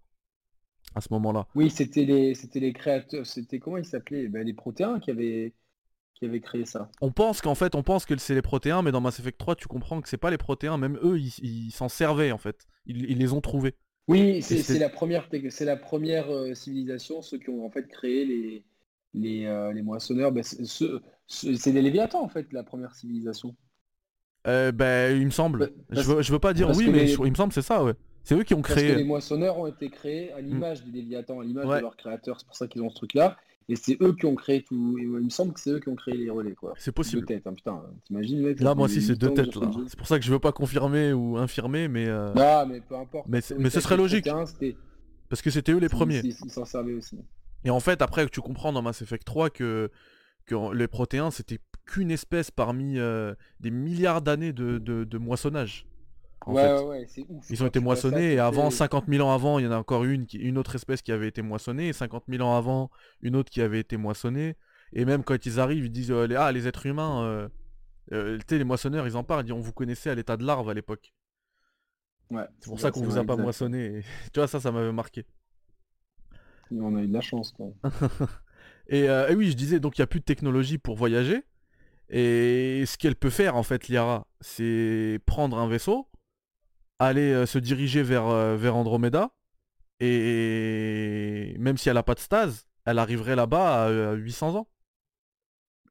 à 0.96 1.02
ce 1.02 1.08
moment-là. 1.12 1.48
Oui, 1.56 1.70
c'était 1.70 2.06
les, 2.06 2.34
c'était 2.36 2.60
les 2.60 2.74
créateurs, 2.74 3.26
c'était 3.26 3.60
comment 3.60 3.78
ils 3.78 3.86
s'appelaient? 3.86 4.28
Ben, 4.28 4.44
Les 4.46 4.54
Protéins 4.54 5.00
qui 5.00 5.12
avaient, 5.12 5.54
qui 6.16 6.26
avaient 6.26 6.42
créé 6.42 6.66
ça. 6.66 6.90
On 7.02 7.12
pense 7.12 7.42
qu'en 7.42 7.56
fait, 7.56 7.76
on 7.76 7.84
pense 7.84 8.06
que 8.06 8.18
c'est 8.18 8.36
les 8.36 8.42
protéins, 8.42 8.82
mais 8.82 8.92
dans 8.92 9.02
Mass 9.02 9.20
Effect 9.20 9.38
3, 9.38 9.56
tu 9.56 9.68
comprends 9.68 10.02
que 10.02 10.10
c'est 10.10 10.18
pas 10.18 10.32
les 10.32 10.38
protéins, 10.38 10.78
même 10.78 10.98
eux, 11.02 11.18
ils 11.20 11.34
ils 11.42 11.72
s'en 11.72 11.90
servaient 11.90 12.32
en 12.32 12.38
fait. 12.38 12.68
Ils, 12.86 13.10
ils 13.10 13.18
les 13.18 13.34
ont 13.34 13.42
trouvés. 13.42 13.76
Oui, 14.10 14.42
c'est 14.42 14.80
la 14.80 14.90
première, 14.90 15.30
c'est 15.50 15.66
la 15.66 15.78
première 15.78 16.30
euh, 16.34 16.54
civilisation, 16.56 17.22
ceux 17.22 17.38
qui 17.38 17.50
ont 17.50 17.66
en 17.66 17.70
fait 17.70 17.88
créé 17.88 18.26
les, 18.26 18.66
les, 19.14 19.46
euh, 19.46 19.72
les 19.72 19.82
moissonneurs. 19.84 20.32
Ben, 20.32 20.44
c'est 20.44 20.66
ceux- 20.66 21.02
c'est 21.28 21.72
les 21.72 21.82
Léviathans 21.82 22.24
en 22.24 22.28
fait, 22.30 22.52
la 22.52 22.64
première 22.64 22.96
civilisation. 22.96 23.56
Euh, 24.48 24.72
ben, 24.72 25.18
il 25.20 25.26
me 25.26 25.32
semble. 25.32 25.72
Bah, 25.90 26.02
je, 26.02 26.02
veux, 26.02 26.22
je 26.22 26.32
veux 26.32 26.40
pas 26.40 26.54
dire 26.54 26.70
oui, 26.76 26.88
mais 26.90 27.00
les- 27.00 27.08
je- 27.08 27.22
il 27.24 27.30
me 27.32 27.36
semble 27.36 27.54
c'est 27.54 27.62
ça, 27.62 27.84
ouais. 27.84 27.94
C'est 28.24 28.36
eux 28.36 28.44
qui 28.44 28.54
ont 28.54 28.62
Parce 28.62 28.76
que 28.76 28.80
créé. 28.80 28.96
les 28.96 29.04
moissonneurs 29.04 29.58
ont 29.58 29.68
été 29.68 29.90
créés 29.90 30.32
à 30.34 30.42
l'image 30.42 30.84
des 30.86 30.92
Léviathans, 30.92 31.40
à 31.40 31.44
l'image 31.44 31.66
Ouais. 31.66 31.78
de 31.78 31.82
leur 31.82 31.96
créateur. 31.96 32.40
C'est 32.40 32.46
pour 32.46 32.56
ça 32.56 32.68
qu'ils 32.68 32.82
ont 32.82 32.90
ce 32.90 32.96
truc-là. 32.96 33.38
Et 33.72 33.76
c'est 33.76 33.98
eux 34.02 34.14
qui 34.14 34.26
ont 34.26 34.34
créé 34.36 34.64
tout. 34.64 34.98
il 35.00 35.08
me 35.08 35.30
semble 35.30 35.54
que 35.54 35.60
c'est 35.60 35.70
eux 35.70 35.80
qui 35.80 35.90
ont 35.90 35.96
créé 35.96 36.18
les 36.18 36.30
relais, 36.30 36.54
quoi. 36.56 36.74
C'est 36.78 36.90
Deux 36.90 36.96
possible. 36.96 37.26
têtes, 37.26 37.46
hein, 37.46 37.54
putain. 37.54 37.82
T'imagines, 38.06 38.42
mec 38.42 38.60
Là, 38.60 38.74
moi 38.74 38.86
aussi, 38.86 39.02
c'est 39.02 39.16
deux 39.16 39.34
têtes 39.34 39.56
là. 39.56 39.70
C'est 39.88 39.98
pour 39.98 40.08
ça 40.08 40.18
que 40.20 40.26
je 40.26 40.32
veux 40.32 40.40
pas 40.40 40.52
confirmer 40.52 41.14
ou 41.14 41.38
infirmer, 41.38 41.88
mais 41.88 42.08
euh, 42.08 42.34
Non, 42.34 42.66
mais 42.68 42.82
peu 42.82 42.96
importe. 42.96 43.28
Mais 43.30 43.42
mais 43.58 43.70
ce 43.70 43.80
serait 43.80 43.96
logique. 43.98 44.28
Parce 45.30 45.42
que 45.44 45.52
c'était 45.52 45.72
eux 45.72 45.78
les 45.80 45.90
premiers. 45.90 46.22
Ils 46.24 46.36
ils 46.44 46.50
s'en 46.52 46.66
servaient 46.66 46.94
aussi. 46.96 47.20
Et 47.64 47.70
en 47.70 47.80
fait, 47.80 48.02
après, 48.02 48.28
tu 48.28 48.42
comprends 48.42 48.74
dans 48.74 48.82
Mass 48.82 49.02
Effect 49.04 49.24
3 49.26 49.50
que, 49.52 49.92
que 50.48 50.74
les 50.74 50.88
protéins, 50.88 51.30
c'était 51.30 51.60
qu'une 51.86 52.10
espèce 52.10 52.50
parmi 52.52 52.98
euh, 52.98 53.36
des 53.60 53.70
milliards 53.70 54.22
d'années 54.24 54.54
de, 54.54 54.78
de- 54.80 55.04
de 55.04 55.18
moissonnage. 55.20 55.86
En 56.50 56.54
ouais, 56.56 56.62
fait. 56.64 56.74
ouais, 56.80 56.84
ouais, 56.86 57.06
c'est 57.08 57.26
ouf. 57.30 57.46
Ils 57.50 57.64
ont 57.64 57.68
été 57.68 57.80
moissonnés 57.80 58.34
et 58.34 58.40
avant, 58.40 58.70
c'était- 58.72 58.78
50 58.78 59.08
000 59.08 59.22
ans 59.22 59.34
avant, 59.34 59.60
il 59.60 59.66
y 59.66 59.68
en 59.68 59.72
a 59.72 59.78
encore 59.78 60.04
une, 60.06 60.26
qui- 60.26 60.38
une 60.38 60.58
autre 60.58 60.76
espèce 60.76 61.02
qui 61.02 61.12
avait 61.12 61.28
été 61.28 61.42
moissonnée, 61.42 61.90
et 61.90 61.94
50 61.94 62.24
000 62.28 62.42
ans 62.42 62.58
avant, 62.58 62.90
une 63.22 63.36
autre 63.36 63.50
qui 63.52 63.62
avait 63.62 63.80
été 63.80 63.98
moissonnée. 63.98 64.56
Et 64.94 65.06
même 65.06 65.24
quand 65.24 65.46
ils 65.46 65.60
arrivent, 65.60 65.86
ils 65.86 65.92
disent 65.92 66.12
euh, 66.12 66.26
les- 66.28 66.36
Ah, 66.36 66.52
les 66.52 66.68
êtres 66.68 66.86
humains, 66.88 67.24
euh, 67.24 67.50
euh, 68.14 68.40
les 68.50 68.64
moissonneurs, 68.64 69.08
ils 69.08 69.18
en 69.18 69.24
parlent, 69.24 69.42
ils 69.44 69.46
disent 69.46 69.54
On 69.54 69.60
vous 69.62 69.74
connaissait 69.74 70.10
à 70.12 70.16
l'état 70.16 70.38
de 70.38 70.46
larve 70.46 70.70
à 70.70 70.74
l'époque. 70.74 71.14
Ouais, 72.32 72.46
C'est 72.60 72.70
pour 72.70 72.80
ça 72.80 72.92
qu'on 72.92 73.02
vous 73.02 73.18
a 73.18 73.24
pas 73.24 73.34
exact. 73.34 73.44
moissonné. 73.44 74.04
Tu 74.34 74.40
vois, 74.40 74.48
ça, 74.48 74.60
ça 74.60 74.72
m'avait 74.72 74.92
marqué. 74.92 75.26
Et 76.72 76.80
On 76.80 76.96
a 76.96 77.02
eu 77.02 77.08
de 77.08 77.14
la 77.14 77.22
chance, 77.22 77.52
quoi. 77.52 77.68
Et, 78.88 79.10
euh, 79.10 79.30
et 79.30 79.36
oui, 79.36 79.52
je 79.52 79.56
disais, 79.56 79.80
donc 79.80 79.98
il 79.98 80.02
n'y 80.02 80.04
a 80.04 80.08
plus 80.08 80.20
de 80.20 80.26
technologie 80.26 80.78
pour 80.80 80.96
voyager. 80.96 81.44
Et 82.10 82.86
ce 82.88 82.98
qu'elle 82.98 83.16
peut 83.18 83.32
faire, 83.32 83.58
en 83.58 83.64
fait, 83.64 83.90
Liara, 83.90 84.28
c'est 84.42 85.20
prendre 85.28 85.60
un 85.60 85.70
vaisseau, 85.70 86.09
aller 87.00 87.32
euh, 87.34 87.46
se 87.46 87.58
diriger 87.60 88.04
vers, 88.04 88.28
euh, 88.28 88.56
vers 88.58 88.76
Andromeda, 88.76 89.32
et 90.02 91.56
même 91.60 91.78
si 91.78 91.90
elle 91.90 91.96
n'a 91.96 92.04
pas 92.04 92.16
de 92.16 92.20
stase, 92.22 92.68
elle 92.86 93.00
arriverait 93.00 93.36
là-bas 93.38 93.86
à, 93.86 93.90
euh, 93.90 94.16
800 94.16 94.56
ans. 94.56 94.68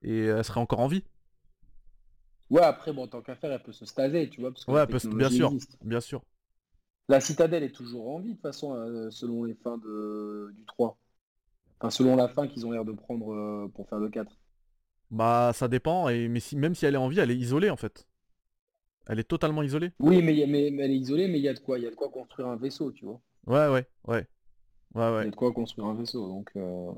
Et 0.02 0.24
elle 0.24 0.44
serait 0.44 0.58
encore 0.60 0.80
en 0.80 0.88
vie. 0.88 1.04
Ouais, 2.50 2.62
après, 2.62 2.92
bon, 2.92 3.06
tant 3.08 3.22
qu'à 3.22 3.36
faire, 3.36 3.52
elle 3.52 3.62
peut 3.62 3.72
se 3.72 3.84
staser, 3.86 4.28
tu 4.30 4.40
vois. 4.40 4.50
Parce 4.52 4.64
que 4.66 4.72
Ouais, 4.72 4.80
la 4.80 4.82
elle 4.82 4.88
peut 4.88 4.98
se- 5.00 5.08
bien 5.08 5.30
sûr. 5.30 5.56
existe. 5.56 5.78
Bien 5.82 6.00
sûr. 6.00 6.22
La 7.08 7.20
citadelle 7.20 7.64
est 7.64 7.72
toujours 7.74 8.08
en 8.08 8.20
vie, 8.20 8.30
de 8.30 8.32
toute 8.34 8.40
façon, 8.42 8.74
euh, 8.74 9.10
selon 9.10 9.44
les 9.44 9.54
fins 9.54 9.76
de... 9.78 10.52
du 10.54 10.64
3. 10.64 10.96
Enfin, 11.80 11.90
selon 11.90 12.16
la 12.16 12.28
fin 12.28 12.48
qu'ils 12.48 12.66
ont 12.66 12.72
l'air 12.72 12.84
de 12.84 12.92
prendre 12.92 13.32
euh, 13.34 13.68
pour 13.74 13.88
faire 13.88 13.98
le 13.98 14.08
4. 14.10 14.36
Bah, 15.10 15.52
ça 15.54 15.68
dépend, 15.68 16.08
et, 16.08 16.28
mais 16.28 16.40
si, 16.40 16.56
même 16.56 16.74
si 16.74 16.84
elle 16.86 16.94
est 16.94 16.98
en 16.98 17.08
vie, 17.08 17.18
elle 17.20 17.30
est 17.30 17.36
isolée, 17.36 17.70
en 17.70 17.76
fait. 17.76 18.06
Elle 19.08 19.18
est 19.18 19.24
totalement 19.24 19.62
isolée? 19.62 19.90
Oui, 19.98 20.22
mais, 20.22 20.46
mais, 20.46 20.70
mais 20.70 20.84
elle 20.84 20.92
est 20.92 20.98
isolée, 20.98 21.28
mais 21.28 21.38
il 21.38 21.42
y 21.44 21.48
a 21.48 21.54
de 21.54 21.58
quoi 21.58 21.78
Il 21.78 21.84
y 21.84 21.86
a 21.86 21.90
de 21.90 21.96
quoi 21.96 22.10
construire 22.10 22.48
un 22.48 22.56
vaisseau, 22.56 22.92
tu 22.92 23.04
vois. 23.06 23.20
Ouais, 23.46 23.68
ouais, 23.68 23.86
ouais. 24.06 24.26
Ouais, 24.94 25.10
Il 25.20 25.24
y 25.24 25.24
ouais. 25.24 25.26
a 25.26 25.30
de 25.30 25.36
quoi 25.36 25.52
construire 25.52 25.88
un 25.88 25.94
vaisseau, 25.94 26.28
donc... 26.28 26.50
euh, 26.56 26.92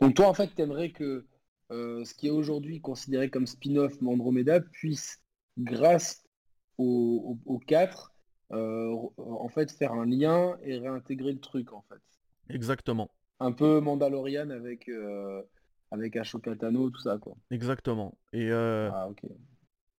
Donc 0.00 0.14
toi, 0.14 0.28
en 0.28 0.34
fait, 0.34 0.54
t'aimerais 0.54 0.90
que 0.90 1.26
euh, 1.72 2.04
ce 2.04 2.14
qui 2.14 2.28
est 2.28 2.30
aujourd'hui 2.30 2.80
considéré 2.80 3.30
comme 3.30 3.46
spin-off 3.46 3.94
Andromeda 4.04 4.60
puisse, 4.60 5.20
grâce 5.58 6.24
aux 6.78 7.38
au, 7.46 7.58
4, 7.58 8.12
euh, 8.52 8.94
en 9.16 9.48
fait, 9.48 9.70
faire 9.72 9.92
un 9.92 10.06
lien 10.06 10.56
et 10.62 10.78
réintégrer 10.78 11.32
le 11.32 11.40
truc, 11.40 11.72
en 11.72 11.82
fait. 11.88 12.00
Exactement. 12.48 13.10
Un 13.40 13.52
peu 13.52 13.80
Mandalorian 13.80 14.50
avec, 14.50 14.88
euh, 14.88 15.42
avec 15.90 16.16
Ashoka 16.16 16.54
Tano, 16.56 16.90
tout 16.90 17.00
ça, 17.00 17.18
quoi. 17.18 17.36
Exactement. 17.50 18.16
Et, 18.32 18.50
Ah, 18.52 19.08
ok. 19.08 19.22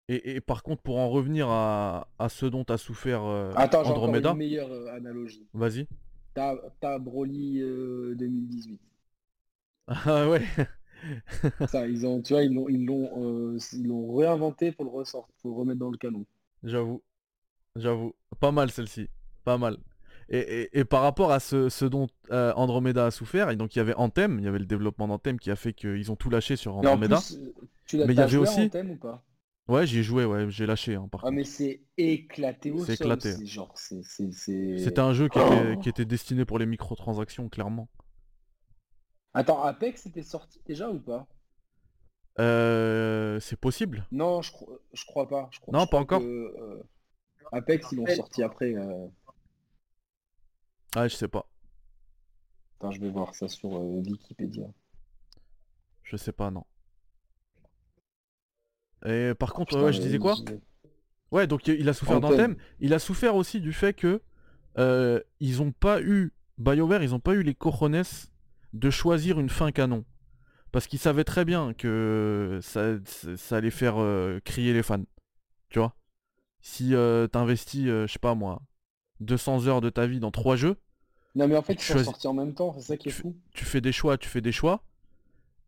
Et, 0.09 0.35
et 0.35 0.41
par 0.41 0.63
contre, 0.63 0.81
pour 0.81 0.97
en 0.97 1.09
revenir 1.09 1.49
à, 1.49 2.07
à 2.19 2.29
ce 2.29 2.45
dont 2.45 2.63
a 2.63 2.77
souffert 2.77 3.23
euh, 3.23 3.51
Attends, 3.55 3.83
Andromeda, 3.85 4.31
une 4.31 4.37
meilleure 4.37 4.71
euh, 4.71 4.95
analogie. 4.95 5.47
vas-y. 5.53 5.87
T'as 6.33 6.99
Broly 6.99 7.61
euh, 7.61 8.13
2018. 8.15 8.79
Ah 9.87 10.29
ouais. 10.29 10.43
Ça, 11.67 11.87
ils 11.87 12.05
ont, 12.05 12.21
tu 12.21 12.33
vois, 12.33 12.43
ils 12.43 12.53
l'ont, 12.53 12.67
ils 12.69 12.85
l'ont, 12.85 13.09
euh, 13.53 13.57
ils 13.73 13.87
l'ont 13.87 14.15
réinventé 14.15 14.71
pour 14.71 14.85
le 14.85 14.91
ressortir, 14.91 15.33
pour 15.41 15.51
le 15.51 15.57
remettre 15.57 15.79
dans 15.79 15.89
le 15.91 15.97
canon. 15.97 16.25
J'avoue. 16.63 17.01
J'avoue. 17.75 18.13
Pas 18.39 18.51
mal 18.51 18.71
celle-ci. 18.71 19.07
Pas 19.43 19.57
mal. 19.57 19.77
Et, 20.29 20.39
et- 20.39 20.79
et 20.79 20.83
par 20.85 21.03
rapport 21.03 21.31
à 21.31 21.39
ce, 21.39 21.69
ce 21.69 21.85
dont 21.85 22.07
euh, 22.31 22.51
Andromeda 22.55 23.05
a 23.05 23.11
souffert, 23.11 23.49
et 23.49 23.55
donc 23.55 23.75
il 23.75 23.79
y 23.79 23.81
avait 23.81 23.93
Anthem, 23.95 24.39
il 24.39 24.45
y 24.45 24.47
avait 24.47 24.59
le 24.59 24.65
développement 24.65 25.07
d'Anthem 25.07 25.39
qui 25.39 25.49
a 25.51 25.55
fait 25.55 25.71
qu'ils 25.73 26.11
ont 26.11 26.15
tout 26.17 26.29
lâché 26.29 26.55
sur 26.57 26.73
Mais 26.73 26.87
en 26.87 26.91
Andromeda. 26.93 27.17
plus, 27.17 27.35
euh, 27.37 27.53
tu 27.85 27.97
l'as 27.97 28.05
Mais 28.05 28.13
il 28.13 28.17
y 28.17 28.21
avait 28.21 28.37
aussi- 28.37 28.61
Anthem 28.61 28.91
ou 28.91 28.95
pas? 28.97 29.23
Ouais, 29.67 29.85
j'y 29.85 29.99
ai 29.99 30.03
joué, 30.03 30.23
ouais, 30.23 30.49
j'ai 30.49 30.65
lâché 30.65 30.95
hein, 30.95 31.07
par 31.11 31.21
Ah 31.21 31.23
contre. 31.23 31.35
mais 31.35 31.43
c'est 31.43 31.81
éclaté 31.97 32.71
au 32.71 32.79
C'est 32.85 32.95
sol, 32.95 33.07
éclaté. 33.07 33.33
c'est 33.33 33.45
genre, 33.45 33.77
c'est, 33.77 34.01
c'est, 34.03 34.31
c'est- 34.31 34.77
C'était 34.77 35.01
un 35.01 35.13
jeu 35.13 35.27
qui 35.27 35.39
était, 35.39 35.73
Oh. 35.75 35.79
qui 35.81 35.89
était 35.89 36.05
destiné 36.05 36.45
pour 36.45 36.57
les 36.57 36.65
microtransactions, 36.65 37.49
clairement. 37.49 37.89
Attends, 39.33 39.61
Apex 39.61 40.05
était 40.05 40.23
sorti 40.23 40.61
déjà 40.65 40.89
ou 40.89 40.99
pas? 40.99 41.27
Euh, 42.39 43.39
c'est 43.41 43.59
possible 43.59 44.05
Non, 44.11 44.41
je, 44.41 44.51
cro- 44.51 44.79
je 44.93 45.05
crois 45.05 45.27
pas. 45.27 45.49
Je 45.51 45.59
crois, 45.59 45.73
Non, 45.73 45.79
je 45.85 45.89
pas 45.89 46.03
crois 46.03 46.17
encore. 46.17 46.21
que, 46.21 46.25
euh, 46.25 46.83
Apex, 47.51 47.91
ils 47.91 47.95
l'ont 47.97 48.07
sorti 48.07 48.43
après. 48.43 48.73
euh, 48.73 49.07
Ah, 50.95 51.07
je 51.07 51.15
sais 51.15 51.27
pas. 51.27 51.49
Attends, 52.79 52.91
je 52.91 53.01
vais 53.01 53.09
voir 53.09 53.35
ça 53.35 53.47
sur 53.47 53.75
euh, 53.75 54.01
Wikipédia. 54.07 54.67
Je 56.03 56.15
sais 56.15 56.31
pas, 56.31 56.51
non. 56.51 56.63
Et 59.07 59.33
par 59.33 59.53
contre, 59.53 59.69
Putain, 59.75 59.83
ouais, 59.85 59.93
je 59.93 60.01
disais 60.01 60.19
quoi 60.19 60.35
Ouais, 61.31 61.47
donc 61.47 61.67
il 61.67 61.87
a 61.89 61.93
souffert 61.93 62.17
Anthem. 62.17 62.29
d'Anthem. 62.31 62.55
Il 62.79 62.93
a 62.93 62.99
souffert 62.99 63.35
aussi 63.35 63.59
du 63.61 63.73
fait 63.73 63.93
que 63.93 64.21
euh, 64.77 65.19
ils 65.39 65.61
ont 65.61 65.71
pas 65.71 66.01
eu 66.01 66.33
BioWare, 66.57 67.03
ils 67.03 67.13
ont 67.15 67.19
pas 67.19 67.33
eu 67.33 67.43
les 67.43 67.53
cojones 67.55 68.03
de 68.73 68.89
choisir 68.89 69.39
une 69.39 69.49
fin 69.49 69.71
canon. 69.71 70.05
Parce 70.71 70.87
qu'ils 70.87 70.99
savaient 70.99 71.23
très 71.23 71.45
bien 71.45 71.73
que 71.73 72.59
ça, 72.61 72.95
ça 73.35 73.57
allait 73.57 73.71
faire 73.71 73.95
euh, 73.97 74.39
crier 74.43 74.73
les 74.73 74.83
fans. 74.83 75.03
Tu 75.69 75.79
vois? 75.79 75.95
Si 76.61 76.93
euh, 76.93 77.27
t'investis, 77.27 77.85
euh, 77.87 78.07
je 78.07 78.13
sais 78.13 78.19
pas 78.19 78.35
moi, 78.35 78.61
200 79.21 79.67
heures 79.67 79.81
de 79.81 79.89
ta 79.89 80.05
vie 80.07 80.19
dans 80.19 80.31
trois 80.31 80.55
jeux, 80.55 80.75
Non, 81.35 81.47
mais 81.47 81.55
en 81.55 81.61
fait, 81.61 81.75
Tu 81.75 81.81
ils 81.81 81.85
sont 81.85 81.93
choisis- 81.93 82.05
sortis 82.09 82.27
en 82.27 82.33
même 82.33 82.53
temps, 82.53 82.73
c'est 82.73 82.81
ça 82.81 82.97
qui 82.97 83.09
est 83.09 83.11
tu- 83.11 83.21
fou. 83.21 83.35
tu 83.53 83.63
fais 83.65 83.79
des 83.81 83.91
choix, 83.91 84.17
tu 84.17 84.27
fais 84.29 84.41
des 84.41 84.51
choix. 84.51 84.83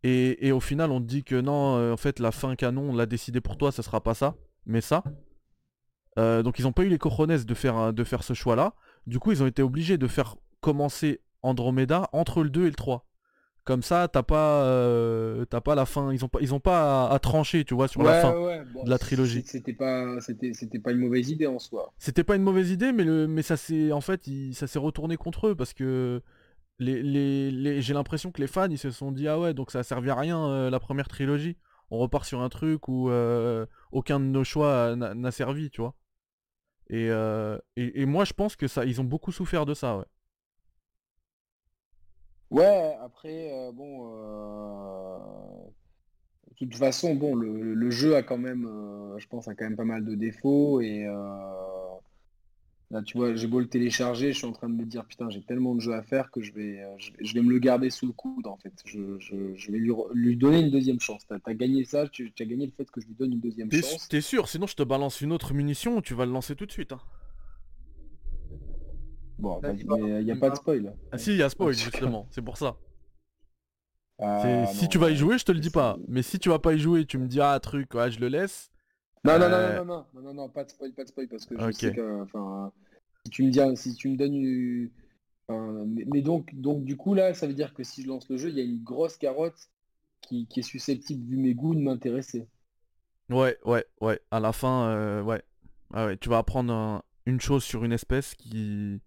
Et, 0.02 0.46
et 0.46 0.52
au 0.52 0.60
final, 0.60 0.90
on 0.90 1.00
te 1.00 1.06
dit 1.06 1.24
que 1.24 1.38
non, 1.40 1.76
euh, 1.76 1.92
en 1.92 1.96
fait, 1.96 2.18
la 2.20 2.32
fin 2.32 2.56
canon, 2.56 2.90
on 2.90 2.96
l'a 2.96 3.06
décidé 3.06 3.40
pour 3.40 3.56
toi, 3.58 3.70
ça 3.72 3.82
sera 3.82 4.00
pas 4.02 4.14
ça, 4.14 4.34
mais 4.66 4.80
ça. 4.80 5.04
Euh, 6.18 6.42
donc 6.42 6.58
ils 6.58 6.66
ont 6.66 6.72
pas 6.72 6.82
eu 6.82 6.88
les 6.88 6.98
cojones 6.98 7.36
de 7.36 7.54
faire, 7.54 7.92
de 7.92 8.04
faire 8.04 8.22
ce 8.22 8.34
choix-là. 8.34 8.74
Du 9.06 9.18
coup, 9.18 9.32
ils 9.32 9.42
ont 9.42 9.46
été 9.46 9.62
obligés 9.62 9.98
de 9.98 10.06
faire 10.06 10.36
commencer 10.60 11.20
Andromeda 11.42 12.08
entre 12.12 12.42
le 12.42 12.50
2 12.50 12.62
et 12.66 12.70
le 12.70 12.74
3. 12.74 13.06
Comme 13.64 13.82
ça, 13.82 14.08
t'as 14.08 14.22
pas, 14.22 14.64
euh, 14.64 15.44
t'as 15.44 15.60
pas 15.60 15.74
la 15.74 15.84
fin. 15.86 16.12
Ils 16.12 16.24
ont 16.24 16.28
pas, 16.28 16.38
ils 16.40 16.54
ont 16.54 16.60
pas 16.60 17.06
à, 17.08 17.14
à 17.14 17.18
trancher, 17.18 17.64
tu 17.64 17.74
vois, 17.74 17.88
sur 17.88 18.02
la 18.02 18.20
fin. 18.22 18.32
ouais, 18.40 18.62
bon, 18.72 18.84
de 18.84 18.90
la 18.90 18.98
trilogie. 18.98 19.44
C'était 19.46 19.74
pas, 19.74 20.18
c'était 20.20 20.78
pas 20.78 20.92
une 20.92 20.98
mauvaise 20.98 21.28
idée 21.28 21.46
en 21.46 21.58
soi. 21.58 21.92
C'était 21.98 22.24
pas 22.24 22.36
une 22.36 22.42
mauvaise 22.42 22.70
idée, 22.70 22.90
mais, 22.92 23.04
le, 23.04 23.28
mais 23.28 23.42
ça 23.42 23.56
s'est 23.58 23.92
en 23.92 24.00
fait, 24.00 24.26
il- 24.26 24.54
ça 24.54 24.66
s'est 24.66 24.78
retourné 24.78 25.16
contre 25.18 25.48
eux 25.48 25.54
parce 25.54 25.74
que 25.74 26.22
les, 26.80 27.02
les, 27.04 27.52
les- 27.52 27.82
j'ai 27.82 27.94
l'impression 27.94 28.32
que 28.32 28.40
les 28.42 28.48
fans 28.48 28.68
ils 28.70 28.78
se 28.78 28.90
sont 28.92 29.12
dit 29.12 29.28
ah 29.28 29.38
ouais 29.40 29.54
donc 29.54 29.70
ça 29.72 29.80
a 29.80 29.84
servi 29.84 30.10
à 30.10 30.16
rien 30.16 30.44
euh, 30.48 30.70
la 30.70 30.80
première 30.80 31.08
trilogie. 31.08 31.58
On 31.90 31.98
repart 31.98 32.24
sur 32.26 32.42
un 32.42 32.50
truc 32.50 32.88
où 32.88 33.10
euh, 33.10 33.66
aucun 33.92 34.20
de 34.20 34.26
nos 34.26 34.44
choix 34.44 34.96
n'a 34.96 35.32
servi, 35.32 35.70
tu 35.70 35.82
vois. 35.82 35.96
Et, 36.90 37.10
euh, 37.10 37.58
et, 37.76 38.02
et 38.02 38.06
moi 38.06 38.24
je 38.24 38.32
pense 38.34 38.56
que 38.56 38.68
ça, 38.68 38.84
ils 38.86 39.00
ont 39.00 39.04
beaucoup 39.04 39.32
souffert 39.32 39.66
de 39.66 39.74
ça, 39.74 39.98
ouais. 39.98 40.04
Ouais, 42.50 42.96
après, 43.02 43.70
bon, 43.72 44.08
de 46.60 46.66
toute 46.66 46.74
façon, 46.76 47.14
bon, 47.14 47.34
le, 47.34 47.74
le 47.74 47.90
jeu 47.90 48.16
a 48.16 48.22
quand 48.22 48.38
même, 48.38 48.68
je 49.18 49.26
pense, 49.28 49.48
a 49.48 49.54
quand 49.54 49.64
même 49.64 49.76
pas 49.76 49.84
mal 49.84 50.04
de 50.04 50.14
défauts 50.14 50.80
et 50.80 51.06
là, 52.90 53.02
tu 53.02 53.16
vois, 53.18 53.34
j'ai 53.34 53.46
beau 53.46 53.60
le 53.60 53.68
télécharger, 53.68 54.32
je 54.32 54.38
suis 54.38 54.46
en 54.46 54.52
train 54.52 54.68
de 54.68 54.74
me 54.74 54.84
dire, 54.84 55.04
putain, 55.04 55.28
j'ai 55.30 55.42
tellement 55.42 55.74
de 55.74 55.80
jeux 55.80 55.94
à 55.94 56.02
faire 56.02 56.30
que 56.30 56.40
je 56.42 56.52
vais, 56.52 56.80
euh, 56.82 56.94
je, 56.98 57.10
je 57.20 57.34
vais 57.34 57.42
me 57.42 57.50
le 57.50 57.58
garder 57.58 57.90
sous 57.90 58.06
le 58.06 58.12
coude, 58.12 58.46
en 58.46 58.56
fait. 58.56 58.72
Je, 58.84 59.18
je- 59.18 59.54
je 59.54 59.72
vais 59.72 59.78
lui, 59.78 59.92
lui 60.14 60.36
donner 60.36 60.60
une 60.60 60.70
deuxième 60.70 61.00
chance. 61.00 61.24
T'as, 61.28 61.38
t'as 61.38 61.54
gagné 61.54 61.84
ça, 61.84 62.08
tu, 62.08 62.32
as 62.38 62.44
gagné 62.44 62.66
le 62.66 62.72
fait 62.72 62.90
que 62.90 63.00
je 63.00 63.06
lui 63.06 63.14
donne 63.14 63.32
une 63.32 63.40
deuxième 63.40 63.70
chance. 63.72 64.08
t'es 64.08 64.20
sûr 64.20 64.48
Sinon 64.48 64.66
je 64.66 64.74
te 64.74 64.82
balance 64.82 65.20
une 65.20 65.32
autre 65.32 65.54
munition, 65.54 66.00
tu 66.02 66.14
vas 66.14 66.26
le 66.26 66.32
lancer 66.32 66.56
tout 66.56 66.66
de 66.66 66.72
suite. 66.72 66.92
hein. 66.92 67.00
Bon, 69.38 69.60
il 69.68 70.24
n'y 70.24 70.30
a 70.32 70.36
pas 70.36 70.50
de 70.50 70.56
spoil. 70.56 70.92
Ah 71.12 71.18
si, 71.18 71.30
il 71.32 71.36
y 71.38 71.42
a 71.42 71.48
spoil 71.48 71.74
justement, 71.76 72.26
c'est 72.30 72.42
pour 72.42 72.56
ça. 72.58 72.76
Ah, 74.18 74.64
si 74.66 74.82
non, 74.82 74.88
tu 74.88 74.98
vas 74.98 75.10
y 75.10 75.16
jouer, 75.16 75.38
je 75.38 75.44
te 75.44 75.52
le 75.52 75.60
dis 75.60 75.70
pas. 75.70 75.98
Mais 76.08 76.22
si 76.22 76.38
tu 76.38 76.48
vas 76.50 76.58
pas 76.58 76.74
y 76.74 76.78
jouer, 76.78 77.06
tu 77.06 77.18
me 77.18 77.26
dis 77.26 77.40
ah 77.40 77.58
truc, 77.60 77.94
ouais, 77.94 78.10
je 78.10 78.20
le 78.20 78.28
laisse. 78.28 78.70
Non, 79.24 79.38
non, 79.38 79.46
Euh, 79.50 79.76
non, 79.76 79.84
non, 79.84 80.06
non, 80.14 80.22
non, 80.22 80.34
non, 80.34 80.48
pas 80.48 80.64
de 80.64 80.70
spoil, 80.70 80.92
pas 80.92 81.04
de 81.04 81.08
spoil, 81.08 81.28
parce 81.28 81.44
que 81.46 81.54
je 81.58 81.72
sais 81.72 81.92
que, 81.92 82.22
enfin, 82.22 82.72
si 83.24 83.30
tu 83.30 83.44
me 83.44 83.50
dis, 83.50 83.60
si 83.76 83.94
tu 83.94 84.08
me 84.08 84.16
donnes, 84.16 84.34
une- 84.34 84.90
enfin, 85.48 85.84
mais, 85.86 86.04
mais 86.06 86.22
donc, 86.22 86.54
donc 86.54 86.84
du 86.84 86.96
coup 86.96 87.14
là, 87.14 87.34
ça 87.34 87.46
veut 87.46 87.54
dire 87.54 87.74
que 87.74 87.84
si 87.84 88.02
je 88.02 88.08
lance 88.08 88.28
le 88.30 88.38
jeu, 88.38 88.48
il 88.50 88.56
y 88.56 88.60
a 88.60 88.64
une 88.64 88.82
grosse 88.82 89.16
carotte 89.18 89.70
qui, 90.22 90.46
qui 90.46 90.60
est 90.60 90.64
susceptible, 90.64 91.24
vu 91.28 91.36
mes 91.36 91.54
goûts, 91.54 91.74
de 91.74 91.80
m'intéresser. 91.80 92.48
Ouais, 93.30 93.58
ouais, 93.64 93.84
ouais. 94.00 94.20
À 94.30 94.40
la 94.40 94.52
fin, 94.52 94.88
euh, 94.88 95.22
ouais. 95.22 95.42
Ah 95.92 96.06
ouais. 96.06 96.16
Tu 96.16 96.28
vas 96.28 96.38
apprendre 96.38 96.72
un- 96.72 97.02
une 97.26 97.40
chose 97.40 97.62
sur 97.64 97.84
une 97.84 97.92
espèce 97.92 98.34
qui, 98.34 99.00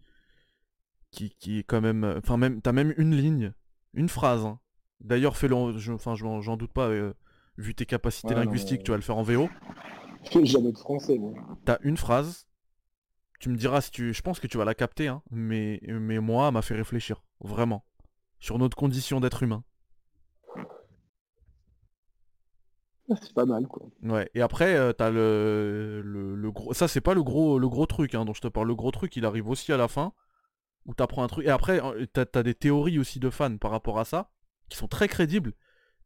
qui, 1.12 1.30
qui 1.40 1.60
est 1.60 1.64
quand 1.64 1.82
même, 1.82 2.04
euh, 2.04 2.18
enfin 2.18 2.38
même, 2.38 2.62
t'as 2.62 2.72
même 2.72 2.94
une 2.98 3.16
ligne, 3.16 3.54
une 3.94 4.10
phrase. 4.10 4.46
hein. 4.46 4.60
D'ailleurs, 5.02 5.38
fais-le, 5.38 5.56
enfin, 5.94 6.16
j'en 6.16 6.58
doute 6.58 6.72
pas. 6.74 6.88
euh, 6.90 7.14
vu 7.58 7.76
tes 7.76 7.86
capacités 7.86 8.30
Ouais, 8.30 8.36
non, 8.46 8.46
linguistiques, 8.46 8.84
tu 8.84 8.92
vas 8.92 8.98
le 8.98 9.04
faire 9.04 9.18
en 9.18 9.24
VO. 9.24 9.48
Jamais 10.32 10.72
de 10.72 10.78
français, 10.78 11.18
moi. 11.18 11.34
T'as 11.66 11.78
une 11.82 11.98
phrase. 11.98 12.48
Tu 13.40 13.50
me 13.50 13.58
diras 13.58 13.82
si 13.82 13.92
tu, 13.92 14.14
je 14.14 14.22
pense 14.22 14.40
que 14.40 14.48
tu 14.48 14.58
vas 14.58 14.66
la 14.66 14.74
capter, 14.74 15.10
hein. 15.10 15.22
Mais, 15.30 15.82
mais 15.88 16.20
moi, 16.20 16.48
elle 16.48 16.54
m'a 16.54 16.62
fait 16.62 16.76
réfléchir, 16.76 17.24
vraiment, 17.42 17.86
sur 18.40 18.58
notre 18.58 18.78
condition 18.78 19.20
d'être 19.20 19.44
humain. 19.44 19.64
C'est 23.22 23.34
pas 23.34 23.46
mal, 23.46 23.68
quoi. 23.68 23.86
Ouais, 24.02 24.30
et 24.34 24.42
après, 24.42 24.76
euh, 24.76 24.94
t'as 24.94 25.10
le, 25.10 26.02
le, 26.04 26.36
le 26.36 26.52
gros... 26.52 26.74
Ça, 26.74 26.88
c'est 26.88 27.02
pas 27.02 27.14
le 27.14 27.22
gros, 27.22 27.60
le 27.60 27.68
gros 27.68 27.86
truc 27.86 28.16
hein, 28.16 28.24
dont 28.24 28.34
je 28.34 28.42
te 28.42 28.48
parle. 28.48 28.70
Le 28.70 28.76
gros 28.76 28.92
truc, 28.92 29.16
il 29.18 29.26
arrive 29.26 29.50
aussi 29.50 29.74
à 29.74 29.78
la 29.78 29.90
fin, 29.90 30.14
où 30.86 30.94
t'apprends 30.94 31.24
un 31.24 31.28
truc. 31.28 31.46
Et 31.46 31.50
après, 31.50 31.84
euh, 31.84 32.06
t'as 32.12 32.26
as 32.34 32.44
des 32.44 32.56
théories 32.56 32.98
aussi 32.98 33.20
de 33.20 33.30
fans 33.30 33.58
par 33.58 33.72
rapport 33.72 34.00
à 34.00 34.06
ça, 34.06 34.32
qui 34.70 34.78
sont 34.78 34.88
très 34.88 35.10
crédibles, 35.10 35.54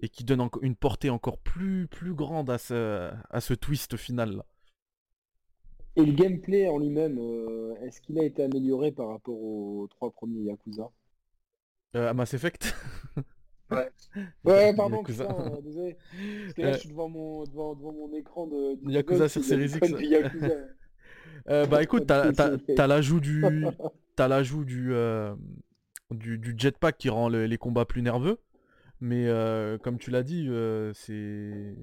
et 0.02 0.10
qui 0.10 0.24
enco- 0.26 0.60
une 0.64 0.76
portée 0.76 1.10
encore 1.10 1.40
plus, 1.40 1.88
plus 1.88 2.14
grande 2.14 2.50
à 2.50 2.58
ce, 2.58 3.12
à 3.30 3.42
ce 3.42 3.54
twist 3.54 3.98
final. 3.98 4.38
là. 4.38 4.46
Et 5.98 6.06
le 6.06 6.14
gameplay 6.14 6.70
en 6.70 6.78
lui-même, 6.78 7.18
euh, 7.20 7.76
est-ce 7.82 8.00
qu'il 8.00 8.18
a 8.20 8.24
été 8.24 8.42
amélioré 8.42 8.94
par 8.94 9.10
rapport 9.10 9.36
aux 9.38 9.86
trois 9.90 10.12
premiers 10.12 10.44
Yakuza? 10.44 10.90
Euh, 11.96 12.10
à 12.10 12.14
Mass 12.14 12.34
Effect? 12.34 12.76
Ouais, 14.46 14.74
pardon, 14.76 15.04
Yakuza. 15.04 15.28
putain, 15.28 15.30
euh, 15.58 15.62
désolé. 15.62 15.98
Parce 16.46 16.54
que 16.54 16.62
là, 16.62 16.72
Euh, 16.72 16.74
je 16.74 16.80
suis 16.80 16.90
devant 16.90 17.10
mon, 17.10 17.44
devant, 17.46 17.76
devant 17.76 17.92
mon 17.92 18.14
écran 18.14 18.48
de, 18.48 18.76
de 18.76 18.92
Yakuza 18.92 19.30
sur 19.30 19.44
Series 19.44 19.76
X. 19.76 19.94
Euh, 21.50 21.66
bah 21.68 21.84
écoute, 21.84 22.06
t'as 22.08 22.32
l'ajout 22.88 23.20
du, 23.20 23.78
t'as 24.16 24.28
l'ajout 24.28 24.66
du, 24.66 24.94
euh, 24.94 25.36
du, 26.12 26.38
du 26.38 26.56
jetpack 26.58 26.98
qui 26.98 27.10
rend 27.10 27.30
le- 27.30 27.46
les 27.48 27.58
combats 27.58 27.86
plus 27.86 28.02
nerveux. 28.02 28.40
Mais 29.00 29.28
euh, 29.28 29.78
comme 29.78 29.98
tu 30.00 30.10
l'as 30.12 30.24
dit, 30.24 30.48
euh, 30.50 30.92
c'est, 30.94 31.76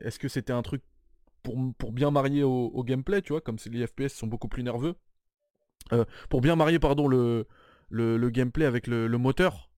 est-ce 0.00 0.18
que 0.18 0.28
c'était 0.28 0.52
un 0.52 0.62
truc 0.62 0.82
pour, 1.42 1.56
pour 1.78 1.92
bien 1.92 2.10
marier 2.10 2.42
au, 2.44 2.66
au 2.66 2.84
gameplay, 2.84 3.20
tu 3.22 3.32
vois, 3.32 3.40
comme 3.40 3.56
les 3.70 3.86
FPS 3.86 4.08
sont 4.14 4.26
beaucoup 4.26 4.48
plus 4.48 4.62
nerveux. 4.62 4.94
Euh, 5.92 6.04
pour 6.30 6.40
bien 6.40 6.56
marier, 6.56 6.78
pardon, 6.78 7.08
le, 7.08 7.46
le, 7.90 8.16
le 8.16 8.30
gameplay 8.30 8.64
avec 8.64 8.86
le, 8.86 9.06
le 9.06 9.18
moteur? 9.18 9.70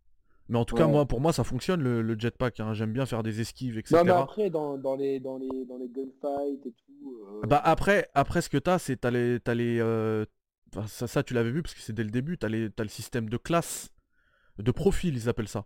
Mais 0.49 0.59
en 0.59 0.67
tout 0.67 0.75
cas, 0.75 0.87
moi, 0.87 1.07
pour 1.07 1.21
moi, 1.23 1.33
ça 1.33 1.43
fonctionne 1.43 1.83
le, 1.83 2.03
le 2.03 2.19
jetpack. 2.19 2.61
hein. 2.61 2.75
J'aime 2.75 2.93
bien 2.93 3.07
faire 3.07 3.23
des 3.23 3.41
esquives, 3.41 3.79
etc. 3.79 3.97
Non, 3.97 4.05
mais 4.05 4.11
après, 4.21 4.51
dans, 4.51 4.77
dans, 4.77 4.95
les, 4.95 5.19
dans, 5.19 5.39
les, 5.39 5.65
dans 5.65 5.79
les 5.79 5.89
gunfights 5.89 6.67
et 6.67 6.73
tout. 6.73 7.17
euh, 7.43 7.47
Bah 7.47 7.61
après, 7.65 8.09
après 8.15 8.43
ce 8.43 8.51
que 8.51 8.59
t'as, 8.59 8.79
c'est 8.79 8.99
t'as 8.99 9.11
les, 9.11 9.41
t'as 9.41 9.55
les, 9.55 9.81
enfin, 10.75 10.87
ça, 10.87 11.07
ça 11.07 11.23
tu 11.23 11.33
l'avais 11.33 11.51
vu 11.51 11.63
parce 11.63 11.75
que 11.75 11.81
c'est 11.81 11.95
dès 11.95 12.05
le 12.05 12.11
début, 12.11 12.37
t'as 12.37 12.49
t'as 12.77 12.83
le 12.83 12.89
système 12.91 13.31
de 13.31 13.37
classe, 13.39 13.91
de 14.59 14.71
profil 14.71 15.17
ils 15.17 15.29
appellent 15.31 15.49
ça. 15.49 15.65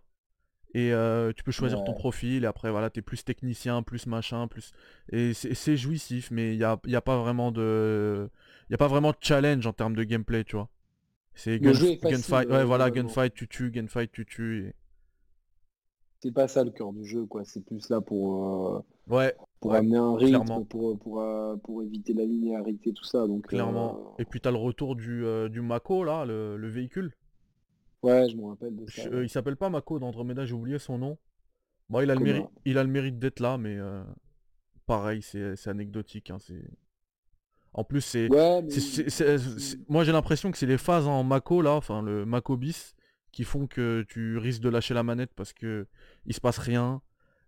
Et 0.75 0.93
euh, 0.93 1.33
tu 1.33 1.43
peux 1.43 1.51
choisir 1.51 1.81
ton 1.81 1.93
profil, 1.93 2.43
et 2.43 2.47
après 2.47 2.69
voilà, 2.71 2.89
t'es 2.91 3.01
plus 3.01 3.23
technicien, 3.25 3.81
plus 3.83 4.05
machin, 4.07 4.47
plus. 4.47 4.71
Et 5.11 5.33
c'est 5.33 5.77
jouissif, 5.77 6.29
mais 6.31 6.53
il 6.53 6.57
n'y 6.57 6.63
a, 6.63 6.79
y 6.85 6.95
a 6.95 7.01
pas 7.01 7.17
vraiment 7.19 7.51
de. 7.51 8.29
Y 8.69 8.75
a 8.75 8.77
pas 8.77 8.87
vraiment 8.87 9.11
de 9.11 9.17
challenge 9.21 9.65
en 9.65 9.73
termes 9.73 9.95
de 9.95 10.03
gameplay, 10.03 10.43
tu 10.43 10.55
vois. 10.55 10.69
C'est 11.35 11.59
gun- 11.59 11.73
gunfight, 12.03 12.49
ouais 12.49 12.65
voilà, 12.65 12.91
gunfight, 12.91 13.33
tu 13.33 13.47
tues, 13.47 13.71
gunfight, 13.71 14.11
tu 14.11 14.25
tues. 14.25 14.67
et- 14.69 14.73
C'est 16.21 16.31
pas 16.31 16.47
ça 16.47 16.63
le 16.63 16.71
cœur 16.71 16.93
du 16.93 17.05
jeu, 17.05 17.25
quoi. 17.25 17.43
C'est 17.45 17.63
plus 17.65 17.89
là 17.89 18.01
pour, 18.01 18.75
euh, 18.75 18.79
Ouais, 19.07 19.35
pour 19.59 19.71
Ouais, 19.71 19.77
amener 19.79 19.97
un 19.97 20.15
rythme, 20.15 20.29
clairement. 20.29 20.65
pour, 20.65 20.97
pour, 20.99 21.21
euh, 21.21 21.55
pour 21.57 21.83
éviter 21.83 22.13
la 22.13 22.25
linéarité, 22.25 22.93
tout 22.93 23.03
ça. 23.05 23.27
Donc, 23.27 23.47
clairement. 23.47 24.15
Et 24.19 24.25
puis 24.25 24.39
t'as 24.41 24.51
le 24.51 24.57
retour 24.57 24.95
du, 24.95 25.25
euh, 25.25 25.49
du 25.49 25.61
Mako, 25.61 26.03
là, 26.03 26.25
le, 26.25 26.57
le 26.57 26.67
véhicule. 26.67 27.13
Euh, 28.03 28.07
ouais, 28.07 28.29
je 28.29 28.35
me 28.37 28.45
rappelle 28.47 28.75
de 28.75 28.85
ça. 28.89 29.03
Je- 29.03 29.09
euh, 29.09 29.23
il 29.23 29.29
s'appelle 29.29 29.55
pas 29.57 29.69
Mako 29.69 29.99
d'Andromeda, 29.99 30.45
j'ai 30.45 30.53
oublié 30.53 30.79
son 30.79 30.97
nom. 30.97 31.17
Bon, 31.89 32.01
il 32.01 32.11
a 32.11 32.15
le 32.15 32.21
mérite, 32.23 32.45
il 32.65 32.77
a 32.77 32.83
le 32.83 32.89
mérite 32.89 33.17
d'être 33.19 33.39
là, 33.39 33.57
mais 33.57 33.75
euh, 33.77 34.03
pareil, 34.85 35.21
c'est 35.21 35.55
c'est 35.55 35.69
anecdotique. 35.69 36.29
hein. 36.29 36.37
En 37.73 37.83
plus, 37.83 38.01
c'est, 38.01 38.29
Ouais, 38.29 38.63
moi 39.87 40.03
j'ai 40.03 40.11
l'impression 40.11 40.51
que 40.51 40.57
c'est 40.57 40.65
les 40.65 40.77
phases 40.77 41.07
en 41.07 41.23
Mako 41.23 41.61
là, 41.61 41.73
enfin 41.75 42.01
le 42.01 42.25
Mako 42.25 42.57
bis, 42.57 42.95
qui 43.31 43.43
font 43.43 43.67
que 43.67 44.03
tu 44.09 44.37
risques 44.37 44.61
de 44.61 44.69
lâcher 44.69 44.93
la 44.93 45.03
manette 45.03 45.31
parce 45.35 45.53
que 45.53 45.87
il 46.25 46.33
se 46.33 46.41
passe 46.41 46.57
rien. 46.57 47.01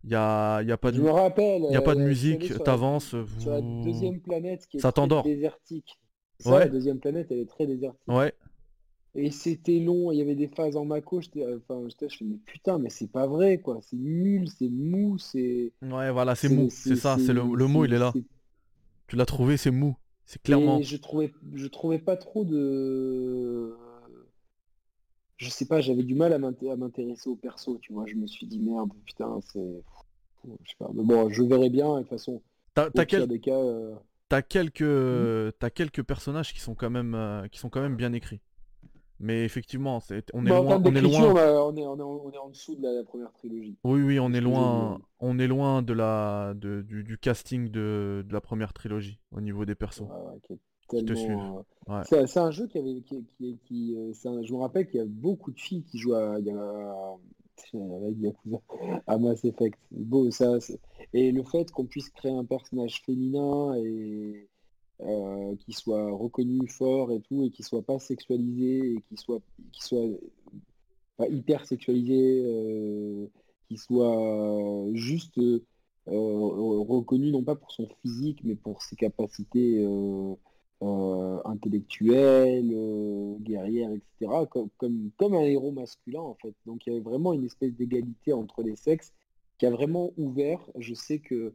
Il 0.03 0.09
y 0.11 0.15
a, 0.15 0.61
y 0.63 0.71
a 0.71 0.77
pas 0.77 0.91
de, 0.91 0.97
je 0.97 1.01
me 1.03 1.11
rappelle. 1.11 1.61
il 1.69 1.73
y 1.73 1.75
a 1.75 1.81
pas 1.81 1.93
de 1.93 2.01
euh, 2.01 2.05
musique, 2.05 2.39
tu 2.39 2.47
savais, 2.47 2.53
sur 2.55 2.59
la- 2.59 2.65
t'avances, 2.65 3.15
Sur 3.39 3.51
la 3.51 3.59
vous- 3.61 3.83
deuxième 3.83 4.19
planète 4.19 4.65
qui 4.67 4.77
est 4.77 4.79
Ça 4.79 4.91
très 4.91 5.01
t'endort. 5.01 5.23
désertique. 5.23 5.99
Ça, 6.39 6.49
Ouais. 6.51 6.59
la 6.61 6.69
deuxième 6.69 6.99
planète, 6.99 7.27
elle 7.29 7.37
est 7.39 7.49
très 7.49 7.67
désertique. 7.67 8.01
Ouais, 8.07 8.33
Et 9.13 9.29
c'était 9.29 9.79
long, 9.79 10.11
il 10.11 10.17
y 10.19 10.21
avait 10.21 10.35
des 10.35 10.47
phases 10.47 10.77
en 10.77 10.85
Mako, 10.85 11.19
j'étais, 11.21 11.43
euh, 11.43 11.57
enfin, 11.57 11.83
j'étais, 11.89 12.07
je 12.07 12.17
fais, 12.17 12.25
mais 12.25 12.37
putain, 12.45 12.77
mais 12.77 12.89
c'est 12.89 13.11
pas 13.11 13.27
vrai, 13.27 13.57
quoi. 13.57 13.79
C'est 13.81 13.97
nul, 13.97 14.47
c'est 14.47 14.69
mou, 14.69 15.17
c'est... 15.17 15.73
ouais, 15.81 16.11
voilà, 16.11 16.35
c'est 16.35 16.47
mou, 16.49 16.69
c'est 16.69 16.95
ça, 16.95 17.17
c'est 17.17 17.33
le, 17.33 17.43
mot, 17.43 17.85
il 17.85 17.93
est 17.93 17.99
là. 17.99 18.13
Tu 19.07 19.15
l'as 19.17 19.25
trouvé, 19.25 19.57
c'est 19.57 19.71
mou, 19.71 19.97
c'est 20.25 20.41
clairement. 20.41 20.79
Et 20.79 20.83
je 20.83 20.95
trouvais, 20.95 21.33
je 21.53 21.67
trouvais 21.67 21.99
pas 21.99 22.15
trop 22.15 22.45
de... 22.45 23.75
Je 25.37 25.49
sais 25.49 25.65
pas, 25.65 25.81
j'avais 25.81 26.03
du 26.03 26.15
mal 26.15 26.33
à 26.33 26.37
m'inté- 26.37 26.69
à 26.69 26.75
m'intéresser 26.75 27.27
au 27.29 27.35
perso, 27.35 27.79
tu 27.81 27.93
vois. 27.93 28.05
Je 28.05 28.15
me 28.15 28.27
suis 28.27 28.45
dit, 28.45 28.59
merde, 28.59 28.91
putain, 29.05 29.39
c'est... 29.51 29.83
Je 30.45 30.69
sais 30.69 30.75
pas, 30.79 30.89
mais 30.93 31.03
bon, 31.03 31.29
je 31.29 31.43
verrai 31.43 31.69
bien, 31.69 31.95
de 31.95 31.99
toute 32.01 32.09
façon, 32.09 32.41
T'as, 32.73 32.89
quel- 33.05 33.27
des 33.27 33.39
cas... 33.39 33.51
euh, 33.51 33.93
t'as 34.29 34.41
quelques, 34.41 35.57
t'as 35.59 35.69
quelques 35.69 36.03
personnages 36.03 36.53
qui 36.53 36.59
sont 36.59 36.75
quand 36.75 36.89
même, 36.89 37.13
euh, 37.15 37.47
qui 37.49 37.59
sont 37.59 37.69
quand 37.69 37.81
même 37.81 37.95
bien 37.97 38.13
écrits. 38.13 38.39
Mais 39.21 39.45
effectivement, 39.45 39.99
c'est, 39.99 40.25
on 40.33 40.45
est 40.45 40.49
bah, 40.49 40.59
loin, 40.61 40.81
on 40.83 40.95
est 40.95 41.01
loin. 41.01 41.33
on, 41.33 41.37
est, 41.77 41.85
on, 41.85 41.97
est, 41.99 42.01
en- 42.03 42.21
on 42.25 42.31
est 42.31 42.37
en 42.37 42.49
dessous 42.49 42.75
de 42.75 42.83
la, 42.83 42.93
la 42.93 43.03
première 43.03 43.31
trilogie. 43.33 43.75
Oui, 43.83 44.01
oui, 44.01 44.19
on 44.19 44.33
est 44.33 44.41
loin, 44.41 44.99
on 45.19 45.39
est 45.39 45.47
loin 45.47 45.81
de 45.81 45.93
la, 45.93 46.53
de- 46.55 46.81
du, 46.81 47.03
du 47.03 47.17
casting 47.17 47.69
de, 47.69 48.25
de 48.27 48.33
la 48.33 48.41
première 48.41 48.73
trilogie 48.73 49.19
au 49.31 49.41
niveau 49.41 49.65
des 49.65 49.75
persos. 49.75 50.03
Tellement, 50.89 51.59
euh, 51.59 51.61
Ouais. 51.87 52.27
C'est 52.27 52.39
un 52.39 52.51
jeu 52.51 52.67
qui 52.67 52.77
avait, 52.77 53.01
qui, 53.01 53.25
qui, 53.37 53.57
qui, 53.65 53.95
euh, 53.97 54.11
un- 54.25 54.43
je 54.43 54.53
me 54.53 54.59
rappelle 54.59 54.87
qu'il 54.87 54.99
y 54.99 55.03
a 55.03 55.05
beaucoup 55.07 55.51
de 55.51 55.59
filles 55.59 55.83
qui 55.83 55.97
jouent 55.97 56.15
à, 56.15 56.37
à 59.07 59.17
Mass 59.17 59.43
Effect. 59.45 59.79
Beau, 59.91 60.29
ça, 60.31 60.57
et 61.13 61.31
le 61.31 61.43
fait 61.43 61.71
qu'on 61.71 61.85
puisse 61.85 62.09
créer 62.09 62.31
un 62.31 62.45
personnage 62.45 63.01
féminin 63.05 63.73
et 63.75 64.49
euh, 65.03 65.55
qui 65.57 65.73
soit 65.73 66.11
reconnu 66.11 66.67
fort 66.67 67.11
et 67.11 67.21
tout, 67.21 67.43
et 67.43 67.49
qui 67.49 67.63
soit 67.63 67.81
pas 67.81 67.97
sexualisé, 67.97 68.93
et 68.93 69.01
qui 69.09 69.17
soit, 69.17 69.41
soit 69.71 70.07
pas 71.17 71.27
hyper 71.27 71.65
sexualisé, 71.65 72.43
euh, 72.45 73.25
qui 73.67 73.77
soit 73.77 74.85
juste 74.93 75.39
euh, 75.39 75.61
reconnu 76.07 77.31
non 77.31 77.43
pas 77.43 77.55
pour 77.55 77.71
son 77.71 77.87
physique, 78.01 78.41
mais 78.43 78.55
pour 78.55 78.83
ses 78.83 78.95
capacités 78.95 79.83
intellectuelles, 80.81 82.75
guerrières, 83.39 83.91
etc. 83.91 84.45
Comme, 84.51 84.69
comme, 84.77 85.09
comme 85.17 85.33
un 85.33 85.43
héros 85.43 85.71
masculin 85.71 86.21
en 86.21 86.35
fait. 86.35 86.53
Donc 86.67 86.85
il 86.85 86.89
y 86.91 86.95
avait 86.95 87.03
vraiment 87.03 87.33
une 87.33 87.45
espèce 87.45 87.73
d'égalité 87.73 88.33
entre 88.33 88.61
les 88.61 88.75
sexes 88.75 89.13
qui 89.57 89.65
a 89.65 89.71
vraiment 89.71 90.11
ouvert. 90.17 90.59
Je 90.77 90.93
sais 90.93 91.19
que 91.19 91.53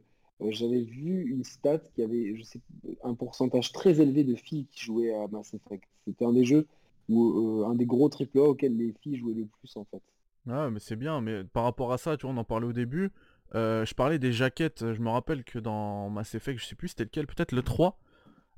j'avais 0.51 0.81
vu 0.81 1.29
une 1.31 1.43
stat 1.43 1.79
qui 1.95 2.03
avait, 2.03 2.35
je 2.35 2.43
sais, 2.43 2.61
un 3.03 3.13
pourcentage 3.15 3.71
très 3.71 3.99
élevé 4.01 4.23
de 4.23 4.35
filles 4.35 4.67
qui 4.67 4.83
jouaient 4.85 5.13
à 5.13 5.27
Mass 5.27 5.53
Effect. 5.53 5.87
C'était 6.05 6.25
un 6.25 6.33
des 6.33 6.45
jeux 6.45 6.67
où, 7.09 7.61
euh, 7.61 7.65
un 7.67 7.75
des 7.75 7.85
gros 7.85 8.09
triple 8.09 8.39
A 8.39 8.43
auxquels 8.49 8.77
les 8.77 8.93
filles 9.01 9.17
jouaient 9.17 9.33
le 9.33 9.45
plus 9.47 9.75
en 9.77 9.85
fait. 9.85 10.01
Ouais, 10.45 10.69
mais 10.71 10.79
c'est 10.79 10.95
bien. 10.95 11.21
Mais 11.21 11.43
par 11.43 11.63
rapport 11.63 11.91
à 11.93 11.97
ça, 11.97 12.15
tu 12.17 12.25
vois, 12.25 12.33
on 12.33 12.37
en 12.37 12.43
parlait 12.43 12.67
au 12.67 12.73
début. 12.73 13.11
euh, 13.55 13.85
je 13.85 13.93
parlais 13.93 14.19
des 14.19 14.31
jaquettes. 14.33 14.93
Je 14.93 15.01
me 15.01 15.09
rappelle 15.09 15.43
que 15.43 15.59
dans 15.59 16.09
Mass 16.09 16.35
Effect, 16.35 16.59
je 16.59 16.65
sais 16.65 16.75
plus 16.75 16.89
c'était 16.89 17.03
lequel, 17.05 17.27
peut-être 17.27 17.51
le 17.53 17.61
3. 17.63 17.99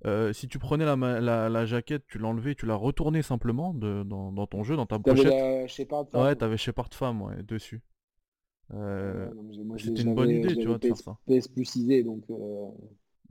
euh, 0.06 0.34
si 0.34 0.47
tu 0.47 0.60
prenais 0.60 0.85
la, 0.85 0.95
ma- 0.97 1.19
la, 1.22 1.49
la 1.49 1.65
jaquette, 1.65 2.06
tu 2.07 2.19
l'enlevais, 2.19 2.56
tu 2.56 2.65
la 2.68 2.76
retournais 2.76 3.22
simplement 3.23 3.73
de- 3.73 4.03
dans, 4.06 4.31
dans 4.34 4.47
ton 4.47 4.64
jeu, 4.64 4.76
dans 4.77 4.85
ta 4.88 4.99
pochette. 4.99 5.35
la 5.35 5.68
Shepard 5.68 6.07
Ouais, 6.14 6.35
Farm. 6.35 6.38
t'avais 6.38 6.57
Shepard 6.57 6.89
Femme 6.93 7.22
ouais, 7.23 7.43
dessus. 7.43 7.81
Euh, 8.73 9.29
C'était 9.77 10.03
une 10.03 10.13
bonne 10.13 10.31
idée, 10.31 10.57
tu 10.57 10.67
vois, 10.67 10.77
de 10.79 10.85
faire 10.85 10.99
ça. 10.99 11.17
PS 11.27 11.47
plus 11.47 11.75
idée, 11.75 12.03
donc 12.03 12.23
euh, 12.29 12.67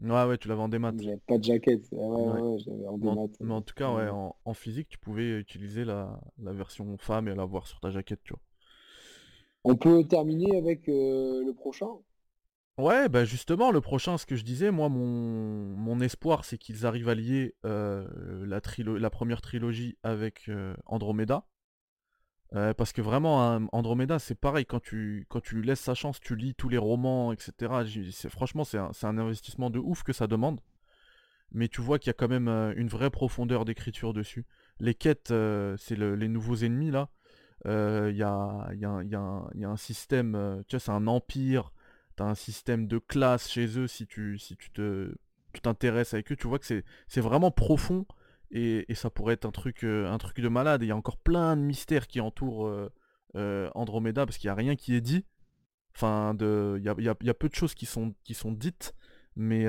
Ouais, 0.00 0.24
ouais, 0.24 0.38
tu 0.38 0.48
l'avais 0.48 0.60
en 0.62 0.68
démat. 0.68 0.94
j'avais 0.98 1.16
pas 1.26 1.38
de 1.38 1.44
jaquette. 1.44 1.88
Ah 1.92 1.96
ouais, 1.96 2.28
Ouais. 2.28 2.40
ouais, 2.42 2.58
j'avais 2.58 2.86
en 2.86 2.98
Mais 3.00 3.08
en, 3.10 3.16
démat. 3.16 3.26
mais 3.40 3.54
en 3.54 3.62
tout 3.62 3.74
cas, 3.74 3.92
ouais, 3.94 4.08
Ouais. 4.08 4.10
en, 4.10 4.36
en 4.44 4.54
physique, 4.54 4.88
tu 4.88 4.98
pouvais 4.98 5.38
utiliser 5.40 5.84
la, 5.84 6.20
la 6.38 6.52
version 6.52 6.96
femme 6.98 7.28
et 7.28 7.34
la 7.34 7.44
voir 7.44 7.66
sur 7.66 7.80
ta 7.80 7.90
jaquette, 7.90 8.22
tu 8.24 8.32
vois. 8.34 8.42
On 9.62 9.76
peut 9.76 10.02
terminer 10.02 10.56
avec 10.56 10.88
euh, 10.88 11.44
le 11.44 11.54
prochain? 11.54 11.86
Ouais, 12.78 13.08
bah 13.08 13.24
justement, 13.24 13.72
le 13.72 13.80
prochain, 13.80 14.18
ce 14.18 14.24
que 14.26 14.36
je 14.36 14.44
disais, 14.44 14.70
moi, 14.70 14.88
mon, 14.88 15.04
mon 15.76 16.00
espoir, 16.00 16.44
c'est 16.44 16.58
qu'ils 16.58 16.86
arrivent 16.86 17.08
à 17.08 17.14
lier 17.16 17.56
euh, 17.66 18.06
la, 18.46 19.10
première 19.10 19.40
trilogie 19.40 19.98
avec 20.04 20.48
euh, 20.48 20.74
Andromeda. 20.86 21.44
Euh, 22.54 22.72
parce 22.72 22.92
que 22.92 23.02
vraiment, 23.02 23.44
hein, 23.44 23.66
Andromeda, 23.72 24.18
c'est 24.18 24.34
pareil, 24.34 24.64
quand 24.64 24.80
tu, 24.80 25.26
laisses 25.52 25.80
sa 25.80 25.94
chance, 25.94 26.18
tu 26.20 26.34
lis 26.34 26.54
tous 26.54 26.68
les 26.68 26.78
romans, 26.78 27.32
etc. 27.32 27.84
Franchement, 28.30 28.64
c'est 28.64 28.78
un, 28.78 29.18
investissement 29.18 29.70
de 29.70 29.78
ouf 29.78 30.02
que 30.02 30.12
ça 30.12 30.26
demande. 30.26 30.60
Mais 31.52 31.68
tu 31.68 31.80
vois 31.80 31.98
qu'il 31.98 32.08
y 32.08 32.10
a 32.10 32.14
quand 32.14 32.28
même 32.28 32.48
euh, 32.48 32.74
une 32.76 32.88
vraie 32.88 33.10
profondeur 33.10 33.64
d'écriture 33.64 34.12
dessus. 34.12 34.44
Les 34.80 34.94
quêtes, 34.94 35.30
euh, 35.30 35.76
c'est 35.78 35.96
le- 35.96 36.14
les 36.14 36.28
nouveaux 36.28 36.56
ennemis, 36.56 36.90
là. 36.90 37.08
Il 37.64 38.16
y 38.16 38.22
a, 38.22 38.68
un- 38.76 39.76
système, 39.76 40.62
tu 40.68 40.76
vois, 40.76 40.80
c'est 40.80 40.92
un 40.92 41.06
empire. 41.06 41.72
T'as 42.16 42.24
un 42.24 42.34
système 42.34 42.86
de 42.86 42.98
classe 42.98 43.48
chez 43.48 43.78
eux 43.78 43.86
si 43.86 44.06
tu, 44.06 44.38
te, 44.74 45.14
tu 45.52 45.60
t'intéresses 45.60 46.14
avec 46.14 46.32
eux. 46.32 46.36
Tu 46.36 46.46
vois 46.48 46.58
que 46.58 46.66
c'est 46.66 47.20
vraiment 47.20 47.50
profond 47.50 48.06
et, 48.50 48.94
ça 48.94 49.10
pourrait 49.10 49.34
être 49.34 49.44
un 49.44 49.50
truc, 49.50 49.84
euh, 49.84 50.10
un 50.10 50.18
truc 50.18 50.40
de 50.40 50.48
malade. 50.48 50.82
Il 50.82 50.88
y 50.88 50.92
a 50.92 50.96
encore 50.96 51.18
plein 51.18 51.56
de 51.56 51.62
mystères 51.62 52.06
qui 52.06 52.20
entourent 52.20 52.66
euh, 52.66 52.90
euh, 53.36 53.70
Andromeda 53.74 54.24
parce 54.24 54.38
qu'il 54.38 54.48
n'y 54.48 54.52
a 54.52 54.54
rien 54.54 54.76
qui 54.76 54.94
est 54.94 55.00
dit. 55.00 55.24
Enfin, 55.94 56.36
il 56.40 56.82
y 56.82 57.28
a, 57.28 57.34
peu 57.34 57.48
de 57.48 57.54
choses 57.54 57.74
qui 57.74 57.84
sont, 57.84 58.14
qui 58.22 58.34
sont 58.34 58.52
dites, 58.52 58.94
mais, 59.34 59.66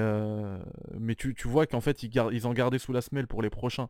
mais 1.00 1.16
tu, 1.16 1.34
vois 1.46 1.66
qu'en 1.66 1.82
fait 1.82 2.04
ils, 2.04 2.10
gardent, 2.10 2.32
ils 2.34 2.46
en 2.46 2.54
gardaient 2.54 2.78
sous 2.78 2.94
la 2.94 3.02
semelle 3.02 3.26
pour 3.26 3.42
les 3.42 3.50
prochains. 3.50 3.90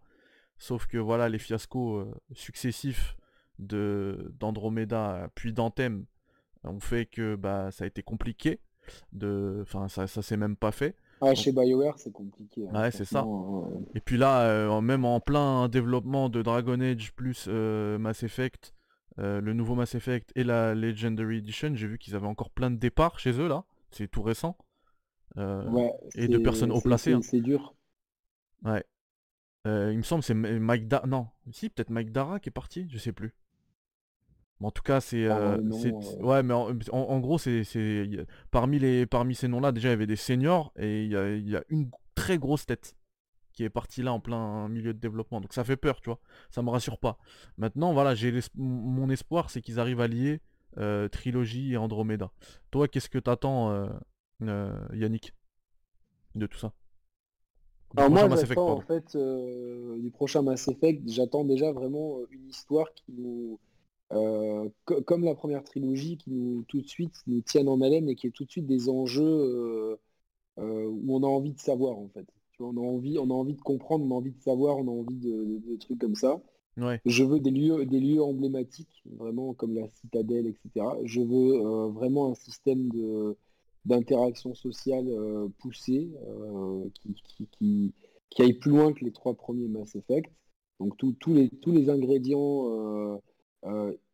Sauf 0.58 0.88
que 0.88 0.98
voilà, 0.98 1.28
les 1.28 1.38
fiascos 1.38 2.08
successifs 2.32 3.18
d'Andromeda 3.58 5.30
puis 5.36 5.52
d'Anthem 5.52 6.06
ont 6.64 6.80
fait 6.80 7.08
que 7.08 7.36
bah 7.36 7.72
ça 7.72 7.84
a 7.84 7.88
été 7.88 8.04
compliqué. 8.04 8.62
De, 9.12 9.60
enfin 9.62 9.90
ça, 9.90 10.08
ça 10.08 10.22
s'est 10.22 10.38
même 10.38 10.56
pas 10.56 10.72
fait. 10.72 10.96
Ah, 11.22 11.36
chez 11.36 11.52
BioWare, 11.52 11.98
c'est 11.98 12.12
compliqué. 12.12 12.68
hein, 12.68 12.82
Ouais, 12.82 12.92
c'est 12.92 13.06
ça. 13.06 13.24
euh, 13.26 13.80
Et 13.96 14.00
puis 14.00 14.18
là, 14.18 14.42
euh, 14.44 14.82
même 14.82 15.06
en 15.06 15.20
plein 15.20 15.68
développement 15.68 16.30
de 16.30 16.42
Dragon 16.42 16.80
Age 16.80 17.14
plus 17.14 17.46
euh, 17.50 17.98
Mass 17.98 18.24
Effect, 18.24 18.74
le 19.18 19.52
nouveau 19.54 19.76
Mass 19.76 19.96
Effect 19.96 20.32
et 20.36 20.46
la 20.46 20.74
Legendary 20.76 21.40
Edition, 21.40 21.76
j'ai 21.76 21.88
vu 21.88 21.98
qu'ils 21.98 22.16
avaient 22.16 22.26
encore 22.28 22.52
plein 22.52 22.72
de 22.72 22.78
départs 22.78 23.20
chez 23.20 23.34
eux 23.34 23.50
là. 23.50 23.66
C'est 23.92 24.08
tout 24.08 24.22
récent. 24.22 24.58
Ouais, 25.36 25.92
et 26.16 26.28
de 26.28 26.38
personnes 26.38 26.72
haut 26.72 26.80
placées, 26.82 27.16
c'est- 27.22 27.38
hein. 27.38 27.42
Dur. 27.42 27.76
Ouais. 28.64 28.84
Il 29.66 29.98
me 29.98 30.02
semble 30.04 30.22
que 30.22 30.28
c'est 30.28 30.34
Mike 30.34 30.88
Dara. 30.88 31.06
Non, 31.06 31.28
si, 31.52 31.70
peut-être 31.70 31.90
Mike 31.90 32.12
Dara 32.12 32.40
qui 32.40 32.48
est 32.50 32.52
parti, 32.52 32.88
je 32.90 32.98
sais 32.98 33.12
plus. 33.12 33.36
Mais 34.60 34.68
en 34.68 34.72
tout 34.72 34.82
cas, 34.84 35.00
c'est. 35.02 35.26
Euh, 35.26 35.58
c'est- 35.72 35.94
euh. 35.94 36.22
Ouais, 36.24 36.44
mais 36.44 36.54
en, 36.54 36.72
en- 36.92 36.98
en 36.98 37.20
gros, 37.20 37.38
c'est. 37.38 37.64
Parmi, 38.52 38.80
les... 38.80 39.06
Parmi 39.06 39.36
ces 39.36 39.48
noms-là, 39.48 39.72
déjà, 39.72 39.90
il 39.90 39.92
y 39.92 39.94
avait 39.94 40.08
des 40.08 40.16
seniors 40.16 40.74
et 40.78 41.04
il 41.06 41.12
y 41.12 41.16
a, 41.16 41.30
il 41.36 41.50
y 41.50 41.56
a 41.56 41.64
une 41.70 41.90
très 42.16 42.38
grosse 42.38 42.66
tête 42.66 42.96
qui 43.54 43.64
est 43.64 43.70
partie 43.70 44.02
là 44.04 44.14
en 44.14 44.20
plein 44.20 44.68
milieu 44.70 44.94
de 44.94 45.00
développement. 45.00 45.42
Donc 45.42 45.54
ça 45.54 45.64
fait 45.64 45.78
peur, 45.78 46.02
tu 46.02 46.10
vois. 46.10 46.20
Ça 46.50 46.62
me 46.62 46.70
rassure 46.70 46.98
pas. 46.98 47.18
Maintenant, 47.58 47.94
voilà, 47.94 48.16
j'ai 48.16 48.34
mon 48.56 49.10
espoir, 49.10 49.50
c'est 49.50 49.62
qu'ils 49.62 49.80
arrivent 49.80 50.02
à 50.02 50.08
lier 50.08 50.42
euh, 50.78 51.08
Trilogy 51.10 51.74
et 51.74 51.78
Andromeda. 51.78 52.32
Toi, 52.72 52.88
qu'est-ce 52.88 53.10
que 53.10 53.18
t'attends, 53.18 53.72
euh, 53.72 53.88
euh, 54.44 54.74
Yannick, 54.94 55.34
de 56.36 56.46
tout 56.48 56.58
ça? 56.58 56.74
Du 57.96 58.02
Alors 58.02 58.12
prochain 58.12 58.28
moi, 58.28 58.30
Mass 58.30 58.44
Effect, 58.44 58.60
j'attends 58.60 58.74
en 58.78 58.82
fait 58.82 59.16
euh, 59.16 59.98
du 60.00 60.12
prochain 60.12 60.42
Mass 60.44 60.68
Effect, 60.68 61.02
j'attends 61.10 61.44
déjà 61.44 61.72
vraiment 61.72 62.20
euh, 62.20 62.28
une 62.32 62.48
histoire 62.48 62.94
qui 62.94 63.12
nous 63.18 63.60
comme 64.10 65.24
la 65.24 65.36
première 65.36 65.64
trilogie 65.64 66.18
qui 66.18 66.32
nous 66.32 66.64
tout 66.68 66.82
de 66.82 66.88
suite 66.88 67.16
nous 67.28 67.42
tiennent 67.42 67.70
en 67.70 67.82
haleine 67.82 68.10
et 68.10 68.16
qui 68.16 68.28
est 68.28 68.32
tout 68.32 68.44
de 68.44 68.50
suite 68.50 68.66
des 68.66 68.90
enjeux 68.90 70.00
où 70.58 71.16
on 71.16 71.24
a 71.24 71.28
envie 71.28 71.54
de 71.54 71.60
savoir 71.60 71.98
en 71.98 72.10
fait. 72.10 72.26
on 72.60 72.76
a 72.76 72.82
envie, 72.82 73.20
on 73.20 73.30
a 73.30 73.34
envie 73.34 73.54
de 73.54 73.62
comprendre, 73.62 74.06
on 74.06 74.12
a 74.12 74.16
envie 74.16 74.32
de 74.32 74.42
savoir, 74.42 74.78
on 74.78 74.88
a 74.88 74.92
envie 74.92 75.16
de 75.16 75.76
trucs 75.78 76.00
comme 76.00 76.16
ça. 76.16 76.42
Je 77.06 77.24
veux 77.24 77.40
des 77.40 77.52
lieux, 77.52 77.86
des 77.86 78.00
lieux 78.00 78.22
emblématiques, 78.22 79.04
vraiment 79.18 79.54
comme 79.54 79.76
la 79.76 79.88
citadelle, 79.90 80.48
etc. 80.48 80.86
Je 81.04 81.22
veux 81.22 81.56
euh, 81.56 81.88
vraiment 81.90 82.32
un 82.32 82.36
système 82.36 82.90
de, 82.90 83.36
d'interaction 83.86 84.54
sociale 84.54 85.08
euh, 85.10 85.48
poussé 85.60 86.12
euh, 86.28 86.86
qui, 86.94 87.48
qui, 87.52 87.94
qui, 88.30 88.42
aille 88.42 88.54
plus 88.54 88.72
loin 88.72 88.94
que 88.94 89.04
les 89.04 89.12
trois 89.12 89.34
premiers 89.34 89.68
Mass 89.68 89.96
Effect. 89.96 90.32
Donc 90.80 90.96
tous 90.98 91.34
les, 91.34 91.50
tous 91.50 91.74
les 91.74 91.90
ingrédients 91.90 93.20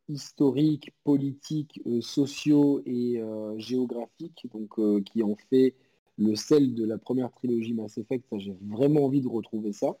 historiques, 0.08 0.92
politiques, 1.04 1.80
sociaux 2.00 2.82
et 2.86 3.20
géographiques, 3.56 4.46
donc 4.52 5.04
qui 5.04 5.22
ont 5.22 5.36
fait 5.50 5.74
le 6.18 6.34
sel 6.34 6.74
de 6.74 6.84
la 6.84 6.98
première 6.98 7.30
trilogie 7.32 7.74
Mass 7.74 7.98
Effect, 7.98 8.24
ça 8.30 8.38
j'ai 8.38 8.56
vraiment 8.62 9.04
envie 9.04 9.20
de 9.20 9.28
retrouver 9.28 9.72
ça. 9.72 9.98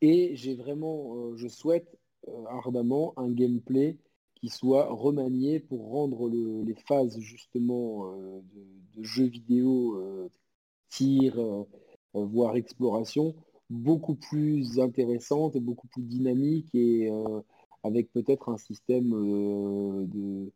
Et 0.00 0.34
j'ai 0.36 0.54
vraiment, 0.54 1.16
euh, 1.16 1.36
je 1.36 1.48
souhaite 1.48 1.98
euh, 2.28 2.44
ardemment 2.48 3.12
un 3.18 3.30
gameplay 3.30 3.96
qui 4.34 4.48
soit 4.48 4.86
remanié 4.86 5.60
pour 5.60 5.90
rendre 5.90 6.30
les 6.30 6.74
phases 6.86 7.18
justement 7.18 8.12
euh, 8.12 8.40
de, 8.54 9.02
jeux 9.02 9.26
vidéo, 9.26 10.30
tir, 10.90 11.38
voire 12.12 12.56
exploration, 12.56 13.34
beaucoup 13.70 14.14
plus 14.14 14.78
intéressantes 14.78 15.56
et 15.56 15.60
beaucoup 15.60 15.86
plus 15.88 16.02
dynamiques 16.02 16.74
et 16.74 17.10
avec 17.82 18.12
peut-être 18.12 18.48
un 18.48 18.58
système 18.58 19.10
de, 19.10 20.52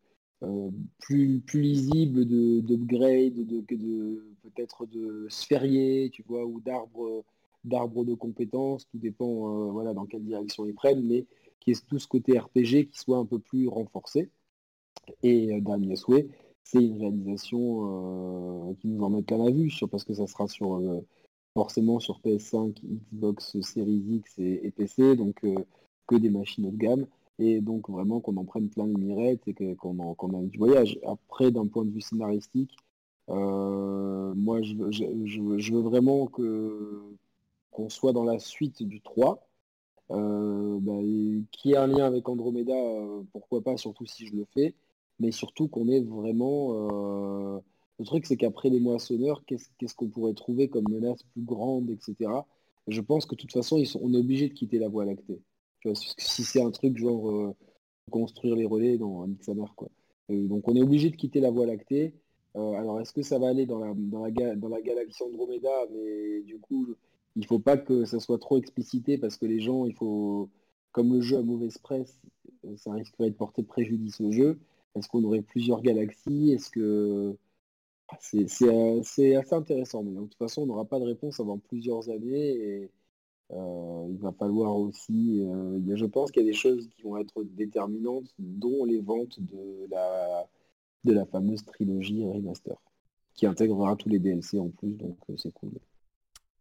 plus, 0.98 1.40
plus 1.40 1.60
lisible 1.60 2.24
d'upgrade, 2.26 3.34
de, 3.34 3.60
de 3.60 4.24
peut-être 4.42 4.86
de 4.86 5.26
sphériés, 5.28 6.10
tu 6.12 6.22
vois, 6.22 6.44
ou 6.44 6.60
d'arbres 6.60 7.24
d'arbres 7.64 8.04
de 8.04 8.14
compétences, 8.14 8.86
tout 8.88 8.98
dépend 8.98 9.66
euh, 9.66 9.70
voilà, 9.70 9.94
dans 9.94 10.06
quelle 10.06 10.24
direction 10.24 10.66
ils 10.66 10.74
prennent, 10.74 11.06
mais 11.06 11.26
qui 11.60 11.72
est 11.72 11.86
tout 11.86 11.98
ce 11.98 12.06
côté 12.06 12.38
RPG 12.38 12.90
qui 12.90 12.98
soit 12.98 13.18
un 13.18 13.24
peu 13.24 13.38
plus 13.38 13.68
renforcé. 13.68 14.30
Et 15.22 15.52
euh, 15.52 15.60
dernier 15.60 15.96
souhait, 15.96 16.28
c'est 16.62 16.82
une 16.82 16.98
réalisation 17.00 18.70
euh, 18.70 18.74
qui 18.80 18.88
nous 18.88 19.02
en 19.02 19.10
met 19.10 19.22
plein 19.22 19.38
la 19.38 19.50
vue, 19.50 19.72
parce 19.90 20.04
que 20.04 20.14
ça 20.14 20.26
sera 20.26 20.46
sur 20.48 20.80
forcément 21.54 22.00
sur 22.00 22.20
PS5, 22.20 22.74
Xbox 22.84 23.60
Series 23.60 24.04
X 24.08 24.38
et, 24.38 24.70
PC, 24.70 25.16
donc 25.16 25.40
que 26.06 26.16
des 26.16 26.30
machines 26.30 26.66
haut 26.66 26.70
de 26.70 26.76
gamme, 26.76 27.06
et 27.38 27.60
donc 27.60 27.90
vraiment 27.90 28.20
qu'on 28.20 28.36
en 28.36 28.44
prenne 28.44 28.68
plein 28.68 28.86
les 28.86 28.94
mirettes 28.94 29.42
et 29.46 29.74
qu'on 29.76 29.98
en, 29.98 30.42
ait 30.42 30.46
du 30.46 30.58
voyage. 30.58 30.98
Après, 31.06 31.50
d'un 31.50 31.66
point 31.66 31.84
de 31.84 31.90
vue 31.90 32.00
scénaristique, 32.00 32.76
moi 33.28 34.62
je, 34.62 35.72
veux 35.72 35.80
vraiment 35.80 36.26
que, 36.26 37.02
qu'on 37.70 37.88
soit 37.88 38.12
dans 38.12 38.24
la 38.24 38.38
suite 38.38 38.82
du 38.82 39.00
3, 39.00 39.46
euh, 40.10 40.78
bah, 40.80 40.92
qui 41.50 41.74
a 41.74 41.82
un 41.82 41.86
lien 41.86 42.04
avec 42.04 42.28
Andromeda, 42.28 42.74
euh, 42.74 43.22
pourquoi 43.32 43.62
pas, 43.62 43.76
surtout 43.76 44.06
si 44.06 44.26
je 44.26 44.36
le 44.36 44.44
fais, 44.54 44.74
mais 45.18 45.32
surtout 45.32 45.68
qu'on 45.68 45.88
est 45.88 46.00
vraiment... 46.00 47.56
Euh, 47.56 47.60
le 47.98 48.04
truc, 48.04 48.26
c'est 48.26 48.36
qu'après 48.36 48.70
les 48.70 48.80
moissonneurs, 48.80 49.44
qu'est-ce 49.46 49.94
qu'on 49.94 50.08
pourrait 50.08 50.34
trouver 50.34 50.68
comme 50.68 50.84
menace 50.90 51.22
plus 51.32 51.42
grande, 51.42 51.90
etc. 51.90 52.30
Je 52.88 53.00
pense 53.00 53.24
que 53.24 53.34
de 53.36 53.40
toute 53.40 53.52
façon, 53.52 53.78
ils 53.78 53.86
sont, 53.86 54.00
on 54.02 54.12
est 54.14 54.18
obligé 54.18 54.48
de 54.48 54.54
quitter 54.54 54.78
la 54.78 54.88
voie 54.88 55.04
lactée. 55.04 55.40
Si 55.92 56.44
c'est 56.44 56.62
un 56.62 56.70
truc 56.70 56.96
genre 56.96 57.54
construire 58.10 58.56
les 58.56 58.66
relais 58.66 58.98
dans 58.98 59.26
Mixamer, 59.26 59.74
quoi. 59.76 59.88
donc 60.28 60.68
on 60.68 60.76
est 60.76 60.82
obligé 60.82 61.10
de 61.10 61.16
quitter 61.16 61.40
la 61.40 61.50
voie 61.50 61.66
lactée. 61.66 62.14
alors 62.54 63.00
est-ce 63.00 63.12
que 63.12 63.22
ça 63.22 63.38
va 63.38 63.48
aller 63.48 63.66
dans 63.66 63.78
la, 63.78 63.92
dans 63.94 64.24
la, 64.24 64.56
dans 64.56 64.68
la 64.68 64.80
galaxie 64.80 65.22
Andromeda, 65.22 65.86
mais 65.92 66.42
du 66.42 66.58
coup, 66.58 66.94
il 67.36 67.46
faut 67.46 67.58
pas 67.58 67.76
que 67.76 68.04
ça 68.04 68.20
soit 68.20 68.38
trop 68.38 68.58
explicité 68.58 69.18
parce 69.18 69.36
que 69.36 69.46
les 69.46 69.60
gens, 69.60 69.86
il 69.86 69.94
faut, 69.94 70.50
comme 70.92 71.12
le 71.12 71.20
jeu 71.20 71.38
a 71.38 71.42
mauvaise 71.42 71.78
presse, 71.78 72.20
ça 72.76 72.92
risquerait 72.92 73.30
de 73.30 73.36
porter 73.36 73.62
préjudice 73.62 74.20
au 74.20 74.32
jeu. 74.32 74.58
Est-ce 74.94 75.08
qu'on 75.08 75.24
aurait 75.24 75.42
plusieurs 75.42 75.82
galaxies? 75.82 76.52
Est-ce 76.52 76.70
que 76.70 77.36
c'est 78.20 78.44
assez 79.36 79.54
intéressant, 79.54 80.02
mais 80.02 80.12
de 80.12 80.20
toute 80.20 80.36
façon, 80.36 80.62
on 80.62 80.66
n'aura 80.66 80.84
pas 80.84 81.00
de 81.00 81.04
réponse 81.04 81.40
avant 81.40 81.58
plusieurs 81.58 82.10
années 82.10 82.52
et 82.52 82.90
euh, 83.50 84.06
il 84.10 84.18
va 84.18 84.32
falloir 84.32 84.74
aussi, 84.76 85.42
euh, 85.42 85.96
je 85.96 86.06
pense 86.06 86.30
qu'il 86.30 86.42
y 86.42 86.48
a 86.48 86.50
des 86.50 86.56
choses 86.56 86.88
qui 86.88 87.02
vont 87.02 87.18
être 87.18 87.42
déterminantes, 87.42 88.32
dont 88.38 88.84
les 88.84 89.00
ventes 89.00 89.38
de 89.40 89.86
la, 89.90 91.26
fameuse 91.26 91.64
trilogie 91.64 92.24
remaster, 92.24 92.76
qui 93.34 93.46
intégrera 93.46 93.96
tous 93.96 94.08
les 94.08 94.18
DLC 94.18 94.58
en 94.58 94.70
plus, 94.70 94.94
donc 94.94 95.18
euh, 95.28 95.36
c'est 95.36 95.52
cool. 95.52 95.72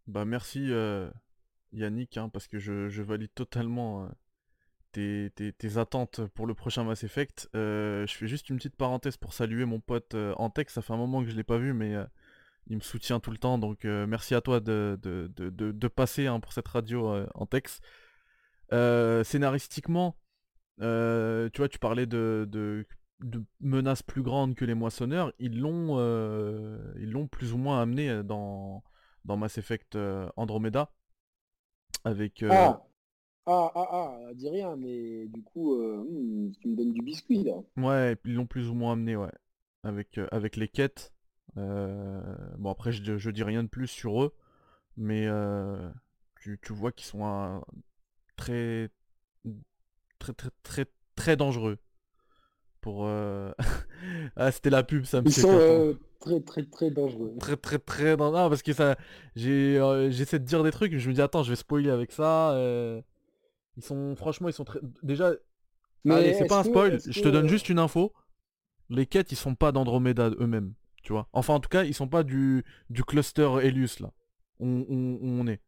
Bah 0.07 0.25
merci 0.25 0.69
Yannick, 1.71 2.17
hein, 2.17 2.27
parce 2.27 2.47
que 2.47 2.59
je, 2.59 3.01
valide 3.01 3.33
totalement 3.33 4.09
euh, 4.97 5.29
tes, 5.31 5.77
attentes 5.77 6.19
pour 6.35 6.45
le 6.45 6.53
prochain 6.53 6.83
Mass 6.83 7.05
Effect. 7.05 7.49
Je 7.53 8.13
fais 8.13 8.27
juste 8.27 8.49
une 8.49 8.57
petite 8.57 8.75
parenthèse 8.75 9.15
pour 9.15 9.33
saluer 9.33 9.63
mon 9.63 9.79
pote 9.79 10.15
Antex, 10.35 10.73
ça 10.73 10.81
fait 10.81 10.91
un 10.91 10.97
moment 10.97 11.23
que 11.23 11.29
je 11.29 11.35
l'ai 11.37 11.45
pas 11.45 11.57
vu, 11.57 11.71
mais 11.71 11.95
il 12.67 12.77
me 12.77 12.81
soutient 12.81 13.19
tout 13.19 13.31
le 13.31 13.37
temps, 13.37 13.57
donc 13.57 13.83
merci 13.83 14.35
à 14.35 14.41
toi 14.41 14.59
de, 14.59 14.97
de, 15.01 15.87
passer 15.87 16.27
hein, 16.27 16.39
pour 16.39 16.53
cette 16.53 16.67
radio 16.67 17.25
Antex. 17.35 17.81
scénaristiquement, 18.71 20.17
tu 20.79 21.57
vois, 21.57 21.69
tu 21.69 21.79
parlais 21.79 22.05
de, 22.05 22.47
de, 22.49 22.85
menaces 23.59 24.03
plus 24.03 24.21
grandes 24.21 24.55
que 24.55 24.65
les 24.65 24.75
moissonneurs, 24.75 25.33
ils 25.39 25.59
l'ont 25.59 25.97
ils 26.97 27.11
l'ont 27.11 27.27
plus 27.27 27.53
ou 27.53 27.57
moins 27.57 27.81
amené 27.81 28.23
dans 28.23 28.83
dans 29.25 29.37
Mass 29.37 29.57
Effect 29.57 29.95
euh, 29.95 30.29
Andromeda. 30.35 30.91
Avec. 32.03 32.43
Euh, 32.43 32.49
ah. 32.51 32.85
ah, 33.45 33.71
ah, 33.75 33.87
ah, 33.91 34.33
dis 34.33 34.49
rien, 34.49 34.75
mais 34.75 35.27
du 35.27 35.41
coup, 35.43 35.75
euh, 35.75 36.03
hmm, 36.03 36.51
tu 36.59 36.67
me 36.67 36.75
donnes 36.75 36.93
du 36.93 37.01
biscuit 37.01 37.43
là. 37.43 37.55
Ouais, 37.77 38.17
ils 38.25 38.35
l'ont 38.35 38.45
plus 38.45 38.69
ou 38.69 38.73
moins 38.73 38.93
amené, 38.93 39.15
ouais. 39.15 39.31
Avec, 39.83 40.19
avec 40.31 40.55
les 40.55 40.67
quêtes. 40.67 41.12
Bon, 41.55 42.71
après, 42.71 42.91
je, 42.91 43.17
je, 43.17 43.29
dis 43.29 43.43
rien 43.43 43.63
de 43.63 43.67
plus 43.69 43.87
sur 43.87 44.23
eux, 44.23 44.33
mais 44.97 45.27
tu, 46.39 46.59
tu, 46.61 46.73
vois 46.73 46.91
qu'ils 46.91 47.07
sont 47.07 47.63
très, 48.35 48.89
très, 50.19 50.33
très, 50.33 50.49
très, 50.63 50.85
très 51.15 51.35
dangereux. 51.35 51.77
Pour. 52.81 53.07
ah, 54.35 54.51
c'était 54.51 54.69
la 54.69 54.83
pub, 54.83 55.05
ça 55.05 55.21
me 55.21 55.29
fait 55.29 55.97
très 56.23 56.39
très 56.41 56.63
très 56.63 56.91
dangereux. 56.91 57.35
Très 57.39 57.57
très 57.57 57.79
très 57.79 58.17
dangereux. 58.17 58.49
parce 58.49 58.63
que 58.63 58.73
ça. 58.73 58.95
J'ai, 59.35 59.77
euh, 59.77 60.09
j'essaie 60.09 60.39
de 60.39 60.45
dire 60.45 60.63
des 60.63 60.71
trucs, 60.71 60.97
je 60.97 61.09
me 61.09 61.13
dis 61.13 61.21
attends, 61.21 61.43
je 61.43 61.49
vais 61.49 61.55
spoiler 61.55 61.89
avec 61.89 62.11
ça. 62.11 62.51
Euh. 62.51 63.01
Ils 63.77 63.83
sont. 63.83 64.15
Franchement, 64.15 64.49
ils 64.49 64.53
sont 64.53 64.63
très. 64.63 64.79
Déjà. 65.01 65.33
Mais 66.05 66.33
c'est 66.33 66.47
pas 66.47 66.59
un 66.59 66.63
spoil, 66.63 66.99
je 67.05 67.21
te 67.21 67.29
donne 67.29 67.47
juste 67.47 67.69
une 67.69 67.79
info. 67.79 68.13
Les 68.89 69.05
quêtes, 69.05 69.31
ils 69.31 69.37
sont 69.37 69.55
pas 69.55 69.71
d'Andromeda 69.71 70.31
eux-mêmes. 70.31 70.73
Tu 71.03 71.13
vois. 71.13 71.27
Enfin 71.33 71.53
en 71.53 71.59
tout 71.59 71.69
cas, 71.69 71.83
ils 71.83 71.93
sont 71.93 72.07
pas 72.07 72.23
du, 72.23 72.63
du 72.89 73.03
cluster 73.03 73.49
Helius 73.61 73.99
là. 73.99 74.11
On, 74.59 74.85
on, 74.89 75.47
est. 75.47 75.61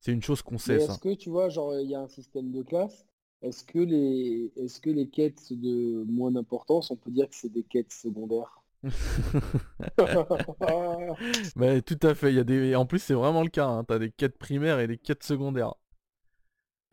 C'est 0.00 0.12
une 0.12 0.22
chose 0.22 0.42
qu'on 0.42 0.58
sait 0.58 0.80
ça. 0.80 0.92
Est-ce 0.92 1.00
que 1.00 1.14
tu 1.14 1.28
vois, 1.28 1.48
genre 1.48 1.78
il 1.78 1.90
y 1.90 1.94
a 1.94 2.00
un 2.00 2.08
système 2.08 2.50
de 2.50 2.62
classe 2.62 3.06
est-ce 3.42 3.64
que 3.64 3.78
les 3.78 4.50
est-ce 4.56 4.80
que 4.80 4.90
les 4.90 5.08
quêtes 5.08 5.52
de 5.52 6.04
moins 6.08 6.30
d'importance, 6.30 6.90
on 6.90 6.96
peut 6.96 7.10
dire 7.10 7.28
que 7.28 7.34
c'est 7.34 7.52
des 7.52 7.64
quêtes 7.64 7.92
secondaires? 7.92 8.62
Mais 11.56 11.82
tout 11.82 11.98
à 12.02 12.14
fait, 12.14 12.32
il 12.32 12.36
y 12.36 12.40
a 12.40 12.44
des. 12.44 12.74
En 12.74 12.86
plus 12.86 12.98
c'est 12.98 13.14
vraiment 13.14 13.42
le 13.42 13.50
cas, 13.50 13.66
hein. 13.66 13.84
t'as 13.84 13.98
des 13.98 14.10
quêtes 14.10 14.38
primaires 14.38 14.80
et 14.80 14.86
des 14.86 14.98
quêtes 14.98 15.22
secondaires. 15.22 15.74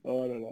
Oh 0.04 0.26
là 0.28 0.38
là, 0.38 0.50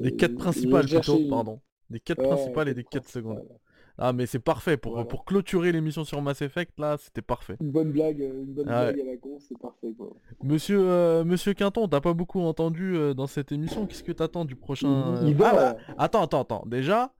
des 0.00 0.14
quêtes 0.14 0.36
principales 0.36 0.86
plutôt, 0.86 1.18
pardon. 1.28 1.60
Des 1.90 1.98
quêtes 1.98 2.22
principales 2.22 2.68
et 2.68 2.74
des 2.74 2.84
quêtes 2.84 3.08
secondaires. 3.08 3.58
Ah 3.96 4.12
mais 4.12 4.26
c'est 4.26 4.40
parfait 4.40 4.76
pour, 4.76 5.06
pour 5.06 5.24
clôturer 5.24 5.70
l'émission 5.70 6.04
sur 6.04 6.20
Mass 6.20 6.42
Effect 6.42 6.72
là 6.78 6.96
c'était 6.98 7.22
parfait. 7.22 7.56
Une 7.60 7.70
bonne 7.70 7.92
blague, 7.92 8.20
euh, 8.20 8.42
une 8.42 8.52
bonne 8.54 8.66
blague 8.66 9.00
à 9.00 9.04
la 9.04 9.16
con, 9.16 9.38
c'est 9.38 9.58
parfait 9.58 9.92
quoi. 9.96 10.10
Monsieur 10.42 10.80
euh, 10.80 11.24
Monsieur 11.24 11.54
Quinton, 11.54 11.86
t'as 11.88 12.00
pas 12.00 12.12
beaucoup 12.12 12.40
entendu 12.40 12.96
euh, 12.96 13.14
dans 13.14 13.26
cette 13.26 13.52
émission, 13.52 13.86
qu'est-ce 13.86 14.02
que 14.02 14.12
t'attends 14.12 14.44
du 14.44 14.56
prochain 14.56 15.22
il, 15.24 15.36
ah, 15.42 15.54
bah, 15.54 15.76
Attends, 15.96 16.22
attends, 16.22 16.42
attends. 16.42 16.64
Déjà, 16.66 17.14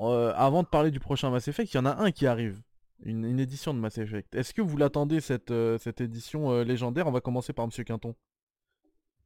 euh, 0.00 0.32
avant 0.36 0.62
de 0.62 0.68
parler 0.68 0.90
du 0.90 1.00
prochain 1.00 1.30
Mass 1.30 1.48
Effect, 1.48 1.74
il 1.74 1.76
y 1.76 1.80
en 1.80 1.86
a 1.86 1.96
un 1.96 2.10
qui 2.10 2.26
arrive. 2.26 2.60
Une, 3.02 3.40
édition 3.40 3.72
de 3.72 3.78
Mass 3.78 3.96
Effect. 3.96 4.34
Est-ce 4.34 4.52
que 4.52 4.60
vous 4.60 4.76
l'attendez 4.76 5.20
cette, 5.20 5.52
cette 5.78 6.02
édition 6.02 6.62
légendaire? 6.62 7.06
On 7.06 7.12
va 7.12 7.22
commencer 7.22 7.54
par 7.54 7.64
Monsieur 7.64 7.82
Quinton. 7.82 8.14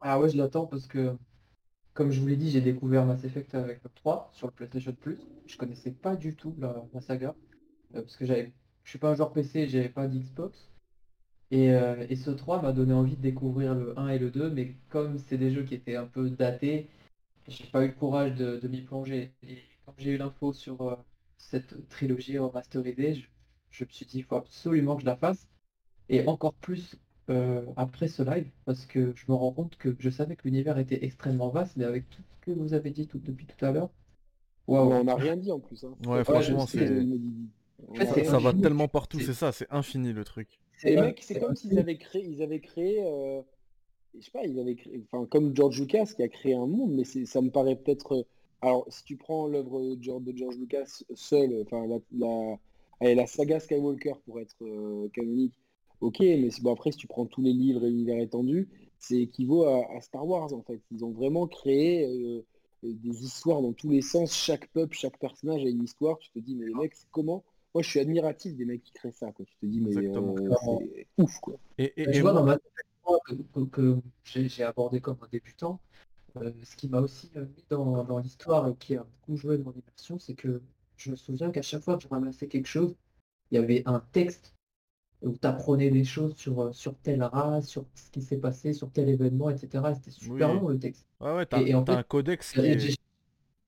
Ah 0.00 0.20
ouais, 0.20 0.28
je 0.28 0.36
l'attends 0.36 0.66
parce 0.66 0.86
que, 0.86 1.16
comme 1.94 2.10
je 2.10 2.20
vous 2.20 2.26
l'ai 2.26 2.36
dit, 2.36 2.50
j'ai 2.50 2.60
découvert 2.60 3.06
Mass 3.06 3.24
Effect 3.24 3.54
avec 3.54 3.82
le 3.82 3.90
3 3.94 4.30
sur 4.32 4.48
le 4.48 4.52
PlayStation 4.52 4.92
Plus. 4.92 5.18
Je 5.46 5.56
connaissais 5.56 5.92
pas 5.92 6.16
du 6.16 6.34
tout 6.34 6.54
la, 6.58 7.00
saga. 7.00 7.34
parce 7.92 8.16
que 8.16 8.26
j'avais. 8.26 8.52
Je 8.82 8.90
suis 8.90 8.98
pas 8.98 9.10
un 9.10 9.14
joueur 9.14 9.32
PC, 9.32 9.68
j'avais 9.68 9.88
pas 9.88 10.06
d'Xbox. 10.08 10.70
Et, 11.50 11.68
ce 12.16 12.30
3 12.30 12.62
m'a 12.62 12.72
donné 12.72 12.92
envie 12.92 13.16
de 13.16 13.22
découvrir 13.22 13.74
le 13.74 13.98
1 13.98 14.08
et 14.08 14.18
le 14.18 14.30
2, 14.30 14.50
mais 14.50 14.76
comme 14.88 15.18
c'est 15.18 15.38
des 15.38 15.52
jeux 15.52 15.62
qui 15.62 15.74
étaient 15.74 15.96
un 15.96 16.06
peu 16.06 16.28
datés, 16.30 16.88
j'ai 17.46 17.66
pas 17.66 17.84
eu 17.84 17.88
le 17.88 17.94
courage 17.94 18.34
de, 18.34 18.66
m'y 18.68 18.82
plonger 18.82 19.32
quand 19.86 19.94
j'ai 19.98 20.12
eu 20.12 20.16
l'info 20.16 20.52
sur 20.52 20.80
euh, 20.82 20.96
cette 21.36 21.88
trilogie 21.88 22.38
remasterisée, 22.38 23.14
je, 23.14 23.26
je 23.70 23.84
me 23.84 23.90
suis 23.90 24.06
dit, 24.06 24.18
il 24.18 24.24
faut 24.24 24.36
absolument 24.36 24.96
que 24.96 25.02
je 25.02 25.06
la 25.06 25.16
fasse. 25.16 25.46
Et 26.08 26.26
encore 26.26 26.54
plus 26.54 26.96
euh, 27.30 27.62
après 27.76 28.08
ce 28.08 28.22
live, 28.22 28.50
parce 28.64 28.86
que 28.86 29.12
je 29.16 29.24
me 29.28 29.34
rends 29.34 29.52
compte 29.52 29.76
que 29.76 29.94
je 29.98 30.10
savais 30.10 30.36
que 30.36 30.42
l'univers 30.44 30.78
était 30.78 31.04
extrêmement 31.04 31.48
vaste, 31.48 31.76
mais 31.76 31.84
avec 31.84 32.08
tout 32.10 32.22
ce 32.22 32.36
que 32.44 32.50
vous 32.58 32.74
avez 32.74 32.90
dit 32.90 33.06
tout, 33.06 33.18
depuis 33.18 33.46
tout 33.46 33.64
à 33.64 33.72
l'heure, 33.72 33.90
waouh, 34.66 34.90
On 34.92 35.04
n'a 35.04 35.14
rien 35.16 35.36
dit 35.36 35.50
en 35.52 35.60
plus. 35.60 35.84
hein. 35.84 35.94
Ouais, 36.06 36.18
Ouais, 36.18 36.24
franchement, 36.24 36.66
c'est- 36.66 36.88
En 37.88 37.94
fait, 37.94 38.24
Ça 38.24 38.38
va 38.38 38.52
tellement 38.54 38.88
partout, 38.88 39.18
C'est- 39.20 39.32
ça, 39.34 39.52
c'est 39.52 39.66
infini 39.70 40.12
le 40.12 40.24
truc. 40.24 40.48
Les 40.84 40.94
c'est- 40.94 41.00
mecs, 41.00 41.22
c'est 41.22 41.38
comme 41.40 41.54
s'ils 41.56 41.78
avaient 41.78 41.98
créé, 41.98 42.24
ils 42.24 42.42
avaient 42.42 42.60
créé, 42.60 43.02
euh, 43.04 43.42
je 44.16 44.24
sais 44.24 44.30
pas, 44.30 44.44
ils 44.44 44.58
avaient 44.58 44.74
créé, 44.76 45.02
enfin 45.10 45.26
comme 45.26 45.54
George 45.54 45.80
Lucas 45.80 46.06
qui 46.16 46.22
a 46.22 46.28
créé 46.28 46.54
un 46.54 46.66
monde, 46.66 46.92
mais 46.94 47.04
c'est, 47.04 47.26
ça 47.26 47.40
me 47.42 47.50
paraît 47.50 47.76
peut-être. 47.76 48.12
euh, 48.14 48.22
alors, 48.62 48.86
si 48.88 49.04
tu 49.04 49.16
prends 49.16 49.46
l'œuvre 49.48 49.80
de 49.96 50.02
George 50.02 50.22
de 50.24 50.36
George 50.36 50.56
Lucas 50.56 51.02
seule, 51.14 51.62
enfin 51.66 51.86
la, 51.86 51.98
la, 52.16 52.56
allez, 53.00 53.14
la 53.14 53.26
saga 53.26 53.60
Skywalker 53.60 54.14
pour 54.24 54.40
être 54.40 54.56
euh, 54.62 55.08
canonique, 55.12 55.54
ok, 56.06 56.20
mais 56.20 56.50
c'est- 56.50 56.62
bon 56.62 56.72
après 56.72 56.92
si 56.92 56.98
tu 56.98 57.06
prends 57.06 57.26
tous 57.26 57.42
les 57.42 57.52
livres 57.52 57.84
et 57.84 57.90
l'univers 57.90 58.20
étendu, 58.20 58.68
c'est 58.98 59.18
équivaut 59.22 59.64
à, 59.64 59.84
à 59.96 60.00
Star 60.00 60.26
Wars 60.26 60.52
en 60.52 60.62
fait. 60.62 60.80
Ils 60.90 61.04
ont 61.04 61.10
vraiment 61.12 61.46
créé 61.46 62.06
euh, 62.06 62.42
des 62.82 63.24
histoires 63.24 63.62
dans 63.62 63.72
tous 63.72 63.90
les 63.90 64.02
sens. 64.02 64.32
Chaque 64.34 64.68
peuple, 64.72 64.96
chaque 64.96 65.18
personnage 65.18 65.64
a 65.64 65.68
une 65.68 65.82
histoire. 65.84 66.18
Tu 66.18 66.30
te 66.30 66.38
dis 66.38 66.54
mais 66.54 66.66
les 66.66 66.74
mecs, 66.74 66.94
c'est 66.94 67.08
comment? 67.10 67.44
Moi, 67.74 67.82
je 67.82 67.90
suis 67.90 68.00
admiratif 68.00 68.54
des 68.56 68.64
mecs 68.64 68.82
qui 68.84 68.92
créent 68.92 69.10
ça. 69.12 69.32
Quoi. 69.32 69.44
Tu 69.46 69.56
te 69.58 69.66
dis 69.66 69.80
mais 69.80 70.06
euh, 70.06 70.54
c'est 70.54 71.06
ouf 71.18 71.38
quoi. 71.40 71.58
Et, 71.78 71.84
et- 72.02 72.14
Je 72.14 72.18
et 72.18 72.22
vois 72.22 72.32
moi- 72.32 72.40
dans 72.40 72.44
ma 72.44 72.58
que, 73.26 73.34
que- 73.66 73.66
que 73.70 74.02
j'ai 74.24 74.62
abordé 74.64 75.00
comme 75.00 75.18
un 75.22 75.28
débutant, 75.28 75.80
euh, 76.36 76.52
ce 76.64 76.76
qui 76.76 76.88
m'a 76.88 77.00
aussi 77.00 77.30
euh, 77.36 77.46
mis 77.46 77.64
dans, 77.70 78.04
dans 78.04 78.18
l'histoire 78.18 78.68
et 78.68 78.76
qui 78.76 78.96
a 78.96 79.04
beaucoup 79.04 79.36
joué 79.36 79.58
de 79.58 79.62
mon 79.64 79.72
immersion, 79.72 80.18
c'est 80.18 80.34
que 80.34 80.62
je 80.96 81.10
me 81.10 81.16
souviens 81.16 81.50
qu'à 81.52 81.62
chaque 81.62 81.82
fois 81.82 81.96
que 81.96 82.02
je 82.04 82.08
ramassais 82.08 82.48
quelque 82.48 82.68
chose, 82.68 82.96
il 83.52 83.56
y 83.56 83.58
avait 83.58 83.82
un 83.86 84.00
texte 84.12 84.53
où 85.22 85.32
tu 85.32 85.46
apprenais 85.46 85.90
des 85.90 86.04
choses 86.04 86.34
sur, 86.36 86.60
euh, 86.60 86.72
sur 86.72 86.96
telle 86.98 87.22
race, 87.22 87.66
sur 87.68 87.86
ce 87.94 88.10
qui 88.10 88.22
s'est 88.22 88.36
passé, 88.38 88.72
sur 88.72 88.90
tel 88.90 89.08
événement, 89.08 89.50
etc. 89.50 89.84
Et 89.90 89.94
C'était 89.94 90.10
super 90.10 90.50
Oui. 90.50 90.60
long 90.60 90.68
le 90.68 90.78
texte. 90.78 91.06
Ouais, 91.20 91.32
ouais, 91.34 91.46
t'as 91.46 91.62
Et- 91.62 91.70
et 91.70 91.74
en 91.74 91.82
t'as 91.82 91.94
fait, 91.94 91.98
un 92.00 92.02
codex 92.02 92.52
qui 92.52 92.60
Et 92.60 92.72
est... 92.72 92.78
j'ai- 92.78 92.96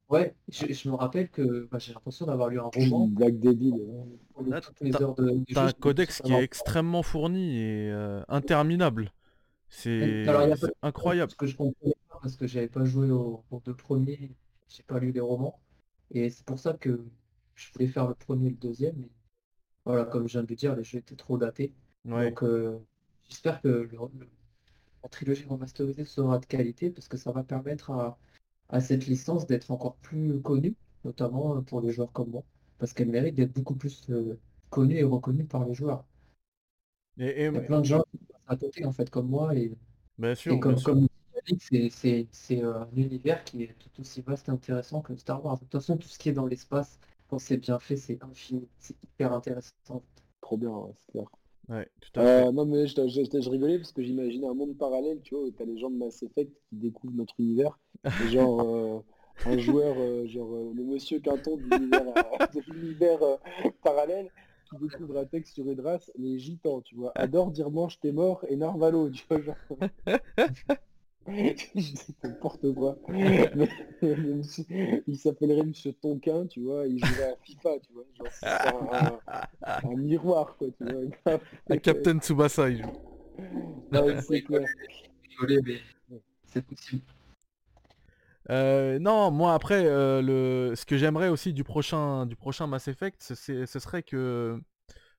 Ouais, 0.09 0.36
je, 0.48 0.73
je 0.73 0.89
me 0.89 0.94
rappelle 0.94 1.28
que 1.31 1.66
bah, 1.70 1.78
j'ai 1.81 1.93
l'impression 1.93 2.27
d'avoir 2.27 2.48
lu 2.48 2.60
un 2.60 2.70
roman 2.73 3.09
Black 3.09 3.35
toutes 4.62 4.81
les 4.81 4.90
t'as- 4.93 5.02
heures 5.02 5.14
de, 5.16 5.43
T'as 5.52 5.66
un 5.68 5.73
codex 5.73 6.23
qui 6.23 6.32
est 6.32 6.43
extrêmement 6.43 7.02
fourni 7.02 7.59
et 7.59 7.90
euh, 7.90 8.23
interminable. 8.28 9.12
C'est 9.68 10.28
Alors, 10.28 10.43
il 10.44 10.51
y 10.51 10.52
a 10.52 10.56
c'est 10.56 10.66
pas- 10.81 10.86
incroyable. 10.89 11.31
Parce 11.32 11.36
que 11.39 11.47
je 11.47 11.56
comprenais 11.56 11.94
pas, 12.09 12.18
parce 12.23 12.36
que 12.36 12.47
j'avais 12.47 12.68
pas 12.68 12.85
joué 12.85 13.10
aux, 13.10 13.43
deux 13.64 13.74
premiers, 13.74 14.31
j'ai 14.68 14.85
pas 14.85 15.01
lu 15.01 15.10
les 15.10 15.18
romans. 15.20 15.59
Et 16.12 16.31
c'est 16.31 16.44
pour 16.44 16.59
ça 16.60 16.74
que 16.74 17.05
je 17.56 17.73
voulais 17.73 17.89
faire 17.89 18.06
le 18.06 18.14
premier 18.14 18.47
et 18.47 18.51
le 18.51 18.56
deuxième. 18.56 18.94
Mais 18.98 19.09
voilà, 19.87 20.07
comme 20.07 20.29
je 20.29 20.35
viens 20.35 20.45
de 20.45 20.49
le 20.51 20.57
dire, 20.57 20.77
les 20.77 20.85
jeux 20.85 20.99
étaient 21.01 21.17
trop 21.17 21.39
datés. 21.39 21.75
Ouais. 22.05 22.31
Donc 22.31 22.45
euh, 22.45 22.79
j'espère 23.29 23.63
que 23.63 23.69
le- 23.69 23.89
le- 23.91 24.29
la 25.05 25.09
trilogie 25.11 25.47
remasterisée 25.47 26.05
sera 26.05 26.39
de 26.39 26.47
qualité 26.47 26.91
parce 26.91 27.09
que 27.09 27.17
ça 27.17 27.33
va 27.33 27.45
permettre 27.45 27.91
à, 27.93 28.19
à 28.71 28.81
cette 28.81 29.07
licence 29.07 29.47
d'être 29.47 29.71
encore 29.73 29.97
plus 29.99 30.41
connue, 30.43 30.77
notamment 31.05 31.63
pour 31.63 31.81
les 31.83 31.93
joueurs 31.93 32.13
comme 32.13 32.31
moi, 32.31 32.45
parce 32.79 32.93
qu'elle 32.95 33.11
mérite 33.11 33.35
d'être 33.37 33.53
beaucoup 33.55 33.77
plus 33.77 34.11
euh, 34.11 34.39
connue 34.71 34.97
et 34.97 35.05
reconnue 35.05 35.47
par 35.47 35.65
les 35.67 35.75
joueurs. 35.75 36.05
Et, 37.19 37.25
et- 37.45 37.51
Il 37.51 37.55
y 37.55 37.59
a 37.59 37.61
plein 37.61 37.81
de 37.81 37.85
gens 37.85 38.03
qui 38.11 38.19
passent 38.19 38.41
à 38.47 38.57
côté 38.57 38.85
en 38.85 38.93
fait 38.93 39.11
comme 39.11 39.29
moi 39.29 39.55
et 39.55 39.73
bien 40.19 40.35
sûr, 40.35 40.55
et 40.55 40.61
comme, 40.61 40.81
comme 40.83 41.07
c'est 41.61 42.63
euh, 42.63 42.81
un 42.83 42.89
univers 42.97 43.45
qui 43.45 43.63
est 43.65 43.75
tout 43.79 44.01
aussi 44.01 44.21
vaste 44.23 44.49
et 44.49 44.53
intéressant 44.53 45.01
que 45.01 45.15
Star 45.17 45.45
Wars. 45.45 45.57
De 45.57 45.61
toute 45.65 45.73
façon, 45.73 45.97
tout 45.97 46.09
ce 46.09 46.19
qui 46.19 46.29
est 46.29 46.33
dans 46.33 46.47
l'espace, 46.47 46.99
quand 47.28 47.39
c'est 47.39 47.57
bien 47.59 47.78
fait, 47.78 47.97
c'est 47.97 48.23
infini, 48.23 48.69
c'est 48.78 48.97
hyper 49.03 49.32
intéressant. 49.32 50.03
Trop 50.40 50.57
bien, 50.57 50.70
ouais, 50.70 50.93
c'est 50.97 51.12
clair. 51.12 51.27
Ouais, 51.69 51.90
tout 52.01 52.20
à 52.20 52.27
fait. 52.27 52.40
Euh, 52.40 52.53
non 52.53 52.65
mais 52.66 52.86
je, 52.86 52.94
je- 53.09 53.24
je- 53.24 53.40
je 53.40 53.51
rigolais 53.51 53.78
parce 53.78 53.93
que 53.93 54.03
j'imaginais 54.03 54.47
un 54.47 54.55
monde 54.55 54.77
parallèle, 54.78 55.20
tu 55.23 55.35
vois, 55.35 55.44
où 55.44 55.51
t'as 55.51 55.65
les 55.65 55.78
gens 55.78 55.90
de 55.90 55.97
Mass 55.97 56.23
Effect 56.23 56.51
qui 56.70 56.77
découvrent 56.77 57.15
notre 57.15 57.35
univers. 57.39 57.78
Et 58.19 58.27
genre 58.28 58.61
euh, 58.74 59.05
un 59.44 59.59
joueur, 59.59 60.03
euh, 60.03 60.27
genre 60.27 60.55
euh, 60.55 60.73
le 60.74 60.85
monsieur 60.85 61.20
Quinton 61.20 61.59
de 61.59 61.65
l'univers 61.69 62.07
parallèle 63.82 64.31
qui 64.65 64.77
découvre 64.77 65.19
un 65.19 65.27
texte 65.27 65.55
sur 65.55 65.69
une 65.70 65.81
race, 65.81 66.11
les 66.16 66.39
gitans, 66.39 66.81
tu 66.82 66.97
vois. 66.97 67.12
Adore 67.19 67.51
dire 67.51 67.70
mange 67.70 67.98
t'es 68.01 68.12
mort 68.12 68.44
et 68.48 68.57
Narvalo, 68.57 69.11
tu 69.11 69.24
vois, 69.28 69.40
genre. 69.43 69.59
N'importe 72.23 72.73
quoi. 72.74 72.97
Mais- 73.09 73.69
il 75.07 75.16
s'appellerait 75.19 75.65
Monsieur 75.65 75.93
Tonquin, 75.93 76.47
tu 76.47 76.61
vois, 76.61 76.86
il 76.86 76.98
jouerait 77.05 77.32
à 77.32 77.36
FIFA, 77.43 77.70
tu 77.81 77.93
vois. 77.93 78.05
Genre, 78.16 78.27
c'est 78.31 78.47
un, 78.47 79.20
un- 79.65 79.90
un 79.90 79.97
miroir, 79.97 80.57
quoi, 80.57 80.69
tu 80.78 80.85
vois. 80.85 81.39
Un 81.70 81.78
Captain 81.78 82.19
Tsubasa, 82.19 82.70
il 82.70 82.82
joue. 82.82 82.93
Ouais, 83.93 84.20
c'est 84.23 84.43
clair. 84.43 84.66
Désolé, 85.31 85.61
mais 86.09 86.20
c'est 86.47 86.65
possible. 86.65 87.03
Euh, 88.48 89.01
non, 89.01 89.32
moi 89.32 89.55
après, 89.55 89.85
euh, 89.86 90.23
le... 90.23 90.77
ce 90.77 90.86
que 90.86 90.97
j'aimerais 90.97 91.28
aussi 91.28 91.53
du 91.53 91.65
prochain, 91.65 92.27
du 92.27 92.36
prochain 92.36 92.69
Mass 92.69 92.86
Effect, 92.86 93.20
ce, 93.20 93.35
c'est- 93.35 93.66
ce 93.66 93.78
serait 93.81 94.05
que, 94.05 94.61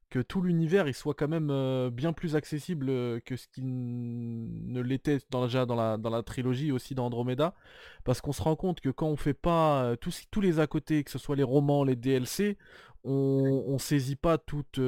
que 0.10 0.20
tout 0.20 0.42
l'univers 0.42 0.88
il 0.88 0.94
soit 0.94 1.14
quand 1.14 1.28
même 1.28 1.50
euh, 1.52 1.90
bien 1.90 2.14
plus 2.14 2.36
accessible 2.36 2.88
euh, 2.90 3.20
que 3.26 3.36
ce 3.36 3.48
qui 3.50 3.62
ne 3.64 4.82
l'était 4.82 5.20
dans, 5.30 5.44
déjà 5.46 5.66
dans 5.66 5.76
la, 5.76 5.98
dans 5.98 6.10
la 6.10 6.24
trilogie 6.24 6.72
aussi 6.72 6.96
dans 6.96 7.06
Andromeda. 7.08 7.54
Parce 8.06 8.22
qu'on 8.22 8.32
se 8.32 8.42
rend 8.42 8.56
compte 8.56 8.80
que 8.80 8.90
quand 8.90 9.08
on 9.10 9.18
fait 9.18 9.34
pas 9.34 9.84
euh, 9.84 9.96
tous, 9.96 10.24
tous 10.32 10.40
les 10.42 10.60
à 10.60 10.68
côté, 10.68 11.04
que 11.04 11.12
ce 11.12 11.18
soit 11.20 11.36
les 11.36 11.44
romans, 11.44 11.84
les 11.84 11.96
DLC, 11.98 12.58
on, 13.04 13.64
on 13.68 13.78
saisit 13.78 14.16
pas 14.16 14.38
toute, 14.38 14.80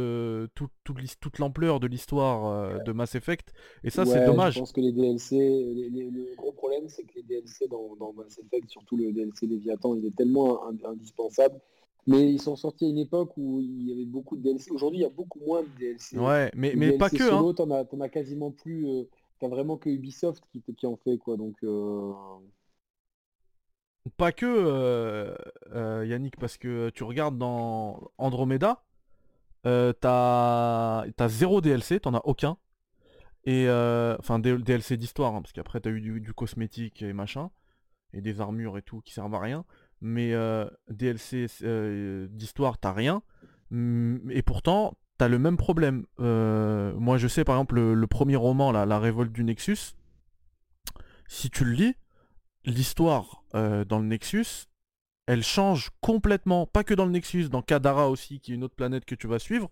toute, 0.55 0.71
toute 0.83 0.99
l'his- 0.99 1.17
toute 1.19 1.37
l'ampleur 1.39 1.79
de 1.79 1.87
l'histoire 1.87 2.83
de 2.83 2.91
Mass 2.91 3.15
Effect. 3.15 3.53
Et 3.83 3.89
ça, 3.89 4.03
c'est 4.05 4.25
dommage. 4.25 4.55
Je 4.55 4.59
pense 4.59 4.71
que 4.73 4.81
les 4.81 4.91
DLC, 4.91 5.37
les- 5.37 5.89
les- 5.89 6.09
le 6.09 6.35
gros 6.37 6.51
problème, 6.51 6.87
c'est 6.89 7.03
que 7.03 7.13
les 7.15 7.23
DLC 7.23 7.67
dans, 7.67 7.95
dans 7.97 8.11
Mass 8.13 8.37
Effect, 8.39 8.69
surtout 8.69 8.97
le 8.97 9.11
DLC 9.13 9.47
Léviathan, 9.47 9.95
il 9.95 10.05
est 10.05 10.15
tellement 10.15 10.65
in- 10.67 10.89
indispensable. 10.89 11.59
Mais 12.07 12.31
ils 12.33 12.41
sont 12.41 12.55
sortis 12.55 12.85
à 12.85 12.89
une 12.89 12.97
époque 12.97 13.31
où 13.37 13.59
il 13.61 13.87
y 13.89 13.93
avait 13.93 14.05
beaucoup 14.05 14.35
de 14.35 14.41
DLC. 14.41 14.71
Aujourd'hui, 14.71 14.99
il 14.99 15.03
y 15.03 15.05
a 15.05 15.09
beaucoup 15.09 15.39
moins 15.39 15.61
de 15.63 15.67
DLC. 15.77 16.17
Ouais, 16.17 16.51
mais, 16.55 16.73
mais 16.75 16.93
pas 16.93 17.09
que. 17.09 17.23
hein. 17.23 17.29
solo, 17.37 17.53
t'en 17.53 17.69
as, 17.71 17.85
t'en 17.85 17.99
as 18.01 18.09
quasiment 18.09 18.51
plus. 18.51 18.87
euh, 18.87 19.03
T'as 19.39 19.47
vraiment 19.47 19.77
que 19.77 19.89
Ubisoft 19.89 20.43
qui, 20.51 20.61
qui 20.75 20.85
en 20.85 20.97
fait, 20.97 21.17
quoi. 21.17 21.37
Donc, 21.37 21.55
euh, 21.63 22.11
Pas 24.17 24.31
que 24.31 24.45
euh, 24.45 25.35
euh, 25.73 26.05
Yannick, 26.05 26.37
parce 26.37 26.57
que 26.57 26.89
tu 26.89 27.03
regardes 27.03 27.37
dans 27.37 28.11
Andromeda, 28.17 28.83
t'as 29.63 31.05
t'as 31.15 31.27
zéro 31.27 31.61
DLC, 31.61 31.99
t'en 31.99 32.13
as 32.13 32.21
aucun. 32.25 32.57
Et 33.45 33.67
enfin 34.19 34.39
DLC 34.39 34.97
d'histoire, 34.97 35.35
hein, 35.35 35.41
parce 35.41 35.53
qu'après 35.53 35.79
t'as 35.79 35.89
eu 35.91 36.01
du, 36.01 36.19
du 36.21 36.33
cosmétique 36.33 37.01
et 37.01 37.13
machin, 37.13 37.51
et 38.13 38.21
des 38.21 38.41
armures 38.41 38.77
et 38.77 38.81
tout 38.81 39.01
qui 39.01 39.13
servent 39.13 39.35
à 39.35 39.39
rien. 39.39 39.65
Mais 40.01 40.33
euh, 40.33 40.65
DLC 40.89 41.47
euh, 41.63 42.27
d'histoire, 42.31 42.77
t'as 42.77 42.93
rien. 42.93 43.21
Et 43.71 44.41
pourtant, 44.41 44.97
t'as 45.17 45.27
le 45.27 45.37
même 45.39 45.57
problème. 45.57 46.05
Euh, 46.19 46.93
moi 46.95 47.17
je 47.17 47.27
sais 47.27 47.43
par 47.43 47.55
exemple 47.55 47.75
le, 47.75 47.93
le 47.93 48.07
premier 48.07 48.35
roman, 48.35 48.71
là, 48.71 48.85
La 48.85 48.97
Révolte 48.99 49.31
du 49.31 49.43
Nexus, 49.43 49.93
si 51.27 51.49
tu 51.49 51.65
le 51.65 51.71
lis, 51.71 51.95
l'histoire 52.65 53.43
dans 53.53 53.99
le 53.99 54.05
Nexus, 54.05 54.65
elle 55.27 55.43
change 55.43 55.89
complètement, 56.01 56.65
pas 56.65 56.83
que 56.83 56.93
dans 56.93 57.05
le 57.05 57.11
Nexus, 57.11 57.49
dans 57.49 57.61
Kadara 57.61 58.09
aussi, 58.09 58.39
qui 58.39 58.51
est 58.51 58.55
une 58.55 58.63
autre 58.63 58.75
planète 58.75 59.05
que 59.05 59.15
tu 59.15 59.27
vas 59.27 59.37
suivre, 59.39 59.69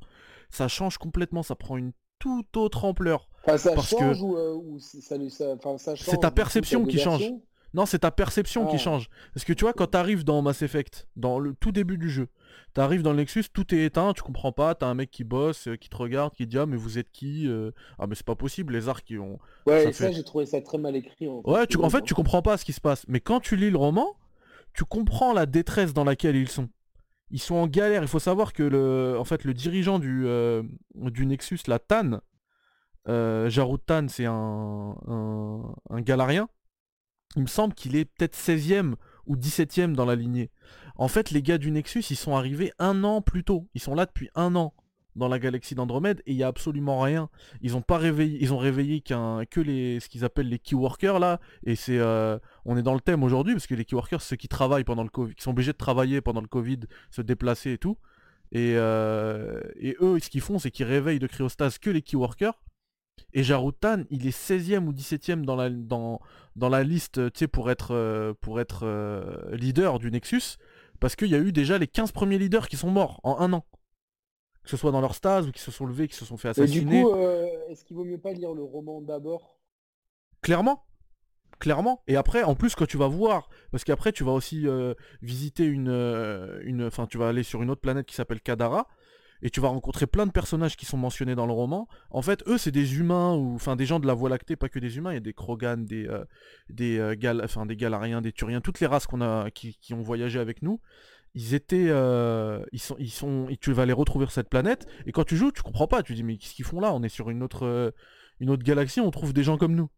ça 0.52 0.68
change 0.68 0.98
complètement, 0.98 1.42
ça 1.44 1.56
prend 1.56 1.78
une 1.78 1.94
toute 2.20 2.56
autre 2.58 2.86
ampleur. 2.86 3.30
enfin, 3.44 3.58
ça 3.58 3.74
Parce 3.74 3.92
que- 3.92 3.98
change 4.00 4.22
ou, 4.22 4.36
ou 4.38 4.80
c'est- 4.80 5.02
ça, 5.02 5.16
ça, 5.30 5.54
enfin, 5.56 5.78
ça 5.78 5.96
C'est 5.96 6.06
change, 6.12 6.20
ta 6.20 6.30
coup, 6.30 6.36
perception 6.36 6.86
qui 6.86 7.00
change. 7.00 7.24
Non, 7.74 7.86
c'est 7.86 8.00
ta 8.00 8.12
perception 8.12 8.66
qui 8.68 8.76
Ah. 8.76 8.80
change. 8.80 9.10
Parce 9.34 9.44
que 9.46 9.54
tu 9.54 9.64
vois, 9.66 9.74
quand 9.74 9.88
t'arrives 9.88 10.24
dans 10.24 10.42
Mass 10.42 10.62
Effect, 10.62 11.08
dans 11.16 11.38
le 11.40 11.54
tout 11.54 11.72
début 11.72 11.98
du 11.98 12.10
jeu, 12.10 12.28
t'arrives 12.74 13.02
dans 13.02 13.12
le 13.12 13.18
Nexus, 13.18 13.46
tout 13.54 13.74
est 13.76 13.84
éteint, 13.84 14.14
tu 14.14 14.22
comprends 14.22 14.52
pas, 14.52 14.74
t'as 14.76 14.88
un 14.88 14.94
mec 14.94 15.12
qui 15.12 15.24
bosse, 15.24 15.68
euh, 15.68 15.76
qui 15.76 15.90
te 15.90 15.96
regarde, 15.98 16.34
qui 16.34 16.48
dit 16.48 16.58
ah 16.58 16.66
mais 16.66 16.78
vous 16.78 16.98
êtes 16.98 17.12
qui 17.12 17.48
Euh, 17.48 17.72
Ah 18.00 18.08
mais 18.08 18.16
c'est 18.16 18.26
pas 18.26 18.36
possible, 18.36 18.74
les 18.74 18.88
arcs 18.90 19.04
qui 19.06 19.18
ont... 19.18 19.40
Ouais, 19.66 19.84
Ça 19.84 19.90
et 19.90 19.94
ça, 19.94 20.08
fait- 20.08 20.14
j'ai 20.14 20.24
trouvé 20.24 20.46
ça 20.46 20.62
très 20.62 20.78
mal 20.78 20.96
écrit. 20.96 21.28
En 21.28 21.42
fait, 21.44 21.50
Ouais, 21.52 21.68
tu, 21.68 21.78
en 21.78 21.90
fait, 21.90 22.02
tu 22.04 22.14
comprends 22.14 22.42
pas 22.42 22.58
ce 22.58 22.66
qui 22.66 22.74
se 22.74 22.82
passe. 22.82 23.06
Mais 23.08 23.20
quand 23.20 23.40
tu 23.42 23.56
lis 23.56 23.70
le 23.70 23.78
roman, 23.78 24.16
tu 24.74 24.86
comprends 24.86 25.34
la 25.34 25.46
détresse 25.46 25.94
dans 25.94 26.04
laquelle 26.04 26.36
ils 26.36 26.50
sont. 26.50 26.70
Ils 27.32 27.42
sont 27.42 27.56
en 27.56 27.68
galère. 27.68 28.02
Il 28.04 28.08
faut 28.08 28.20
savoir 28.20 28.54
que 28.54 28.64
le, 28.64 29.18
en 29.20 29.26
fait, 29.26 29.44
le 29.44 29.54
dirigeant 29.54 30.00
du, 30.00 30.26
euh, 30.26 30.64
du 30.96 31.26
Nexus, 31.26 31.60
la 31.68 31.80
Tan, 31.80 32.22
euh, 33.10 33.50
Jarut 33.50 33.80
Tan, 33.80 34.08
c'est 34.08 34.26
un, 34.26 34.96
un, 35.08 35.74
un 35.90 36.02
Galarien. 36.02 36.48
Il 37.36 37.44
me 37.44 37.48
semble 37.48 37.74
qu'il 37.74 37.96
est 37.96 38.06
peut-être 38.06 38.36
16e 38.36 38.96
ou 39.26 39.36
17e 39.36 39.94
dans 39.94 40.06
la 40.06 40.16
lignée. 40.16 40.50
En 40.96 41.08
fait, 41.08 41.32
les 41.32 41.44
gars 41.44 41.58
du 41.58 41.72
Nexus, 41.72 42.04
ils 42.10 42.16
sont 42.16 42.36
arrivés 42.36 42.72
un 42.80 43.04
an 43.04 43.22
plus 43.22 43.44
tôt. 43.44 43.68
Ils 43.76 43.82
sont 43.82 43.94
là 43.94 44.06
depuis 44.06 44.30
un 44.36 44.56
an. 44.56 44.74
dans 45.16 45.28
la 45.28 45.40
galaxie 45.40 45.74
d'Andromède 45.74 46.22
et 46.28 46.32
il 46.32 46.38
y 46.38 46.44
a 46.44 46.48
absolument 46.48 47.00
rien. 47.02 47.30
Ils 47.62 47.76
ont 47.76 47.82
pas 47.82 47.98
réveillé, 47.98 48.38
ils 48.40 48.54
ont 48.54 48.58
réveillé 48.60 49.02
que 49.02 49.60
les 49.60 50.00
ce 50.00 50.10
qu'ils 50.10 50.24
appellent 50.24 50.48
les 50.48 50.60
key 50.60 50.76
workers 50.76 51.18
là 51.18 51.40
et 51.64 51.76
c'est 51.76 51.98
euh, 51.98 52.38
on 52.66 52.78
est 52.78 52.84
dans 52.84 52.94
le 52.94 53.02
thème 53.02 53.24
aujourd'hui 53.24 53.54
parce 53.56 53.66
que 53.66 53.74
les 53.74 53.84
key 53.84 53.96
workers 53.96 54.22
c'est 54.22 54.30
ceux 54.30 54.36
qui 54.36 54.48
travaillent 54.48 54.84
pendant 54.84 55.02
le 55.02 55.10
Covid, 55.10 55.34
qui 55.34 55.42
sont 55.42 55.52
obligés 55.52 55.72
de 55.72 55.78
travailler 55.78 56.22
pendant 56.22 56.42
le 56.42 56.48
Covid, 56.48 56.82
se 57.10 57.24
déplacer 57.24 57.72
et 57.74 57.78
tout. 57.80 57.98
Et, 58.52 58.74
euh, 58.76 59.62
eux, 60.02 60.20
ce 60.20 60.30
qu'ils 60.30 60.42
font, 60.42 60.60
c'est 60.60 60.72
qu'ils 60.72 60.86
réveillent 60.86 61.20
de 61.20 61.28
cryostase 61.28 61.80
que 61.80 61.90
les 61.90 62.02
key 62.02 62.16
workers. 62.16 62.54
Et 63.34 63.44
Jarutan, 63.44 64.04
il 64.10 64.26
est 64.28 64.38
16e 64.38 64.86
ou 64.86 64.94
17e 64.94 65.44
dans 65.44 65.56
la, 65.56 65.70
dans, 65.70 66.22
dans 66.58 66.70
la 66.70 66.84
liste 66.84 67.30
pour 67.48 67.72
être, 67.72 67.94
euh, 67.94 68.34
pour 68.42 68.60
être 68.60 68.86
leader 69.52 70.00
du 70.00 70.12
Nexus. 70.12 70.58
Parce 71.00 71.16
qu'il 71.16 71.30
y 71.30 71.36
a 71.36 71.40
eu 71.40 71.52
déjà 71.52 71.78
les 71.78 71.88
15 71.88 72.12
premiers 72.12 72.40
leaders 72.40 72.68
qui 72.68 72.76
sont 72.76 72.90
morts 72.90 73.20
en 73.24 73.40
un 73.40 73.54
an 73.54 73.64
que 74.68 74.72
ce 74.72 74.78
soit 74.78 74.92
dans 74.92 75.02
leur 75.02 75.16
stase 75.16 75.48
ou 75.48 75.52
qui 75.52 75.62
se 75.62 75.72
sont 75.72 75.86
levés, 75.86 76.10
qui 76.10 76.16
se 76.16 76.26
sont 76.26 76.36
fait 76.36 76.50
assassiner. 76.50 77.00
Et 77.00 77.00
du 77.00 77.06
coup, 77.06 77.16
euh, 77.16 77.48
est-ce 77.70 77.86
qu'il 77.86 77.96
vaut 77.96 78.04
mieux 78.04 78.18
pas 78.18 78.34
lire 78.34 78.54
le 78.54 78.64
roman 78.64 79.02
d'abord? 79.02 79.58
Clairement. 80.42 80.84
Clairement. 81.60 82.04
Et 82.06 82.18
après, 82.18 82.44
en 82.44 82.54
plus, 82.54 82.76
quand 82.76 82.86
tu 82.86 82.98
vas 82.98 83.08
voir, 83.08 83.50
parce 83.72 83.86
qu'après, 83.86 84.12
tu 84.12 84.26
vas 84.26 84.34
aussi 84.34 84.68
euh, 84.68 84.94
visiter 85.22 85.64
une, 85.64 85.88
euh, 85.88 86.60
une. 86.66 86.84
Enfin, 86.84 87.08
tu 87.08 87.18
vas 87.18 87.30
aller 87.30 87.44
sur 87.44 87.64
une 87.64 87.72
autre 87.72 87.82
planète 87.82 88.06
qui 88.06 88.14
s'appelle 88.14 88.42
Kadara. 88.42 88.88
Et 89.42 89.50
tu 89.50 89.60
vas 89.60 89.68
rencontrer 89.68 90.08
plein 90.08 90.26
de 90.26 90.32
personnages 90.32 90.76
qui 90.76 90.86
sont 90.86 90.98
mentionnés 90.98 91.36
dans 91.36 91.46
le 91.46 91.54
roman. 91.54 91.88
En 92.10 92.22
fait, 92.22 92.44
eux, 92.48 92.58
c'est 92.58 92.72
des 92.72 92.98
humains, 92.98 93.34
ou 93.36 93.56
enfin 93.56 93.76
des 93.76 93.86
gens 93.86 94.00
de 94.00 94.08
la 94.08 94.14
Voie 94.14 94.30
lactée, 94.30 94.56
pas 94.56 94.70
que 94.70 94.80
des 94.80 94.98
humains. 94.98 95.12
Il 95.12 95.16
y 95.16 95.18
a 95.18 95.22
des 95.22 95.34
Krogan, 95.34 95.86
des, 95.86 96.08
des, 96.70 97.16
Gal... 97.18 97.42
enfin, 97.44 97.66
des 97.66 97.76
Galariens, 97.76 98.22
des 98.22 98.32
Turiens, 98.32 98.62
toutes 98.62 98.80
les 98.80 98.88
races 98.88 99.06
qu'on 99.06 99.22
a, 99.22 99.52
qui, 99.52 99.78
qui, 99.80 99.94
ont 99.94 100.02
voyagé 100.02 100.40
avec 100.40 100.62
nous 100.62 100.80
ils 101.38 101.54
étaient 101.54 101.88
euh, 101.90 102.64
ils 102.72 102.80
sont 102.80 102.96
ils 102.98 103.12
sont 103.12 103.48
tu 103.62 103.72
vas 103.72 103.86
les 103.86 103.94
retrouver 103.94 104.26
sur 104.26 104.34
cette 104.34 104.50
planète. 104.50 104.88
Et 105.06 105.12
quand 105.12 105.24
tu 105.24 105.38
joues 105.38 105.52
tu 105.52 105.62
comprends 105.62 105.88
pas. 105.88 106.02
Tu 106.02 106.16
dis 106.16 106.24
mais 106.24 106.38
qu'est-ce 106.38 106.56
qu'ils 106.56 106.66
font 106.66 106.80
là? 106.80 106.94
On 106.94 107.04
est 107.04 107.10
sur 107.10 107.30
une 107.30 107.44
autre 107.44 107.66
euh, 107.66 107.92
une 108.40 108.50
autre 108.50 108.64
galaxie 108.64 109.00
on 109.02 109.12
trouve 109.12 109.34
des 109.34 109.44
gens 109.44 109.58
comme 109.58 109.76
nous. 109.76 109.90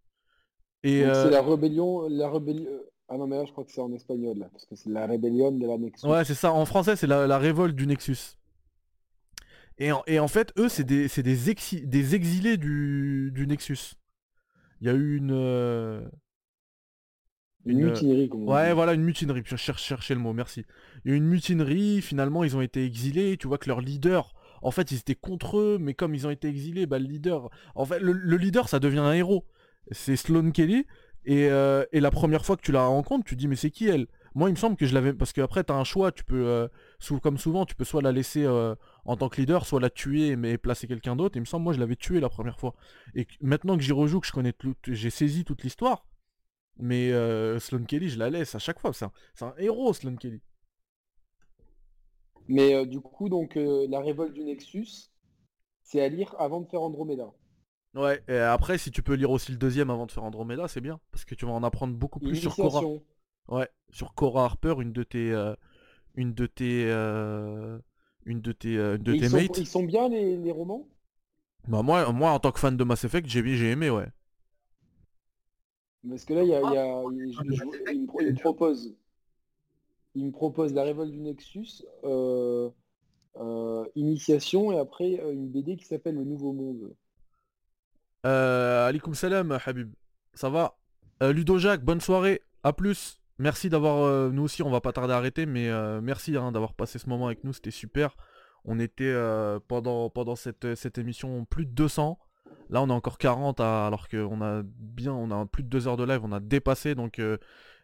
Et 0.83 1.01
c'est 1.01 1.05
euh, 1.05 1.29
la 1.29 1.41
rébellion 1.41 2.07
la 2.09 2.29
rébellion 2.29 2.69
ah 3.07 3.17
non 3.17 3.25
mais 3.25 3.37
là 3.37 3.45
je 3.45 3.51
crois 3.51 3.63
que 3.63 3.71
c'est 3.71 3.81
en 3.81 3.91
espagnol 3.93 4.37
là 4.37 4.49
parce 4.51 4.65
que 4.65 4.75
c'est 4.75 4.89
la 4.89 5.07
rébellion 5.07 5.51
de 5.51 5.65
la 5.65 5.77
Nexus. 5.77 6.05
Ouais 6.05 6.25
c'est 6.25 6.35
ça. 6.35 6.51
En 6.51 6.65
français 6.65 6.97
c'est 6.97 7.07
la, 7.07 7.37
révolte 7.37 7.75
du 7.75 7.87
Nexus 7.87 8.37
et 9.79 9.91
en, 9.91 10.03
et 10.07 10.19
en 10.19 10.27
fait 10.27 10.53
eux 10.57 10.69
c'est 10.69 10.83
des 10.83 11.07
c'est 11.07 11.23
des, 11.23 11.35
des 11.85 12.15
exilés 12.15 12.57
du, 12.57 13.31
du 13.33 13.47
Nexus 13.47 13.95
il 14.81 14.87
y 14.87 14.89
a 14.89 14.93
eu 14.93 15.17
une 15.17 16.09
une, 17.65 17.85
mutinerie, 17.85 18.29
Ouais, 18.31 18.73
voilà, 18.73 18.93
une 18.93 19.03
mutinerie. 19.03 19.41
Je 19.45 19.55
cherche 19.55 19.83
chercher 19.83 20.13
le 20.13 20.19
mot, 20.19 20.33
merci. 20.33 20.65
Il 21.03 21.11
y 21.11 21.13
a 21.13 21.17
une 21.17 21.25
mutinerie, 21.25 22.01
finalement, 22.01 22.43
ils 22.43 22.55
ont 22.55 22.61
été 22.61 22.85
exilés. 22.85 23.37
Tu 23.37 23.47
vois 23.47 23.57
que 23.57 23.67
leur 23.67 23.81
leader, 23.81 24.33
en 24.61 24.71
fait, 24.71 24.91
ils 24.91 24.97
étaient 24.97 25.15
contre 25.15 25.59
eux, 25.59 25.77
mais 25.79 25.93
comme 25.93 26.15
ils 26.15 26.25
ont 26.25 26.29
été 26.29 26.47
exilés, 26.47 26.85
bah, 26.85 26.99
le 26.99 27.05
leader. 27.05 27.49
En 27.75 27.85
fait, 27.85 27.99
le, 27.99 28.37
leader, 28.37 28.69
ça 28.69 28.79
devient 28.79 28.99
un 28.99 29.13
héros. 29.13 29.45
C'est 29.91 30.15
Sloane 30.15 30.51
Kelly. 30.51 30.85
Euh, 31.27 31.85
et, 31.91 31.99
la 31.99 32.11
première 32.11 32.45
fois 32.45 32.55
que 32.55 32.61
tu 32.61 32.71
la 32.71 32.85
rencontres, 32.85 33.25
tu 33.25 33.35
dis, 33.35 33.47
mais 33.47 33.57
c'est 33.57 33.71
qui 33.71 33.87
elle? 33.87 34.07
Moi, 34.35 34.49
il 34.49 34.53
me 34.53 34.57
semble 34.57 34.77
que 34.77 34.85
je 34.85 34.93
l'avais. 34.93 35.13
Parce 35.13 35.33
qu'après, 35.33 35.63
tu 35.63 35.73
as 35.73 35.75
un 35.75 35.83
choix. 35.83 36.11
Tu 36.11 36.23
peux, 36.23 36.47
euh, 36.47 36.67
comme 37.21 37.37
souvent, 37.37 37.65
tu 37.65 37.75
peux 37.75 37.83
soit 37.85 38.01
la 38.01 38.13
laisser 38.13 38.45
euh, 38.45 38.73
en 39.05 39.17
tant 39.17 39.29
que 39.29 39.39
leader, 39.41 39.65
soit 39.65 39.79
la 39.79 39.89
tuer, 39.89 40.35
mais 40.35 40.57
placer 40.57 40.87
quelqu'un 40.87 41.15
d'autre. 41.15 41.37
Il 41.37 41.41
me 41.41 41.45
semble, 41.45 41.63
moi, 41.63 41.73
je 41.73 41.79
l'avais 41.79 41.95
tué 41.95 42.19
la 42.19 42.29
première 42.29 42.59
fois. 42.59 42.75
Et 43.15 43.27
maintenant 43.41 43.77
que 43.77 43.83
j'y 43.83 43.91
rejoue, 43.91 44.19
que 44.19 44.27
je 44.27 44.31
connais 44.31 44.53
tout, 44.53 44.75
j'ai 44.87 45.09
saisi 45.09 45.45
toute 45.45 45.63
l'histoire 45.63 46.05
mais 46.79 47.11
euh, 47.11 47.59
Sloan 47.59 47.83
Kelly, 47.83 48.09
je 48.09 48.17
la 48.17 48.29
laisse 48.29 48.55
à 48.55 48.59
chaque 48.59 48.79
fois. 48.79 48.93
C'est 48.93 49.05
un, 49.43 49.53
héros, 49.57 49.93
Sloan 49.93 50.15
Kelly. 50.15 50.41
Mais 52.47 52.73
euh, 52.73 52.85
du 52.85 52.99
coup, 53.01 53.29
donc, 53.29 53.57
euh, 53.57 53.85
la 53.89 53.99
révolte 53.99 54.33
du 54.33 54.43
Nexus, 54.43 55.11
c'est 55.83 56.01
à 56.01 56.07
lire 56.07 56.33
avant 56.39 56.61
de 56.61 56.67
faire 56.67 56.81
Andromeda. 56.81 57.31
Ouais, 57.95 58.23
et 58.27 58.37
après, 58.37 58.77
si 58.77 58.91
tu 58.91 59.03
peux 59.03 59.13
lire 59.13 59.31
aussi 59.31 59.51
le 59.51 59.57
deuxième 59.57 59.89
avant 59.89 60.05
de 60.05 60.11
faire 60.11 60.23
Andromeda, 60.23 60.67
c'est 60.67 60.81
bien. 60.81 60.99
Parce 61.11 61.25
que 61.25 61.35
tu 61.35 61.45
vas 61.45 61.51
en 61.51 61.63
apprendre 61.63 61.95
beaucoup 61.95 62.19
plus 62.19 62.35
sur 62.35 62.55
Cora. 62.55 62.81
Ouais, 63.47 63.67
sur 63.89 64.13
Cora 64.13 64.45
Harper, 64.45 64.75
une 64.79 64.93
de 64.93 65.03
tes. 65.03 65.53
une 66.15 66.33
de 66.33 66.45
tes. 66.45 66.85
Une 68.29 68.41
de 68.41 68.51
tes, 68.51 68.75
de 68.75 69.13
tes 69.13 69.29
mates. 69.29 69.57
ils 69.57 69.67
sont 69.67 69.83
bien 69.83 70.09
les, 70.09 70.51
romans? 70.51 70.87
Bah, 71.67 71.81
moi, 71.81 72.11
moi, 72.11 72.31
en 72.31 72.39
tant 72.39 72.51
que 72.51 72.59
fan 72.59 72.77
de 72.77 72.83
Mass 72.83 73.03
Effect, 73.03 73.27
j'ai 73.27 73.69
aimé, 73.69 73.89
ouais. 73.89 74.07
Parce 76.07 76.23
que 76.23 76.33
là, 76.33 76.43
il, 76.43 76.49
y 76.49 76.53
a, 76.55 76.63
il, 76.63 78.01
me 78.01 78.39
propose, 78.39 78.95
il 80.15 80.25
me 80.25 80.31
propose 80.31 80.73
la 80.73 80.83
révolte 80.83 81.11
du 81.11 81.19
Nexus, 81.19 81.83
euh, 82.05 82.69
euh, 83.37 83.85
initiation, 83.95 84.71
et 84.71 84.79
après 84.79 85.19
euh, 85.19 85.33
une 85.33 85.49
BD 85.49 85.75
qui 85.75 85.85
s'appelle 85.85 86.15
Le 86.15 86.23
Nouveau 86.23 86.53
Monde. 86.53 86.95
Euh, 88.25 88.87
Alikum 88.87 89.13
salam, 89.13 89.57
Habib. 89.65 89.93
Ça 90.33 90.49
va? 90.49 90.77
Ludo 91.21 91.57
Jacques, 91.57 91.83
bonne 91.83 91.99
soirée. 91.99 92.41
À 92.63 92.71
plus. 92.71 93.19
Merci 93.39 93.69
d'avoir... 93.69 94.31
nous 94.31 94.43
aussi, 94.43 94.63
on 94.63 94.69
va 94.69 94.81
pas 94.81 94.91
tarder 94.91 95.13
à 95.13 95.17
arrêter, 95.17 95.45
mais 95.45 95.69
merci 96.01 96.35
hein, 96.35 96.51
d'avoir 96.51 96.73
passé 96.73 96.99
ce 96.99 97.09
moment 97.09 97.27
avec 97.27 97.43
nous. 97.43 97.53
C'était 97.53 97.71
super. 97.71 98.15
On 98.65 98.79
était 98.79 99.15
pendant, 99.67 100.09
pendant 100.09 100.35
cette, 100.35 100.97
émission 100.97 101.45
plus 101.45 101.65
de 101.65 101.71
200. 101.71 102.19
Là, 102.69 102.83
on 102.83 102.89
a 102.89 102.93
encore 102.93 103.17
40 103.17 103.59
alors 103.59 104.07
qu'on 104.07 104.41
a 104.41 104.61
bien, 104.63 105.11
on 105.11 105.31
a 105.31 105.45
plus 105.45 105.63
de 105.63 105.69
2 105.69 105.87
heures 105.87 105.97
de 105.97 106.03
live, 106.03 106.21
on 106.23 106.31
a 106.31 106.39
dépassé. 106.39 106.93
Donc, 106.93 107.19
euh, 107.19 107.37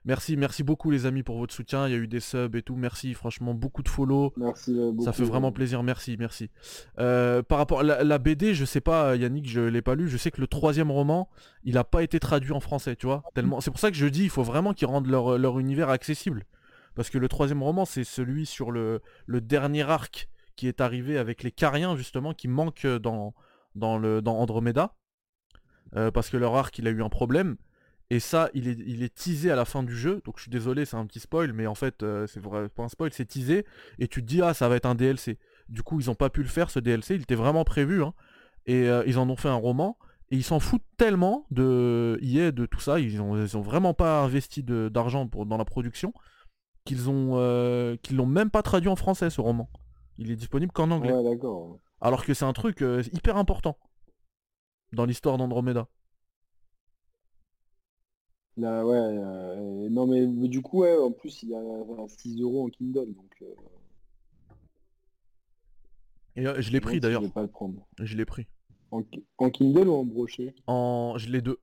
merci, 0.06 0.38
merci 0.38 0.64
beaucoup 0.64 0.92
les 0.92 1.06
amis 1.06 1.24
pour 1.24 1.38
votre 1.38 1.54
soutien. 1.54 1.88
Il 1.88 1.92
y 1.92 1.96
a 1.96 1.98
eu 1.98 2.08
des 2.08 2.20
subs 2.20 2.56
et 2.56 2.62
tout. 2.62 2.76
Merci, 2.76 3.14
franchement, 3.14 3.54
beaucoup 3.54 3.84
de 3.84 3.90
follow. 3.90 4.34
Merci 4.38 4.78
euh, 4.78 4.94
Ça 5.00 5.12
fait 5.12 5.24
vraiment 5.24 5.52
plaisir. 5.52 5.84
Merci, 5.84 6.16
merci. 6.18 6.50
Euh, 7.00 7.44
par 7.44 7.58
rapport 7.58 7.82
à 7.82 7.84
la, 7.84 8.18
BD, 8.18 8.54
je 8.54 8.66
sais 8.66 8.82
pas, 8.82 9.16
Yannick, 9.16 9.48
je 9.48 9.62
l'ai 9.62 9.82
pas 9.82 9.96
lu. 9.96 10.10
Je 10.10 10.18
sais 10.18 10.32
que 10.32 10.42
le 10.42 10.48
troisième 10.48 10.92
roman, 10.92 11.30
il 11.64 11.76
n'a 11.76 11.84
pas 11.84 12.04
été 12.04 12.20
traduit 12.20 12.52
en 12.52 12.60
français, 12.60 12.96
tu 12.96 13.06
vois. 13.06 13.24
Tellement. 13.34 13.62
C'est 13.62 13.72
pour 13.72 13.80
ça 13.80 13.92
que 13.92 13.98
je 13.98 14.08
dis, 14.08 14.24
il 14.24 14.30
faut 14.30 14.44
vraiment 14.44 14.74
qu'ils 14.74 14.88
rendent 14.88 15.08
leur, 15.08 15.38
leur, 15.38 15.60
univers 15.60 15.90
accessible. 15.90 16.46
Parce 16.96 17.10
que 17.10 17.18
le 17.18 17.28
troisième 17.28 17.62
roman, 17.62 17.86
c'est 17.86 18.04
celui 18.06 18.46
sur 18.46 18.72
le, 18.72 19.02
le 19.26 19.42
dernier 19.42 19.84
arc 19.84 20.30
qui 20.56 20.68
est 20.68 20.82
arrivé 20.82 21.18
avec 21.18 21.44
les 21.44 21.52
Cariens 21.52 21.98
justement 21.98 22.34
qui 22.34 22.48
manquent 22.48 22.88
dans, 22.88 23.34
dans, 23.76 23.98
le, 23.98 24.22
dans 24.22 24.38
Andromeda. 24.38 24.96
Euh, 25.96 26.12
parce 26.12 26.30
que 26.30 26.38
leur 26.38 26.56
arc 26.56 26.78
il 26.80 26.88
a 26.88 26.92
eu 26.92 27.04
un 27.04 27.10
problème. 27.10 27.58
Et 28.10 28.20
ça, 28.20 28.50
il 28.54 28.68
est, 28.68 28.78
il 28.86 29.04
est 29.04 29.14
teasé 29.14 29.50
à 29.52 29.56
la 29.56 29.66
fin 29.66 29.84
du 29.84 29.96
jeu. 29.96 30.22
Donc 30.26 30.38
je 30.38 30.44
suis 30.44 30.52
désolé, 30.52 30.86
c'est 30.86 30.98
un 30.98 31.06
petit 31.06 31.20
spoil, 31.20 31.54
mais 31.54 31.68
en 31.68 31.76
fait, 31.76 32.04
euh, 32.04 32.28
c'est 32.28 32.40
vrai, 32.40 32.70
pas 32.70 32.84
un 32.84 32.90
spoil, 32.90 33.12
c'est 33.12 33.26
teasé. 33.26 33.66
Et 34.00 34.08
tu 34.08 34.22
te 34.22 34.28
dis, 34.28 34.42
ah, 34.42 34.54
ça 34.54 34.70
va 34.70 34.76
être 34.76 34.86
un 34.86 34.96
DLC. 34.96 35.40
Du 35.70 35.82
coup, 35.82 36.00
ils 36.00 36.10
ont 36.12 36.16
pas 36.16 36.30
pu 36.30 36.44
le 36.44 36.48
faire, 36.48 36.70
ce 36.70 36.80
DLC. 36.80 37.16
Il 37.16 37.22
était 37.24 37.36
vraiment 37.36 37.64
prévu. 37.64 38.04
Hein. 38.04 38.14
Et 38.68 38.88
euh, 38.90 39.04
ils 39.08 39.18
en 39.18 39.30
ont 39.30 39.36
fait 39.36 39.50
un 39.50 39.56
roman. 39.56 39.98
Et 40.32 40.36
ils 40.36 40.44
s'en 40.44 40.60
foutent 40.60 40.86
tellement 40.98 41.46
de 41.52 42.20
EA, 42.22 42.52
de 42.52 42.66
tout 42.66 42.80
ça. 42.80 43.00
Ils 43.00 43.22
ont, 43.22 43.40
ils 43.42 43.58
ont 43.58 43.62
vraiment 43.62 43.94
pas 43.94 44.22
investi 44.22 44.64
d'argent 44.64 45.26
dans 45.26 45.58
la 45.58 45.66
production. 45.66 46.14
Qu'ils 46.84 47.10
ont 47.10 47.98
qu'ils 48.04 48.18
l'ont 48.18 48.26
même 48.28 48.52
pas 48.52 48.62
traduit 48.62 48.90
en 48.90 48.96
français, 48.96 49.30
ce 49.30 49.42
roman. 49.42 49.70
Il 50.18 50.32
est 50.32 50.36
disponible 50.36 50.72
qu'en 50.72 50.92
anglais. 50.92 51.14
Ouais. 51.14 51.38
Alors 52.02 52.26
que 52.26 52.34
c'est 52.34 52.46
un 52.46 52.54
truc 52.54 52.82
euh, 52.82 53.04
hyper 53.14 53.38
important 53.38 53.78
dans 54.94 55.06
l'histoire 55.06 55.38
d'Andromeda. 55.38 55.88
Là, 58.58 58.86
ouais, 58.86 58.96
euh, 58.98 59.90
non 59.90 60.08
mais, 60.08 60.26
du 60.48 60.62
coup, 60.62 60.80
ouais, 60.80 60.98
en 60.98 61.12
plus 61.12 61.44
il 61.44 61.50
y 61.50 61.56
a 61.56 62.08
6 62.08 62.42
euros 62.42 62.66
en 62.66 62.70
Kindle, 62.70 63.14
donc. 63.14 63.36
Euh, 63.42 63.54
Et 66.38 66.62
je 66.62 66.72
l'ai 66.72 66.80
pris 66.80 67.00
d'ailleurs. 67.00 67.22
Je 67.22 67.28
vais 67.28 67.34
pas 67.34 67.42
le 67.42 67.50
prendre. 67.50 67.86
Je 68.00 68.16
l'ai 68.16 68.26
pris. 68.26 68.48
En, 68.92 69.50
Kindle 69.50 69.90
ou 69.90 69.94
en 69.94 70.06
brochet? 70.06 70.56
En, 70.68 71.16
je 71.18 71.30
l'ai 71.30 71.42
deux. 71.42 71.60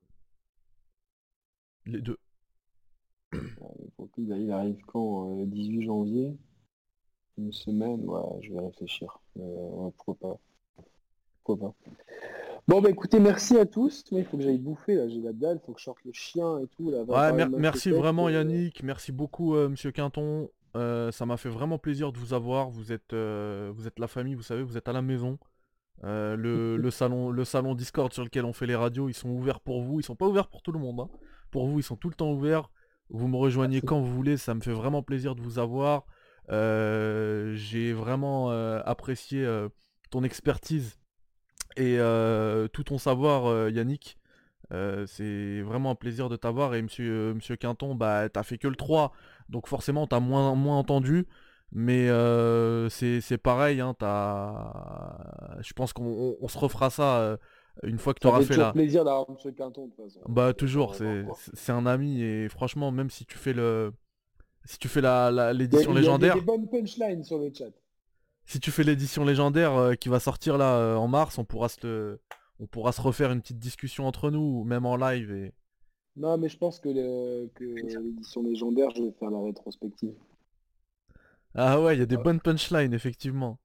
Les 1.87 2.03
deux. 2.03 2.19
il 4.19 4.53
arrive 4.53 4.81
quand 4.87 5.45
18 5.47 5.83
janvier? 5.83 6.37
Une 7.39 7.53
semaine, 7.53 8.05
ouais, 8.05 8.21
je 8.43 8.53
vais 8.53 8.61
réfléchir. 8.61 9.19
Euh, 9.39 9.91
pourquoi 9.97 10.15
pas. 10.15 10.39
Pourquoi 11.43 11.69
pas. 11.69 11.75
Bon 12.69 12.81
bah 12.81 12.91
écoutez, 12.91 13.19
merci 13.19 13.59
à 13.59 13.67
tous. 13.67 14.05
il 14.13 14.25
faut 14.25 14.37
que 14.37 14.43
j'aille 14.43 14.59
bouffer 14.59 14.95
là, 14.95 15.09
j'ai 15.09 15.21
la 15.21 15.33
dalle, 15.33 15.59
il 15.61 15.67
faut 15.67 15.73
que 15.73 15.81
je 15.81 15.85
sorte 15.85 16.05
le 16.05 16.13
chien 16.13 16.59
et 16.61 16.67
tout. 16.69 16.91
Là, 16.91 17.03
ouais, 17.03 17.49
merci 17.49 17.91
vraiment 17.91 18.29
euh, 18.29 18.33
Yannick, 18.33 18.83
merci 18.83 19.11
beaucoup 19.11 19.57
euh, 19.57 19.69
Monsieur 19.69 19.91
Quinton. 19.91 20.49
ça 20.75 21.27
m'a 21.27 21.37
fait 21.37 21.49
vraiment 21.49 21.79
plaisir 21.79 22.13
de 22.13 22.19
vous 22.19 22.35
avoir. 22.35 22.71
Vous 22.71 22.93
êtes, 22.93 23.13
vous 23.15 23.87
êtes 23.87 23.99
la 23.99 24.07
famille, 24.07 24.35
vous 24.35 24.43
savez, 24.43 24.63
vous 24.63 24.77
êtes 24.77 24.89
à 24.89 24.93
la 24.93 25.03
maison. 25.03 25.39
le, 26.03 26.77
le, 26.77 26.91
salon, 26.91 27.31
le 27.31 27.45
salon 27.45 27.75
Discord 27.75 28.13
sur 28.13 28.25
lequel 28.25 28.45
on 28.45 28.53
fait 28.53 28.67
les 28.67 28.77
radios, 28.77 29.09
ils 29.09 29.15
sont 29.15 29.31
ouverts 29.31 29.61
pour 29.61 29.83
vous. 29.83 30.01
Ils 30.01 30.05
sont 30.05 30.17
pas 30.17 30.27
ouverts 30.27 30.49
pour 30.49 30.63
tout 30.63 30.73
le 30.73 30.79
monde. 30.79 31.01
Hein. 31.01 31.09
Pour 31.51 31.67
vous, 31.67 31.81
ils 31.81 31.85
sont 31.85 31.97
tout 31.97 32.09
le 32.09 32.15
temps 32.15 32.33
ouverts. 32.33 32.71
Vous 33.11 33.29
me 33.29 33.37
rejoignez 33.37 33.81
quand 33.81 34.01
vous 34.01 34.15
voulez. 34.15 34.37
Ça 34.37 34.55
me 34.55 34.61
fait 34.61 34.73
vraiment 34.73 35.03
plaisir 35.03 35.35
de 35.35 35.43
vous 35.43 35.59
avoir. 35.59 36.07
Euh, 36.51 37.53
j'ai 37.55 37.93
vraiment 37.93 38.51
euh, 38.51 38.81
apprécié 38.85 39.45
euh, 39.45 39.69
ton 40.11 40.25
expertise 40.25 40.99
et 41.77 41.99
tout 42.73 42.85
ton 42.85 42.99
savoir, 42.99 43.69
Yannick. 43.71 44.19
c'est 45.07 45.61
vraiment 45.63 45.91
un 45.91 45.95
plaisir 45.95 46.29
de 46.29 46.37
t'avoir 46.37 46.75
et 46.75 46.83
monsieur, 46.83 47.35
monsieur 47.35 47.57
Quinton, 47.57 47.95
bah 47.95 48.29
t'as 48.29 48.43
fait 48.43 48.59
que 48.59 48.69
le 48.69 48.77
3, 48.77 49.13
donc 49.49 49.67
forcément 49.69 50.07
t'as 50.07 50.21
moins, 50.21 50.55
moins 50.55 50.79
entendu. 50.79 51.27
Mais 51.75 52.07
c'est 52.91 53.39
pareil, 53.39 53.81
hein, 53.81 53.95
je 54.01 55.73
pense 55.75 55.93
qu'on 55.93 56.05
on- 56.05 56.37
on 56.41 56.49
se 56.49 56.59
refera 56.59 56.91
ça 56.91 57.39
une 57.83 57.99
fois 57.99 58.13
que 58.15 58.21
tu 58.21 58.27
auras 58.27 58.41
fait 58.41 58.49
toujours 58.49 58.65
la. 58.65 58.73
plaisir 58.73 59.05
d'avoir 59.05 59.27
M. 59.31 59.37
Quinton 59.57 59.87
de 59.87 59.93
toute 59.93 60.05
façon. 60.05 60.21
Bah 60.29 60.53
toujours, 60.53 60.95
c'est 61.55 61.73
un 61.73 61.87
ami 61.87 62.23
et 62.23 62.49
franchement, 62.49 62.91
même 62.93 63.11
si 63.11 63.25
tu 63.25 63.39
fais 63.39 63.53
le, 63.55 63.93
si 64.65 64.79
tu 64.79 64.89
fais 64.89 65.01
la 65.01 65.31
la- 65.31 65.53
l'édition 65.53 65.91
il 65.93 65.95
y 65.95 65.97
a- 65.97 66.01
légendaire, 66.01 66.35
des 66.35 66.41
bonnes 66.43 66.69
punchlines 66.69 67.25
sur 67.25 67.39
le 67.39 67.51
chat. 67.57 67.71
Si 68.47 68.61
tu 68.61 68.71
fais 68.71 68.85
l'édition 68.85 69.25
légendaire 69.25 69.75
euh, 69.77 69.95
qui 69.95 70.09
va 70.09 70.21
sortir 70.21 70.59
là 70.59 70.77
euh, 70.77 70.97
en 70.97 71.09
mars, 71.09 71.39
on 71.39 71.45
pourra 71.45 71.69
se 71.69 71.87
le, 71.87 72.21
on 72.61 72.67
pourra 72.67 72.93
se 72.93 73.01
refaire 73.01 73.33
une 73.33 73.41
petite 73.41 73.59
discussion 73.59 74.07
entre 74.07 74.31
nous, 74.31 74.65
même 74.65 74.87
en 74.87 74.97
live 74.97 75.33
et. 75.33 75.53
Non, 76.17 76.39
mais 76.39 76.49
je 76.49 76.57
pense 76.57 76.81
que 76.81 76.89
le- 76.89 77.49
que 77.55 77.65
l'édition 77.65 78.43
légendaire, 78.43 78.91
je 78.97 79.03
vais 79.03 79.13
faire 79.13 79.31
la 79.31 79.41
rétrospective. 79.43 80.15
Ah 81.55 81.81
ouais, 81.81 81.97
il 81.97 82.01
y 82.01 82.03
a 82.03 82.07
des 82.07 82.17
Ouais. 82.17 82.23
bonnes 82.23 82.41
punchlines 82.41 82.93
effectivement. 82.95 83.59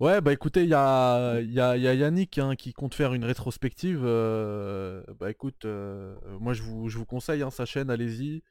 Ouais, 0.00 0.20
bah 0.20 0.32
écoutez, 0.32 0.62
il 0.64 0.68
y 0.70 0.74
a, 0.74 1.40
il 1.40 1.52
y, 1.52 1.60
a, 1.60 1.76
il 1.76 1.82
y 1.82 1.88
a 1.88 1.94
Yannick 1.94 2.38
hein, 2.38 2.56
qui 2.56 2.72
compte 2.72 2.94
faire 2.94 3.12
une 3.14 3.24
rétrospective. 3.24 4.00
euh, 4.04 5.02
bah 5.18 5.30
écoute, 5.30 5.64
euh, 5.64 6.14
moi 6.40 6.52
je 6.54 6.62
vous, 6.62 6.88
je 6.88 6.96
vous 6.98 7.04
conseille 7.06 7.42
hein, 7.42 7.50
sa 7.50 7.66
chaîne, 7.66 7.90
allez-y. 7.90 8.42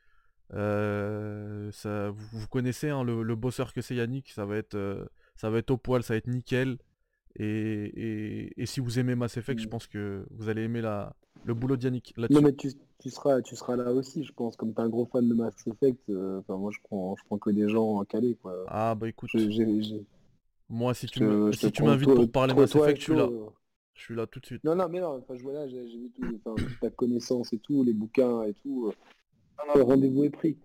Euh, 0.54 1.72
ça, 1.72 2.10
vous, 2.10 2.40
vous 2.40 2.48
connaissez 2.48 2.90
hein, 2.90 3.04
le, 3.04 3.24
le 3.24 3.36
bosseur 3.36 3.74
que 3.74 3.82
c'est 3.82 3.96
Yannick, 3.96 4.30
ça 4.30 4.46
va 4.46 4.58
être, 4.58 4.76
euh, 4.76 5.06
ça 5.36 5.50
va 5.50 5.60
être 5.60 5.72
au 5.72 5.78
poil, 5.78 6.04
ça 6.04 6.14
va 6.14 6.18
être 6.18 6.28
nickel. 6.28 6.78
Et, 7.36 7.46
et, 7.46 8.62
et 8.62 8.66
si 8.66 8.80
vous 8.80 8.98
aimez 9.00 9.16
Mass 9.16 9.38
Effect, 9.38 9.60
je 9.62 9.68
Mm. 9.68 9.70
pense 9.70 9.88
que 9.88 10.26
vous 10.32 10.50
allez 10.50 10.64
aimer 10.64 10.82
la, 10.82 11.16
le 11.46 11.54
boulot 11.54 11.78
de 11.78 11.84
Yannick 11.84 12.16
Non, 12.30 12.42
mais 12.42 12.54
tu, 12.54 12.72
tu 13.00 13.10
seras, 13.10 13.42
tu 13.42 13.56
seras 13.56 13.76
là 13.76 13.92
aussi, 13.94 14.24
je 14.24 14.34
pense. 14.34 14.56
Comme 14.58 14.74
t'es 14.74 14.82
un 14.82 14.90
gros 14.90 15.06
fan 15.06 15.28
de 15.30 15.34
Mass 15.36 15.54
Effect, 15.68 16.10
euh, 16.10 16.42
moi, 16.50 16.72
je 16.74 16.80
prends, 16.84 17.16
je 17.16 17.24
prends 17.26 17.38
que 17.38 17.52
des 17.52 17.70
gens 17.70 18.04
calés, 18.06 18.36
quoi. 18.42 18.56
Ah 18.68 18.96
bah 18.96 19.08
écoute, 19.08 19.30
Je- 19.34 20.02
moi 20.68 20.94
si 20.94 21.06
tu 21.08 21.20
si 21.20 21.82
m'invites 21.84 22.14
pour 22.14 22.32
parler 22.32 22.54
Mass 22.54 22.76
Effect, 22.76 22.98
je 23.00 23.04
suis 23.04 23.16
là. 23.16 23.30
Je 23.94 24.02
suis 24.06 24.16
là 24.16 24.26
tout 24.28 24.40
de 24.40 24.46
suite. 24.46 24.64
Non, 24.64 24.76
non, 24.76 24.88
mais 24.88 25.02
non, 25.02 25.18
enfin, 25.18 25.36
je 25.36 25.44
vois 25.44 25.52
là, 25.52 25.68
j'ai 25.68 25.86
j'ai 25.90 25.98
vu 25.98 26.10
tout, 26.16 26.40
enfin, 26.46 26.56
toute 26.56 26.80
ta 26.80 26.90
connaissance 26.90 27.52
et 27.52 27.60
tout, 27.60 27.84
les 27.84 27.92
bouquins 27.94 28.44
et 28.44 28.54
tout. 28.54 28.94
Euh. 29.64 29.68
Non, 29.68 29.76
le 29.76 29.82
rendez-vous 29.84 30.24
est 30.24 30.30
pris. 30.30 30.58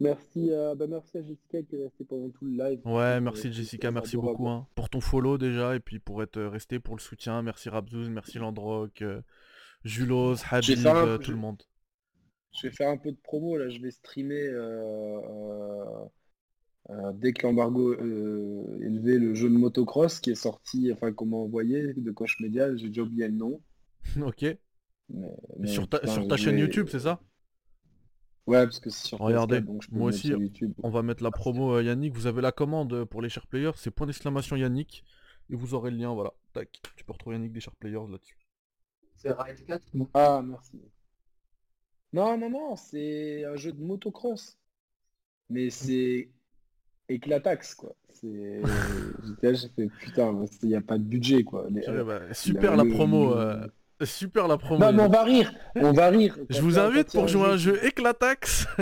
Merci 0.00 0.52
à, 0.52 0.74
bah, 0.74 0.86
merci 0.88 1.16
à 1.18 1.22
Jessica 1.22 1.62
qui 1.62 1.76
est 1.76 1.82
restée 1.84 2.04
pendant 2.04 2.28
tout 2.30 2.44
le 2.44 2.52
live. 2.56 2.80
Ouais, 2.84 3.02
Euh, 3.02 3.20
merci 3.20 3.52
Jessica, 3.52 3.90
merci 3.92 4.16
beaucoup 4.16 4.48
hein, 4.48 4.66
pour 4.74 4.88
ton 4.90 5.00
follow 5.00 5.38
déjà 5.38 5.76
et 5.76 5.80
puis 5.80 6.00
pour 6.00 6.22
être 6.24 6.38
euh, 6.38 6.48
resté 6.48 6.80
pour 6.80 6.96
le 6.96 7.00
soutien. 7.00 7.42
Merci 7.42 7.68
Rabzouz, 7.68 8.08
merci 8.10 8.38
Landrock, 8.38 9.00
euh, 9.02 9.20
Julos, 9.84 10.34
Habib, 10.50 10.78
euh, 10.86 11.18
tout 11.18 11.24
je- 11.26 11.30
le 11.32 11.38
monde. 11.38 11.62
Je 12.60 12.66
vais 12.66 12.72
faire 12.74 12.88
un 12.90 12.96
peu 12.98 13.12
de 13.12 13.16
promo 13.22 13.56
là, 13.56 13.68
je 13.68 13.80
vais 13.80 13.90
streamer 13.92 14.34
euh, 14.48 15.20
euh, 15.20 15.84
euh, 16.90 17.12
dès 17.14 17.32
que 17.32 17.46
l'embargo 17.46 17.92
euh, 17.92 18.80
est 18.82 18.88
levé 18.90 19.18
le 19.18 19.34
jeu 19.34 19.48
de 19.48 19.54
motocross 19.56 20.18
qui 20.20 20.30
est 20.32 20.34
sorti, 20.34 20.90
enfin 20.92 21.12
qu'on 21.12 21.26
m'a 21.26 21.36
envoyé 21.36 21.94
de 21.94 22.10
Coche 22.10 22.40
Media, 22.40 22.74
j'ai 22.76 22.88
déjà 22.88 23.02
oublié 23.02 23.28
le 23.28 23.34
nom. 23.34 23.60
ok. 24.20 24.42
Mais, 24.42 24.58
Mais 25.10 25.28
mais 25.60 25.66
sur 25.68 25.88
ta, 25.88 26.00
putain, 26.00 26.12
sur 26.12 26.26
ta 26.28 26.36
je 26.36 26.42
chaîne 26.44 26.56
vais- 26.56 26.62
YouTube, 26.62 26.88
c'est 26.90 26.98
ça? 27.00 27.20
Ouais, 28.46 28.64
parce 28.64 28.80
que 28.80 28.90
c'est 28.90 29.06
sur 29.08 29.18
Regardez, 29.18 29.60
PS4, 29.60 29.64
donc 29.64 29.82
je 29.82 29.88
peux 29.88 29.96
moi 29.96 30.08
aussi, 30.08 30.28
sur 30.28 30.40
YouTube. 30.40 30.72
On 30.82 30.90
va 30.90 31.02
mettre 31.02 31.22
la 31.22 31.30
promo 31.30 31.74
euh, 31.76 31.82
Yannick. 31.82 32.12
Vous 32.14 32.26
avez 32.26 32.42
la 32.42 32.50
commande 32.52 32.92
euh, 32.92 33.04
pour 33.06 33.22
les 33.22 33.28
chers 33.28 33.46
players, 33.46 33.70
c'est 33.76 33.90
point 33.92 34.06
d'exclamation 34.06 34.56
Yannick. 34.56 35.04
Et 35.50 35.54
vous 35.54 35.74
aurez 35.74 35.90
le 35.90 35.96
lien, 35.98 36.12
voilà. 36.14 36.32
Tac. 36.52 36.80
Tu 36.96 37.04
peux 37.04 37.12
retrouver 37.12 37.36
Yannick 37.36 37.52
des 37.52 37.60
chers 37.60 37.76
players 37.76 38.00
là-dessus. 38.10 38.36
C'est 39.16 39.30
Ride 39.32 39.64
4 39.66 39.82
non? 39.94 40.08
Ah, 40.14 40.42
merci. 40.44 40.80
Non, 42.12 42.36
non, 42.36 42.50
non, 42.50 42.76
c'est 42.76 43.44
un 43.44 43.56
jeu 43.56 43.72
de 43.72 43.80
motocross. 43.80 44.58
Mais 45.48 45.70
c'est 45.70 46.30
éclataxe, 47.08 47.74
quoi. 47.74 47.94
C'est... 48.12 48.62
J'étais 49.24 49.46
là, 49.46 49.54
j'ai 49.54 49.68
fait, 49.68 49.88
putain, 50.00 50.44
il 50.62 50.68
n'y 50.68 50.74
a 50.74 50.80
pas 50.80 50.98
de 50.98 51.04
budget, 51.04 51.44
quoi. 51.44 51.66
Les- 51.70 51.82
Purée, 51.82 52.04
bah, 52.04 52.34
super 52.34 52.76
la 52.76 52.84
le- 52.84 52.90
promo. 52.90 53.34
euh, 53.34 53.66
Super 54.04 54.48
la 54.48 54.58
promo. 54.58 54.84
Non, 54.84 54.92
mais 54.92 55.02
on 55.02 55.08
va 55.08 55.22
rire, 55.24 55.52
on 55.76 55.92
va 55.92 56.08
rire. 56.08 56.36
Je 56.50 56.60
vous 56.60 56.78
invite 56.78 57.12
pour 57.12 57.28
jouer 57.28 57.44
un 57.46 57.56
jeu 57.56 57.84
éclataxe. 57.84 58.66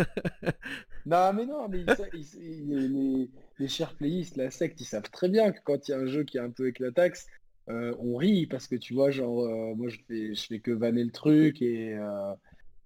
Non, 1.07 1.33
mais 1.33 1.47
non, 1.47 1.67
mais 1.69 1.85
ça, 1.87 2.05
ils- 2.13 2.27
ils- 2.43 2.93
les, 2.93 3.31
les 3.59 3.69
chers 3.69 3.95
playistes, 3.95 4.37
la 4.37 4.51
secte, 4.51 4.81
ils 4.83 4.85
savent 4.85 5.11
très 5.11 5.31
bien 5.31 5.51
que 5.51 5.59
quand 5.65 5.89
il 5.89 5.93
y 5.93 5.95
a 5.95 5.99
un 5.99 6.07
jeu 6.07 6.25
qui 6.25 6.37
est 6.37 6.41
un 6.41 6.51
peu 6.51 6.69
éclataxe, 6.69 7.27
euh, 7.71 7.95
on 8.01 8.17
rit 8.17 8.47
parce 8.47 8.67
que 8.67 8.77
tu 8.77 8.93
vois, 8.95 9.11
genre, 9.11 9.41
euh, 9.47 9.75
moi 9.75 9.89
je 9.89 9.99
fais, 10.07 10.35
je 10.35 10.47
fais 10.47 10.61
que 10.61 10.71
vanner 10.71 11.03
le 11.03 11.11
truc 11.11 11.63
et, 11.63 11.95
euh, 11.95 12.35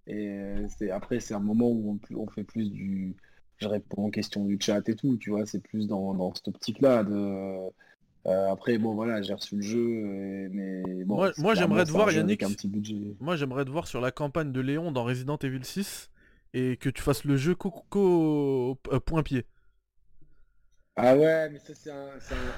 et 0.06 0.38
c'est, 0.78 0.90
après 0.90 1.18
c'est 1.20 1.34
un 1.34 1.40
moment 1.40 1.68
où 1.70 1.98
on 2.16 2.26
fait 2.28 2.44
plus 2.44 2.70
du, 2.70 3.16
je 3.58 3.66
réponds 3.66 4.06
aux 4.06 4.10
questions 4.10 4.44
du 4.44 4.58
chat 4.60 4.88
et 4.88 4.94
tout, 4.94 5.16
tu 5.16 5.30
vois, 5.30 5.44
c'est 5.44 5.60
plus 5.62 5.88
dans, 5.88 6.14
dans 6.14 6.32
cette 6.34 6.48
optique-là 6.48 7.02
de. 7.02 7.56
Euh, 8.26 8.50
après, 8.50 8.78
bon 8.78 8.94
voilà, 8.94 9.22
j'ai 9.22 9.34
reçu 9.34 9.56
le 9.56 9.62
jeu, 9.62 9.78
et- 10.06 10.48
mais 10.50 11.04
bon. 11.04 11.16
Moi- 11.16 11.54
j'aimerais 11.54 11.84
te 11.84 11.90
voir, 11.90 12.10
Yannick, 12.12 12.42
un 12.42 12.50
petit 12.50 12.68
budget. 12.68 12.96
Moi, 13.20 13.36
j'aimerais 13.36 13.64
te 13.64 13.70
voir 13.70 13.86
sur 13.86 14.00
la 14.00 14.10
campagne 14.10 14.52
de 14.52 14.60
Léon 14.60 14.92
dans 14.92 15.04
Resident 15.04 15.36
Evil 15.42 15.64
6 15.64 16.10
et 16.54 16.76
que 16.76 16.88
tu 16.88 17.02
fasses 17.02 17.24
le 17.24 17.36
jeu 17.36 17.54
Coco 17.54 18.78
euh, 18.92 19.00
point 19.00 19.22
pied. 19.22 19.44
Ah 20.96 21.16
ouais, 21.16 21.50
mais 21.50 21.58
ça 21.58 21.74
c'est 21.74 21.90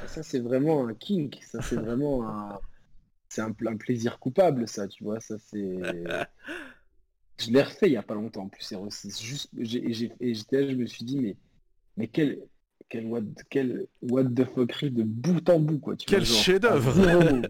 ça 0.09 0.23
c'est 0.23 0.41
vraiment 0.41 0.87
un 0.87 0.95
kink, 0.95 1.39
ça 1.43 1.63
c'est 1.63 1.77
vraiment 1.77 2.29
un, 2.29 2.61
c'est 3.29 3.43
un, 3.43 3.53
pl- 3.53 3.69
un 3.69 3.77
plaisir 3.77 4.19
coupable 4.19 4.69
ça, 4.69 4.89
tu 4.89 5.05
vois, 5.05 5.21
ça 5.21 5.39
c'est, 5.39 5.59
je 7.39 7.51
l'ai 7.51 7.63
refait 7.63 7.87
il 7.89 7.93
y 7.93 7.97
a 7.97 8.03
pas 8.03 8.15
longtemps 8.15 8.43
en 8.45 8.49
plus, 8.49 8.63
c'est 8.91 9.21
juste, 9.23 9.49
j'ai, 9.59 9.93
j'ai- 9.93 10.13
et 10.21 10.35
j'étais 10.35 10.63
là, 10.63 10.71
je 10.71 10.77
me 10.77 10.87
suis 10.87 11.05
dit 11.05 11.19
mais, 11.19 11.37
mais 11.97 12.09
quel, 12.09 12.41
quel 12.89 13.07
what, 13.07 13.23
quel 13.51 13.87
what 14.03 14.25
the 14.25 14.45
fuckerie 14.45 14.91
de 14.91 15.03
bout 15.03 15.49
en 15.51 15.59
bout 15.61 15.79
quoi, 15.79 15.97
tu 15.97 16.07
Quel 16.07 16.25
chef-d'œuvre. 16.25 16.93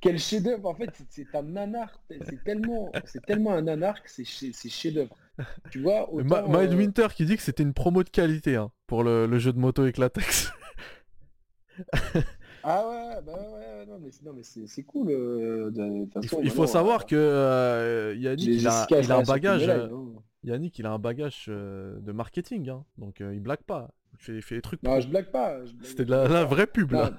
Quel 0.00 0.18
chef-d'œuvre 0.18 0.66
en 0.70 0.74
fait, 0.74 0.88
c'est- 1.10 1.26
un 1.34 1.42
nanar, 1.42 2.00
c'est 2.08 2.42
tellement, 2.42 2.90
c'est 3.04 3.20
tellement 3.26 3.52
un 3.52 3.60
nanar 3.60 4.02
que 4.02 4.10
c'est 4.10 4.24
chef- 4.24 4.54
c'est 4.54 4.70
chef-d'œuvre, 4.70 5.14
tu 5.70 5.82
vois. 5.82 6.08
Ma- 6.24 6.42
euh, 6.42 6.48
Mindwinter 6.48 7.08
qui 7.14 7.26
dit 7.26 7.36
que 7.36 7.42
c'était 7.42 7.62
une 7.62 7.74
promo 7.74 8.02
de 8.02 8.08
qualité 8.08 8.56
hein, 8.56 8.70
pour 8.86 9.04
le, 9.04 9.26
le 9.26 9.38
jeu 9.38 9.52
de 9.52 9.58
moto 9.58 9.84
éclatex. 9.86 10.50
Ah 12.62 12.86
ouais, 12.86 13.22
bah 13.24 13.32
ouais, 13.54 13.86
non 13.86 13.98
mais 13.98 14.10
c'est, 14.10 14.22
non, 14.22 14.34
mais 14.34 14.42
c'est, 14.42 14.82
cool. 14.82 15.08
euh, 15.10 15.70
de, 15.70 16.04
de 16.04 16.04
toute 16.04 16.22
il 16.24 16.28
façon, 16.28 16.36
faut, 16.36 16.42
il 16.42 16.50
faut 16.50 16.62
maintenant, 16.62 16.66
savoir 16.66 17.00
euh, 17.00 17.04
que 17.06 17.16
euh, 17.16 18.14
Yannick, 18.18 18.48
il 18.48 18.68
a, 18.68 18.86
il 19.00 19.10
a 19.12 19.16
un 19.16 19.22
bagage, 19.22 19.66
euh. 19.66 19.88
Yannick, 20.44 20.78
il 20.78 20.84
a 20.84 20.92
un 20.92 20.98
bagage 20.98 21.46
euh, 21.48 21.98
de 22.00 22.12
marketing, 22.12 22.68
hein, 22.68 22.84
donc 22.98 23.22
euh, 23.22 23.32
il 23.34 23.40
blague 23.40 23.62
pas. 23.62 23.90
Fait 24.20 24.40
des 24.54 24.60
trucs. 24.60 24.82
Non, 24.82 25.00
je 25.00 25.08
blague 25.08 25.30
pas. 25.30 25.64
je 25.64 25.72
blague- 25.72 25.86
C'était 25.88 26.04
de 26.04 26.10
la, 26.10 26.44
vraie 26.44 26.66
pub 26.66 26.92
là. 26.92 27.12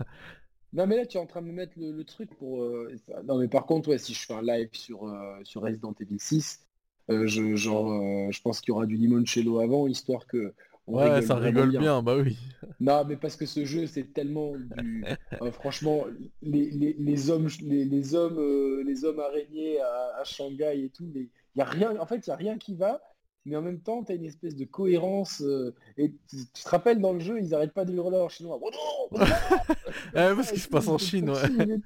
Non, 0.73 0.87
mais 0.87 0.95
là, 0.97 1.05
tu 1.05 1.17
es 1.17 1.19
en 1.19 1.25
train 1.25 1.41
de 1.41 1.47
me 1.47 1.51
mettre 1.51 1.73
le, 1.77 1.91
le 1.91 2.03
truc 2.05 2.29
pour. 2.37 2.63
euh, 2.63 2.93
Non, 3.25 3.37
mais 3.37 3.47
par 3.47 3.65
contre, 3.65 3.89
ouais, 3.89 3.97
si 3.97 4.13
je 4.13 4.25
fais 4.25 4.33
un 4.33 4.41
live 4.41 4.69
sur, 4.71 5.05
euh, 5.07 5.39
sur 5.43 5.63
Resident 5.63 5.93
Evil 5.99 6.19
6, 6.19 6.65
euh, 7.09 7.27
je, 7.27 7.55
genre, 7.55 7.91
je 8.31 8.41
pense 8.41 8.61
qu'il 8.61 8.69
y 8.69 8.71
aura 8.71 8.85
du 8.85 8.95
limoncello 8.95 9.59
avant, 9.59 9.87
histoire 9.87 10.25
que. 10.27 10.53
on 10.87 10.97
Ouais, 10.97 11.21
ça 11.23 11.35
rigole 11.35 11.71
bien. 11.71 12.01
bah 12.01 12.15
oui. 12.17 12.37
Non, 12.79 13.03
mais 13.05 13.17
parce 13.17 13.35
que 13.35 13.45
ce 13.45 13.65
jeu, 13.65 13.85
c'est 13.87 14.13
tellement 14.13 14.53
du. 14.77 15.03
franchement, 15.53 16.05
les, 16.41 16.69
les, 16.69 16.95
les 16.97 17.29
hommes, 17.31 17.47
les, 17.63 17.83
les 17.83 18.15
hommes, 18.15 18.83
les 18.85 19.03
hommes 19.03 19.19
araignées 19.19 19.81
à, 19.81 20.19
à 20.21 20.23
Shanghai 20.23 20.83
et 20.85 20.89
tout, 20.89 21.09
mais 21.13 21.21
il 21.55 21.59
y 21.59 21.61
a 21.61 21.65
rien. 21.65 21.97
En 21.99 22.05
fait, 22.05 22.25
il 22.27 22.29
y 22.29 22.33
a 22.33 22.35
rien 22.37 22.57
qui 22.57 22.75
va. 22.75 23.01
Mais 23.45 23.55
en 23.55 23.61
même 23.61 23.79
temps, 23.79 24.03
tu 24.03 24.11
as 24.11 24.15
une 24.15 24.25
espèce 24.25 24.55
de 24.55 24.65
cohérence. 24.65 25.41
euh, 25.41 25.73
et 25.97 26.11
tu, 26.29 26.37
tu 26.53 26.63
te 26.63 26.69
rappelles 26.69 26.99
dans 26.99 27.13
le 27.13 27.19
jeu, 27.19 27.39
ils 27.39 27.53
arrêtent 27.55 27.73
pas 27.73 27.85
de 27.85 27.93
hurler 27.93 28.17
en 28.17 28.29
chinois. 28.29 28.59
Parce 29.11 30.51
qu'il 30.51 30.61
se 30.61 30.67
passe 30.67 30.87
en 30.87 30.97
Chine, 30.97 31.29
ouais. 31.29 31.79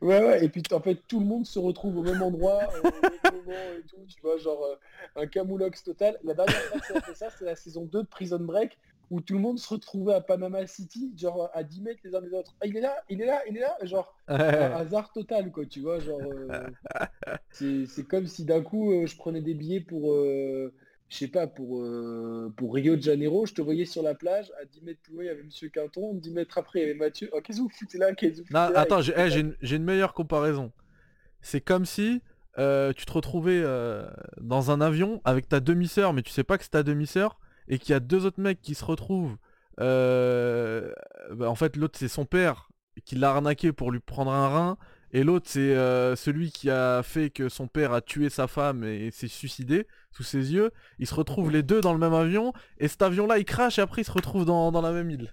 Ouais, 0.00 0.24
ouais, 0.24 0.44
et 0.44 0.48
puis 0.48 0.62
en 0.72 0.80
fait 0.80 0.94
tout 1.06 1.20
le 1.20 1.26
monde 1.26 1.44
se 1.44 1.58
retrouve 1.58 1.98
au 1.98 2.02
même 2.02 2.22
endroit, 2.22 2.60
au 2.78 2.82
même 2.84 2.92
moment 3.46 3.58
et 3.78 3.82
tout, 3.82 3.96
tu 4.08 4.20
vois, 4.22 4.38
genre 4.38 4.62
euh, 4.64 4.76
un 5.22 5.26
camoulox 5.26 5.82
total. 5.82 6.18
La 6.22 6.34
dernière 6.34 6.60
fois 6.62 6.80
que 6.80 6.86
ça 6.86 6.96
a 6.96 7.00
fait 7.02 7.14
ça, 7.14 7.28
c'est 7.30 7.44
la 7.44 7.56
saison 7.56 7.84
2 7.84 8.02
de 8.02 8.06
Prison 8.06 8.38
Break, 8.38 8.78
où 9.10 9.20
tout 9.20 9.34
le 9.34 9.40
monde 9.40 9.58
se 9.58 9.68
retrouvait 9.68 10.14
à 10.14 10.20
Panama 10.20 10.66
City, 10.66 11.12
genre 11.16 11.50
à 11.52 11.64
10 11.64 11.82
mètres 11.82 12.00
les 12.04 12.14
uns 12.14 12.22
des 12.22 12.32
autres. 12.32 12.54
Ah, 12.60 12.66
il 12.66 12.76
est 12.76 12.80
là, 12.80 12.96
il 13.08 13.20
est 13.20 13.26
là, 13.26 13.42
il 13.48 13.56
est 13.56 13.60
là, 13.60 13.76
genre 13.82 14.16
hasard 14.28 15.12
total, 15.12 15.50
quoi, 15.50 15.66
tu 15.66 15.80
vois, 15.80 15.98
genre 15.98 16.20
euh, 16.22 16.68
c'est 17.50 18.06
comme 18.06 18.26
si 18.26 18.44
d'un 18.44 18.62
coup 18.62 18.92
euh, 18.92 19.06
je 19.06 19.16
prenais 19.16 19.40
des 19.40 19.54
billets 19.54 19.80
pour, 19.80 20.12
euh, 20.12 20.72
je 21.08 21.16
sais 21.16 21.28
pas, 21.28 21.48
pour, 21.48 21.84
pour 22.56 22.74
Rio 22.74 22.94
de 22.94 23.02
Janeiro, 23.02 23.46
je 23.46 23.54
te 23.54 23.60
voyais 23.60 23.84
sur 23.84 24.04
la 24.04 24.14
plage, 24.14 24.52
à 24.62 24.64
10 24.64 24.82
mètres 24.82 25.00
plus 25.02 25.14
loin 25.14 25.24
il 25.24 25.26
y 25.26 25.30
avait 25.30 25.42
Monsieur 25.42 25.70
Quinton, 25.70 26.14
10 26.14 26.30
mètres 26.30 26.56
après 26.56 26.78
il 26.78 26.82
y 26.82 26.84
avait 26.84 26.94
Mathieu, 26.94 27.30
oh 27.32 27.40
qu'est-ce 27.42 27.58
que 27.58 27.62
vous 27.62 27.68
foutez 27.68 27.98
là, 27.98 28.14
qu'est-ce 28.14 28.42
que 28.42 28.48
vous 28.48 28.54
Non, 28.54 28.66
foutez 28.66 28.74
là 28.74 28.80
attends, 28.80 29.00
j'ai 29.00 29.14
eh, 29.16 29.40
une, 29.40 29.56
une 29.60 29.82
meilleure 29.84 30.14
comparaison. 30.14 30.70
C'est 31.42 31.60
comme 31.60 31.84
si 31.84 32.22
tu 32.56 33.06
te 33.06 33.12
retrouvais 33.12 33.64
dans 34.40 34.70
un 34.70 34.80
avion 34.80 35.20
avec 35.24 35.48
ta 35.48 35.58
demi-sœur, 35.58 36.12
mais 36.12 36.22
tu 36.22 36.30
sais 36.30 36.44
pas 36.44 36.58
que 36.58 36.62
c'est 36.62 36.70
ta 36.70 36.84
demi-sœur, 36.84 37.40
et 37.68 37.78
qu'il 37.78 37.92
y 37.92 37.94
a 37.94 38.00
deux 38.00 38.26
autres 38.26 38.40
mecs 38.40 38.60
qui 38.60 38.74
se 38.74 38.84
retrouvent. 38.84 39.36
euh, 39.80 40.92
bah, 41.32 41.48
en 41.50 41.54
fait, 41.54 41.76
l'autre 41.76 41.98
c'est 41.98 42.08
son 42.08 42.24
père 42.24 42.68
qui 43.04 43.14
l'a 43.16 43.30
arnaqué 43.30 43.72
pour 43.72 43.90
lui 43.90 44.00
prendre 44.00 44.32
un 44.32 44.48
rein, 44.48 44.78
et 45.12 45.24
l'autre 45.24 45.46
c'est 45.48 45.74
euh, 45.76 46.16
celui 46.16 46.52
qui 46.52 46.70
a 46.70 47.02
fait 47.02 47.30
que 47.30 47.48
son 47.48 47.66
père 47.66 47.92
a 47.92 48.00
tué 48.00 48.28
sa 48.28 48.46
femme 48.46 48.84
et 48.84 49.10
s'est 49.10 49.28
suicidé 49.28 49.86
sous 50.12 50.22
ses 50.22 50.52
yeux. 50.52 50.70
Ils 50.98 51.06
se 51.06 51.14
retrouvent 51.14 51.50
les 51.50 51.62
deux 51.62 51.80
dans 51.80 51.92
le 51.92 51.98
même 51.98 52.14
avion, 52.14 52.52
et 52.78 52.88
cet 52.88 53.02
avion-là 53.02 53.38
il 53.38 53.44
crache 53.44 53.78
et 53.78 53.82
après 53.82 54.02
ils 54.02 54.06
se 54.06 54.12
retrouvent 54.12 54.44
dans, 54.44 54.70
dans 54.72 54.82
la 54.82 54.92
même 54.92 55.10
île. 55.10 55.32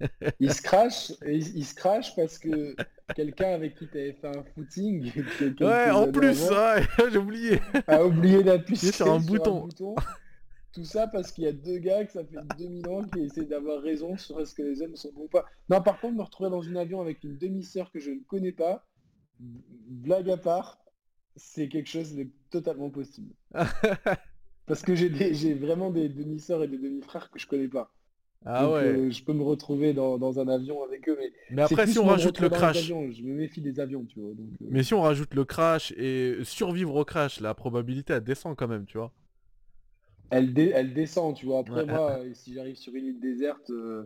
il 0.40 0.52
se 0.52 0.62
crache, 0.62 1.12
il, 1.26 1.64
se 1.64 1.74
crache 1.74 2.14
parce 2.14 2.38
que 2.38 2.76
quelqu'un 3.14 3.54
avec 3.54 3.76
qui 3.76 3.88
tu 3.88 3.98
avais 3.98 4.12
fait 4.12 4.28
un 4.28 4.44
footing. 4.54 5.10
Ouais, 5.60 5.90
en 5.90 6.10
plus, 6.12 6.48
j'ai 7.10 7.18
oublié. 7.18 7.60
A 7.86 8.04
oublié 8.04 8.42
d'appuyer 8.42 8.92
sur, 8.92 9.10
un, 9.10 9.20
bouton. 9.20 9.68
Tout 10.76 10.84
ça 10.84 11.06
parce 11.06 11.32
qu'il 11.32 11.44
y 11.44 11.46
a 11.46 11.52
deux 11.52 11.78
gars 11.78 12.04
que 12.04 12.12
ça 12.12 12.22
fait 12.22 12.36
2000 12.58 12.88
ans 12.88 13.02
qui 13.04 13.20
essaient 13.20 13.46
d'avoir 13.46 13.80
raison 13.80 14.14
sur 14.18 14.38
est-ce 14.42 14.54
que 14.54 14.60
les 14.60 14.82
hommes 14.82 14.94
sont 14.94 15.10
bons 15.10 15.22
ou 15.22 15.28
pas. 15.28 15.46
Non, 15.70 15.80
par 15.80 15.98
contre, 15.98 16.16
me 16.16 16.22
retrouver 16.22 16.50
dans 16.50 16.62
un 16.68 16.76
avion 16.76 17.00
avec 17.00 17.24
une 17.24 17.38
demi-sœur 17.38 17.90
que 17.90 17.98
je 17.98 18.10
ne 18.10 18.20
connais 18.28 18.52
pas, 18.52 18.86
blague 19.40 20.28
à 20.28 20.36
part, 20.36 20.78
c'est 21.34 21.70
quelque 21.70 21.88
chose 21.88 22.14
de 22.14 22.28
totalement 22.50 22.90
possible. 22.90 23.32
parce 24.66 24.82
que 24.82 24.94
j'ai 24.94 25.54
vraiment 25.54 25.90
des 25.90 26.10
demi-sœurs 26.10 26.64
et 26.64 26.68
des 26.68 26.76
demi-frères 26.76 27.30
que 27.30 27.38
je 27.38 27.46
connais 27.46 27.68
pas. 27.68 27.90
Ah 28.44 28.70
ouais. 28.70 28.82
Euh, 28.82 29.10
je 29.10 29.24
peux 29.24 29.32
me 29.32 29.42
retrouver 29.42 29.94
dans, 29.94 30.38
un 30.38 30.48
avion 30.48 30.84
avec 30.84 31.08
eux. 31.08 31.16
Mais, 31.18 31.32
mais 31.52 31.62
après, 31.62 31.86
si 31.86 31.98
on 31.98 32.04
rajoute 32.04 32.38
le 32.38 32.50
crash. 32.50 32.84
je 32.84 32.92
me 32.92 33.32
méfie 33.32 33.62
des 33.62 33.80
avions, 33.80 34.04
tu 34.04 34.20
vois. 34.20 34.32
Euh. 34.32 34.44
Mais 34.60 34.82
si 34.82 34.92
on 34.92 35.00
rajoute 35.00 35.34
le 35.34 35.46
crash 35.46 35.92
et 35.92 36.36
survivre 36.44 36.94
au 36.96 37.06
crash, 37.06 37.40
la 37.40 37.54
probabilité 37.54 38.12
elle 38.12 38.24
descend 38.24 38.54
quand 38.56 38.68
même, 38.68 38.84
tu 38.84 38.98
vois. 38.98 39.14
Elle, 40.30 40.58
elle 40.58 40.94
descend, 40.94 41.34
tu 41.34 41.46
vois. 41.46 41.60
Après, 41.60 41.86
moi, 41.86 42.20
si 42.34 42.54
j'arrive 42.54 42.76
sur 42.76 42.94
une 42.94 43.06
île 43.06 43.20
déserte, 43.20 43.70
euh, 43.70 44.04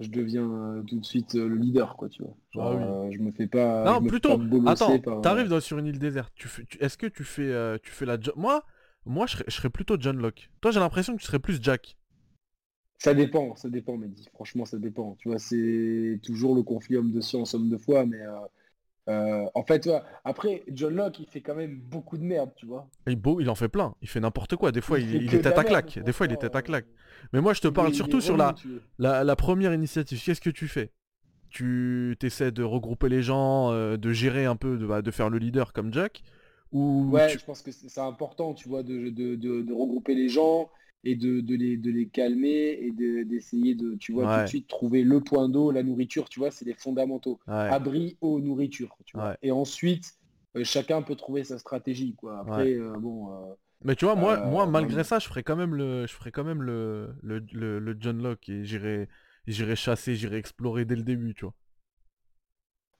je 0.00 0.08
deviens 0.08 0.82
tout 0.86 0.98
de 0.98 1.04
suite 1.04 1.34
le 1.34 1.56
leader, 1.56 1.96
quoi, 1.96 2.08
tu 2.08 2.22
vois. 2.22 2.36
Ah 2.56 3.08
je 3.10 3.18
me 3.18 3.30
fais 3.32 3.46
pas. 3.46 3.84
Non, 3.84 4.06
plutôt. 4.06 4.40
Attends, 4.66 4.98
t'arrives 5.20 5.60
sur 5.60 5.78
une 5.78 5.86
île 5.86 5.98
déserte. 5.98 6.32
Tu 6.34 6.48
fais, 6.48 6.66
Est-ce 6.80 6.98
que 6.98 7.06
tu 7.06 7.24
fais, 7.24 7.78
tu 7.82 7.90
fais 7.90 8.06
la. 8.06 8.18
Moi, 8.36 8.64
moi, 9.06 9.26
je 9.26 9.36
serais, 9.48 9.70
plutôt 9.70 9.96
John 9.98 10.18
Locke. 10.18 10.50
Toi, 10.60 10.70
j'ai 10.70 10.80
l'impression 10.80 11.14
que 11.14 11.20
tu 11.20 11.26
serais 11.26 11.38
plus 11.38 11.62
Jack. 11.62 11.98
Ça 12.98 13.12
dépend, 13.12 13.54
ça 13.56 13.68
dépend, 13.68 13.98
Mehdi. 13.98 14.28
Franchement, 14.32 14.64
ça 14.64 14.78
dépend. 14.78 15.16
Tu 15.18 15.28
vois, 15.28 15.38
c'est 15.38 16.20
toujours 16.22 16.54
le 16.54 16.62
conflit 16.62 16.96
homme 16.96 17.12
de 17.12 17.20
science, 17.20 17.54
homme 17.54 17.68
de 17.68 17.76
foi, 17.76 18.06
mais 18.06 18.20
euh, 19.08 19.12
euh, 19.12 19.46
en 19.54 19.62
fait, 19.64 19.88
après, 20.24 20.62
John 20.68 20.94
Locke, 20.94 21.20
il 21.20 21.26
fait 21.26 21.40
quand 21.40 21.54
même 21.54 21.78
beaucoup 21.78 22.16
de 22.16 22.22
merde, 22.22 22.50
tu 22.56 22.66
vois. 22.66 22.88
Il, 23.06 23.16
beau, 23.16 23.40
il 23.40 23.50
en 23.50 23.54
fait 23.54 23.68
plein. 23.68 23.94
Il 24.02 24.08
fait 24.08 24.20
n'importe 24.20 24.56
quoi. 24.56 24.72
Des 24.72 24.80
fois, 24.80 24.98
il, 24.98 25.14
il, 25.14 25.34
est 25.34 25.40
tête 25.40 25.58
à 25.58 25.64
claque. 25.64 25.98
Des 25.98 26.12
fois, 26.12 26.26
il 26.26 26.32
est 26.32 26.36
tête 26.36 26.56
à 26.56 26.62
claque. 26.62 26.86
Mais 27.32 27.40
moi, 27.40 27.52
je 27.52 27.60
te 27.60 27.68
parle 27.68 27.92
surtout 27.94 28.20
sur 28.20 28.36
la, 28.36 28.54
la, 28.98 29.36
première 29.36 29.74
initiative. 29.74 30.22
Qu'est-ce 30.22 30.40
que 30.40 30.50
tu 30.50 30.68
fais? 30.68 30.92
Tu 31.50 32.16
essaies 32.22 32.50
de 32.50 32.62
regrouper 32.62 33.08
les 33.08 33.22
gens, 33.22 33.70
euh, 33.70 33.96
de 33.96 34.12
gérer 34.12 34.44
un 34.44 34.56
peu, 34.56 34.76
de, 34.76 34.86
bah, 34.86 35.02
de 35.02 35.10
faire 35.10 35.30
le 35.30 35.38
leader 35.38 35.72
comme 35.72 35.92
Jack? 35.92 36.22
Ou 36.72 37.08
Ouais, 37.12 37.28
je 37.28 37.44
pense 37.44 37.62
que 37.62 37.70
c'est 37.70 38.00
important, 38.00 38.54
tu 38.54 38.68
vois, 38.68 38.82
de, 38.82 39.10
de 39.10 39.72
regrouper 39.72 40.14
les 40.14 40.28
gens 40.28 40.68
et 41.04 41.16
de, 41.16 41.40
de, 41.40 41.54
les, 41.54 41.76
de 41.76 41.90
les 41.90 42.06
calmer 42.08 42.78
et 42.80 42.90
d'essayer 43.24 43.74
de, 43.74 43.94
tu 43.96 44.12
vois, 44.12 44.38
tout 44.38 44.42
de 44.42 44.48
suite 44.48 44.68
trouver 44.68 45.04
le 45.04 45.20
point 45.20 45.48
d'eau, 45.48 45.70
la 45.70 45.82
nourriture, 45.82 46.28
tu 46.28 46.40
vois, 46.40 46.50
c'est 46.50 46.64
les 46.64 46.74
fondamentaux. 46.74 47.38
Abri, 47.46 48.16
eau, 48.20 48.40
nourriture, 48.40 48.96
tu 49.04 49.16
vois. 49.16 49.36
Et 49.42 49.50
ensuite, 49.50 50.14
euh, 50.56 50.64
chacun 50.64 51.02
peut 51.02 51.16
trouver 51.16 51.44
sa 51.44 51.58
stratégie, 51.58 52.14
quoi. 52.14 52.40
Après, 52.40 52.74
euh, 52.74 52.94
bon... 52.98 53.30
Euh, 53.32 53.54
mais 53.84 53.96
tu 53.96 54.06
vois, 54.06 54.14
moi, 54.14 54.46
moi 54.46 54.66
malgré 54.66 55.04
ça, 55.04 55.18
je 55.18 55.28
ferais 55.28 55.42
quand 55.42 55.56
même 55.56 55.74
le, 55.74 56.06
je 56.06 56.12
ferais 56.14 56.30
quand 56.30 56.44
même 56.44 56.62
le, 56.62 57.14
le, 57.22 57.44
le, 57.52 57.96
John 58.00 58.22
Locke 58.22 58.48
et 58.48 58.64
j'irais, 58.64 59.08
j'irais 59.46 59.76
chasser, 59.76 60.14
j'irais 60.14 60.38
explorer 60.38 60.86
dès 60.86 60.96
le 60.96 61.02
début, 61.02 61.34
tu 61.34 61.44
vois. 61.44 61.54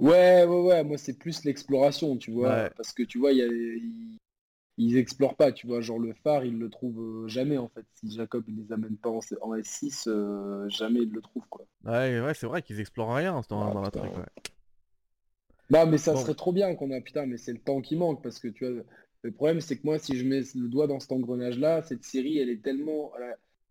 Ouais, 0.01 0.45
ouais, 0.45 0.61
ouais, 0.61 0.85
moi 0.85 0.99
c'est 0.99 1.17
plus 1.17 1.45
l'exploration, 1.45 2.19
tu 2.19 2.33
vois, 2.33 2.69
parce 2.77 2.93
que 2.93 3.03
tu 3.03 3.19
vois, 3.19 3.33
il 3.33 3.39
y 3.39 3.43
a, 3.43 3.47
ils 4.77 4.97
explorent 4.97 5.37
pas, 5.37 5.53
tu 5.53 5.67
vois, 5.67 5.81
genre 5.81 5.99
le 5.99 6.13
phare, 6.13 6.45
ils 6.45 6.59
le 6.59 6.69
trouvent 6.69 7.25
euh, 7.25 7.29
jamais 7.29 7.59
en 7.59 7.69
fait. 7.69 7.85
Si 7.95 8.11
Jacob 8.11 8.45
il 8.49 8.57
les 8.57 8.73
amène 8.73 8.97
pas 8.97 9.11
en, 9.11 9.21
S6, 9.21 10.09
euh, 10.09 10.69
jamais 10.69 11.01
ils 11.03 11.13
le 11.13 11.21
trouvent 11.21 11.47
quoi. 11.49 11.65
Ouais, 11.85 12.21
ouais, 12.21 12.35
c'est 12.35 12.47
vrai 12.47 12.63
qu'ils 12.63 12.81
explorent 12.81 13.15
rien 13.15 13.41
dans, 13.49 13.73
dans 13.73 13.81
la 13.81 13.91
truc, 13.91 14.11
Non 15.71 15.87
mais 15.87 15.99
ça 15.99 16.17
serait 16.17 16.35
trop 16.35 16.53
bien 16.53 16.75
qu'on 16.75 16.91
a 16.91 17.01
putain, 17.01 17.27
mais 17.27 17.37
c'est 17.37 17.53
le 17.53 17.61
temps 17.61 17.81
qui 17.81 17.97
manque 17.97 18.23
parce 18.23 18.41
que 18.41 18.49
tu 18.49 18.69
vois, 18.69 18.83
le 19.23 19.31
problème 19.31 19.61
c'est 19.61 19.77
que 19.77 19.87
moi 19.87 19.99
si 19.99 20.17
je 20.17 20.27
mets 20.27 20.43
le 20.55 20.69
doigt 20.69 20.87
dans 20.87 20.99
cet 20.99 21.13
engrenage 21.13 21.59
là, 21.59 21.83
cette 21.83 22.05
série 22.05 22.39
elle 22.39 22.51
est 22.51 22.63
tellement. 22.63 23.13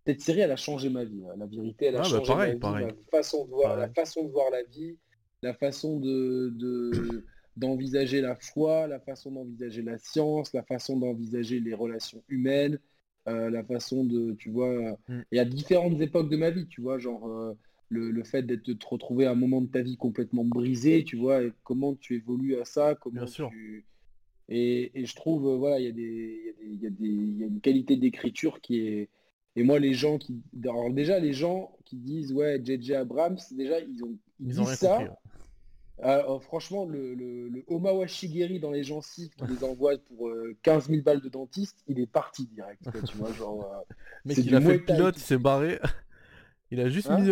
Cette 0.06 0.22
série 0.22 0.42
elle 0.42 0.52
a 0.52 0.58
changé 0.58 0.90
ma 0.90 1.04
vie. 1.04 1.24
Hein. 1.30 1.36
La 1.38 1.46
vérité 1.46 1.88
elle 1.88 1.98
a 1.98 2.00
ah, 2.00 2.04
bah, 2.04 2.24
changé 2.24 2.56
ma 2.56 2.80
vie, 2.80 2.86
la 2.86 2.94
façon 3.12 3.46
de 3.46 3.50
voir, 3.50 3.78
la 3.78 3.90
façon 3.90 4.24
de 4.24 4.32
voir 4.32 4.50
la 4.52 4.64
vie, 4.64 4.98
la 5.42 5.54
façon 5.54 6.00
de... 6.00 6.50
de 6.56 7.26
d'envisager 7.58 8.22
la 8.22 8.36
foi, 8.36 8.88
la 8.88 9.00
façon 9.00 9.32
d'envisager 9.32 9.82
la 9.82 9.98
science, 9.98 10.54
la 10.54 10.64
façon 10.64 10.98
d'envisager 10.98 11.60
les 11.60 11.74
relations 11.74 12.24
humaines, 12.30 12.80
euh, 13.28 13.50
la 13.50 13.64
façon 13.64 14.04
de, 14.04 14.34
tu 14.34 14.50
vois, 14.50 14.98
mm. 15.08 15.22
il 15.32 15.36
y 15.36 15.40
a 15.40 15.46
différentes 15.46 16.00
époques 16.02 16.30
de 16.30 16.38
ma 16.38 16.50
vie, 16.50 16.68
tu 16.68 16.82
vois, 16.82 16.98
genre 16.98 17.28
euh, 17.28 17.54
le, 17.90 18.24
fait 18.24 18.44
d'être 18.44 18.66
de 18.66 18.74
te 18.74 18.86
retrouver 18.86 19.26
à 19.26 19.32
un 19.32 19.36
moment 19.36 19.62
de 19.62 19.68
ta 19.68 19.82
vie 19.82 19.98
complètement 19.98 20.44
brisé, 20.44 21.04
tu 21.04 21.16
vois, 21.16 21.44
et 21.44 21.54
comment 21.64 21.96
tu 21.96 22.16
évolues 22.16 22.60
à 22.60 22.66
ça, 22.66 22.96
comment 22.96 23.16
Bien 23.16 23.28
sûr. 23.28 23.52
Et, 24.50 24.92
je 24.96 25.16
trouve, 25.16 25.48
euh, 25.48 25.56
voilà, 25.56 25.80
il 25.80 25.86
y, 25.86 25.90
a 25.90 25.92
des, 25.92 26.56
y, 26.64 26.78
des, 26.78 27.08
y 27.08 27.44
a 27.44 27.48
une 27.48 27.62
qualité 27.62 27.96
d'écriture 27.96 28.62
qui 28.62 28.80
est... 28.80 29.10
Et 29.56 29.64
moi, 29.64 29.80
les 29.80 29.94
gens 29.94 30.18
qui... 30.18 30.42
Alors 30.64 30.92
déjà, 30.92 31.20
les 31.20 31.34
gens 31.34 31.72
qui 31.86 31.98
disent, 31.98 32.34
ouais, 32.34 32.62
JJ 32.64 32.92
Abrams, 32.92 33.38
déjà, 33.52 33.80
ils 33.80 34.04
ont, 34.04 34.18
ils, 34.40 34.48
disent 34.48 34.74
ça. 34.74 35.02
Euh, 35.02 35.08
oh, 36.28 36.40
franchement, 36.40 36.86
le, 36.86 37.14
le, 37.14 37.50
le 37.50 37.64
Omawa 37.68 38.08
Shigeri 38.08 38.60
dans 38.60 38.72
les 38.72 38.84
gencives 38.84 39.34
qui 39.36 39.46
les 39.48 39.64
envoie 39.64 39.94
pour 39.98 40.30
15 40.64 40.86
euh, 40.86 40.92
000 40.92 41.04
balles 41.04 41.22
de 41.22 41.30
dentiste, 41.30 41.84
il 41.88 42.00
est 42.00 42.08
parti 42.08 42.48
direct. 42.48 42.82
tu 43.06 43.18
vois, 43.18 43.32
genre, 43.32 43.86
euh, 44.28 44.34
il 44.36 44.56
a 44.56 44.62
fait 44.62 44.78
le 44.78 44.86
pilote, 44.86 45.16
il 45.18 45.24
s'est 45.24 45.38
barré. 45.38 45.80
Il 46.72 46.80
a 46.80 46.90
juste 46.90 47.12
hein 47.12 47.20
mis, 47.20 47.28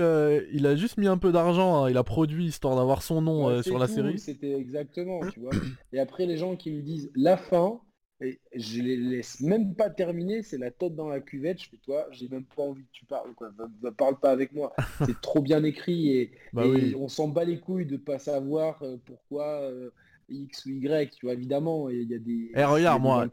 il 0.54 0.68
a 0.68 0.76
juste 0.76 0.98
mis 1.00 1.08
un 1.08 1.18
peu 1.18 1.32
d'argent. 1.32 1.84
Hein. 1.84 1.90
Il 1.90 1.98
a 1.98 2.04
produit 2.04 2.46
histoire 2.46 2.76
d'avoir 2.76 3.02
son 3.02 3.24
nom 3.24 3.64
sur 3.64 3.80
la 3.80 3.88
série. 3.88 4.20
C'était 4.20 4.54
exactement, 4.54 5.20
tu 5.34 5.40
vois. 5.40 5.50
Et 5.94 6.00
après 6.00 6.28
les 6.28 6.38
gens 6.38 6.56
qui 6.56 6.70
me 6.70 6.84
disent 6.84 7.10
la 7.16 7.38
fin, 7.38 7.82
et 8.22 8.40
je 8.54 8.82
les 8.82 8.98
laisse 8.98 9.42
même 9.42 9.74
pas 9.74 9.90
terminer, 9.90 10.44
c'est 10.44 10.58
la 10.58 10.70
tête 10.70 10.96
dans 10.96 11.08
la 11.08 11.20
cuvette, 11.20 11.62
je 11.62 11.70
fais 11.70 11.78
toi, 11.78 12.06
j'ai 12.12 12.28
même 12.30 12.46
pas 12.46 12.62
envie 12.62 12.84
que 12.84 12.92
tu 12.92 13.06
parles, 13.06 13.34
quoi. 13.34 13.52
Parle 13.98 14.20
pas 14.20 14.32
avec 14.32 14.54
moi. 14.54 14.74
c'est 15.06 15.20
trop 15.22 15.42
bien 15.42 15.64
écrit 15.64 16.10
et, 16.10 16.32
bah 16.54 16.64
on 16.98 17.08
s'en 17.08 17.28
bat 17.28 17.44
les 17.44 17.60
couilles 17.60 17.88
de 17.88 17.98
pas 17.98 18.20
savoir 18.20 18.82
euh, 18.84 18.98
pourquoi 19.06 19.62
euh, 19.62 19.90
X 20.30 20.66
ou 20.66 20.70
Y, 20.70 21.12
tu 21.16 21.26
vois, 21.26 21.34
évidemment, 21.34 21.90
il 21.90 22.10
y 22.10 22.16
a 22.16 22.20
des. 22.20 22.52
Eh 22.56 22.64
regarde, 22.64 23.02
moi, 23.02 23.28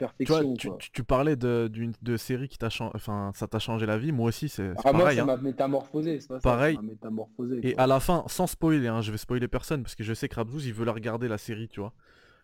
tu, 0.92 1.04
parlais 1.04 1.36
de, 1.36 1.68
d'une 1.70 1.92
de 2.02 2.16
série 2.16 2.48
qui 2.48 2.58
t'a 2.58 2.70
changé, 2.70 2.92
enfin, 2.94 3.30
ça 3.34 3.46
t'a 3.46 3.58
changé 3.58 3.86
la 3.86 3.98
vie, 3.98 4.12
moi 4.12 4.28
aussi, 4.28 4.48
c'est 4.48 4.70
ah, 4.78 4.82
pareil. 4.82 4.98
Moi, 4.98 5.14
ça 5.14 5.22
hein. 5.22 5.26
m'a 5.26 5.36
métamorphosé, 5.36 6.20
c'est 6.20 6.28
pas 6.28 6.40
pareil. 6.40 6.76
Ça, 6.76 6.82
métamorphosé, 6.82 7.60
et 7.62 7.76
à 7.76 7.86
la 7.86 8.00
fin, 8.00 8.24
sans 8.26 8.46
spoiler, 8.46 8.88
hein, 8.88 9.00
je 9.00 9.12
vais 9.12 9.18
spoiler 9.18 9.48
personne 9.48 9.82
parce 9.82 9.94
que 9.94 10.04
je 10.04 10.14
sais 10.14 10.28
que 10.28 10.34
Rabzouz, 10.34 10.66
il 10.66 10.72
veut 10.72 10.84
la 10.84 10.92
regarder 10.92 11.28
la 11.28 11.38
série, 11.38 11.68
tu 11.68 11.80
vois. 11.80 11.92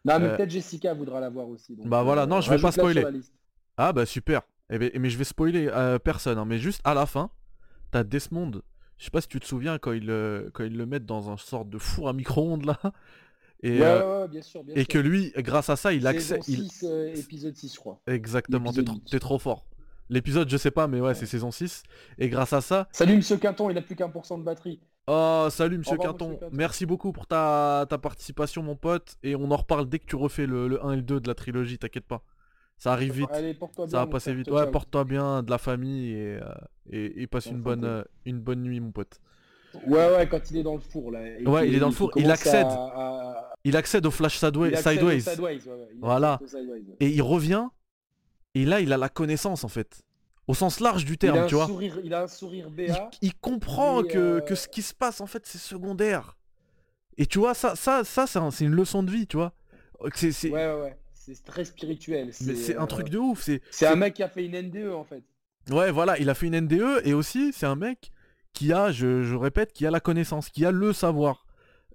Non, 0.05 0.19
mais 0.19 0.27
euh, 0.27 0.37
peut-être 0.37 0.51
Jessica 0.51 0.93
voudra 0.93 1.21
la 1.21 1.31
voir 1.31 1.49
aussi. 1.49 1.75
bah 1.85 2.03
voilà, 2.03 2.23
euh, 2.23 2.27
non, 2.27 2.41
je 2.41 2.51
vais 2.51 2.61
pas 2.61 2.73
spoiler. 2.73 3.05
Ah 3.77 3.93
bah 3.93 4.07
super. 4.07 4.43
Eh 4.71 4.79
ben, 4.79 4.91
mais 4.99 5.11
je 5.11 5.19
vais 5.19 5.25
spoiler 5.25 5.69
euh, 5.69 5.99
personne, 5.99 6.39
hein. 6.39 6.45
mais 6.45 6.59
juste 6.59 6.81
à 6.85 6.95
la 6.95 7.07
fin, 7.07 7.31
t'as 7.91 8.05
Desmond. 8.05 8.63
Je 8.99 9.05
sais 9.05 9.11
pas 9.11 9.21
si 9.21 9.29
tu 9.29 9.41
te 9.41 9.47
souviens 9.47 9.79
quand 9.79 9.93
ils, 9.93 10.07
quand 10.53 10.65
ils 10.65 10.77
le 10.77 10.87
mettent 10.87 11.07
dans 11.07 11.31
un 11.31 11.37
sorte 11.37 11.69
de 11.69 11.79
four 11.79 12.09
à 12.09 12.13
micro-ondes 12.13 12.65
là. 12.65 12.79
Et, 13.63 13.81
ouais, 13.81 14.03
ouais, 14.03 14.29
bien 14.29 14.43
sûr, 14.43 14.63
bien 14.63 14.75
et 14.75 14.85
que 14.85 14.99
lui, 14.99 15.33
grâce 15.39 15.71
à 15.71 15.77
ça, 15.77 15.93
il 15.95 16.07
accède. 16.07 16.43
Il... 16.49 16.69
épisode 17.17 17.57
6, 17.57 17.75
je 17.75 17.81
crois. 17.81 18.01
Exactement, 18.07 18.73
t'es 19.11 19.19
trop, 19.19 19.39
fort. 19.39 19.67
L'épisode, 20.11 20.51
je 20.51 20.57
sais 20.59 20.71
pas, 20.71 20.87
mais 20.87 21.01
ouais, 21.01 21.15
c'est 21.15 21.25
saison 21.25 21.51
6. 21.51 21.83
Et 22.19 22.29
grâce 22.29 22.53
à 22.53 22.61
ça. 22.61 22.89
Salut 22.93 23.17
Monsieur 23.17 23.39
Quinton, 23.39 23.71
il 23.71 23.79
a 23.79 23.83
plus 23.83 23.97
qu'un 23.97 24.11
pour 24.11 24.27
cent 24.27 24.37
de 24.37 24.45
batterie. 24.45 24.81
Oh, 25.07 25.49
salut 25.51 25.79
Monsieur 25.79 25.99
Quinton. 25.99 26.39
Merci 26.53 26.87
beaucoup 26.87 27.13
pour 27.13 27.27
ta, 27.27 27.87
participation, 28.03 28.63
mon 28.63 28.77
pote. 28.77 29.17
Et 29.23 29.37
on 29.37 29.51
en 29.51 29.57
reparle 29.57 29.89
dès 29.89 29.99
que 29.99 30.07
tu 30.07 30.17
refais 30.17 30.47
le, 30.47 30.85
1 30.85 30.93
et 30.93 30.97
le 30.97 31.03
2 31.03 31.21
de 31.21 31.29
la 31.29 31.35
trilogie, 31.35 31.79
t'inquiète 31.79 32.07
pas. 32.07 32.23
Ça 32.79 32.93
arrive 32.93 33.13
vite. 33.13 33.29
ça 33.89 33.99
va 33.99 34.07
passer 34.07 34.35
vite. 34.35 34.51
Ouais, 34.51 34.71
porte-toi 34.71 35.05
bien, 35.05 35.43
de 35.43 35.51
la 35.51 35.59
famille 35.59 36.13
et, 36.13 36.41
euh, 36.41 37.11
et, 37.17 37.27
passe 37.27 37.47
une 37.47 37.61
bonne, 37.61 37.85
euh, 37.85 38.03
une 38.25 38.41
bonne 38.41 38.63
nuit, 38.63 38.81
mon 38.81 38.91
pote. 38.93 39.21
Ouais, 39.87 40.17
ouais, 40.17 40.29
quand 40.29 40.51
il 40.51 40.59
est 40.59 40.63
dans 40.63 40.75
le 40.75 40.81
four 40.81 41.11
là. 41.11 41.21
ouais, 41.21 41.69
il 41.69 41.75
est 41.75 41.81
dans 41.81 41.89
le 41.89 41.95
four. 41.95 42.11
Il, 42.17 42.31
accède. 42.31 42.67
Il 43.65 43.77
accède 43.77 44.07
au 44.07 44.11
flash 44.11 44.39
sideways. 44.39 44.75
voilà. 46.01 46.41
Et 47.01 47.09
il 47.09 47.23
revient. 47.23 47.67
Et 48.55 48.65
là, 48.65 48.81
il 48.81 48.93
a 48.93 48.97
la 48.97 49.09
connaissance 49.09 49.65
en 49.65 49.69
fait 49.69 50.05
au 50.47 50.55
sens 50.55 50.81
large 50.81 51.05
du 51.05 51.17
terme, 51.19 51.47
tu 51.47 51.55
vois. 51.55 51.69
il 52.03 52.13
a 52.15 52.23
un 52.23 52.29
sourire 52.29 52.71
béat. 52.71 53.11
Il, 53.23 53.35
comprend 53.35 54.03
que, 54.03 54.19
euh, 54.19 54.41
que, 54.41 54.55
ce 54.55 54.69
qui 54.69 54.83
se 54.83 54.95
passe, 54.95 55.21
en 55.21 55.27
fait, 55.27 55.47
c'est 55.47 55.59
secondaire. 55.59 56.37
Et 57.17 57.27
tu 57.27 57.39
vois, 57.39 57.55
ça, 57.55 57.77
ça, 57.77 58.05
ça 58.05 58.27
c'est 58.27 58.65
une 58.65 58.75
leçon 58.75 59.03
de 59.03 59.11
vie, 59.11 59.27
tu 59.27 59.37
vois. 59.37 59.53
C'est, 60.15 60.51
Ouais, 60.51 60.67
ouais, 60.67 60.81
ouais. 60.81 60.99
C'est 61.15 61.43
très 61.45 61.65
spirituel. 61.65 62.33
Mais 62.43 62.55
c'est 62.55 62.77
un 62.77 62.87
truc 62.87 63.09
de 63.09 63.19
ouf. 63.19 63.49
C'est 63.71 63.87
un 63.87 63.97
mec 63.97 64.15
qui 64.15 64.23
a 64.23 64.29
fait 64.29 64.45
une 64.45 64.61
NDE, 64.61 64.93
en 64.93 65.05
fait. 65.05 65.23
Ouais, 65.71 65.91
voilà, 65.91 66.19
il 66.19 66.29
a 66.29 66.35
fait 66.35 66.47
une 66.47 66.61
NDE, 66.61 67.01
et 67.05 67.15
aussi, 67.15 67.53
c'est 67.55 67.67
un 67.67 67.77
mec 67.77 68.11
qui 68.53 68.73
a, 68.73 68.93
je, 68.93 69.23
je, 69.23 69.35
répète, 69.35 69.73
qui 69.73 69.87
a 69.87 69.91
la 69.91 70.01
connaissance, 70.01 70.51
qui 70.51 70.67
a 70.67 70.71
le 70.71 70.93
savoir. 70.93 71.47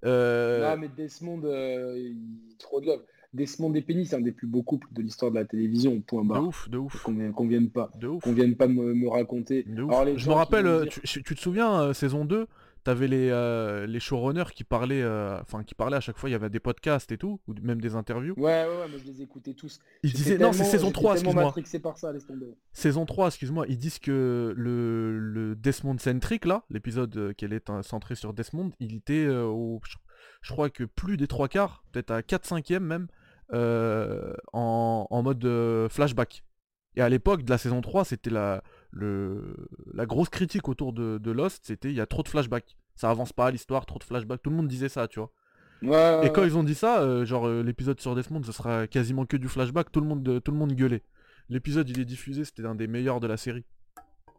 Euh... 0.06 0.76
mais 0.78 0.88
Desmond, 0.88 1.42
euh, 1.44 1.98
il... 1.98 2.18
trop 2.58 2.82
de 2.82 2.88
love. 2.88 3.04
Desmond 3.34 3.74
et 3.76 3.82
Penny, 3.82 4.06
c'est 4.06 4.16
un 4.16 4.22
des 4.22 4.32
plus 4.32 4.48
beaux 4.48 4.64
couples 4.64 4.88
de 4.92 5.02
l'histoire 5.02 5.32
de 5.32 5.36
la 5.36 5.46
télévision, 5.46 6.02
point 6.02 6.24
barre. 6.24 6.42
De 6.42 6.48
ouf, 6.48 6.70
de 6.70 6.78
ouf. 6.78 7.04
Qu'on 7.04 7.48
vienne 7.48 7.70
pas, 7.70 7.92
qu'on 8.24 8.34
vienne 8.34 8.56
pas 8.56 8.68
me, 8.68 9.08
raconter. 9.08 9.66
je 9.68 10.30
me 10.30 10.34
rappelle, 10.34 10.88
tu, 11.04 11.24
te 11.24 11.40
souviens, 11.40 11.82
euh, 11.82 11.94
saison 11.94 12.26
2, 12.26 12.48
t'avais 12.84 13.08
les, 13.08 13.30
euh, 13.30 13.86
les 13.86 14.00
showrunners 14.00 14.52
qui 14.56 14.64
parlaient, 14.64 15.02
euh, 15.02 15.40
enfin 15.42 15.64
qui 15.64 15.76
parlaient 15.76 15.98
à 15.98 16.02
chaque 16.02 16.18
fois, 16.18 16.30
il 16.30 16.32
y 16.34 16.36
avait 16.36 16.50
des 16.50 16.60
podcasts 16.60 17.12
et 17.12 17.18
tout, 17.18 17.40
ou 17.48 17.54
même 17.62 17.82
des 17.82 17.96
interviews. 17.96 18.34
Ouais, 18.38 18.66
ouais, 18.66 18.68
ouais, 18.68 18.88
mais 18.92 19.00
je 19.00 19.06
les 19.06 19.22
écoutais 19.22 19.54
tous. 19.54 19.80
Ils 20.04 20.14
disaient, 20.14 20.38
non, 20.38 20.52
c'est 20.52 20.64
saison 20.64 20.88
j'étais 20.88 21.00
3, 21.00 21.16
tellement 21.16 21.30
excuse-moi. 21.30 21.44
matrixé 21.46 21.80
par 21.80 21.98
ça, 21.98 22.12
laisse 22.12 22.26
tomber. 22.26 22.48
Saison 22.74 23.06
3, 23.06 23.28
excuse-moi, 23.28 23.66
ils 23.68 23.78
disent 23.78 24.00
que 24.00 24.54
le, 24.58 25.20
le 25.20 25.56
Desmond 25.56 25.98
Centric, 26.00 26.46
là, 26.46 26.64
l'épisode 26.70 27.16
euh, 27.18 27.34
qui 27.34 27.46
est 27.46 27.70
euh, 27.70 27.84
centré 27.84 28.16
sur 28.16 28.34
Desmond, 28.34 28.72
il 28.80 28.96
était 28.96 29.26
euh, 29.26 29.44
au. 29.44 29.82
Je, 29.86 29.98
je 30.42 30.54
crois 30.54 30.70
que 30.70 30.84
plus 30.84 31.18
des 31.18 31.28
trois 31.28 31.48
quarts, 31.48 31.84
peut-être 31.92 32.12
à 32.12 32.24
4 32.24 32.46
5 32.46 32.70
même, 32.82 33.08
euh, 33.54 34.34
en, 34.54 35.08
en 35.10 35.24
mode 35.24 35.44
euh, 35.46 35.90
flashback. 35.90 36.44
Et 36.96 37.02
à 37.02 37.10
l'époque 37.10 37.44
de 37.44 37.50
la 37.50 37.58
saison 37.58 37.82
3, 37.82 38.04
c'était 38.06 38.30
la, 38.30 38.64
le, 38.92 39.56
la 39.94 40.06
grosse 40.06 40.30
critique 40.30 40.68
autour 40.68 40.92
de, 40.94 41.18
de 41.18 41.32
Lost, 41.32 41.62
c'était 41.66 41.90
il 41.90 41.96
y 41.96 42.02
a 42.02 42.06
trop 42.06 42.24
de 42.24 42.28
flashbacks. 42.28 42.76
Ça 42.96 43.10
avance 43.10 43.32
pas 43.32 43.50
l'histoire, 43.52 43.86
trop 43.86 44.00
de 44.00 44.04
flashbacks. 44.04 44.42
Tout 44.42 44.50
le 44.50 44.56
monde 44.58 44.68
disait 44.68 44.90
ça, 44.90 45.08
tu 45.08 45.20
vois. 45.20 45.32
Ouais, 45.82 46.28
Et 46.28 46.32
quand 46.34 46.42
ouais. 46.42 46.48
ils 46.48 46.58
ont 46.58 46.64
dit 46.64 46.76
ça, 46.76 47.02
euh, 47.02 47.24
genre 47.26 47.48
euh, 47.48 47.64
l'épisode 47.64 48.02
sur 48.02 48.14
Desmond, 48.16 48.44
ce 48.44 48.52
sera 48.52 48.86
quasiment 48.88 49.26
que 49.26 49.38
du 49.38 49.48
flashback, 49.48 49.92
tout 49.92 50.02
le 50.02 50.08
monde, 50.08 50.28
euh, 50.28 50.40
tout 50.42 50.52
le 50.52 50.58
monde 50.58 50.74
gueulait. 50.74 51.04
L'épisode 51.48 51.90
il 51.90 52.00
est 52.02 52.06
diffusé, 52.06 52.44
c'était 52.44 52.66
un 52.66 52.76
des 52.76 52.88
meilleurs 52.88 53.22
de 53.22 53.28
la 53.28 53.38
série. 53.38 53.64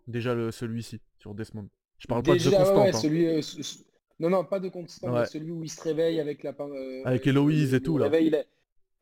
Déjà 0.07 0.35
le, 0.35 0.51
celui-ci, 0.51 1.01
sur 1.19 1.35
Desmond. 1.35 1.69
Je 1.99 2.07
parle 2.07 2.23
pas 2.23 2.35
de 2.35 2.39
The 2.39 2.51
Constant, 2.51 2.83
ouais, 2.83 2.89
hein. 2.91 2.93
celui, 2.93 3.43
ce- 3.43 3.63
ce- 3.63 3.79
Non, 4.19 4.29
non, 4.29 4.45
pas 4.45 4.61
de 4.61 4.69
constant, 4.69 5.25
celui 5.25 5.51
où 5.51 5.63
il 5.65 5.71
se 5.71 5.83
réveille 5.83 6.21
avec 6.21 6.43
la... 6.43 6.55
Avec 7.07 7.27
Héloïse 7.27 7.73
et 7.73 7.81
tout, 7.81 7.97
là. 7.97 8.05
Réveil, 8.05 8.27
il 8.27 8.35
a- 8.35 8.45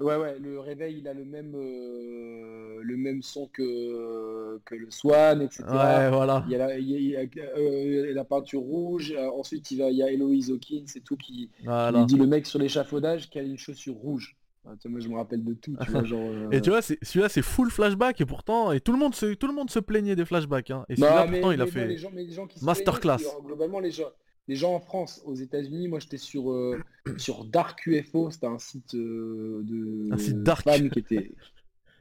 Ouais, 0.00 0.16
ouais, 0.16 0.38
le 0.38 0.60
réveil, 0.60 0.98
il 0.98 1.08
a 1.08 1.12
le 1.14 1.24
même, 1.24 1.54
euh, 1.56 2.78
le 2.82 2.96
même 2.96 3.22
son 3.22 3.48
que, 3.48 4.58
que 4.64 4.74
le 4.74 4.90
Swan, 4.90 5.42
etc. 5.42 5.64
Ouais, 5.68 6.10
voilà. 6.10 6.44
Il 6.46 6.52
y 6.52 6.54
a 6.54 6.58
la, 6.58 6.78
il 6.78 6.88
y 6.88 7.16
a- 7.16 7.20
euh, 7.56 8.14
la 8.14 8.24
peinture 8.24 8.60
rouge, 8.60 9.12
euh, 9.16 9.28
ensuite 9.36 9.70
il, 9.72 9.78
va, 9.78 9.90
il 9.90 9.96
y 9.96 10.02
a 10.02 10.10
Héloïse 10.10 10.50
Hawkins 10.50 10.84
et 10.94 11.00
tout 11.00 11.16
qui, 11.16 11.50
voilà. 11.64 12.04
dit 12.04 12.16
le 12.16 12.26
mec 12.26 12.46
sur 12.46 12.58
l'échafaudage 12.58 13.28
qui 13.28 13.38
a 13.38 13.42
une 13.42 13.58
chaussure 13.58 13.94
rouge. 13.94 14.36
Ah, 14.66 14.72
moi 14.86 15.00
je 15.00 15.08
me 15.08 15.16
rappelle 15.16 15.42
de 15.44 15.54
tout, 15.54 15.74
tu 15.82 15.90
vois, 15.90 16.04
genre... 16.04 16.20
euh, 16.22 16.50
Et 16.50 16.60
tu 16.60 16.70
vois, 16.70 16.82
celui-là 16.82 17.28
c'est 17.28 17.42
full 17.42 17.70
flashback 17.70 18.20
et 18.20 18.26
pourtant, 18.26 18.70
et 18.72 18.80
tout 18.80 18.92
le 18.92 18.98
monde 18.98 19.14
se, 19.14 19.34
tout 19.34 19.46
le 19.46 19.54
monde 19.54 19.70
se 19.70 19.78
plaignait 19.78 20.14
des 20.14 20.24
flashbacks. 20.26 20.70
Hein. 20.70 20.84
Et 20.88 20.94
Non, 20.94 21.06
celui-là 21.06 21.26
mais- 21.26 21.40
pourtant 21.40 21.52
il 21.52 21.60
a 21.62 21.66
fait. 21.66 21.80
bon, 21.82 21.88
les 21.88 21.96
gens, 21.96 22.10
mais 22.14 22.24
les 22.24 22.32
gens 22.32 22.46
qui 22.46 22.58
se 22.60 22.64
masterclass. 22.64 23.16
globalement, 23.44 23.80
les 23.80 23.90
gens, 23.90 24.04
les 24.48 24.56
gens 24.56 24.74
en 24.74 24.80
France, 24.80 25.22
aux 25.26 25.34
États-Unis, 25.34 25.88
moi 25.88 25.98
j'étais 26.00 26.16
sur, 26.18 26.50
euh, 26.50 26.80
sur 27.18 27.44
Dark 27.44 27.86
UFO, 27.86 28.30
c'était 28.30 28.46
un 28.46 28.58
site 28.58 28.94
euh, 28.94 29.60
de 29.64 30.12
Un 30.12 30.18
site 30.18 30.42
dark. 30.42 30.62
fans 30.64 30.88
qui 30.88 30.98
était. 30.98 31.32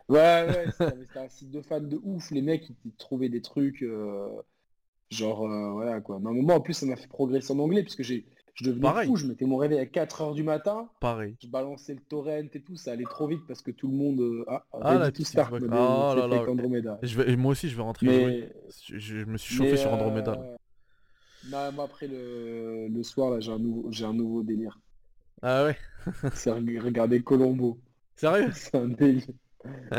Ouais, 0.10 0.18
ouais, 0.48 0.65
c'était 0.72 1.19
un 1.19 1.28
site 1.28 1.52
de 1.52 1.60
fans 1.61 1.82
de 1.82 1.99
ouf. 2.02 2.32
Les 2.32 2.41
mecs, 2.41 2.69
ils 2.86 2.91
trouvaient 2.94 3.28
des 3.28 3.41
trucs. 3.41 3.82
euh, 3.84 4.30
genre, 5.11 5.45
euh, 5.45 5.72
voilà 5.72 5.99
quoi. 5.99 6.19
Mais 6.22 6.28
à 6.28 6.30
un 6.30 6.34
moment, 6.34 6.56
en 6.56 6.61
plus, 6.61 6.76
ça 6.76 6.86
m'a 6.86 6.95
fait 6.95 7.07
progresser 7.10 7.52
en 7.52 7.60
anglais, 7.60 7.84
parce 7.84 7.95
que 7.98 8.03
j'ai, 8.03 8.26
je 8.53 8.64
devenais 8.64 8.82
Pareil. 8.84 9.07
fou. 9.10 9.18
Je 9.18 9.28
mettais 9.28 9.44
mon 9.44 9.57
réveil 9.57 9.80
à 9.80 9.86
4h 9.86 10.34
du 10.34 10.44
matin. 10.44 10.88
Pareil. 11.02 11.36
Je 11.44 11.48
balançais 11.49 11.94
le 11.94 11.99
torrent 11.99 12.41
et 12.53 12.61
tout, 12.61 12.78
ça 12.78 12.94
allait 12.94 13.03
trop 13.03 13.28
vite 13.28 13.41
parce 13.49 13.61
que 13.61 13.72
tout 13.72 13.90
le 13.90 13.95
monde. 13.98 14.45
Ah, 14.48 14.64
Ah, 14.72 14.78
ready 14.91 14.99
la 14.99 15.06
to 15.07 15.11
petite 15.11 15.28
start, 15.28 15.53
euh, 15.53 15.60
là 15.68 16.28
là. 16.28 16.99
Je 17.03 17.22
vais, 17.22 17.36
moi 17.36 17.52
aussi 17.52 17.68
je 17.68 17.76
vais 17.76 17.82
rentrer. 17.84 18.06
Mais, 18.07 18.53
Je, 18.86 18.98
je 18.98 19.15
me 19.26 19.38
suis 19.38 19.56
chauffé 19.56 19.72
mais, 19.72 19.78
sur 19.78 19.94
Andromeda. 19.94 20.40
Non, 21.49 21.72
moi 21.72 21.86
après 21.86 22.07
le, 22.07 22.88
le 22.88 23.03
soir 23.03 23.32
là 23.32 23.40
j'ai 23.40 23.52
un 23.52 23.60
nouveau 23.60 23.91
j'ai 23.91 24.06
un 24.06 24.14
nouveau 24.14 24.44
délire. 24.44 24.80
Ah 25.41 25.65
ouais? 25.65 25.78
C'est 26.34 26.52
reg- 26.52 26.80
regarder 26.80 27.22
Colombo. 27.22 27.80
Sérieux? 28.15 28.49
C'est 28.53 28.76
un 28.76 28.88
délire. 28.88 29.28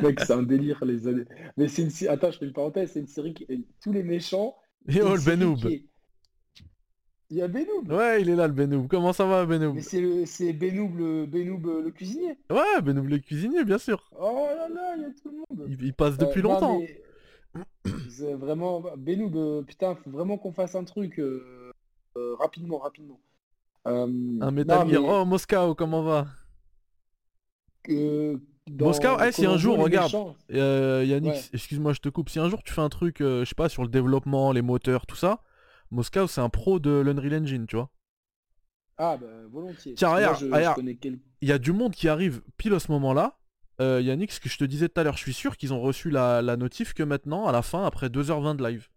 Mec, 0.03 0.19
c'est 0.21 0.33
un 0.33 0.43
délire 0.43 0.83
les 0.85 1.07
années. 1.09 1.25
Mais 1.59 1.69
c'est 1.69 1.83
une 1.83 2.09
attends, 2.09 2.31
je 2.31 2.39
fais 2.39 2.47
une 2.47 2.55
parenthèse, 2.55 2.93
c'est 2.93 3.01
une 3.01 3.07
série 3.07 3.35
qui 3.35 3.67
tous 3.83 3.93
les 3.93 4.03
méchants. 4.03 4.57
Et 4.89 5.03
oh 5.03 5.15
le 5.15 5.21
Benoub 5.21 5.57
qui 5.57 5.87
Il 7.31 7.37
y 7.37 7.43
a 7.43 7.49
Benoub. 7.49 7.87
Ouais, 7.91 8.23
il 8.23 8.31
est 8.31 8.37
là 8.37 8.47
le 8.47 8.55
Benoub. 8.55 8.87
Comment 8.89 9.13
ça 9.13 9.27
va 9.27 9.45
Benoub? 9.45 9.75
Mais 9.75 9.83
c'est 9.83 10.01
le 10.01 10.25
c'est 10.25 10.55
Benoub 10.55 10.97
le 10.97 11.27
Benoub 11.27 11.67
euh, 11.67 11.83
le 11.83 11.91
cuisinier. 11.91 12.39
Ouais, 12.51 12.81
Benoub 12.83 13.05
le 13.07 13.19
cuisinier, 13.19 13.63
bien 13.65 13.77
sûr. 13.79 14.09
Oh 14.19 14.47
là 14.57 14.69
là, 14.71 14.95
il 14.97 15.03
y 15.03 15.05
a 15.05 15.11
tout 15.11 15.29
le 15.31 15.37
monde. 15.37 15.67
Il, 15.69 15.83
il 15.85 15.93
passe 15.93 16.17
depuis 16.17 16.41
Euh, 16.41 16.45
non, 16.45 16.55
longtemps. 16.55 16.79
mais 16.79 17.03
c'est 18.11 18.35
vraiment 18.35 18.83
Benoub, 18.97 19.35
euh, 19.37 19.63
putain, 19.63 19.95
faut 19.95 20.11
vraiment 20.11 20.39
qu'on 20.39 20.53
fasse 20.53 20.75
un 20.75 20.85
truc 20.85 21.19
euh, 21.19 21.73
euh, 22.17 22.35
rapidement, 22.37 22.79
rapidement. 22.79 23.21
Euh, 23.87 24.05
Un 24.05 24.07
non, 24.09 24.53
Metal 24.53 24.89
Gear. 24.89 25.03
mais, 25.03 25.09
Oh 25.09 25.25
Moscow, 25.25 25.75
comment 25.75 26.03
va? 26.03 26.27
Dans 28.71 28.87
Moscow, 28.87 29.17
eh, 29.27 29.33
si 29.33 29.47
un 29.47 29.57
jour, 29.57 29.79
regarde. 29.79 30.13
Yannick, 30.51 31.33
Ouais. 31.33 31.41
excuse-moi, 31.55 31.93
je 31.95 32.01
te 32.01 32.09
coupe. 32.09 32.29
Si 32.29 32.39
un 32.39 32.49
jour 32.51 32.63
tu 32.63 32.73
fais 32.73 32.83
un 32.83 32.89
truc, 32.91 33.17
je 33.21 33.45
sais 33.45 33.55
pas, 33.55 33.69
sur 33.69 33.83
le 33.83 33.89
développement, 33.89 34.53
les 34.53 34.63
moteurs, 34.63 35.07
tout 35.07 35.17
ça, 35.17 35.43
Moscow 35.91 36.27
c'est 36.27 36.43
un 36.43 36.51
pro 36.51 36.79
de 36.79 36.91
l'Unreal 37.01 37.43
Engine, 37.43 37.67
tu 37.67 37.77
vois. 37.77 37.89
Ah 38.99 39.17
bah 39.17 39.27
volontiers. 39.51 39.95
Tiens, 39.95 40.09
moi, 40.09 40.17
regarde, 40.35 40.85
quel- 41.01 41.19
Il 41.41 41.49
y 41.49 41.53
a 41.53 41.59
du 41.59 41.73
monde 41.73 41.93
qui 41.95 42.09
arrive 42.09 42.43
pile 42.57 42.75
à 42.75 42.81
ce 42.81 42.91
moment-là. 42.93 43.38
Euh, 43.81 44.01
Yannick, 44.03 44.33
ce 44.33 44.41
que 44.41 44.49
je 44.49 44.59
te 44.59 44.65
disais 44.65 44.89
tout 44.89 45.01
à 45.01 45.05
l'heure, 45.05 45.17
je 45.17 45.23
suis 45.23 45.33
sûr 45.33 45.57
qu'ils 45.57 45.73
ont 45.73 45.81
reçu 45.81 46.11
la, 46.11 46.43
la 46.43 46.57
notif 46.57 46.95
que 46.95 47.03
maintenant, 47.03 47.47
à 47.47 47.53
la 47.53 47.63
fin, 47.63 47.85
après 47.85 48.09
2h20 48.09 48.57
de 48.57 48.67
live. 48.67 48.89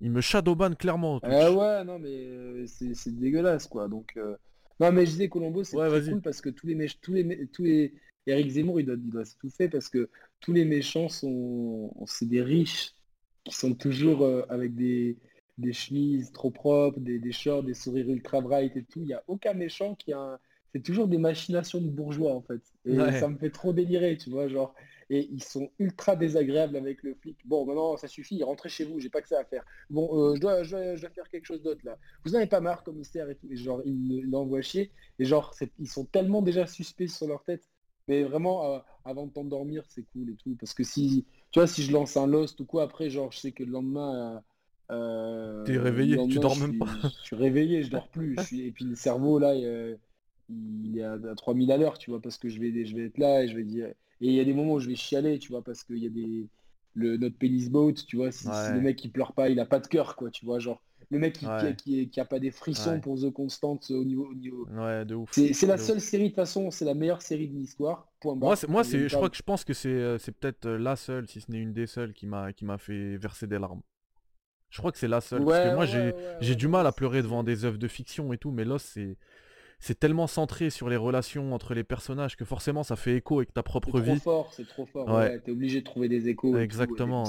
Ils 0.00 0.10
me 0.12 0.20
shadowban 0.20 0.74
clairement. 0.74 1.18
Ah 1.24 1.50
ouais, 1.50 1.84
non 1.84 1.98
mais 1.98 2.08
euh, 2.28 2.64
c'est 2.66 3.18
dégueulasse 3.18 3.66
quoi. 3.66 3.88
Donc 3.88 4.12
euh, 4.16 4.36
non 4.78 4.92
mais 4.92 5.04
je 5.06 5.10
disais 5.10 5.28
Colombo 5.28 5.64
c'est 5.64 5.76
Ouais, 5.76 6.00
cool 6.08 6.22
parce 6.22 6.40
que 6.40 6.50
tous 6.50 6.68
les 6.68 6.76
méch- 6.76 6.98
tous 7.02 7.12
les 7.12 7.48
tous 7.48 7.64
les 7.64 7.94
Eric 8.28 8.48
Zemmour 8.48 8.78
il 8.78 8.86
doit 8.86 8.94
il 8.94 9.10
doit 9.10 9.24
s'étouffer 9.24 9.68
parce 9.68 9.88
que 9.88 10.08
tous 10.38 10.52
les 10.52 10.64
méchants 10.64 11.08
sont 11.08 11.92
c'est 12.06 12.28
des 12.28 12.42
riches 12.42 12.92
qui 13.42 13.56
sont 13.56 13.74
toujours 13.74 14.22
euh, 14.22 14.42
avec 14.48 14.76
des 14.76 15.18
des 15.56 15.72
chemises 15.72 16.30
trop 16.30 16.52
propres, 16.52 17.00
des, 17.00 17.18
des 17.18 17.32
shorts, 17.32 17.64
des 17.64 17.74
sourires 17.74 18.08
ultra 18.08 18.40
bright 18.40 18.76
et 18.76 18.84
tout. 18.84 19.00
Il 19.02 19.08
y 19.08 19.14
a 19.14 19.24
aucun 19.26 19.54
méchant 19.54 19.96
qui 19.96 20.12
a 20.12 20.20
un- 20.20 20.38
c'est 20.72 20.82
toujours 20.82 21.08
des 21.08 21.18
machinations 21.18 21.80
de 21.80 21.88
bourgeois 21.88 22.34
en 22.34 22.42
fait. 22.42 22.60
Et 22.84 22.98
Ouais. 22.98 23.18
ça 23.20 23.28
me 23.28 23.38
fait 23.38 23.50
trop 23.50 23.72
délirer, 23.72 24.16
tu 24.16 24.30
vois, 24.30 24.48
genre 24.48 24.74
et 25.10 25.26
ils 25.32 25.42
sont 25.42 25.70
ultra 25.78 26.16
désagréables 26.16 26.76
avec 26.76 27.02
le 27.02 27.14
flic. 27.14 27.38
Bon, 27.46 27.64
maintenant 27.64 27.96
ça 27.96 28.08
suffit, 28.08 28.42
rentrez 28.42 28.68
chez 28.68 28.84
vous, 28.84 29.00
j'ai 29.00 29.08
pas 29.08 29.22
que 29.22 29.28
ça 29.28 29.40
à 29.40 29.44
faire. 29.44 29.64
Bon, 29.88 30.08
euh, 30.12 30.34
je, 30.34 30.40
dois, 30.40 30.62
je, 30.64 30.70
dois, 30.70 30.96
je 30.96 31.00
dois 31.00 31.10
faire 31.10 31.28
quelque 31.30 31.46
chose 31.46 31.62
d'autre 31.62 31.80
là. 31.84 31.96
Vous 32.24 32.34
en 32.34 32.38
avez 32.38 32.46
pas 32.46 32.60
marre, 32.60 32.82
commissaire 32.84 33.30
et 33.30 33.34
tout. 33.36 33.46
Et 33.50 33.56
genre, 33.56 33.80
il 33.86 34.12
il 34.12 34.30
l'envoie 34.30 34.60
chier. 34.60 34.92
Et 35.18 35.24
genre, 35.24 35.54
ils 35.78 35.88
sont 35.88 36.04
tellement 36.04 36.42
déjà 36.42 36.66
suspects 36.66 37.08
sur 37.08 37.26
leur 37.26 37.42
tête. 37.42 37.64
Mais 38.06 38.22
vraiment, 38.22 38.74
euh, 38.74 38.78
avant 39.04 39.26
de 39.26 39.32
t'endormir, 39.32 39.82
c'est 39.88 40.02
cool 40.12 40.30
et 40.30 40.36
tout. 40.36 40.54
Parce 40.60 40.74
que 40.74 40.84
si, 40.84 41.24
tu 41.52 41.58
vois, 41.60 41.66
si 41.66 41.82
je 41.82 41.92
lance 41.92 42.16
un 42.18 42.26
Lost 42.26 42.60
ou 42.60 42.66
quoi, 42.66 42.82
après, 42.82 43.08
genre, 43.08 43.32
je 43.32 43.38
sais 43.38 43.52
que 43.52 43.64
le 43.64 43.70
lendemain. 43.70 44.42
euh, 44.90 44.94
euh, 44.94 45.64
T'es 45.64 45.76
réveillé, 45.78 46.16
tu 46.28 46.38
dors 46.38 46.56
même 46.56 46.70
suis- 46.70 46.78
pas. 46.78 46.86
Je 47.02 47.08
suis 47.26 47.36
réveillé, 47.36 47.82
je 47.82 47.90
dors 47.90 48.08
plus. 48.08 48.36
Je 48.36 48.42
suis... 48.42 48.60
Et 48.66 48.72
puis 48.72 48.84
le 48.84 48.94
cerveau, 48.94 49.38
là, 49.38 49.52
euh, 49.54 49.96
il 50.48 50.98
est 50.98 51.02
à, 51.02 51.12
à 51.12 51.34
3000 51.34 51.70
à 51.72 51.76
l'heure, 51.76 51.98
tu 51.98 52.10
vois, 52.10 52.20
parce 52.20 52.38
que 52.38 52.48
je 52.48 52.60
vais, 52.60 52.84
je 52.84 52.96
vais 52.96 53.06
être 53.06 53.18
là 53.18 53.42
et 53.44 53.48
je 53.48 53.56
vais 53.56 53.64
dire. 53.64 53.86
Et 54.20 54.28
il 54.28 54.32
y 54.32 54.40
a 54.40 54.44
des 54.44 54.54
moments 54.54 54.74
où 54.74 54.80
je 54.80 54.88
vais 54.88 54.96
chialer, 54.96 55.38
tu 55.38 55.52
vois, 55.52 55.62
parce 55.62 55.84
qu'il 55.84 55.98
y 55.98 56.06
a 56.06 56.10
des. 56.10 56.46
Le, 56.94 57.16
notre 57.16 57.36
penis 57.36 57.68
boat, 57.70 57.92
tu 57.92 58.16
vois, 58.16 58.32
si, 58.32 58.48
le 58.48 58.80
mec 58.80 59.04
il 59.04 59.12
pleure 59.12 59.32
pas, 59.32 59.48
il 59.50 59.60
a 59.60 59.66
pas 59.66 59.78
de 59.78 59.86
cœur, 59.86 60.16
quoi, 60.16 60.30
tu 60.30 60.44
vois, 60.44 60.58
genre. 60.58 60.82
Le 61.10 61.18
mec 61.18 61.34
qui, 61.34 61.40
qui, 61.40 61.46
Ouais. 61.46 61.74
qui, 61.76 62.08
qui 62.10 62.20
a 62.20 62.24
pas 62.24 62.38
des 62.38 62.50
frissons 62.50 62.94
Ouais. 62.94 63.00
pour 63.00 63.18
The 63.18 63.30
Constant 63.30 63.78
au 63.90 64.04
niveau. 64.04 64.26
Au 64.26 64.34
niveau... 64.34 64.66
Ouais, 64.68 65.04
de 65.06 65.14
ouf. 65.14 65.30
C'est 65.32 65.62
la 65.66 65.76
de 65.76 65.80
ouf. 65.80 65.86
seule 65.86 66.00
série, 66.00 66.24
de 66.24 66.28
toute 66.28 66.36
façon, 66.36 66.70
c'est 66.70 66.84
la 66.84 66.94
meilleure 66.94 67.22
série 67.22 67.48
de 67.48 67.54
l'histoire. 67.54 68.08
Point 68.20 68.36
barre. 68.36 68.48
Moi, 68.48 68.56
c'est, 68.56 68.68
moi 68.68 68.84
c'est, 68.84 69.08
je 69.08 69.14
crois 69.16 69.30
que 69.30 69.36
je 69.36 69.42
pense 69.42 69.64
que 69.64 69.72
c'est, 69.72 69.88
euh, 69.88 70.18
c'est 70.18 70.32
peut-être 70.32 70.66
euh, 70.66 70.76
la 70.78 70.96
seule, 70.96 71.26
si 71.28 71.40
ce 71.40 71.50
n'est 71.50 71.58
une 71.60 71.72
des 71.72 71.86
seules, 71.86 72.12
qui 72.12 72.26
m'a, 72.26 72.52
qui 72.52 72.64
m'a 72.64 72.76
fait 72.78 73.16
verser 73.16 73.46
des 73.46 73.58
larmes. 73.58 73.80
Je 74.70 74.78
crois 74.78 74.92
que 74.92 74.98
c'est 74.98 75.08
la 75.08 75.22
seule, 75.22 75.44
parce 75.46 75.66
que 75.66 75.74
moi 75.74 75.86
j'ai, 75.86 76.12
j'ai 76.40 76.54
du 76.54 76.68
mal 76.68 76.86
à 76.86 76.92
pleurer 76.92 77.22
devant 77.22 77.42
des 77.42 77.64
œuvres 77.64 77.78
de 77.78 77.88
fiction 77.88 78.32
et 78.34 78.38
tout, 78.38 78.50
mais 78.50 78.64
Lost 78.66 78.90
c'est, 78.92 79.16
c'est 79.80 79.98
tellement 79.98 80.26
centré 80.26 80.70
sur 80.70 80.88
les 80.88 80.96
relations 80.96 81.52
entre 81.54 81.72
les 81.74 81.84
personnages 81.84 82.36
que 82.36 82.44
forcément 82.44 82.82
ça 82.82 82.96
fait 82.96 83.14
écho 83.16 83.38
avec 83.38 83.52
ta 83.54 83.60
C'est 83.60 83.64
propre 83.64 83.88
trop 83.90 84.00
vie. 84.00 84.18
fort, 84.18 84.52
c'est 84.52 84.66
trop 84.66 84.86
fort. 84.86 85.06
Ouais. 85.08 85.14
Ouais. 85.14 85.40
T'es 85.40 85.52
obligé 85.52 85.80
de 85.80 85.84
trouver 85.84 86.08
des 86.08 86.28
échos. 86.28 86.48
et 86.48 86.50
tout, 86.50 86.56
et 86.56 86.58
des 86.58 86.64
Exactement. 86.64 87.24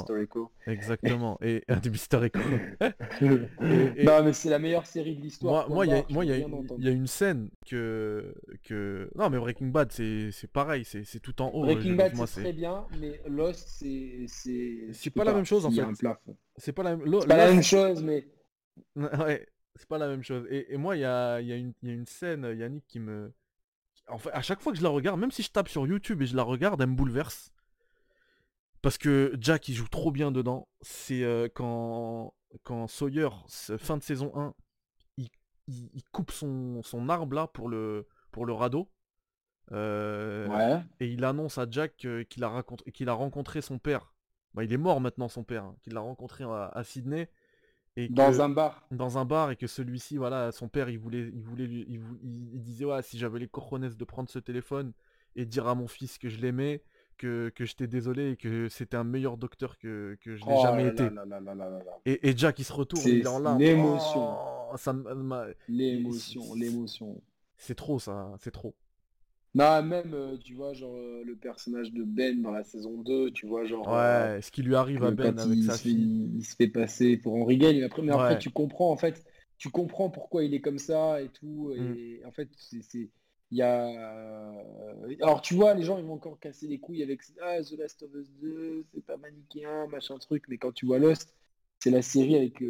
Exactement. 0.66 1.38
Et 1.42 1.64
un 1.70 1.78
des 1.78 1.90
Mister 1.90 2.20
Echo. 2.24 2.40
et- 3.22 4.04
Non, 4.04 4.24
mais 4.24 4.34
c'est 4.34 4.50
la 4.50 4.60
meilleure 4.60 4.86
série 4.86 5.16
de 5.16 5.22
l'histoire. 5.22 5.70
Moi, 5.70 5.86
il 5.86 5.92
y 5.92 5.96
a, 5.96 6.04
moi, 6.10 6.26
y 6.26 6.30
y 6.30 6.90
une 6.92 7.08
scène 7.08 7.50
que, 7.68 8.34
que, 8.64 9.10
non, 9.16 9.30
mais 9.30 9.38
Breaking 9.38 9.68
Bad, 9.68 9.92
c'est, 9.92 10.32
c'est 10.32 10.50
pareil, 10.52 10.84
c'est, 10.86 11.04
c'est 11.04 11.20
tout 11.20 11.42
en 11.42 11.50
haut. 11.50 11.64
Breaking 11.64 11.96
Bad, 11.96 12.16
c'est 12.26 12.42
très 12.42 12.54
bien, 12.54 12.86
mais 13.00 13.22
Lost, 13.28 13.68
c'est. 13.70 14.26
C'est 14.28 14.88
C'est 14.92 15.10
pas 15.12 15.24
la 15.24 15.34
même 15.34 15.46
chose, 15.46 15.66
en 15.66 15.72
fait. 15.72 15.84
c'est 16.58 16.74
pas 16.74 16.84
la 16.84 16.96
même. 16.96 17.06
Lo- 17.06 17.22
C'est 17.22 17.28
pas 17.28 17.38
la 17.38 17.52
même 17.52 17.64
chose, 17.64 18.04
mais. 18.04 18.28
Ouais, 18.96 19.46
c'est 19.80 19.88
pas 19.90 19.98
la 19.98 20.08
même 20.08 20.24
chose. 20.24 20.46
Et, 20.50 20.74
et 20.74 20.78
moi, 20.78 20.96
il 20.98 21.00
y 21.02 21.06
a, 21.06 21.42
y, 21.42 21.52
a 21.54 21.58
y 21.58 21.64
a 21.64 21.94
une 21.94 22.06
scène, 22.06 22.46
euh, 22.46 22.56
Yannick, 22.56 22.86
qui 22.88 23.00
me... 23.00 23.34
En 24.08 24.18
fait, 24.18 24.32
à 24.32 24.42
chaque 24.42 24.62
fois 24.62 24.72
que 24.72 24.78
je 24.78 24.84
la 24.84 24.90
regarde, 24.90 25.20
même 25.20 25.32
si 25.32 25.44
je 25.44 25.52
tape 25.52 25.70
sur 25.70 25.86
YouTube 25.88 26.22
et 26.22 26.26
je 26.26 26.36
la 26.36 26.44
regarde, 26.44 26.82
elle 26.82 26.90
me 26.90 26.96
bouleverse. 26.96 27.52
Parce 28.82 28.98
que 28.98 29.36
Jack, 29.40 29.68
il 29.68 29.76
joue 29.76 29.88
trop 29.88 30.12
bien 30.12 30.32
dedans. 30.32 30.68
C'est 30.82 31.24
euh, 31.24 31.48
quand, 31.54 32.34
quand 32.64 32.88
Sawyer, 32.88 33.30
fin 33.78 33.98
de 33.98 34.04
saison 34.04 34.32
1, 34.36 34.54
il, 35.18 35.30
il- 35.68 35.90
il 35.94 36.04
coupe 36.12 36.32
son, 36.32 36.82
son 36.84 37.10
arbre 37.10 37.36
là 37.36 37.48
pour 37.48 37.68
le, 37.70 38.08
pour 38.32 38.46
le 38.46 38.54
radeau. 38.54 38.90
Euh, 39.72 40.48
Ouais. 40.48 40.82
et 41.00 41.08
il 41.08 41.24
annonce 41.24 41.58
à 41.60 41.68
Jack 41.70 41.96
qu'il 42.30 42.44
a, 42.44 42.50
raconté- 42.50 42.92
qu'il 42.92 43.10
a 43.10 43.14
rencontré 43.14 43.62
son 43.62 43.78
père. 43.78 44.14
Bah, 44.56 44.64
il 44.64 44.74
est 44.74 44.78
mort 44.78 45.00
maintenant 45.02 45.28
son 45.28 45.44
père, 45.44 45.66
hein, 45.66 45.76
qu'il 45.84 45.94
l'a 45.94 46.00
rencontré 46.00 46.44
à, 46.46 46.66
à 46.74 46.84
Sydney. 46.84 47.30
Et 48.02 48.08
Dans 48.08 48.42
un 48.42 48.48
bar. 48.50 48.88
dans 48.92 49.18
un 49.18 49.26
bar 49.26 49.52
et 49.52 49.56
que 49.58 49.68
celui-ci, 49.68 50.16
voilà, 50.16 50.52
son 50.54 50.70
père, 50.70 50.90
il 50.90 50.98
voulait, 50.98 51.30
il 51.34 51.42
voulait, 51.44 51.68
lui- 51.68 51.86
il, 51.90 52.62
disait, 52.62 52.86
ouais, 52.86 53.02
si 53.02 53.18
j'avais 53.18 53.40
les 53.40 53.48
cojones 53.48 53.90
de 53.90 54.06
prendre 54.06 54.30
ce 54.30 54.40
téléphone 54.40 54.94
et 55.36 55.46
dire 55.46 55.68
à 55.68 55.76
mon 55.76 55.88
fils 55.88 56.18
que 56.18 56.30
je 56.30 56.40
l'aimais, 56.40 56.82
que, 57.18 57.50
que 57.54 57.66
j'étais 57.66 57.88
désolé 57.88 58.32
et 58.32 58.38
que 58.38 58.70
c'était 58.70 58.96
un 58.96 59.04
meilleur 59.04 59.36
docteur 59.38 59.78
que, 59.78 60.18
que 60.22 60.36
je 60.38 60.46
n'ai 60.46 60.54
Oh 60.56 60.62
jamais 60.64 60.86
là 60.86 60.90
été. 60.92 61.10
là 61.10 61.26
là. 61.26 61.80
Et, 62.06 62.30
et 62.30 62.38
Jack, 62.38 62.60
il 62.60 62.64
se 62.64 62.72
retourne, 62.72 63.04
il 63.06 63.20
est 63.20 63.28
en 63.28 63.40
larmes. 63.40 63.60
l'émotion. 63.60 64.38
Oh, 64.72 64.76
L'émotion, 65.68 66.54
l'émotion. 66.56 67.22
C'est 67.58 67.76
trop, 67.76 68.00
ça, 68.00 68.32
c'est 68.40 68.52
trop. 68.52 68.76
Non, 69.56 69.82
même, 69.84 70.14
euh, 70.14 70.38
tu 70.38 70.54
vois, 70.54 70.74
genre, 70.74 70.96
euh, 70.96 71.24
le 71.26 71.36
personnage 71.36 71.92
de 71.92 72.04
Ben 72.04 72.42
dans 72.42 72.52
la 72.52 72.64
saison 72.64 73.02
2, 73.02 73.32
tu 73.32 73.48
vois, 73.48 73.66
genre... 73.66 73.92
euh, 73.94 74.28
Ouais, 74.36 74.42
ce 74.42 74.52
qui 74.52 74.62
lui 74.62 74.76
arrive 74.76 75.04
à 75.04 75.12
Ben 75.12 75.38
avec 75.40 75.58
il, 75.58 75.64
sa 75.64 75.78
se 75.78 75.82
fait, 75.82 75.90
fille. 75.90 76.30
il 76.38 76.44
se 76.46 76.56
fait 76.56 76.68
passer 76.68 77.18
pour 77.18 77.36
Henri 77.36 77.58
Gale, 77.58 77.78
mais 77.78 77.84
après, 77.84 78.02
mais 78.04 78.12
après, 78.12 78.36
Ouais. 78.36 78.38
tu 78.38 78.50
comprends, 78.52 78.92
en 78.92 78.98
fait, 78.98 79.24
tu 79.58 79.70
comprends 79.70 80.10
pourquoi 80.10 80.44
il 80.44 80.54
est 80.54 80.62
comme 80.62 80.80
ça 80.80 81.22
et 81.22 81.30
tout, 81.30 81.72
Mm. 81.78 81.96
et 81.96 82.22
en 82.26 82.32
fait, 82.32 82.50
c'est... 82.58 83.10
Il 83.52 83.58
y 83.58 83.64
a... 83.64 84.54
Alors, 85.22 85.42
tu 85.42 85.56
vois, 85.56 85.74
les 85.74 85.84
gens, 85.84 85.98
ils 85.98 86.06
vont 86.06 86.14
encore 86.14 86.40
casser 86.40 86.68
les 86.68 86.80
couilles 86.80 87.02
avec 87.04 87.22
ah, 87.42 87.62
The 87.64 87.72
Last 87.78 88.04
of 88.04 88.14
Us 88.14 88.30
2, 88.42 88.86
c'est 88.94 89.04
pas 89.06 89.18
manichéen, 89.18 89.88
machin 89.88 90.18
truc, 90.20 90.44
mais 90.48 90.58
quand 90.58 90.72
tu 90.72 90.86
vois 90.86 91.00
Lost, 91.00 91.36
c'est 91.80 91.90
la 91.92 92.02
série 92.02 92.36
avec... 92.36 92.62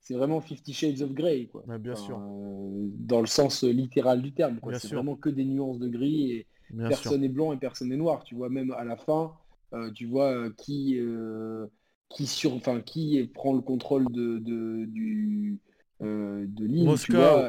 C'est 0.00 0.14
vraiment 0.14 0.40
Fifty 0.40 0.72
Shades 0.72 1.02
of 1.02 1.12
Grey, 1.12 1.46
quoi. 1.46 1.64
Bien 1.66 1.94
Enfin, 1.94 2.04
sûr, 2.04 2.18
euh, 2.18 2.88
dans 2.98 3.20
le 3.20 3.26
sens 3.26 3.62
littéral 3.62 4.22
du 4.22 4.32
terme, 4.32 4.58
quoi. 4.60 4.74
C'est 4.74 4.88
vraiment 4.88 5.16
que 5.16 5.28
des 5.28 5.44
nuances 5.44 5.78
de 5.78 5.88
gris 5.88 6.32
et 6.32 6.46
bien 6.70 6.88
personne 6.88 7.20
n'est 7.20 7.28
blanc 7.28 7.52
et 7.52 7.58
personne 7.58 7.88
n'est 7.88 7.96
noir. 7.96 8.24
Tu 8.24 8.34
vois, 8.34 8.48
même 8.48 8.72
à 8.72 8.84
la 8.84 8.96
fin, 8.96 9.34
euh, 9.74 9.90
tu 9.92 10.06
vois 10.06 10.32
euh, 10.32 10.50
qui, 10.56 10.98
euh, 10.98 11.66
qui, 12.08 12.26
sur, 12.26 12.54
enfin, 12.54 12.80
qui 12.80 13.24
prend 13.34 13.52
le 13.54 13.60
contrôle 13.60 14.10
de, 14.10 14.38
de, 14.38 14.84
du, 14.86 15.60
de 16.00 16.64
l'île. 16.64 16.98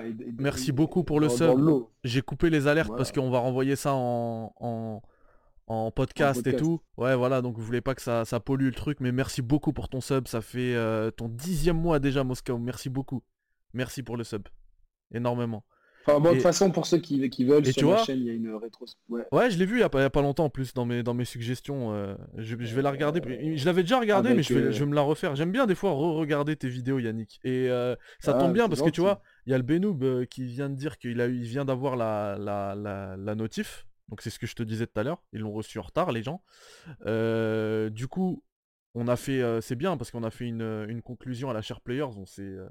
et- 0.05 0.31
merci 0.37 0.71
beaucoup 0.71 1.03
pour 1.03 1.19
le 1.19 1.29
sub. 1.29 1.73
J'ai 2.03 2.21
coupé 2.21 2.49
les 2.49 2.67
alertes 2.67 2.95
parce 2.95 3.11
qu'on 3.11 3.29
va 3.29 3.39
renvoyer 3.39 3.75
ça 3.75 3.93
en, 3.93 4.53
en, 4.59 5.01
en 5.71 5.91
podcast 5.91 6.41
et 6.41 6.51
podcast. 6.51 6.63
tout. 6.63 6.81
Ouais, 6.97 7.15
voilà, 7.15 7.41
donc 7.41 7.57
vous 7.57 7.63
voulez 7.63 7.81
pas 7.81 7.95
que 7.95 8.01
ça, 8.01 8.25
ça 8.25 8.39
pollue 8.39 8.65
le 8.65 8.71
truc, 8.73 8.99
mais 8.99 9.11
merci 9.11 9.41
beaucoup 9.41 9.73
pour 9.73 9.87
ton 9.89 10.01
sub. 10.01 10.27
Ça 10.27 10.41
fait 10.41 10.75
euh, 10.75 11.11
ton 11.11 11.29
dixième 11.29 11.77
mois 11.77 11.99
déjà, 11.99 12.23
Moscow. 12.23 12.57
Merci 12.57 12.89
beaucoup. 12.89 13.23
Merci 13.73 14.03
pour 14.03 14.17
le 14.17 14.23
sub. 14.23 14.43
Énormément. 15.13 15.63
Enfin, 16.07 16.19
bon, 16.19 16.29
de 16.29 16.33
toute 16.33 16.41
façon, 16.41 16.71
pour 16.71 16.87
ceux 16.87 16.97
qui, 16.97 17.29
qui 17.29 17.45
veulent, 17.45 17.61
Et 17.67 17.71
sur 17.71 17.79
tu 17.81 17.85
vois 17.85 18.03
chaîne, 18.03 18.17
il 18.21 18.25
y 18.25 18.29
a 18.31 18.33
une 18.33 18.55
rétro... 18.55 18.85
Ouais. 19.07 19.21
Ouais, 19.31 19.51
je 19.51 19.59
l'ai 19.59 19.67
vu 19.67 19.77
il 19.77 19.81
y, 19.81 19.83
a 19.83 19.89
pas, 19.89 19.99
il 19.99 20.01
y 20.01 20.05
a 20.05 20.09
pas 20.09 20.23
longtemps 20.23 20.45
en 20.45 20.49
plus 20.49 20.73
dans 20.73 20.83
mes, 20.83 21.03
dans 21.03 21.13
mes 21.13 21.25
suggestions. 21.25 21.93
euh, 21.93 22.15
je, 22.37 22.55
je 22.59 22.75
vais 22.75 22.81
la 22.81 22.89
regarder. 22.89 23.21
Je 23.55 23.65
l'avais 23.67 23.83
déjà 23.83 23.99
regardé, 23.99 24.29
mais 24.29 24.35
avec, 24.35 24.47
je 24.47 24.53
vais, 24.55 24.61
euh, 24.61 24.71
je 24.71 24.79
vais 24.79 24.89
me 24.89 24.95
la 24.95 25.01
refaire. 25.01 25.35
J'aime 25.35 25.51
bien 25.51 25.67
des 25.67 25.75
fois 25.75 25.91
re-regarder 25.91 26.55
tes 26.55 26.69
vidéos, 26.69 26.97
Yannick. 26.97 27.39
Et 27.43 27.69
euh, 27.69 27.95
ça 28.19 28.35
Ah, 28.35 28.39
tombe 28.39 28.51
bien 28.53 28.67
parce 28.67 28.81
que 28.81 28.89
tu 28.89 28.99
vois, 28.99 29.21
il 29.45 29.51
y 29.51 29.53
a 29.53 29.57
le 29.57 29.63
Benoub 29.63 29.99
euh, 30.01 30.25
qui 30.25 30.43
vient 30.45 30.71
de 30.71 30.75
dire 30.75 30.97
qu'il 30.97 31.21
a 31.21 31.27
eu, 31.27 31.35
il 31.37 31.43
vient 31.43 31.65
d'avoir 31.65 31.95
la, 31.95 32.35
la, 32.39 32.73
la, 32.73 33.15
la 33.15 33.35
notif. 33.35 33.85
Donc 34.11 34.21
c'est 34.21 34.29
ce 34.29 34.37
que 34.37 34.45
je 34.45 34.55
te 34.55 34.61
disais 34.61 34.85
tout 34.85 34.99
à 34.99 35.03
l'heure. 35.03 35.23
Ils 35.33 35.39
l'ont 35.39 35.51
reçu 35.51 35.79
en 35.79 35.83
retard, 35.83 36.11
les 36.11 36.21
gens. 36.21 36.43
Euh, 37.07 37.89
du 37.89 38.07
coup, 38.07 38.43
on 38.93 39.07
a 39.07 39.15
fait, 39.15 39.41
euh, 39.41 39.61
c'est 39.61 39.75
bien 39.75 39.97
parce 39.97 40.11
qu'on 40.11 40.23
a 40.23 40.29
fait 40.29 40.45
une, 40.45 40.85
une 40.87 41.01
conclusion 41.01 41.49
à 41.49 41.53
la 41.53 41.63
Share 41.63 41.81
Players. 41.81 42.17
On 42.17 42.25
s'est, 42.25 42.43
euh, 42.43 42.67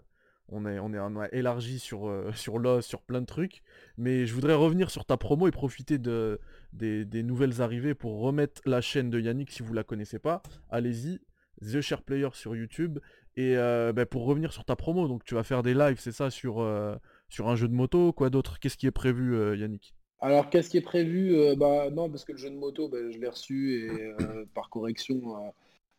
on 0.49 0.67
est, 0.67 0.79
on 0.79 0.93
est, 0.93 0.99
on 0.99 1.17
a 1.19 1.29
élargi 1.33 1.79
sur, 1.79 2.09
euh, 2.09 2.31
sur 2.35 2.59
l'os, 2.59 2.87
sur 2.87 3.03
plein 3.03 3.21
de 3.21 3.27
trucs. 3.27 3.63
Mais 3.97 4.27
je 4.27 4.35
voudrais 4.35 4.55
revenir 4.55 4.91
sur 4.91 5.05
ta 5.05 5.17
promo 5.17 5.49
et 5.49 5.51
profiter 5.51 5.99
de, 5.99 6.41
des, 6.73 7.23
nouvelles 7.23 7.63
arrivées 7.63 7.95
pour 7.95 8.21
remettre 8.21 8.61
la 8.67 8.81
chaîne 8.81 9.11
de 9.11 9.21
Yannick 9.21 9.51
si 9.51 9.63
vous 9.63 9.73
la 9.73 9.85
connaissez 9.85 10.19
pas. 10.19 10.43
Allez-y, 10.69 11.21
The 11.63 11.81
Share 11.81 12.03
Player 12.03 12.29
sur 12.33 12.57
YouTube. 12.57 12.99
Et 13.37 13.57
euh, 13.57 13.93
bah, 13.93 14.07
pour 14.07 14.25
revenir 14.25 14.53
sur 14.53 14.65
ta 14.65 14.77
promo, 14.77 15.09
donc 15.09 15.25
tu 15.25 15.35
vas 15.35 15.45
faire 15.45 15.63
des 15.63 15.75
lives, 15.75 16.01
c'est 16.01 16.13
ça, 16.13 16.31
sur, 16.31 16.61
euh, 16.61 16.97
sur 17.29 17.49
un 17.49 17.57
jeu 17.57 17.69
de 17.69 17.75
moto, 17.75 18.13
quoi 18.13 18.29
d'autre? 18.29 18.59
Qu'est-ce 18.59 18.77
qui 18.77 18.87
est 18.87 18.91
prévu, 18.91 19.35
euh, 19.35 19.57
Yannick? 19.57 19.95
Alors, 20.21 20.51
qu'est-ce 20.51 20.71
qui 20.71 20.77
est 20.77 20.83
prévu 20.83 21.35
Euh, 21.35 21.57
Bah 21.57 21.91
non, 21.91 22.11
parce 22.11 22.25
que 22.25 22.33
le 22.33 22.39
jeu 22.39 22.51
de 22.51 22.57
moto, 22.57 22.89
bah, 22.89 22.99
je 23.11 23.19
l'ai 23.19 23.29
reçu 23.29 23.75
et 23.75 23.91
euh, 24.21 24.45
par 24.55 24.69
correction, 24.71 25.53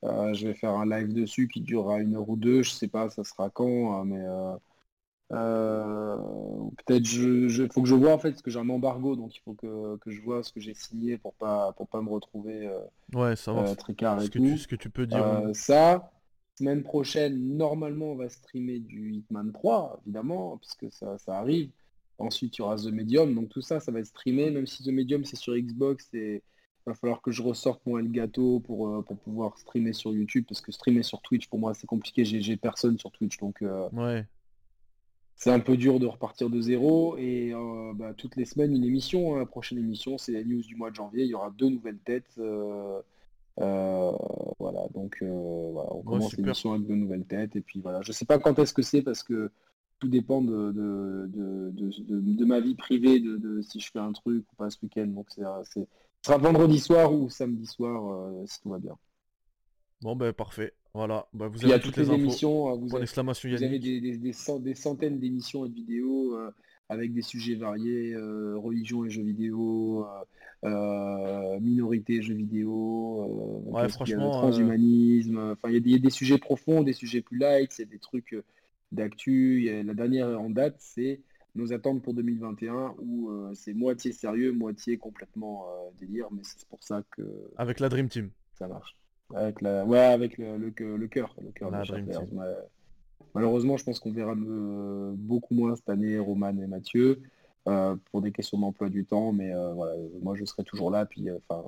euh, 0.03 0.34
je 0.34 0.48
vais 0.48 0.53
faire 0.53 0.72
un 0.72 0.85
live 0.85 1.14
dessus 1.14 1.48
qui 1.48 1.61
durera 1.61 1.99
une 1.99 2.15
heure 2.15 2.30
ou 2.30 2.35
deux. 2.35 2.64
Je 2.64 2.72
sais 2.72 2.88
pas, 2.88 3.10
ça 3.10 3.23
sera 3.23 3.49
quand, 3.49 3.93
hein, 3.93 4.06
mais 4.06 4.23
peut-être 5.30 7.06
je, 7.06 7.48
je 7.48 7.64
faut 7.72 7.81
que 7.81 7.88
je 7.88 7.95
vois 7.95 8.14
en 8.14 8.18
fait 8.19 8.31
parce 8.31 8.41
que 8.41 8.52
j'ai 8.52 8.60
un 8.60 8.69
embargo, 8.69 9.15
donc 9.15 9.35
il 9.35 9.39
faut 9.41 9.53
que, 9.53 9.98
que 9.98 10.11
je 10.11 10.22
vois 10.22 10.43
ce 10.43 10.52
que 10.52 10.60
j'ai 10.60 10.73
signé 10.73 11.18
pour 11.18 11.34
pas 11.34 11.72
pour 11.73 11.88
pas 11.88 12.02
me 12.02 12.10
retrouver 12.10 12.69
Ouais, 13.14 13.35
savoir 13.35 13.65
euh, 13.68 13.76
tricard 13.76 14.22
et 14.22 14.26
ce, 14.26 14.30
que 14.30 14.39
tu, 14.39 14.57
ce 14.57 14.68
que 14.68 14.76
tu 14.76 14.89
peux 14.89 15.06
dire. 15.06 15.26
Ça, 15.53 16.11
semaine 16.57 16.84
prochaine, 16.84 17.57
normalement, 17.57 18.11
on 18.11 18.15
va 18.15 18.30
streamer 18.30 18.80
du 18.80 19.14
Hitman 19.14 19.52
3, 19.52 19.99
évidemment, 20.03 20.57
puisque 20.57 20.91
ça, 20.91 21.18
ça 21.18 21.38
arrive. 21.39 21.69
Ensuite, 22.22 22.57
il 22.57 22.60
y 22.60 22.61
aura 22.64 22.76
The 22.76 22.91
Medium, 22.91 23.34
donc 23.34 23.49
tout 23.49 23.61
ça, 23.61 23.80
ça 23.80 23.91
va 23.91 23.99
être 23.99 24.07
streamé, 24.07 24.49
même 24.52 24.68
si 24.68 24.84
The 24.84 24.88
Medium, 24.88 25.26
c'est 25.26 25.35
sur 25.35 25.56
Xbox, 25.56 26.10
et 26.14 26.35
il 26.35 26.89
va 26.89 26.93
falloir 26.93 27.22
que 27.22 27.31
je 27.31 27.41
ressorte 27.41 27.85
mon 27.85 27.98
Elgato 27.98 28.60
pour, 28.61 28.88
euh, 28.88 29.02
pour 29.02 29.18
pouvoir 29.18 29.57
streamer 29.57 29.93
sur 29.93 30.14
YouTube, 30.14 30.45
parce 30.48 30.61
que 30.61 30.72
streamer 30.72 31.03
sur 31.03 31.22
Twitch, 31.22 31.48
pour 31.48 31.60
moi, 31.60 31.73
c'est 31.73 31.88
compliqué, 31.88 32.26
j'ai 32.26 32.57
personne 32.57 32.98
sur 32.98 33.11
Twitch, 33.11 33.38
donc 33.38 33.61
euh, 33.61 33.89
Ouais, 33.91 34.26
c'est 35.35 35.52
un 35.52 35.60
peu 35.60 35.76
dur 35.76 35.99
de 35.99 36.06
repartir 36.06 36.49
de 36.49 36.61
zéro, 36.61 37.18
et 37.18 37.53
euh, 37.53 37.93
bah, 37.95 38.14
toutes 38.15 38.35
les 38.35 38.45
semaines, 38.45 38.76
une 38.76 38.84
émission, 38.84 39.35
hein. 39.35 39.39
la 39.39 39.45
prochaine 39.45 39.77
émission, 39.77 40.18
c'est 40.18 40.34
la 40.34 40.43
news 40.43 40.61
du 40.61 40.76
mois 40.76 40.91
de 40.91 40.95
janvier, 40.95 41.23
il 41.23 41.30
y 41.30 41.34
aura 41.34 41.52
deux 41.52 41.69
nouvelles 41.69 41.99
têtes, 41.99 42.39
euh, 43.60 44.11
voilà, 44.60 44.88
donc 44.93 45.18
euh, 45.22 45.69
voilà, 45.73 45.93
on 45.93 46.02
commence 46.02 46.30
super. 46.30 46.45
l'émission 46.45 46.73
avec 46.73 46.88
de 46.88 46.95
nouvelles 46.95 47.26
têtes. 47.26 47.56
Et 47.56 47.61
puis 47.61 47.80
voilà, 47.81 48.02
je 48.02 48.11
sais 48.11 48.26
pas 48.26 48.39
quand 48.39 48.57
est-ce 48.60 48.73
que 48.73 48.81
c'est 48.81 49.02
parce 49.02 49.23
que 49.23 49.52
tout 50.02 50.10
dépend 50.10 50.41
de, 50.41 50.72
de, 50.72 51.28
de, 51.32 51.72
de- 52.36 52.45
ma 52.45 52.60
vie 52.60 52.76
privée, 52.76 53.19
de, 53.19 53.61
si 53.61 53.80
je 53.80 53.90
fais 53.91 53.99
un 53.99 54.11
truc 54.11 54.44
ou 54.52 54.56
pas 54.57 54.69
ce 54.69 54.78
week-end. 54.84 55.06
Donc 55.07 55.28
c'est, 55.30 55.44
c'est- 55.65 55.88
ce 56.23 56.28
sera 56.28 56.38
vendredi 56.38 56.80
soir 56.80 57.14
ou 57.14 57.30
samedi 57.30 57.65
soir 57.68 58.11
euh, 58.11 58.44
si 58.48 58.60
tout 58.61 58.69
va 58.69 58.80
bien. 58.80 58.98
bon 60.02 60.15
ben 60.15 60.34
parfait. 60.34 60.73
Voilà, 60.94 61.28
vous 61.34 61.44
Puis 61.52 61.61
il 61.61 61.69
y 61.69 61.72
a 61.72 61.76
avez 61.76 61.84
toutes 61.84 61.95
toutes 61.95 61.98
les, 61.98 62.03
les 62.06 62.10
infos. 62.10 62.19
émissions, 62.23 62.69
euh, 62.69 62.76
vous 62.76 62.95
avez, 62.95 63.06
vous 63.06 63.64
avez 63.64 63.80
des, 63.80 64.02
des- 64.02 64.18
des 64.18 64.34
cent- 64.34 64.60
des 64.60 64.76
centaines 64.76 65.19
d'émissions 65.19 65.65
et 65.65 65.69
de 65.69 65.76
vidéos 65.76 66.36
euh, 66.36 66.52
avec 66.90 67.14
des 67.14 67.22
sujets 67.22 67.56
variés, 67.56 68.14
euh, 68.14 68.57
religion 68.57 69.06
et 69.06 69.10
jeux 69.10 69.23
vidéo, 69.23 70.06
euh, 70.64 70.68
euh, 70.68 71.60
minorité 71.61 72.15
et 72.15 72.22
jeux 72.22 72.34
vidéo, 72.34 73.64
euh, 73.68 73.72
Ouais, 73.72 73.88
franchement, 73.88 74.26
euh, 74.28 74.32
transhumanisme, 74.32 75.38
enfin 75.53 75.69
il 75.69 75.76
y, 75.76 75.78
a 75.78 75.80
des- 75.80 75.90
il 75.91 75.94
y 75.94 75.95
a 75.95 75.99
des 75.99 76.10
sujets 76.10 76.38
profonds, 76.40 76.82
des 76.84 76.94
sujets 76.94 77.22
plus 77.22 77.38
light, 77.38 77.72
c'est 77.72 77.86
des 77.86 77.99
trucs 77.99 78.34
euh, 78.34 78.44
d'actu. 78.92 79.84
La 79.84 79.94
dernière 79.94 80.40
en 80.40 80.50
date, 80.50 80.76
c'est 80.80 81.22
nos 81.56 81.74
attentes 81.74 82.02
pour 82.02 82.14
2021 82.14 82.96
où 83.00 83.30
euh, 83.30 83.52
c'est 83.54 83.74
moitié 83.74 84.12
sérieux, 84.14 84.52
moitié 84.54 84.98
complètement 84.98 85.66
euh, 85.68 85.90
délire, 86.00 86.28
mais 86.32 86.42
c'est 86.44 86.66
pour 86.70 86.82
ça 86.84 87.04
que 87.12 87.22
Avec 87.58 87.80
la 87.80 87.90
Dream 87.90 88.08
Team. 88.08 88.30
ça 88.58 88.68
marche. 88.68 88.96
Avec 89.36 89.62
la... 89.62 89.86
Ouais, 89.86 90.00
avec 90.00 90.38
le, 90.38 90.58
le, 90.58 90.72
cœur- 90.72 90.98
le 90.98 91.08
cœur. 91.08 91.36
Le 91.42 91.52
cœur 91.52 91.72
La 91.72 91.82
de 91.84 91.88
Dream. 91.88 92.10
Team. 92.10 92.44
Malheureusement, 93.34 93.78
je 93.78 93.84
pense 93.84 94.00
qu'on 94.00 94.12
verra 94.12 94.34
euh, 94.34 95.14
beaucoup 95.16 95.54
moins 95.54 95.76
cette 95.76 95.90
année 95.90 96.20
Roman 96.20 96.50
et 96.58 96.68
Mathieu 96.68 97.22
pour 98.12 98.22
des 98.22 98.32
questions 98.32 98.58
d'emploi 98.58 98.90
du 98.90 99.06
temps, 99.06 99.32
mais 99.32 99.54
voilà, 99.76 99.94
moi 100.24 100.34
je 100.36 100.44
serai 100.46 100.64
toujours 100.64 100.90
là, 100.90 101.06
puis 101.06 101.28
enfin 101.32 101.64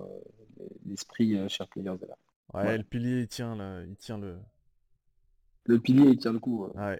l'esprit 0.88 1.38
cher 1.50 1.68
players 1.68 1.91
est 2.02 2.08
là. 2.08 2.18
Ouais, 2.54 2.64
Ouais. 2.64 2.78
le 2.80 2.84
pilier 2.84 3.20
il 3.22 3.28
tient 3.28 3.56
là, 3.56 3.84
il 3.84 3.95
tient 3.95 4.18
le. 4.18 4.38
Le 5.66 5.80
pilier 5.80 6.10
il 6.10 6.18
tient 6.18 6.34
le 6.34 6.40
coup. 6.40 6.66
Ouais. 6.74 7.00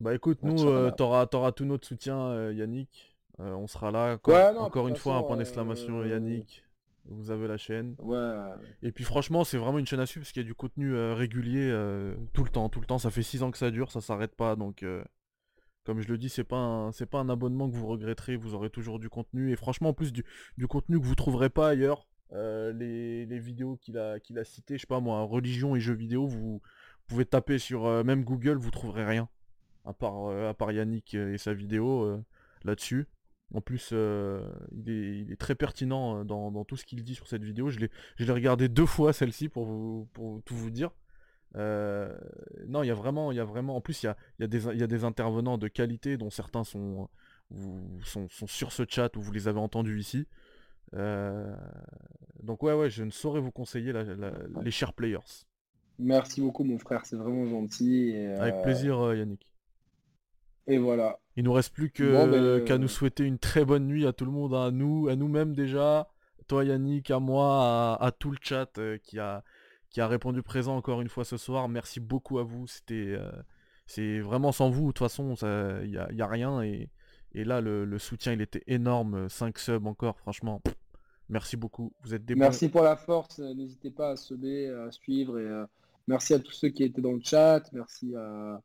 Bah 0.00 0.14
écoute, 0.14 0.42
nous, 0.42 0.66
euh, 0.66 0.90
t'auras, 0.90 1.26
t'auras 1.26 1.52
tout 1.52 1.64
notre 1.64 1.86
soutien, 1.86 2.18
euh, 2.18 2.52
Yannick. 2.52 3.16
Euh, 3.40 3.54
on 3.54 3.66
sera 3.66 3.90
là. 3.90 4.14
Encore, 4.14 4.34
Ouais, 4.34 4.52
non, 4.52 4.60
encore 4.60 4.88
une 4.88 4.96
fois, 4.96 5.16
un 5.16 5.22
point 5.22 5.36
d'exclamation 5.36 6.04
Yannick. 6.04 6.62
Vous 7.08 7.30
avez 7.30 7.46
la 7.46 7.56
chaîne. 7.56 7.94
Ouais, 8.00 8.34
Et 8.82 8.90
puis 8.90 9.04
franchement, 9.04 9.44
c'est 9.44 9.58
vraiment 9.58 9.78
une 9.78 9.86
chaîne 9.86 10.00
à 10.00 10.06
suivre 10.06 10.24
parce 10.24 10.32
qu'il 10.32 10.42
y 10.42 10.44
a 10.44 10.48
du 10.48 10.54
contenu 10.54 10.94
régulier 11.12 11.70
tout 12.32 12.44
le 12.44 12.50
temps, 12.50 12.68
tout 12.68 12.80
le 12.80 12.86
temps. 12.86 12.98
Ça 12.98 13.10
fait 13.10 13.22
6 13.22 13.42
ans 13.42 13.50
que 13.50 13.58
ça 13.58 13.70
dure, 13.70 13.90
ça 13.92 14.00
s'arrête 14.00 14.34
pas. 14.34 14.56
Donc, 14.56 14.84
comme 15.84 16.00
je 16.00 16.08
le 16.08 16.18
dis, 16.18 16.28
c'est 16.28 16.44
pas 16.44 16.56
un, 16.56 16.92
c'est 16.92 17.06
pas 17.06 17.18
un 17.18 17.28
abonnement 17.28 17.70
que 17.70 17.76
vous 17.76 17.86
regretterez. 17.86 18.36
Vous 18.36 18.54
aurez 18.54 18.70
toujours 18.70 18.98
du 18.98 19.08
contenu 19.08 19.52
et 19.52 19.56
franchement, 19.56 19.90
en 19.90 19.94
plus 19.94 20.12
du, 20.12 20.24
du 20.58 20.66
contenu 20.66 20.98
que 21.00 21.06
vous 21.06 21.14
trouverez 21.14 21.48
pas 21.48 21.68
ailleurs. 21.68 22.06
Les, 22.32 23.24
les 23.24 23.38
vidéos 23.38 23.76
qu'il 23.76 23.96
a, 23.98 24.18
qu'il 24.18 24.38
a 24.38 24.44
citées, 24.44 24.74
je 24.76 24.80
sais 24.80 24.86
pas 24.88 25.00
moi, 25.00 25.22
religion 25.22 25.76
et 25.76 25.80
jeux 25.80 25.94
vidéo, 25.94 26.26
vous 26.26 26.60
pouvez 27.06 27.24
taper 27.24 27.58
sur 27.58 28.04
même 28.04 28.24
Google, 28.24 28.56
vous 28.56 28.72
trouverez 28.72 29.04
rien. 29.04 29.28
À 29.86 29.92
part, 29.92 30.26
euh, 30.26 30.50
à 30.50 30.54
part 30.54 30.72
Yannick 30.72 31.14
et 31.14 31.38
sa 31.38 31.54
vidéo 31.54 32.02
euh, 32.04 32.22
là-dessus. 32.64 33.06
En 33.54 33.60
plus, 33.60 33.90
euh, 33.92 34.42
il, 34.72 34.90
est, 34.90 35.18
il 35.20 35.32
est 35.32 35.36
très 35.40 35.54
pertinent 35.54 36.24
dans, 36.24 36.50
dans 36.50 36.64
tout 36.64 36.76
ce 36.76 36.84
qu'il 36.84 37.04
dit 37.04 37.14
sur 37.14 37.28
cette 37.28 37.44
vidéo. 37.44 37.70
Je 37.70 37.78
l'ai, 37.78 37.90
je 38.16 38.24
l'ai 38.24 38.32
regardé 38.32 38.68
deux 38.68 38.86
fois 38.86 39.12
celle-ci 39.12 39.48
pour, 39.48 39.64
vous, 39.66 40.08
pour 40.12 40.42
tout 40.42 40.56
vous 40.56 40.70
dire. 40.70 40.90
Euh, 41.54 42.12
non, 42.66 42.82
il 42.82 42.88
y 42.88 42.90
a 42.90 42.94
vraiment, 42.94 43.30
il 43.30 43.36
y 43.36 43.40
a 43.40 43.44
vraiment. 43.44 43.76
En 43.76 43.80
plus, 43.80 44.02
il 44.02 44.06
y 44.06 44.08
a, 44.08 44.16
il 44.38 44.42
y, 44.42 44.44
a 44.44 44.48
des, 44.48 44.66
il 44.74 44.80
y 44.80 44.82
a 44.82 44.88
des 44.88 45.04
intervenants 45.04 45.58
de 45.58 45.68
qualité 45.68 46.16
dont 46.16 46.28
certains 46.30 46.64
sont, 46.64 47.08
sont, 48.02 48.28
sont 48.28 48.46
sur 48.48 48.72
ce 48.72 48.82
chat 48.88 49.16
ou 49.16 49.20
vous 49.22 49.32
les 49.32 49.46
avez 49.46 49.60
entendus 49.60 50.00
ici. 50.00 50.26
Euh, 50.94 51.54
donc 52.42 52.62
ouais, 52.64 52.72
ouais, 52.74 52.90
je 52.90 53.04
ne 53.04 53.10
saurais 53.10 53.40
vous 53.40 53.52
conseiller 53.52 53.92
la- 53.92 54.02
la- 54.02 54.32
les 54.62 54.70
chers 54.72 54.92
players. 54.92 55.18
Merci 55.98 56.40
beaucoup 56.40 56.64
mon 56.64 56.78
frère, 56.78 57.06
c'est 57.06 57.16
vraiment 57.16 57.46
gentil. 57.46 58.10
et, 58.10 58.26
Avec 58.34 58.62
plaisir, 58.62 59.14
Yannick. 59.14 59.52
Et 60.66 60.78
voilà. 60.78 61.18
Il 61.36 61.44
nous 61.44 61.52
reste 61.52 61.72
plus 61.74 61.92
Bon, 61.98 62.26
ben, 62.26 62.64
qu'à 62.64 62.74
euh, 62.74 62.78
nous 62.78 62.88
souhaiter 62.88 63.24
une 63.24 63.38
très 63.38 63.64
bonne 63.64 63.86
nuit 63.86 64.06
à 64.06 64.12
tout 64.12 64.24
le 64.24 64.30
monde, 64.32 64.54
à 64.54 64.70
nous, 64.70 65.08
à 65.08 65.16
nous-mêmes 65.16 65.54
déjà, 65.54 66.08
toi 66.48 66.64
Yannick, 66.64 67.10
à 67.10 67.20
moi, 67.20 67.96
à, 68.00 68.06
à 68.06 68.10
tout 68.12 68.30
le 68.30 68.38
chat 68.40 68.78
euh, 68.78 68.98
qui 69.02 69.18
a 69.18 69.44
qui 69.90 70.00
a 70.00 70.08
répondu 70.08 70.42
présent 70.42 70.76
encore 70.76 71.00
une 71.00 71.08
fois 71.08 71.24
ce 71.24 71.36
soir. 71.36 71.68
Merci 71.68 72.00
beaucoup 72.00 72.38
à 72.38 72.42
vous. 72.42 72.66
C'était 72.66 73.14
euh, 73.16 73.30
c'est 73.86 74.18
vraiment 74.20 74.50
sans 74.52 74.68
vous, 74.70 74.88
de 74.88 74.92
toute 74.92 74.98
façon, 74.98 75.34
il 75.84 75.90
y 75.90 75.98
a, 75.98 76.10
y 76.12 76.20
a 76.22 76.26
rien 76.26 76.62
et, 76.62 76.90
et 77.32 77.44
là 77.44 77.60
le, 77.60 77.84
le 77.84 77.98
soutien 77.98 78.32
il 78.32 78.40
était 78.40 78.64
énorme, 78.66 79.28
5 79.28 79.58
subs 79.58 79.86
encore, 79.86 80.18
franchement. 80.18 80.60
merci 81.28 81.56
beaucoup. 81.56 81.92
Vous 82.02 82.14
êtes 82.14 82.24
des 82.24 82.34
bons. 82.34 82.40
Merci 82.40 82.68
pour 82.68 82.82
la 82.82 82.96
force, 82.96 83.38
n'hésitez 83.38 83.90
pas 83.90 84.10
à 84.10 84.16
subber, 84.16 84.68
à 84.68 84.90
suivre 84.90 85.38
et 85.38 85.44
euh, 85.44 85.64
merci 86.08 86.34
à 86.34 86.40
tous 86.40 86.52
ceux 86.52 86.68
qui 86.70 86.82
étaient 86.82 87.00
dans 87.00 87.12
le 87.12 87.20
chat, 87.22 87.62
merci 87.72 88.14
à, 88.16 88.60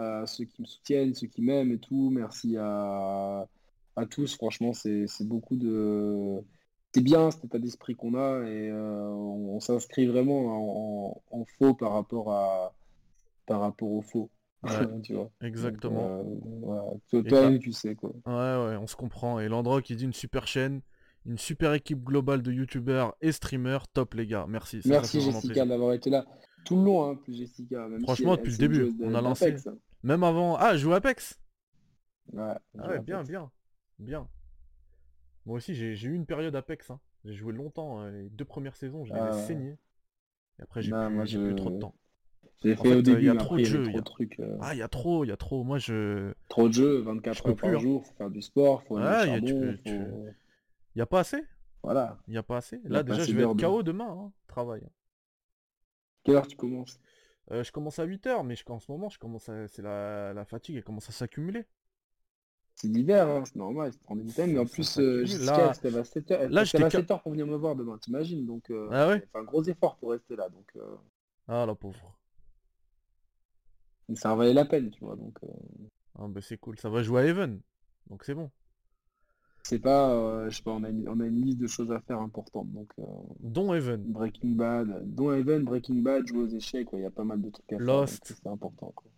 à 0.00 0.26
ceux 0.26 0.44
qui 0.44 0.62
me 0.62 0.66
soutiennent, 0.66 1.14
ceux 1.14 1.26
qui 1.28 1.42
m'aiment 1.42 1.72
et 1.72 1.78
tout, 1.78 2.10
merci 2.10 2.56
à, 2.58 3.46
à 3.96 4.06
tous, 4.06 4.34
franchement 4.36 4.72
c'est 4.72 5.06
beaucoup 5.22 5.56
de... 5.56 6.38
C'est 6.92 7.02
bien 7.02 7.30
cet 7.30 7.44
état 7.44 7.58
d'esprit 7.60 7.94
qu'on 7.94 8.14
a 8.14 8.42
et 8.48 8.68
euh, 8.68 9.08
on, 9.10 9.54
on 9.56 9.60
s'inscrit 9.60 10.06
vraiment 10.06 10.40
en, 10.46 11.12
en- 11.34 11.40
en 11.40 11.44
faux 11.58 11.72
par 11.74 11.92
rapport 11.92 12.32
à 12.32 12.74
par 13.46 13.60
rapport 13.60 13.90
au 13.92 14.02
faux. 14.02 14.28
Ouais, 14.64 14.70
tu 15.04 15.14
vois. 15.14 15.22
Donc, 15.24 15.32
exactement. 15.42 16.08
euh. 16.20 17.24
Toi- 17.28 17.58
tu 17.60 17.72
sais 17.72 17.94
quoi. 17.94 18.10
Ouais, 18.26 18.32
ouais, 18.32 18.76
on 18.76 18.86
se 18.88 18.96
comprend. 18.96 19.38
Et 19.38 19.48
Landrock, 19.48 19.88
il 19.90 19.96
dit 19.96 20.04
une 20.04 20.12
super 20.12 20.46
chaîne, 20.48 20.80
une 21.26 21.38
super 21.38 21.74
équipe 21.74 22.02
globale 22.02 22.42
de 22.42 22.50
youtubeurs 22.52 23.14
et 23.20 23.30
streamers. 23.32 23.86
Top, 23.88 24.14
les 24.14 24.26
gars. 24.26 24.46
Merci. 24.48 24.80
Merci 24.84 25.20
Jessica 25.20 25.64
d'avoir 25.64 25.92
été 25.92 26.10
là 26.10 26.26
tout 26.64 26.76
le 26.76 26.82
long, 26.82 27.04
hein, 27.08 27.14
plus 27.14 27.34
Jessica. 27.36 27.86
Même 27.88 28.00
si 28.00 28.04
Franchement, 28.04 28.32
elle- 28.32 28.38
depuis 28.38 28.50
le 28.52 28.56
début, 28.58 28.82
on 29.00 29.14
a 29.14 29.20
lancé. 29.20 29.54
Même 30.02 30.24
avant. 30.24 30.56
Ah, 30.56 30.74
je 30.76 30.82
joue 30.82 30.92
Apex 30.92 31.40
Ouais, 32.32 32.54
Ah 32.78 32.88
ouais, 32.88 33.00
bien, 33.00 33.22
bien. 33.22 33.50
Bien. 34.00 34.28
Moi 35.46 35.56
aussi, 35.58 35.74
j'ai 35.74 35.96
j'ai 35.96 36.08
eu 36.08 36.14
une 36.14 36.26
période 36.26 36.54
Apex. 36.56 36.90
hein. 36.90 37.00
J'ai 37.24 37.34
joué 37.34 37.52
longtemps. 37.52 37.98
hein, 38.00 38.10
Les 38.10 38.30
deux 38.30 38.44
premières 38.44 38.76
saisons, 38.76 39.04
je 39.04 39.12
les 39.12 39.28
ai 39.28 39.32
Ah 39.32 39.36
ouais. 39.36 39.42
saignées. 39.46 39.78
Et 40.58 40.62
après, 40.62 40.82
j'ai 40.82 40.92
Bah, 40.92 41.08
plus, 41.08 41.26
j'ai 41.26 41.54
trop 41.54 41.70
de 41.70 41.76
temps. 41.76 41.94
J'ai 42.62 42.76
fait 42.76 42.88
fait, 42.88 42.94
au 42.94 42.98
euh, 42.98 43.02
début, 43.02 43.26
y 43.26 43.28
a 43.28 43.34
trop 43.36 43.58
de 43.58 43.64
il 43.64 43.72
y 43.72 43.78
jeux, 43.78 43.82
trop 43.82 43.98
a- 43.98 44.00
de 44.00 44.04
trucs. 44.04 44.40
euh, 44.40 44.58
Ah, 44.60 44.74
il 44.74 44.78
y 44.78 44.82
a 44.82 44.88
trop, 44.88 45.24
il 45.24 45.28
y 45.28 45.32
a 45.32 45.36
trop. 45.36 45.64
Moi, 45.64 45.78
je. 45.78 46.32
Trop 46.50 46.68
de 46.68 46.74
jeux, 46.74 46.98
Je 46.98 47.00
24 47.00 47.42
peux 47.42 47.50
heures 47.50 47.56
par 47.56 47.70
hein. 47.76 47.78
jour, 47.78 48.04
faut 48.06 48.12
faire 48.14 48.30
du 48.30 48.42
sport, 48.42 48.82
faut 48.82 48.96
Ouais, 48.96 49.02
au 49.28 49.32
y 49.32 49.36
a- 49.36 49.40
faut... 49.82 50.34
Y 50.96 51.00
a 51.02 51.06
pas 51.06 51.20
assez? 51.20 51.42
Voilà. 51.82 52.18
Y 52.28 52.38
a 52.38 52.42
pas 52.42 52.56
assez? 52.58 52.80
A 52.88 52.88
Là, 52.88 53.02
déjà, 53.02 53.26
je 53.26 53.36
vais 53.36 53.42
être 53.42 53.56
KO 53.56 53.82
demain. 53.82 54.08
Hein, 54.10 54.32
travail. 54.46 54.82
Quelle 56.24 56.36
heure 56.36 56.46
tu 56.46 56.56
commences? 56.56 56.98
Euh, 57.52 57.62
je 57.64 57.72
commence 57.72 57.98
à 57.98 58.04
8h, 58.04 58.44
mais 58.44 58.56
je- 58.56 58.64
en 58.68 58.78
ce 58.80 58.90
moment, 58.90 59.08
je 59.08 59.18
commence 59.18 59.48
à... 59.48 59.66
c'est 59.68 59.82
la... 59.82 60.32
la 60.32 60.44
fatigue, 60.44 60.76
elle 60.76 60.84
commence 60.84 61.08
à 61.08 61.12
s'accumuler. 61.12 61.66
C'est 62.74 62.88
l'hiver, 62.88 63.28
hein, 63.28 63.44
c'est 63.44 63.54
normal, 63.56 63.92
c'est 63.92 64.02
prendre 64.02 64.22
thème, 64.32 64.52
mais 64.52 64.58
en 64.58 64.66
plus, 64.66 64.98
euh, 64.98 65.24
Là- 65.38 65.76
elle 65.84 65.96
à 65.98 66.04
7 66.04 66.30
heures, 66.32 66.40
elle 66.42 66.52
là, 66.52 66.64
se 66.66 66.76
lève 66.76 66.84
à 66.84 66.90
j'étais 66.90 66.90
7 66.90 67.10
heures 67.10 67.22
pour 67.22 67.32
venir 67.32 67.46
me 67.46 67.56
voir 67.56 67.76
demain, 67.76 67.98
t'imagines 67.98 68.44
Donc, 68.46 68.70
euh, 68.70 68.90
Ah 68.90 69.06
ouais? 69.08 69.22
un 69.34 69.44
gros 69.44 69.62
effort 69.64 69.96
pour 69.98 70.10
rester 70.10 70.34
là, 70.36 70.48
donc 70.48 70.66
euh, 70.76 70.96
Ah, 71.48 71.66
la 71.66 71.74
pauvre. 71.74 72.16
ça 74.14 74.32
en 74.32 74.36
valait 74.36 74.52
la 74.52 74.66
peine, 74.66 74.90
tu 74.90 75.00
vois. 75.04 75.16
Donc, 75.16 75.38
euh, 75.44 75.46
Ah, 76.16 76.28
bah 76.28 76.40
c'est 76.40 76.56
cool. 76.58 76.78
Ça 76.78 76.88
va 76.88 77.02
jouer 77.02 77.22
à 77.22 77.26
Even. 77.26 77.60
Donc 78.06 78.24
c'est 78.24 78.34
bon. 78.34 78.50
C'est 79.62 79.78
pas, 79.78 80.10
euh, 80.14 80.50
je 80.50 80.56
sais 80.56 80.62
pas, 80.62 80.72
on 80.72 80.82
a, 80.84 80.88
une, 80.88 81.08
on 81.08 81.20
a 81.20 81.26
une 81.26 81.44
liste 81.44 81.58
de 81.58 81.66
choses 81.66 81.90
à 81.92 82.00
faire 82.00 82.18
importantes, 82.20 82.70
donc 82.72 82.88
euh, 82.98 83.04
Dont 83.40 83.74
Even. 83.74 84.02
Breaking 84.04 84.54
Bad, 84.56 85.02
dont 85.14 85.32
Even, 85.32 85.64
Breaking 85.64 86.02
Bad, 86.02 86.26
jouer 86.26 86.44
aux 86.44 86.48
échecs, 86.48 86.86
quoi, 86.86 86.98
il 86.98 87.02
y 87.02 87.06
a 87.06 87.10
pas 87.10 87.24
mal 87.24 87.40
de 87.40 87.50
trucs 87.50 87.72
à 87.72 87.76
faire, 87.76 87.86
Lost. 87.86 88.34
c'est 88.42 88.46
important, 88.48 88.92
quoi. 88.94 89.10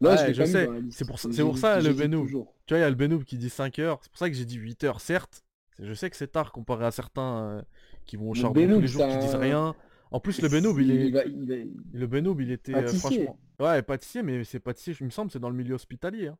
Ouais, 0.00 0.34
je 0.34 0.44
sais, 0.44 0.68
c'est 0.90 1.04
pour 1.06 1.20
pour 1.20 1.58
ça, 1.58 1.80
le 1.80 2.10
toujours. 2.10 2.52
Tu 2.66 2.74
vois, 2.74 2.78
il 2.78 2.80
y 2.80 2.84
a 2.84 2.90
le 2.90 2.96
Benoub 2.96 3.22
qui 3.22 3.38
dit 3.38 3.50
5h. 3.50 3.98
C'est 4.02 4.10
pour 4.10 4.18
ça 4.18 4.28
que 4.28 4.34
j'ai 4.34 4.44
dit 4.44 4.58
8h, 4.58 4.98
certes. 4.98 5.44
Je 5.78 5.94
sais 5.94 6.10
que 6.10 6.16
c'est 6.16 6.26
tard 6.32 6.50
comparé 6.50 6.84
à 6.84 6.90
certains 6.90 7.38
euh, 7.44 7.62
qui 8.04 8.16
vont 8.16 8.30
au 8.30 8.34
charbon 8.34 8.66
tous 8.66 8.80
les 8.80 8.86
jours, 8.88 9.06
qui 9.06 9.18
disent 9.18 9.34
rien. 9.36 9.74
En 10.10 10.18
plus, 10.20 10.42
le 10.42 10.48
Benoub, 10.48 10.78
il 10.80 10.90
est... 10.90 11.10
va- 11.10 11.24
il 11.24 11.46
va- 11.48 11.54
Le 11.92 12.06
Benoub, 12.06 12.40
il 12.40 12.50
était 12.50 12.74
euh, 12.74 12.82
Pâtissier. 12.82 12.98
franchement... 12.98 13.38
Ouais, 13.60 13.80
pâtissier, 13.82 14.22
mais 14.22 14.42
c'est 14.44 14.58
pâtissier, 14.58 14.94
il 15.00 15.04
me 15.06 15.10
semble, 15.10 15.30
c'est 15.30 15.38
dans 15.38 15.48
le 15.50 15.56
milieu 15.56 15.74
hospitalier. 15.74 16.26
hein. 16.28 16.38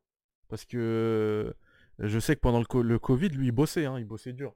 Parce 0.48 0.64
que 0.64 1.54
je 1.98 2.18
sais 2.18 2.34
que 2.36 2.40
pendant 2.40 2.58
le, 2.60 2.64
co- 2.66 2.82
le 2.82 2.98
Covid, 2.98 3.30
lui, 3.30 3.48
il 3.48 3.52
bossait, 3.52 3.86
hein, 3.86 3.98
il 3.98 4.04
bossait 4.04 4.32
dur. 4.32 4.54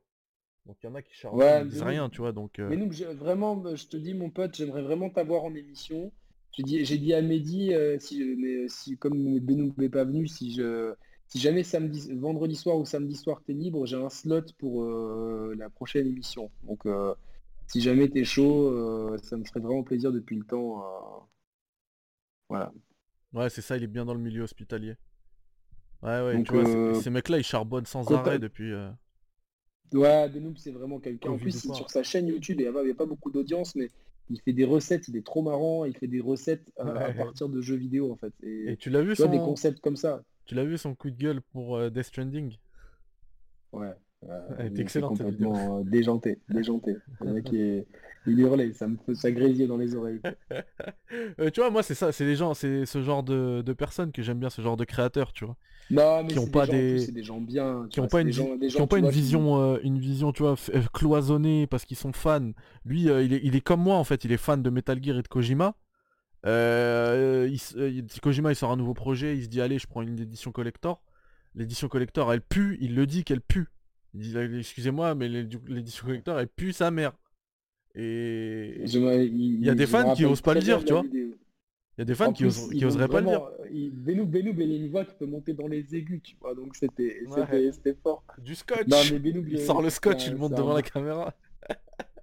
Donc 0.67 0.79
il 0.83 0.87
y 0.87 0.91
en 0.91 0.95
a 0.97 1.03
qui 1.03 1.15
charbonnent, 1.15 1.59
Ouais, 1.59 1.63
ils 1.63 1.67
disent 1.69 1.83
rien, 1.83 2.11
tu 2.11 2.19
vois, 2.23 2.33
donc... 2.33 2.59
euh, 2.61 2.71
Mais 2.71 2.77
nous, 2.77 2.91
vraiment, 3.17 3.63
euh, 3.67 3.77
je 3.77 3.87
te 3.89 3.97
dis, 3.97 4.15
mon 4.15 4.31
pote, 4.31 4.55
j'aimerais 4.57 4.83
vraiment 4.83 5.11
t'avoir 5.11 5.45
en 5.45 5.55
émission. 5.55 6.13
J'ai 6.53 6.63
dit, 6.63 6.85
j'ai 6.85 6.99
dit 6.99 7.15
à 7.15 7.23
Mehdi, 7.23 7.75
euh, 7.75 7.99
si, 8.01 8.23
mais, 8.39 8.69
si, 8.69 8.97
comme 8.99 9.39
Benoît 9.41 9.73
n'est 9.79 9.89
pas 9.89 10.05
venu, 10.05 10.27
si, 10.27 10.53
je, 10.55 10.95
si 11.29 11.39
jamais 11.39 11.63
samedi, 11.65 12.13
vendredi 12.15 12.57
soir 12.57 12.77
ou 12.79 12.85
samedi 12.87 13.17
soir 13.17 13.43
t'es 13.47 13.53
libre, 13.53 13.87
j'ai 13.87 13.97
un 13.97 14.09
slot 14.11 14.43
pour 14.59 14.83
euh, 14.85 15.55
la 15.59 15.71
prochaine 15.71 16.07
émission. 16.07 16.51
Donc, 16.65 16.87
euh, 16.87 17.15
si 17.69 17.81
jamais 17.81 18.09
t'es 18.09 18.25
chaud, 18.25 18.69
euh, 18.71 19.19
ça 19.23 19.37
me 19.37 19.45
ferait 19.45 19.61
vraiment 19.61 19.83
plaisir 19.85 20.13
depuis 20.13 20.37
le 20.37 20.45
temps. 20.47 20.83
euh, 20.83 21.21
Voilà. 22.49 22.73
Ouais, 23.33 23.51
c'est 23.51 23.63
ça, 23.63 23.77
il 23.77 23.85
est 23.85 23.87
bien 23.87 24.05
dans 24.05 24.15
le 24.15 24.21
milieu 24.21 24.43
hospitalier. 24.43 24.97
Ouais, 26.03 26.23
ouais, 26.23 26.41
Donc, 26.41 26.45
tu 26.45 26.53
vois, 26.53 26.65
ces- 26.65 26.79
euh, 26.85 27.03
mecs-là, 27.11 27.39
ils 27.39 27.45
charbonnent 27.45 27.87
sans 27.87 28.13
arrêt 28.13 28.39
depuis... 28.39 28.73
euh, 28.73 28.91
Ouais, 29.93 30.29
Benoît, 30.29 30.53
c'est 30.57 30.73
vraiment 30.73 30.99
quelqu'un. 31.01 31.31
En 31.31 31.39
plus, 31.39 31.71
sur 31.73 31.91
sa 31.91 32.03
chaîne 32.03 32.27
YouTube, 32.27 32.57
il 32.61 32.63
n'y 32.65 32.69
a, 32.69 32.73
pas- 32.73 32.83
il 32.83 32.89
y 32.89 32.91
a 32.91 32.95
pas 32.95 33.07
beaucoup 33.07 33.31
d'audience, 33.31 33.75
mais 33.77 33.91
il 34.29 34.41
fait 34.43 34.53
des 34.53 34.65
recettes, 34.65 35.07
il 35.09 35.17
est 35.17 35.25
trop 35.25 35.43
marrant, 35.43 35.85
il 35.85 35.97
fait 35.97 36.09
des 36.09 36.21
recettes 36.21 36.69
euh, 36.81 37.09
à 37.09 37.13
Ouais. 37.13 37.15
partir 37.15 37.49
de 37.49 37.61
jeux 37.61 37.77
vidéo, 37.77 38.13
en 38.13 38.17
fait. 38.17 38.33
Et, 38.43 38.73
Et 38.73 38.77
tu 38.77 38.91
l'as 38.91 39.01
vu, 39.03 39.15
tu 39.15 39.23
vois, 39.23 39.29
des 39.29 39.41
son... 39.41 39.41
concepts 39.41 39.81
comme 39.81 39.97
ça. 39.97 40.23
tu 40.47 40.55
l'as 40.55 40.65
vu 40.65 40.79
son 40.79 40.95
coup 40.95 41.11
de 41.11 41.17
gueule 41.17 41.43
pour 41.43 41.77
euh, 41.77 41.91
Death 41.91 42.05
Stranding? 42.07 42.57
Ouais. 43.73 43.95
Elle 44.59 44.67
est 44.67 44.79
excellente, 44.81 45.21
complètement 45.21 45.81
euh, 45.81 45.85
déjanté, 45.85 46.41
déjanté. 46.49 47.03
Le 47.21 47.31
mec, 47.31 47.51
il, 47.53 47.61
est- 47.61 47.87
il 48.27 48.41
hurlait, 48.41 48.73
ça 48.73 48.89
me 48.89 48.97
fait 48.99 49.15
ça 49.15 49.31
grésillait 49.31 49.67
dans 49.67 49.77
les 49.77 49.95
oreilles. 49.95 50.23
tu 51.55 51.61
vois, 51.61 51.71
moi, 51.71 51.83
c'est 51.83 51.95
ça, 51.95 52.13
c'est 52.13 52.25
les 52.25 52.37
gens, 52.37 52.55
c'est 52.55 52.87
ce 52.87 53.03
genre 53.03 53.23
de, 53.23 53.63
de 53.65 53.73
personnes 53.73 54.13
que 54.13 54.23
j'aime 54.23 54.39
bien, 54.39 54.51
ce 54.51 54.63
genre 54.63 54.77
de 54.77 54.85
créateurs, 54.85 55.33
tu 55.33 55.45
vois. 55.45 55.57
Non, 55.91 56.23
mais 56.25 56.31
Qui 56.31 56.39
ont 56.41 56.45
c'est 56.47 56.51
pas 56.51 56.67
des 56.67 56.73
gens, 56.73 56.77
en 56.77 57.05
plus, 57.05 57.13
des- 57.13 57.23
gens 57.23 57.41
bien. 57.41 57.87
qui 57.91 58.01
ont 58.01 58.03
vois, 58.05 58.09
pas 58.09 58.21
une, 58.23 58.33
gens- 58.33 58.57
qui 58.59 58.81
ont 58.81 58.87
pas 58.89 58.99
une 58.99 59.09
vision, 59.09 59.61
euh, 59.63 59.79
une 59.85 59.99
vision, 59.99 60.33
tu 60.33 60.43
vois, 60.43 60.57
euh, 60.75 60.83
cloisonnée 60.93 61.67
parce 61.69 61.85
qu'ils 61.85 61.97
sont 61.97 62.13
fans. 62.13 62.51
Lui, 62.85 63.09
euh, 63.09 63.23
il, 63.23 63.33
est, 63.33 63.41
il 63.45 63.55
est 63.55 63.61
comme 63.61 63.81
moi 63.83 63.97
en 63.97 64.05
fait, 64.05 64.25
il 64.25 64.33
est 64.33 64.37
fan 64.37 64.63
de 64.63 64.71
Metal 64.71 65.03
Gear 65.03 65.19
et 65.19 65.23
de 65.23 65.29
Kojima. 65.29 65.75
Euh, 66.45 67.49
il 67.51 68.05
Kojima 68.21 68.53
il 68.53 68.57
sort 68.57 68.71
un 68.71 68.77
nouveau 68.77 68.95
projet, 68.95 69.37
il 69.37 69.45
se 69.45 69.49
dit 69.49 69.61
allez, 69.61 69.79
je 69.79 69.87
prends 69.87 70.03
une 70.03 70.19
édition 70.19 70.53
collector. 70.53 71.03
L'édition 71.55 71.89
collector, 71.89 72.33
elle 72.33 72.43
pue, 72.43 72.79
il 72.81 72.95
le 72.95 73.07
dit 73.07 73.25
qu'elle 73.25 73.41
pue. 73.41 73.69
Il 74.15 74.21
dit 74.21 74.37
excusez-moi, 74.37 75.15
mais 75.15 75.29
l'édi- 75.29 75.59
l'édition 75.69 76.07
collector, 76.07 76.39
elle 76.39 76.49
pue 76.49 76.73
sa 76.73 76.91
mère. 76.91 77.13
Et 77.95 78.83
Je 78.85 78.99
il, 79.25 79.65
y 79.65 79.71
a 79.71 79.75
des 79.75 79.87
fans 79.87 80.15
qui 80.15 80.25
osent 80.25 80.43
pas 80.43 80.53
le 80.55 80.61
dire, 80.61 80.85
tu 80.85 80.93
vois. 80.93 81.03
vidéo. 81.03 81.29
Il 81.97 82.01
y 82.01 82.03
a 82.03 82.05
des 82.05 82.15
fans 82.15 82.27
En 82.29 82.33
qui, 82.33 82.43
plus, 82.45 82.49
osent- 82.59 82.69
ils 82.73 82.79
qui 82.79 82.85
ont 82.85 82.89
oseraient 82.89 83.09
pas 83.09 83.21
le 83.21 83.27
dire. 83.27 83.41
vraiment- 83.41 83.65
il- 83.73 83.91
Benoît, 83.91 84.25
Benoît, 84.27 84.53
il 84.59 84.73
a 84.73 84.77
une 84.85 84.91
voix 84.91 85.05
qui 85.05 85.15
peut 85.15 85.27
monter 85.27 85.53
dans 85.55 85.67
les 85.67 85.95
aigus, 85.95 86.21
tu 86.23 86.37
vois, 86.41 86.55
donc 86.55 86.77
c'était 86.77 87.21
Ouais. 87.27 87.35
c'était- 87.35 87.73
c'était 87.73 87.95
fort. 88.03 88.23
Du 88.39 88.55
scotch. 88.55 88.87
Non, 88.89 88.97
mais 89.23 89.31
Il 89.51 89.61
sort 89.61 89.81
le 89.83 89.91
scotch, 89.91 90.27
il 90.27 90.37
monte 90.37 90.55
devant 90.55 90.75
la 90.75 90.83
caméra. 90.83 91.35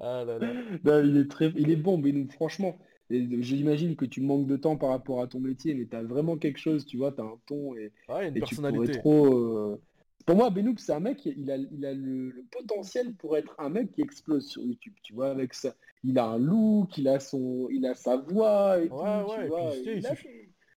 ah 0.00 0.24
là 0.26 0.38
là. 0.38 0.52
Non, 0.84 1.02
il 1.04 1.16
est 1.18 1.30
très, 1.30 1.52
il 1.56 1.70
est 1.70 1.76
bon, 1.76 1.98
Benoît, 1.98 2.26
franchement. 2.32 2.76
J'imagine 3.10 3.96
que 3.96 4.04
tu 4.04 4.20
manques 4.20 4.46
de 4.46 4.56
temps 4.56 4.76
par 4.76 4.90
rapport 4.90 5.22
à 5.22 5.26
ton 5.26 5.40
métier, 5.40 5.72
mais 5.74 5.86
t'as 5.86 6.02
vraiment 6.02 6.36
quelque 6.36 6.58
chose, 6.58 6.84
tu 6.84 6.98
vois, 6.98 7.10
t'as 7.10 7.22
un 7.22 7.38
ton 7.46 7.74
et, 7.74 7.90
Ouais, 8.08 8.28
une 8.28 8.36
et 8.36 8.40
tu 8.42 8.54
pourrais 8.54 8.70
personnalité. 8.70 8.98
trop. 8.98 9.34
euh, 9.34 9.80
Pour 10.28 10.36
moi, 10.36 10.50
Benoît, 10.50 10.74
c'est 10.76 10.92
un 10.92 11.00
mec, 11.00 11.24
il 11.24 11.50
a, 11.50 11.56
il 11.56 11.86
a 11.86 11.94
le, 11.94 12.28
le 12.30 12.44
potentiel 12.50 13.14
pour 13.14 13.38
être 13.38 13.54
un 13.58 13.70
mec 13.70 13.92
qui 13.92 14.02
explose 14.02 14.46
sur 14.46 14.62
YouTube, 14.62 14.92
tu 15.02 15.14
vois, 15.14 15.30
avec 15.30 15.54
ça. 15.54 15.74
Il 16.04 16.18
a 16.18 16.26
un 16.26 16.38
look, 16.38 16.98
il 16.98 17.08
a 17.08 17.18
son, 17.18 17.66
il 17.70 17.86
a 17.86 17.94
sa 17.94 18.18
voix 18.18 18.78
et 18.78 18.90
tout, 18.90 18.94
Ouais, 18.94 19.24
tu 19.26 19.40
ouais, 19.40 19.46
et 19.46 19.82
puis, 19.82 19.98
il 20.00 20.06
a- 20.06 20.14
suffit- 20.14 20.28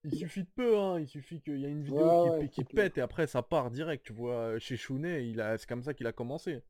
Il 0.05 0.13
suffit 0.13 0.43
de 0.43 0.49
peu, 0.55 0.77
hein. 0.77 0.99
Il 1.01 1.07
suffit 1.07 1.41
qu'il 1.41 1.57
y 1.59 1.65
ait 1.65 1.69
une 1.69 1.83
vidéo 1.83 2.31
Ouais, 2.31 2.47
qui, 2.49 2.63
pète 2.63 2.97
et 2.97 3.01
après 3.01 3.27
ça 3.27 3.41
part 3.41 3.71
direct. 3.71 4.05
Tu 4.05 4.13
vois, 4.13 4.57
chez 4.57 4.77
Chounet, 4.77 5.27
il 5.29 5.41
a... 5.41 5.57
c'est 5.57 5.67
comme 5.67 5.83
ça 5.83 5.93
qu'il 5.93 6.07
a 6.07 6.13
commencé. 6.13 6.61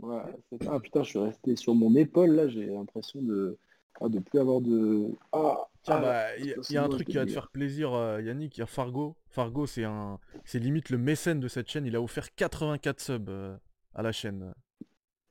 Ouais, 0.00 0.22
c'est- 0.50 0.66
ah 0.68 0.80
putain, 0.80 1.02
je 1.02 1.10
suis 1.10 1.18
resté 1.18 1.56
sur 1.56 1.74
mon 1.74 1.94
épaule 1.94 2.30
là, 2.34 2.48
j'ai 2.48 2.66
l'impression 2.66 3.20
de, 3.22 3.58
ah, 4.00 4.08
de 4.08 4.18
plus 4.18 4.38
avoir 4.38 4.60
de. 4.60 5.08
Ah, 5.32 5.66
Tiens, 5.82 5.96
ah, 5.96 6.00
bah, 6.00 6.36
il 6.38 6.54
y, 6.68 6.72
y 6.74 6.76
a 6.76 6.84
un 6.84 6.88
truc 6.90 7.08
qui 7.08 7.16
va 7.16 7.24
te 7.24 7.30
faire 7.30 7.48
plaisir, 7.48 7.94
euh, 7.94 8.20
Yannick. 8.20 8.56
Il 8.58 8.60
y 8.60 8.62
a 8.62 8.66
Fargo. 8.66 9.16
Fargo, 9.28 9.66
c'est 9.66 9.84
un, 9.84 10.18
c'est 10.44 10.58
limite 10.58 10.90
le 10.90 10.98
mécène 10.98 11.40
de 11.40 11.48
cette 11.48 11.68
chaîne. 11.70 11.86
Il 11.86 11.96
a 11.96 12.02
offert 12.02 12.34
84 12.34 13.00
subs 13.00 13.28
euh, 13.30 13.56
à 13.94 14.02
la 14.02 14.12
chaîne. 14.12 14.52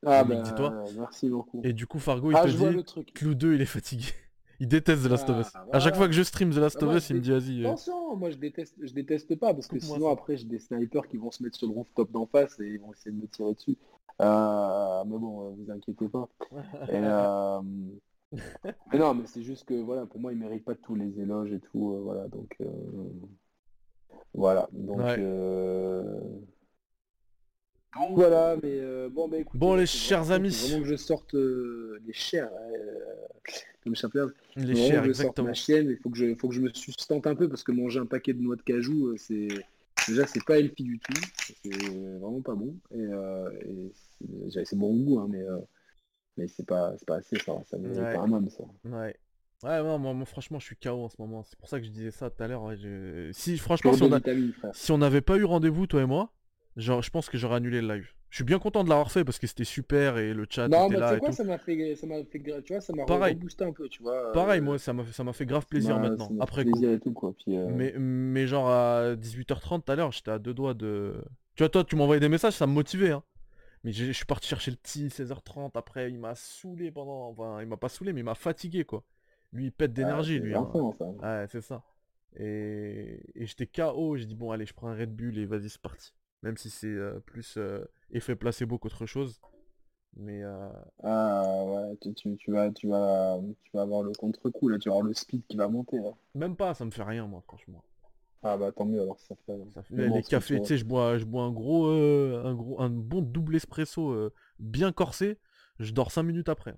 Ah 0.06 0.18
Yannick, 0.24 0.38
bah, 0.38 0.42
dis-toi. 0.44 0.84
merci 0.98 1.30
beaucoup. 1.30 1.62
Et 1.64 1.74
du 1.74 1.86
coup, 1.86 2.00
Fargo, 2.00 2.32
il 2.32 2.38
Ah, 2.38 2.46
te 2.46 2.50
dit, 2.50 2.66
le 2.70 2.84
truc. 2.84 3.14
Clou 3.14 3.36
2, 3.36 3.54
il 3.56 3.62
est 3.62 3.66
fatigué. 3.66 4.06
Il 4.62 4.68
déteste 4.68 5.04
The 5.04 5.10
Last 5.10 5.30
of 5.30 5.38
Ah, 5.38 5.40
Us. 5.40 5.48
À 5.72 5.80
chaque 5.80 5.94
voilà. 5.94 5.96
fois 5.96 6.08
que 6.08 6.14
je 6.14 6.22
stream 6.22 6.50
The 6.52 6.58
Last 6.58 6.78
Bah, 6.80 6.86
of 6.88 6.90
moi, 6.90 6.98
Us, 6.98 7.10
il 7.12 7.16
me 7.16 7.22
dit, 7.22 7.32
vas-y. 7.32 7.64
euh, 7.64 7.68
Attention, 7.68 8.16
moi 8.18 8.30
je 8.30 8.36
déteste, 8.36 8.76
je 8.82 8.92
déteste 8.94 9.34
pas 9.40 9.54
parce 9.54 9.68
que 9.68 9.80
sinon 9.80 10.10
après 10.10 10.36
j'ai 10.36 10.44
des 10.44 10.60
snipers 10.60 11.08
qui 11.08 11.16
vont 11.16 11.32
se 11.32 11.42
mettre 11.42 11.56
sur 11.56 11.68
le 11.68 11.74
rooftop 11.74 12.12
d'en 12.12 12.26
face 12.26 12.60
et 12.60 12.68
ils 12.68 12.78
vont 12.78 12.92
essayer 12.92 13.16
de 13.16 13.22
me 13.22 13.28
tirer 13.28 13.54
dessus. 13.54 13.78
Euh, 14.20 15.04
mais 15.06 15.18
bon, 15.18 15.48
euh, 15.48 15.54
vous 15.58 15.72
inquiétez 15.72 16.10
pas. 16.10 16.28
Et, 16.90 16.96
euh, 16.96 17.62
mais 18.34 19.00
non, 19.00 19.14
mais 19.16 19.26
c'est 19.26 19.44
juste 19.44 19.66
que 19.66 19.74
voilà, 19.74 20.06
pour 20.06 20.20
moi, 20.20 20.32
il 20.32 20.38
mérite 20.40 20.64
pas 20.64 20.76
tous 20.76 20.96
les 20.96 21.20
éloges 21.20 21.52
et 21.52 21.60
tout, 21.60 21.94
euh, 21.94 22.00
voilà, 22.02 22.28
donc 22.28 22.56
euh, 22.62 22.68
voilà, 24.34 24.68
donc, 24.72 24.98
Ouais. 25.00 25.16
euh, 25.20 26.04
donc 27.96 28.12
voilà, 28.16 28.56
mais 28.62 28.80
euh, 28.80 29.10
bon, 29.10 29.28
bah 29.28 29.38
écoutez, 29.38 29.58
Bon, 29.58 29.76
les 29.76 29.86
chers 29.88 30.24
vraiment- 30.24 30.46
amis. 30.46 30.52
faut 30.54 30.68
vraiment 30.68 30.84
que 30.84 30.90
je 30.90 30.96
sorte 30.96 31.34
euh, 31.36 32.00
les 32.06 32.14
chers, 32.14 32.50
euh, 32.54 33.00
comme 33.84 33.96
Chaplin, 33.96 34.28
Les 34.56 34.76
chers, 34.76 35.04
je 35.04 35.14
sorte 35.14 35.20
exactement. 35.22 35.48
ma 35.48 35.54
chienne, 35.54 35.90
il 35.90 35.98
faut 35.98 36.10
que 36.12 36.18
je, 36.18 36.36
faut 36.36 36.50
que 36.50 36.56
je 36.56 36.62
me 36.62 36.70
sustente 36.74 37.26
un 37.26 37.36
peu 37.36 37.50
parce 37.50 37.64
que 37.64 37.72
manger 37.72 38.00
un 38.00 38.06
paquet 38.06 38.34
de 38.34 38.42
noix 38.42 38.56
de 38.56 38.62
cajou, 38.62 39.18
c'est 39.18 39.48
déjà 40.08 40.28
c'est 40.28 40.44
pas 40.46 40.60
healthy 40.60 40.84
du 40.84 41.00
tout, 41.00 41.22
c'est 41.64 41.70
vraiment 42.20 42.42
pas 42.42 42.54
bon 42.56 42.76
et, 42.92 43.00
euh, 43.00 43.50
et 43.66 43.92
c'est 44.52 44.66
c'est 44.66 44.76
bon 44.78 44.92
au 44.94 45.04
goût, 45.04 45.20
hein, 45.20 45.28
mais 45.30 45.42
euh, 45.42 45.58
mais 46.40 46.48
c'est 46.48 46.66
pas 46.66 46.94
c'est 46.98 47.06
pas 47.08 47.18
assez 47.18 47.38
ça, 47.40 47.54
ça 47.66 47.78
mérite 47.78 47.98
Ouais. 48.00 48.14
pas 48.14 48.22
un 48.22 48.32
homme 48.32 48.50
ça. 48.50 48.64
Ouais. 48.86 49.16
Ouais, 49.62 49.84
non, 49.84 50.00
moi, 50.00 50.14
moi, 50.14 50.26
franchement, 50.26 50.58
je 50.58 50.66
suis 50.66 50.78
KO 50.78 51.04
en 51.04 51.10
ce 51.10 51.18
moment. 51.20 51.44
C'est 51.44 51.60
pour 51.60 51.68
ça 51.68 51.80
que 51.80 51.86
je 51.86 51.92
disais 51.92 52.12
ça 52.12 52.30
tout 52.30 52.42
à 52.42 52.48
l'heure. 52.48 52.64
ouais, 52.64 52.78
je- 52.78 53.30
Si, 53.34 53.58
franchement, 53.58 53.92
si 53.92 54.04
on 54.04 54.14
a- 54.14 54.22
si 54.74 54.92
on 54.94 54.98
n'avait 54.98 55.20
pas 55.22 55.36
eu 55.36 55.44
rendez-vous, 55.44 55.86
toi 55.86 56.02
et 56.02 56.06
moi, 56.06 56.32
genre, 56.78 57.02
je 57.02 57.10
pense 57.10 57.30
que 57.30 57.38
j'aurais 57.38 57.58
annulé 57.58 57.82
le 57.82 57.94
live. 57.96 58.08
Je 58.30 58.38
suis 58.38 58.44
bien 58.46 58.60
content 58.60 58.84
de 58.86 58.90
l'avoir 58.90 59.12
fait 59.12 59.26
parce 59.26 59.38
que 59.40 59.48
c'était 59.48 59.66
super 59.66 60.18
et 60.18 60.34
le 60.34 60.46
chat 60.50 60.68
Non, 60.70 60.86
était 60.86 60.90
mais 60.90 60.96
tu 60.96 61.02
là 61.02 61.16
et 61.16 61.20
quoi, 61.20 61.30
tout. 61.30 61.36
ça 61.36 61.44
m'a 61.44 61.58
fait, 61.58 61.96
ça 61.96 62.08
m'a 62.08 62.24
fait, 62.24 62.40
tu 62.64 62.72
vois, 62.74 62.80
ça 62.80 62.94
m'a 62.94 63.04
reboosté 63.04 63.66
un 63.66 63.74
peu, 63.74 63.90
tu 63.90 64.02
vois. 64.04 64.32
Pareil, 64.32 64.62
euh, 64.62 64.64
moi, 64.64 64.80
ça 64.80 64.94
m'a 64.94 65.04
fait, 65.04 65.12
ça 65.12 65.24
m'a 65.26 65.34
fait 65.34 65.46
grave 65.46 65.66
plaisir 65.66 65.98
m'a- 66.00 66.10
maintenant, 66.10 66.32
après 66.40 66.64
coup. 66.64 66.72
plaisir 66.72 66.92
et 66.92 67.00
tout 67.00 67.12
quoi. 67.12 67.34
Puis, 67.34 67.58
euh, 67.58 67.66
Mais, 67.70 67.94
mais 67.98 68.48
genre 68.48 68.70
à 68.70 69.16
18h30 69.18 69.84
tout 69.84 69.92
à 69.92 69.96
l'heure, 69.96 70.12
j'étais 70.12 70.32
à 70.32 70.40
deux 70.40 70.54
doigts 70.54 70.74
de... 70.76 71.16
Tu 71.56 71.64
vois, 71.64 71.70
toi, 71.70 71.84
tu 71.84 71.96
m'envoyais 71.98 72.20
des 72.22 72.30
messages, 72.30 72.54
ça 72.54 72.68
me 72.68 72.72
motivait, 72.72 73.12
hein. 73.12 73.24
Mais 73.84 73.92
je 73.92 74.12
suis 74.12 74.26
parti 74.26 74.48
chercher 74.48 74.72
le 74.72 74.78
petit 74.78 75.10
16h30, 75.10 75.72
après, 75.76 76.12
il 76.12 76.20
m'a 76.20 76.36
saoulé 76.36 76.92
pendant... 76.92 77.30
Enfin, 77.30 77.62
il 77.62 77.68
m'a 77.68 77.78
pas 77.78 77.90
saoulé, 77.90 78.14
mais 78.14 78.22
il 78.22 78.26
m'a 78.26 78.36
fatigué, 78.36 78.84
quoi. 78.86 79.04
Lui, 79.54 79.66
il 79.66 79.72
pète 79.72 79.94
d'énergie, 79.94 80.36
ah, 80.36 80.40
c'est 80.40 80.44
lui. 80.48 80.56
hein. 80.56 80.70
Ouais, 81.22 81.46
c'est 81.50 81.62
ça. 81.62 81.84
Et, 82.36 83.22
et 83.36 83.46
j'étais 83.46 83.66
KO, 83.68 84.16
j'ai 84.16 84.26
dit 84.26 84.36
bon 84.36 84.52
allez, 84.52 84.66
je 84.66 84.74
prends 84.74 84.90
un 84.90 84.96
Red 84.96 85.16
Bull 85.16 85.38
et 85.38 85.46
vas-y, 85.46 85.70
c'est 85.70 85.82
parti. 85.82 86.14
Même 86.44 86.58
si 86.58 86.70
c'est 86.70 86.88
euh, 86.88 87.20
plus 87.22 87.58
euh, 87.58 87.84
effet 88.12 88.36
placebo 88.36 88.78
qu'autre 88.78 89.06
chose. 89.08 89.42
Mais 90.16 90.44
euh, 90.44 90.70
Ah 91.04 91.64
ouais, 91.66 91.98
tu, 92.02 92.14
tu, 92.14 92.38
tu 92.38 92.52
vas, 92.52 92.70
tu 92.72 92.88
vas, 92.88 93.40
tu 93.64 93.72
vas 93.74 93.82
avoir 93.82 94.04
le 94.04 94.12
contre-coup 94.14 94.70
là, 94.70 94.78
tu 94.78 94.90
vas 94.90 94.96
avoir 94.96 95.08
le 95.08 95.14
speed 95.14 95.44
qui 95.48 95.58
va 95.58 95.68
monter 95.68 95.98
là. 96.00 96.12
même 96.36 96.56
pas, 96.56 96.74
ça 96.74 96.86
me 96.86 96.92
fait 96.92 97.04
rien 97.04 97.28
moi, 97.28 97.42
franchement. 97.42 97.84
Ah 98.42 98.58
bah 98.58 98.72
tant 98.72 98.86
mieux 98.86 99.02
alors 99.02 99.20
ça 99.20 99.36
fait. 99.46 99.58
Ça 99.74 99.84
fait- 99.84 100.10
les 100.10 100.24
cafés, 100.24 100.60
tu 100.62 100.68
sais, 100.68 100.78
je 100.78 100.86
bois, 100.86 101.18
je 101.18 101.26
bois 101.26 101.44
un 101.44 101.52
gros, 101.52 101.88
euh, 101.88 102.42
un 102.46 102.54
gros, 102.56 102.80
un 102.82 102.90
bon 102.90 103.22
double 103.22 103.56
espresso 103.56 104.12
euh, 104.12 104.34
bien 104.60 104.92
corsé. 104.92 105.38
Je 105.80 105.92
dors 105.94 106.12
5 106.12 106.24
minutes 106.24 106.50
après. 106.50 106.76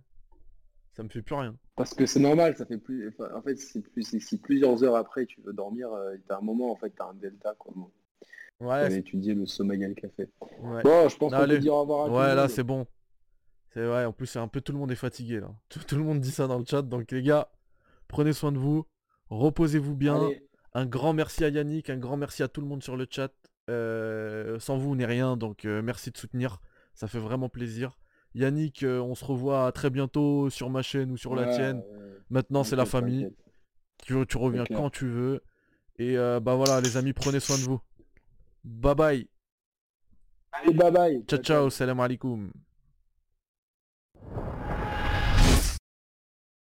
Ça 0.93 1.03
me 1.03 1.09
fait 1.09 1.21
plus 1.21 1.35
rien. 1.35 1.55
Parce 1.75 1.93
que 1.93 2.05
c'est 2.05 2.19
normal, 2.19 2.55
ça 2.57 2.65
fait 2.65 2.77
plus. 2.77 3.09
enfin, 3.09 3.33
en 3.35 3.41
fait, 3.41 3.55
c'est 3.55 3.81
plus, 3.81 4.03
si- 4.03 4.19
si 4.19 4.37
plusieurs 4.37 4.83
heures 4.83 4.95
après 4.95 5.25
tu 5.25 5.41
veux 5.41 5.53
dormir, 5.53 5.91
euh, 5.93 6.15
t'as 6.27 6.37
un 6.37 6.41
moment 6.41 6.71
en 6.71 6.75
fait, 6.75 6.89
t'as 6.91 7.05
un 7.07 7.13
delta 7.13 7.55
quoi. 7.57 7.73
Bon, 7.75 7.89
Ouais, 8.59 8.81
T'avais 8.83 8.99
étudié 8.99 9.33
le 9.33 9.45
sommeil 9.47 9.83
et 9.83 9.87
le 9.87 9.95
café. 9.95 10.29
ouais. 10.41 10.83
Bon, 10.83 11.09
je 11.09 11.17
pense 11.17 11.31
qu'on 11.33 11.37
peut 11.47 11.57
dire 11.59 11.73
au 11.73 11.81
revoir 11.81 12.05
à 12.05 12.07
tout 12.09 12.13
Ouais, 12.15 12.35
là 12.35 12.47
c'est 12.49 12.63
bon. 12.63 12.85
C'est 13.73 13.85
vrai, 13.85 14.05
en 14.05 14.11
plus 14.13 14.27
c'est 14.27 14.39
un 14.39 14.47
peu 14.47 14.61
tout 14.61 14.71
le 14.73 14.77
monde 14.77 14.91
est 14.91 14.95
fatigué 14.95 15.39
là. 15.39 15.51
Tout, 15.69 15.79
tout 15.79 15.95
le 15.95 16.03
monde 16.03 16.19
dit 16.19 16.31
ça 16.31 16.45
dans 16.47 16.59
le 16.59 16.65
chat, 16.65 16.81
donc 16.81 17.09
les 17.11 17.23
gars, 17.23 17.49
prenez 18.07 18.33
soin 18.33 18.51
de 18.51 18.57
vous, 18.59 18.85
reposez-vous 19.29 19.95
bien. 19.95 20.15
Allez, 20.17 20.43
Un 20.73 20.85
grand 20.85 21.13
merci 21.13 21.43
à 21.43 21.49
Yannick, 21.49 21.89
un 21.89 21.97
grand 21.97 22.17
merci 22.17 22.43
à 22.43 22.47
tout 22.47 22.61
le 22.61 22.67
monde 22.67 22.81
sur 22.83 22.95
le 22.95 23.05
chat. 23.09 23.31
Euh, 23.69 24.59
sans 24.59 24.77
vous 24.77 24.91
on 24.91 24.95
n'est 24.95 25.05
rien, 25.05 25.37
donc 25.37 25.65
euh, 25.65 25.81
merci 25.81 26.11
de 26.11 26.17
soutenir, 26.17 26.59
ça 26.93 27.07
fait 27.07 27.19
vraiment 27.19 27.49
plaisir. 27.49 27.97
Yannick, 28.33 28.83
euh, 28.83 28.99
on 28.99 29.15
se 29.15 29.23
revoit 29.23 29.71
très 29.71 29.89
bientôt 29.89 30.49
sur 30.49 30.69
ma 30.69 30.81
chaîne 30.81 31.11
ou 31.11 31.17
sur 31.17 31.35
la 31.35 31.53
tienne. 31.55 31.83
Maintenant 32.29 32.63
c'est 32.63 32.75
la 32.75 32.85
famille, 32.85 33.29
tu, 34.03 34.25
tu 34.25 34.37
reviens 34.37 34.65
quand 34.65 34.89
tu 34.89 35.07
veux. 35.07 35.43
Et 35.99 36.15
bah 36.15 36.55
voilà 36.55 36.81
les 36.81 36.97
amis, 36.97 37.13
prenez 37.13 37.39
soin 37.39 37.57
de 37.57 37.63
vous. 37.63 37.81
Bye 38.63 38.95
bye, 38.95 39.27
Allez, 40.51 40.73
bye 40.73 40.91
bye. 40.91 41.23
ciao 41.27 41.39
ciao, 41.39 41.69
salam 41.69 41.99
alaikum. 41.99 42.51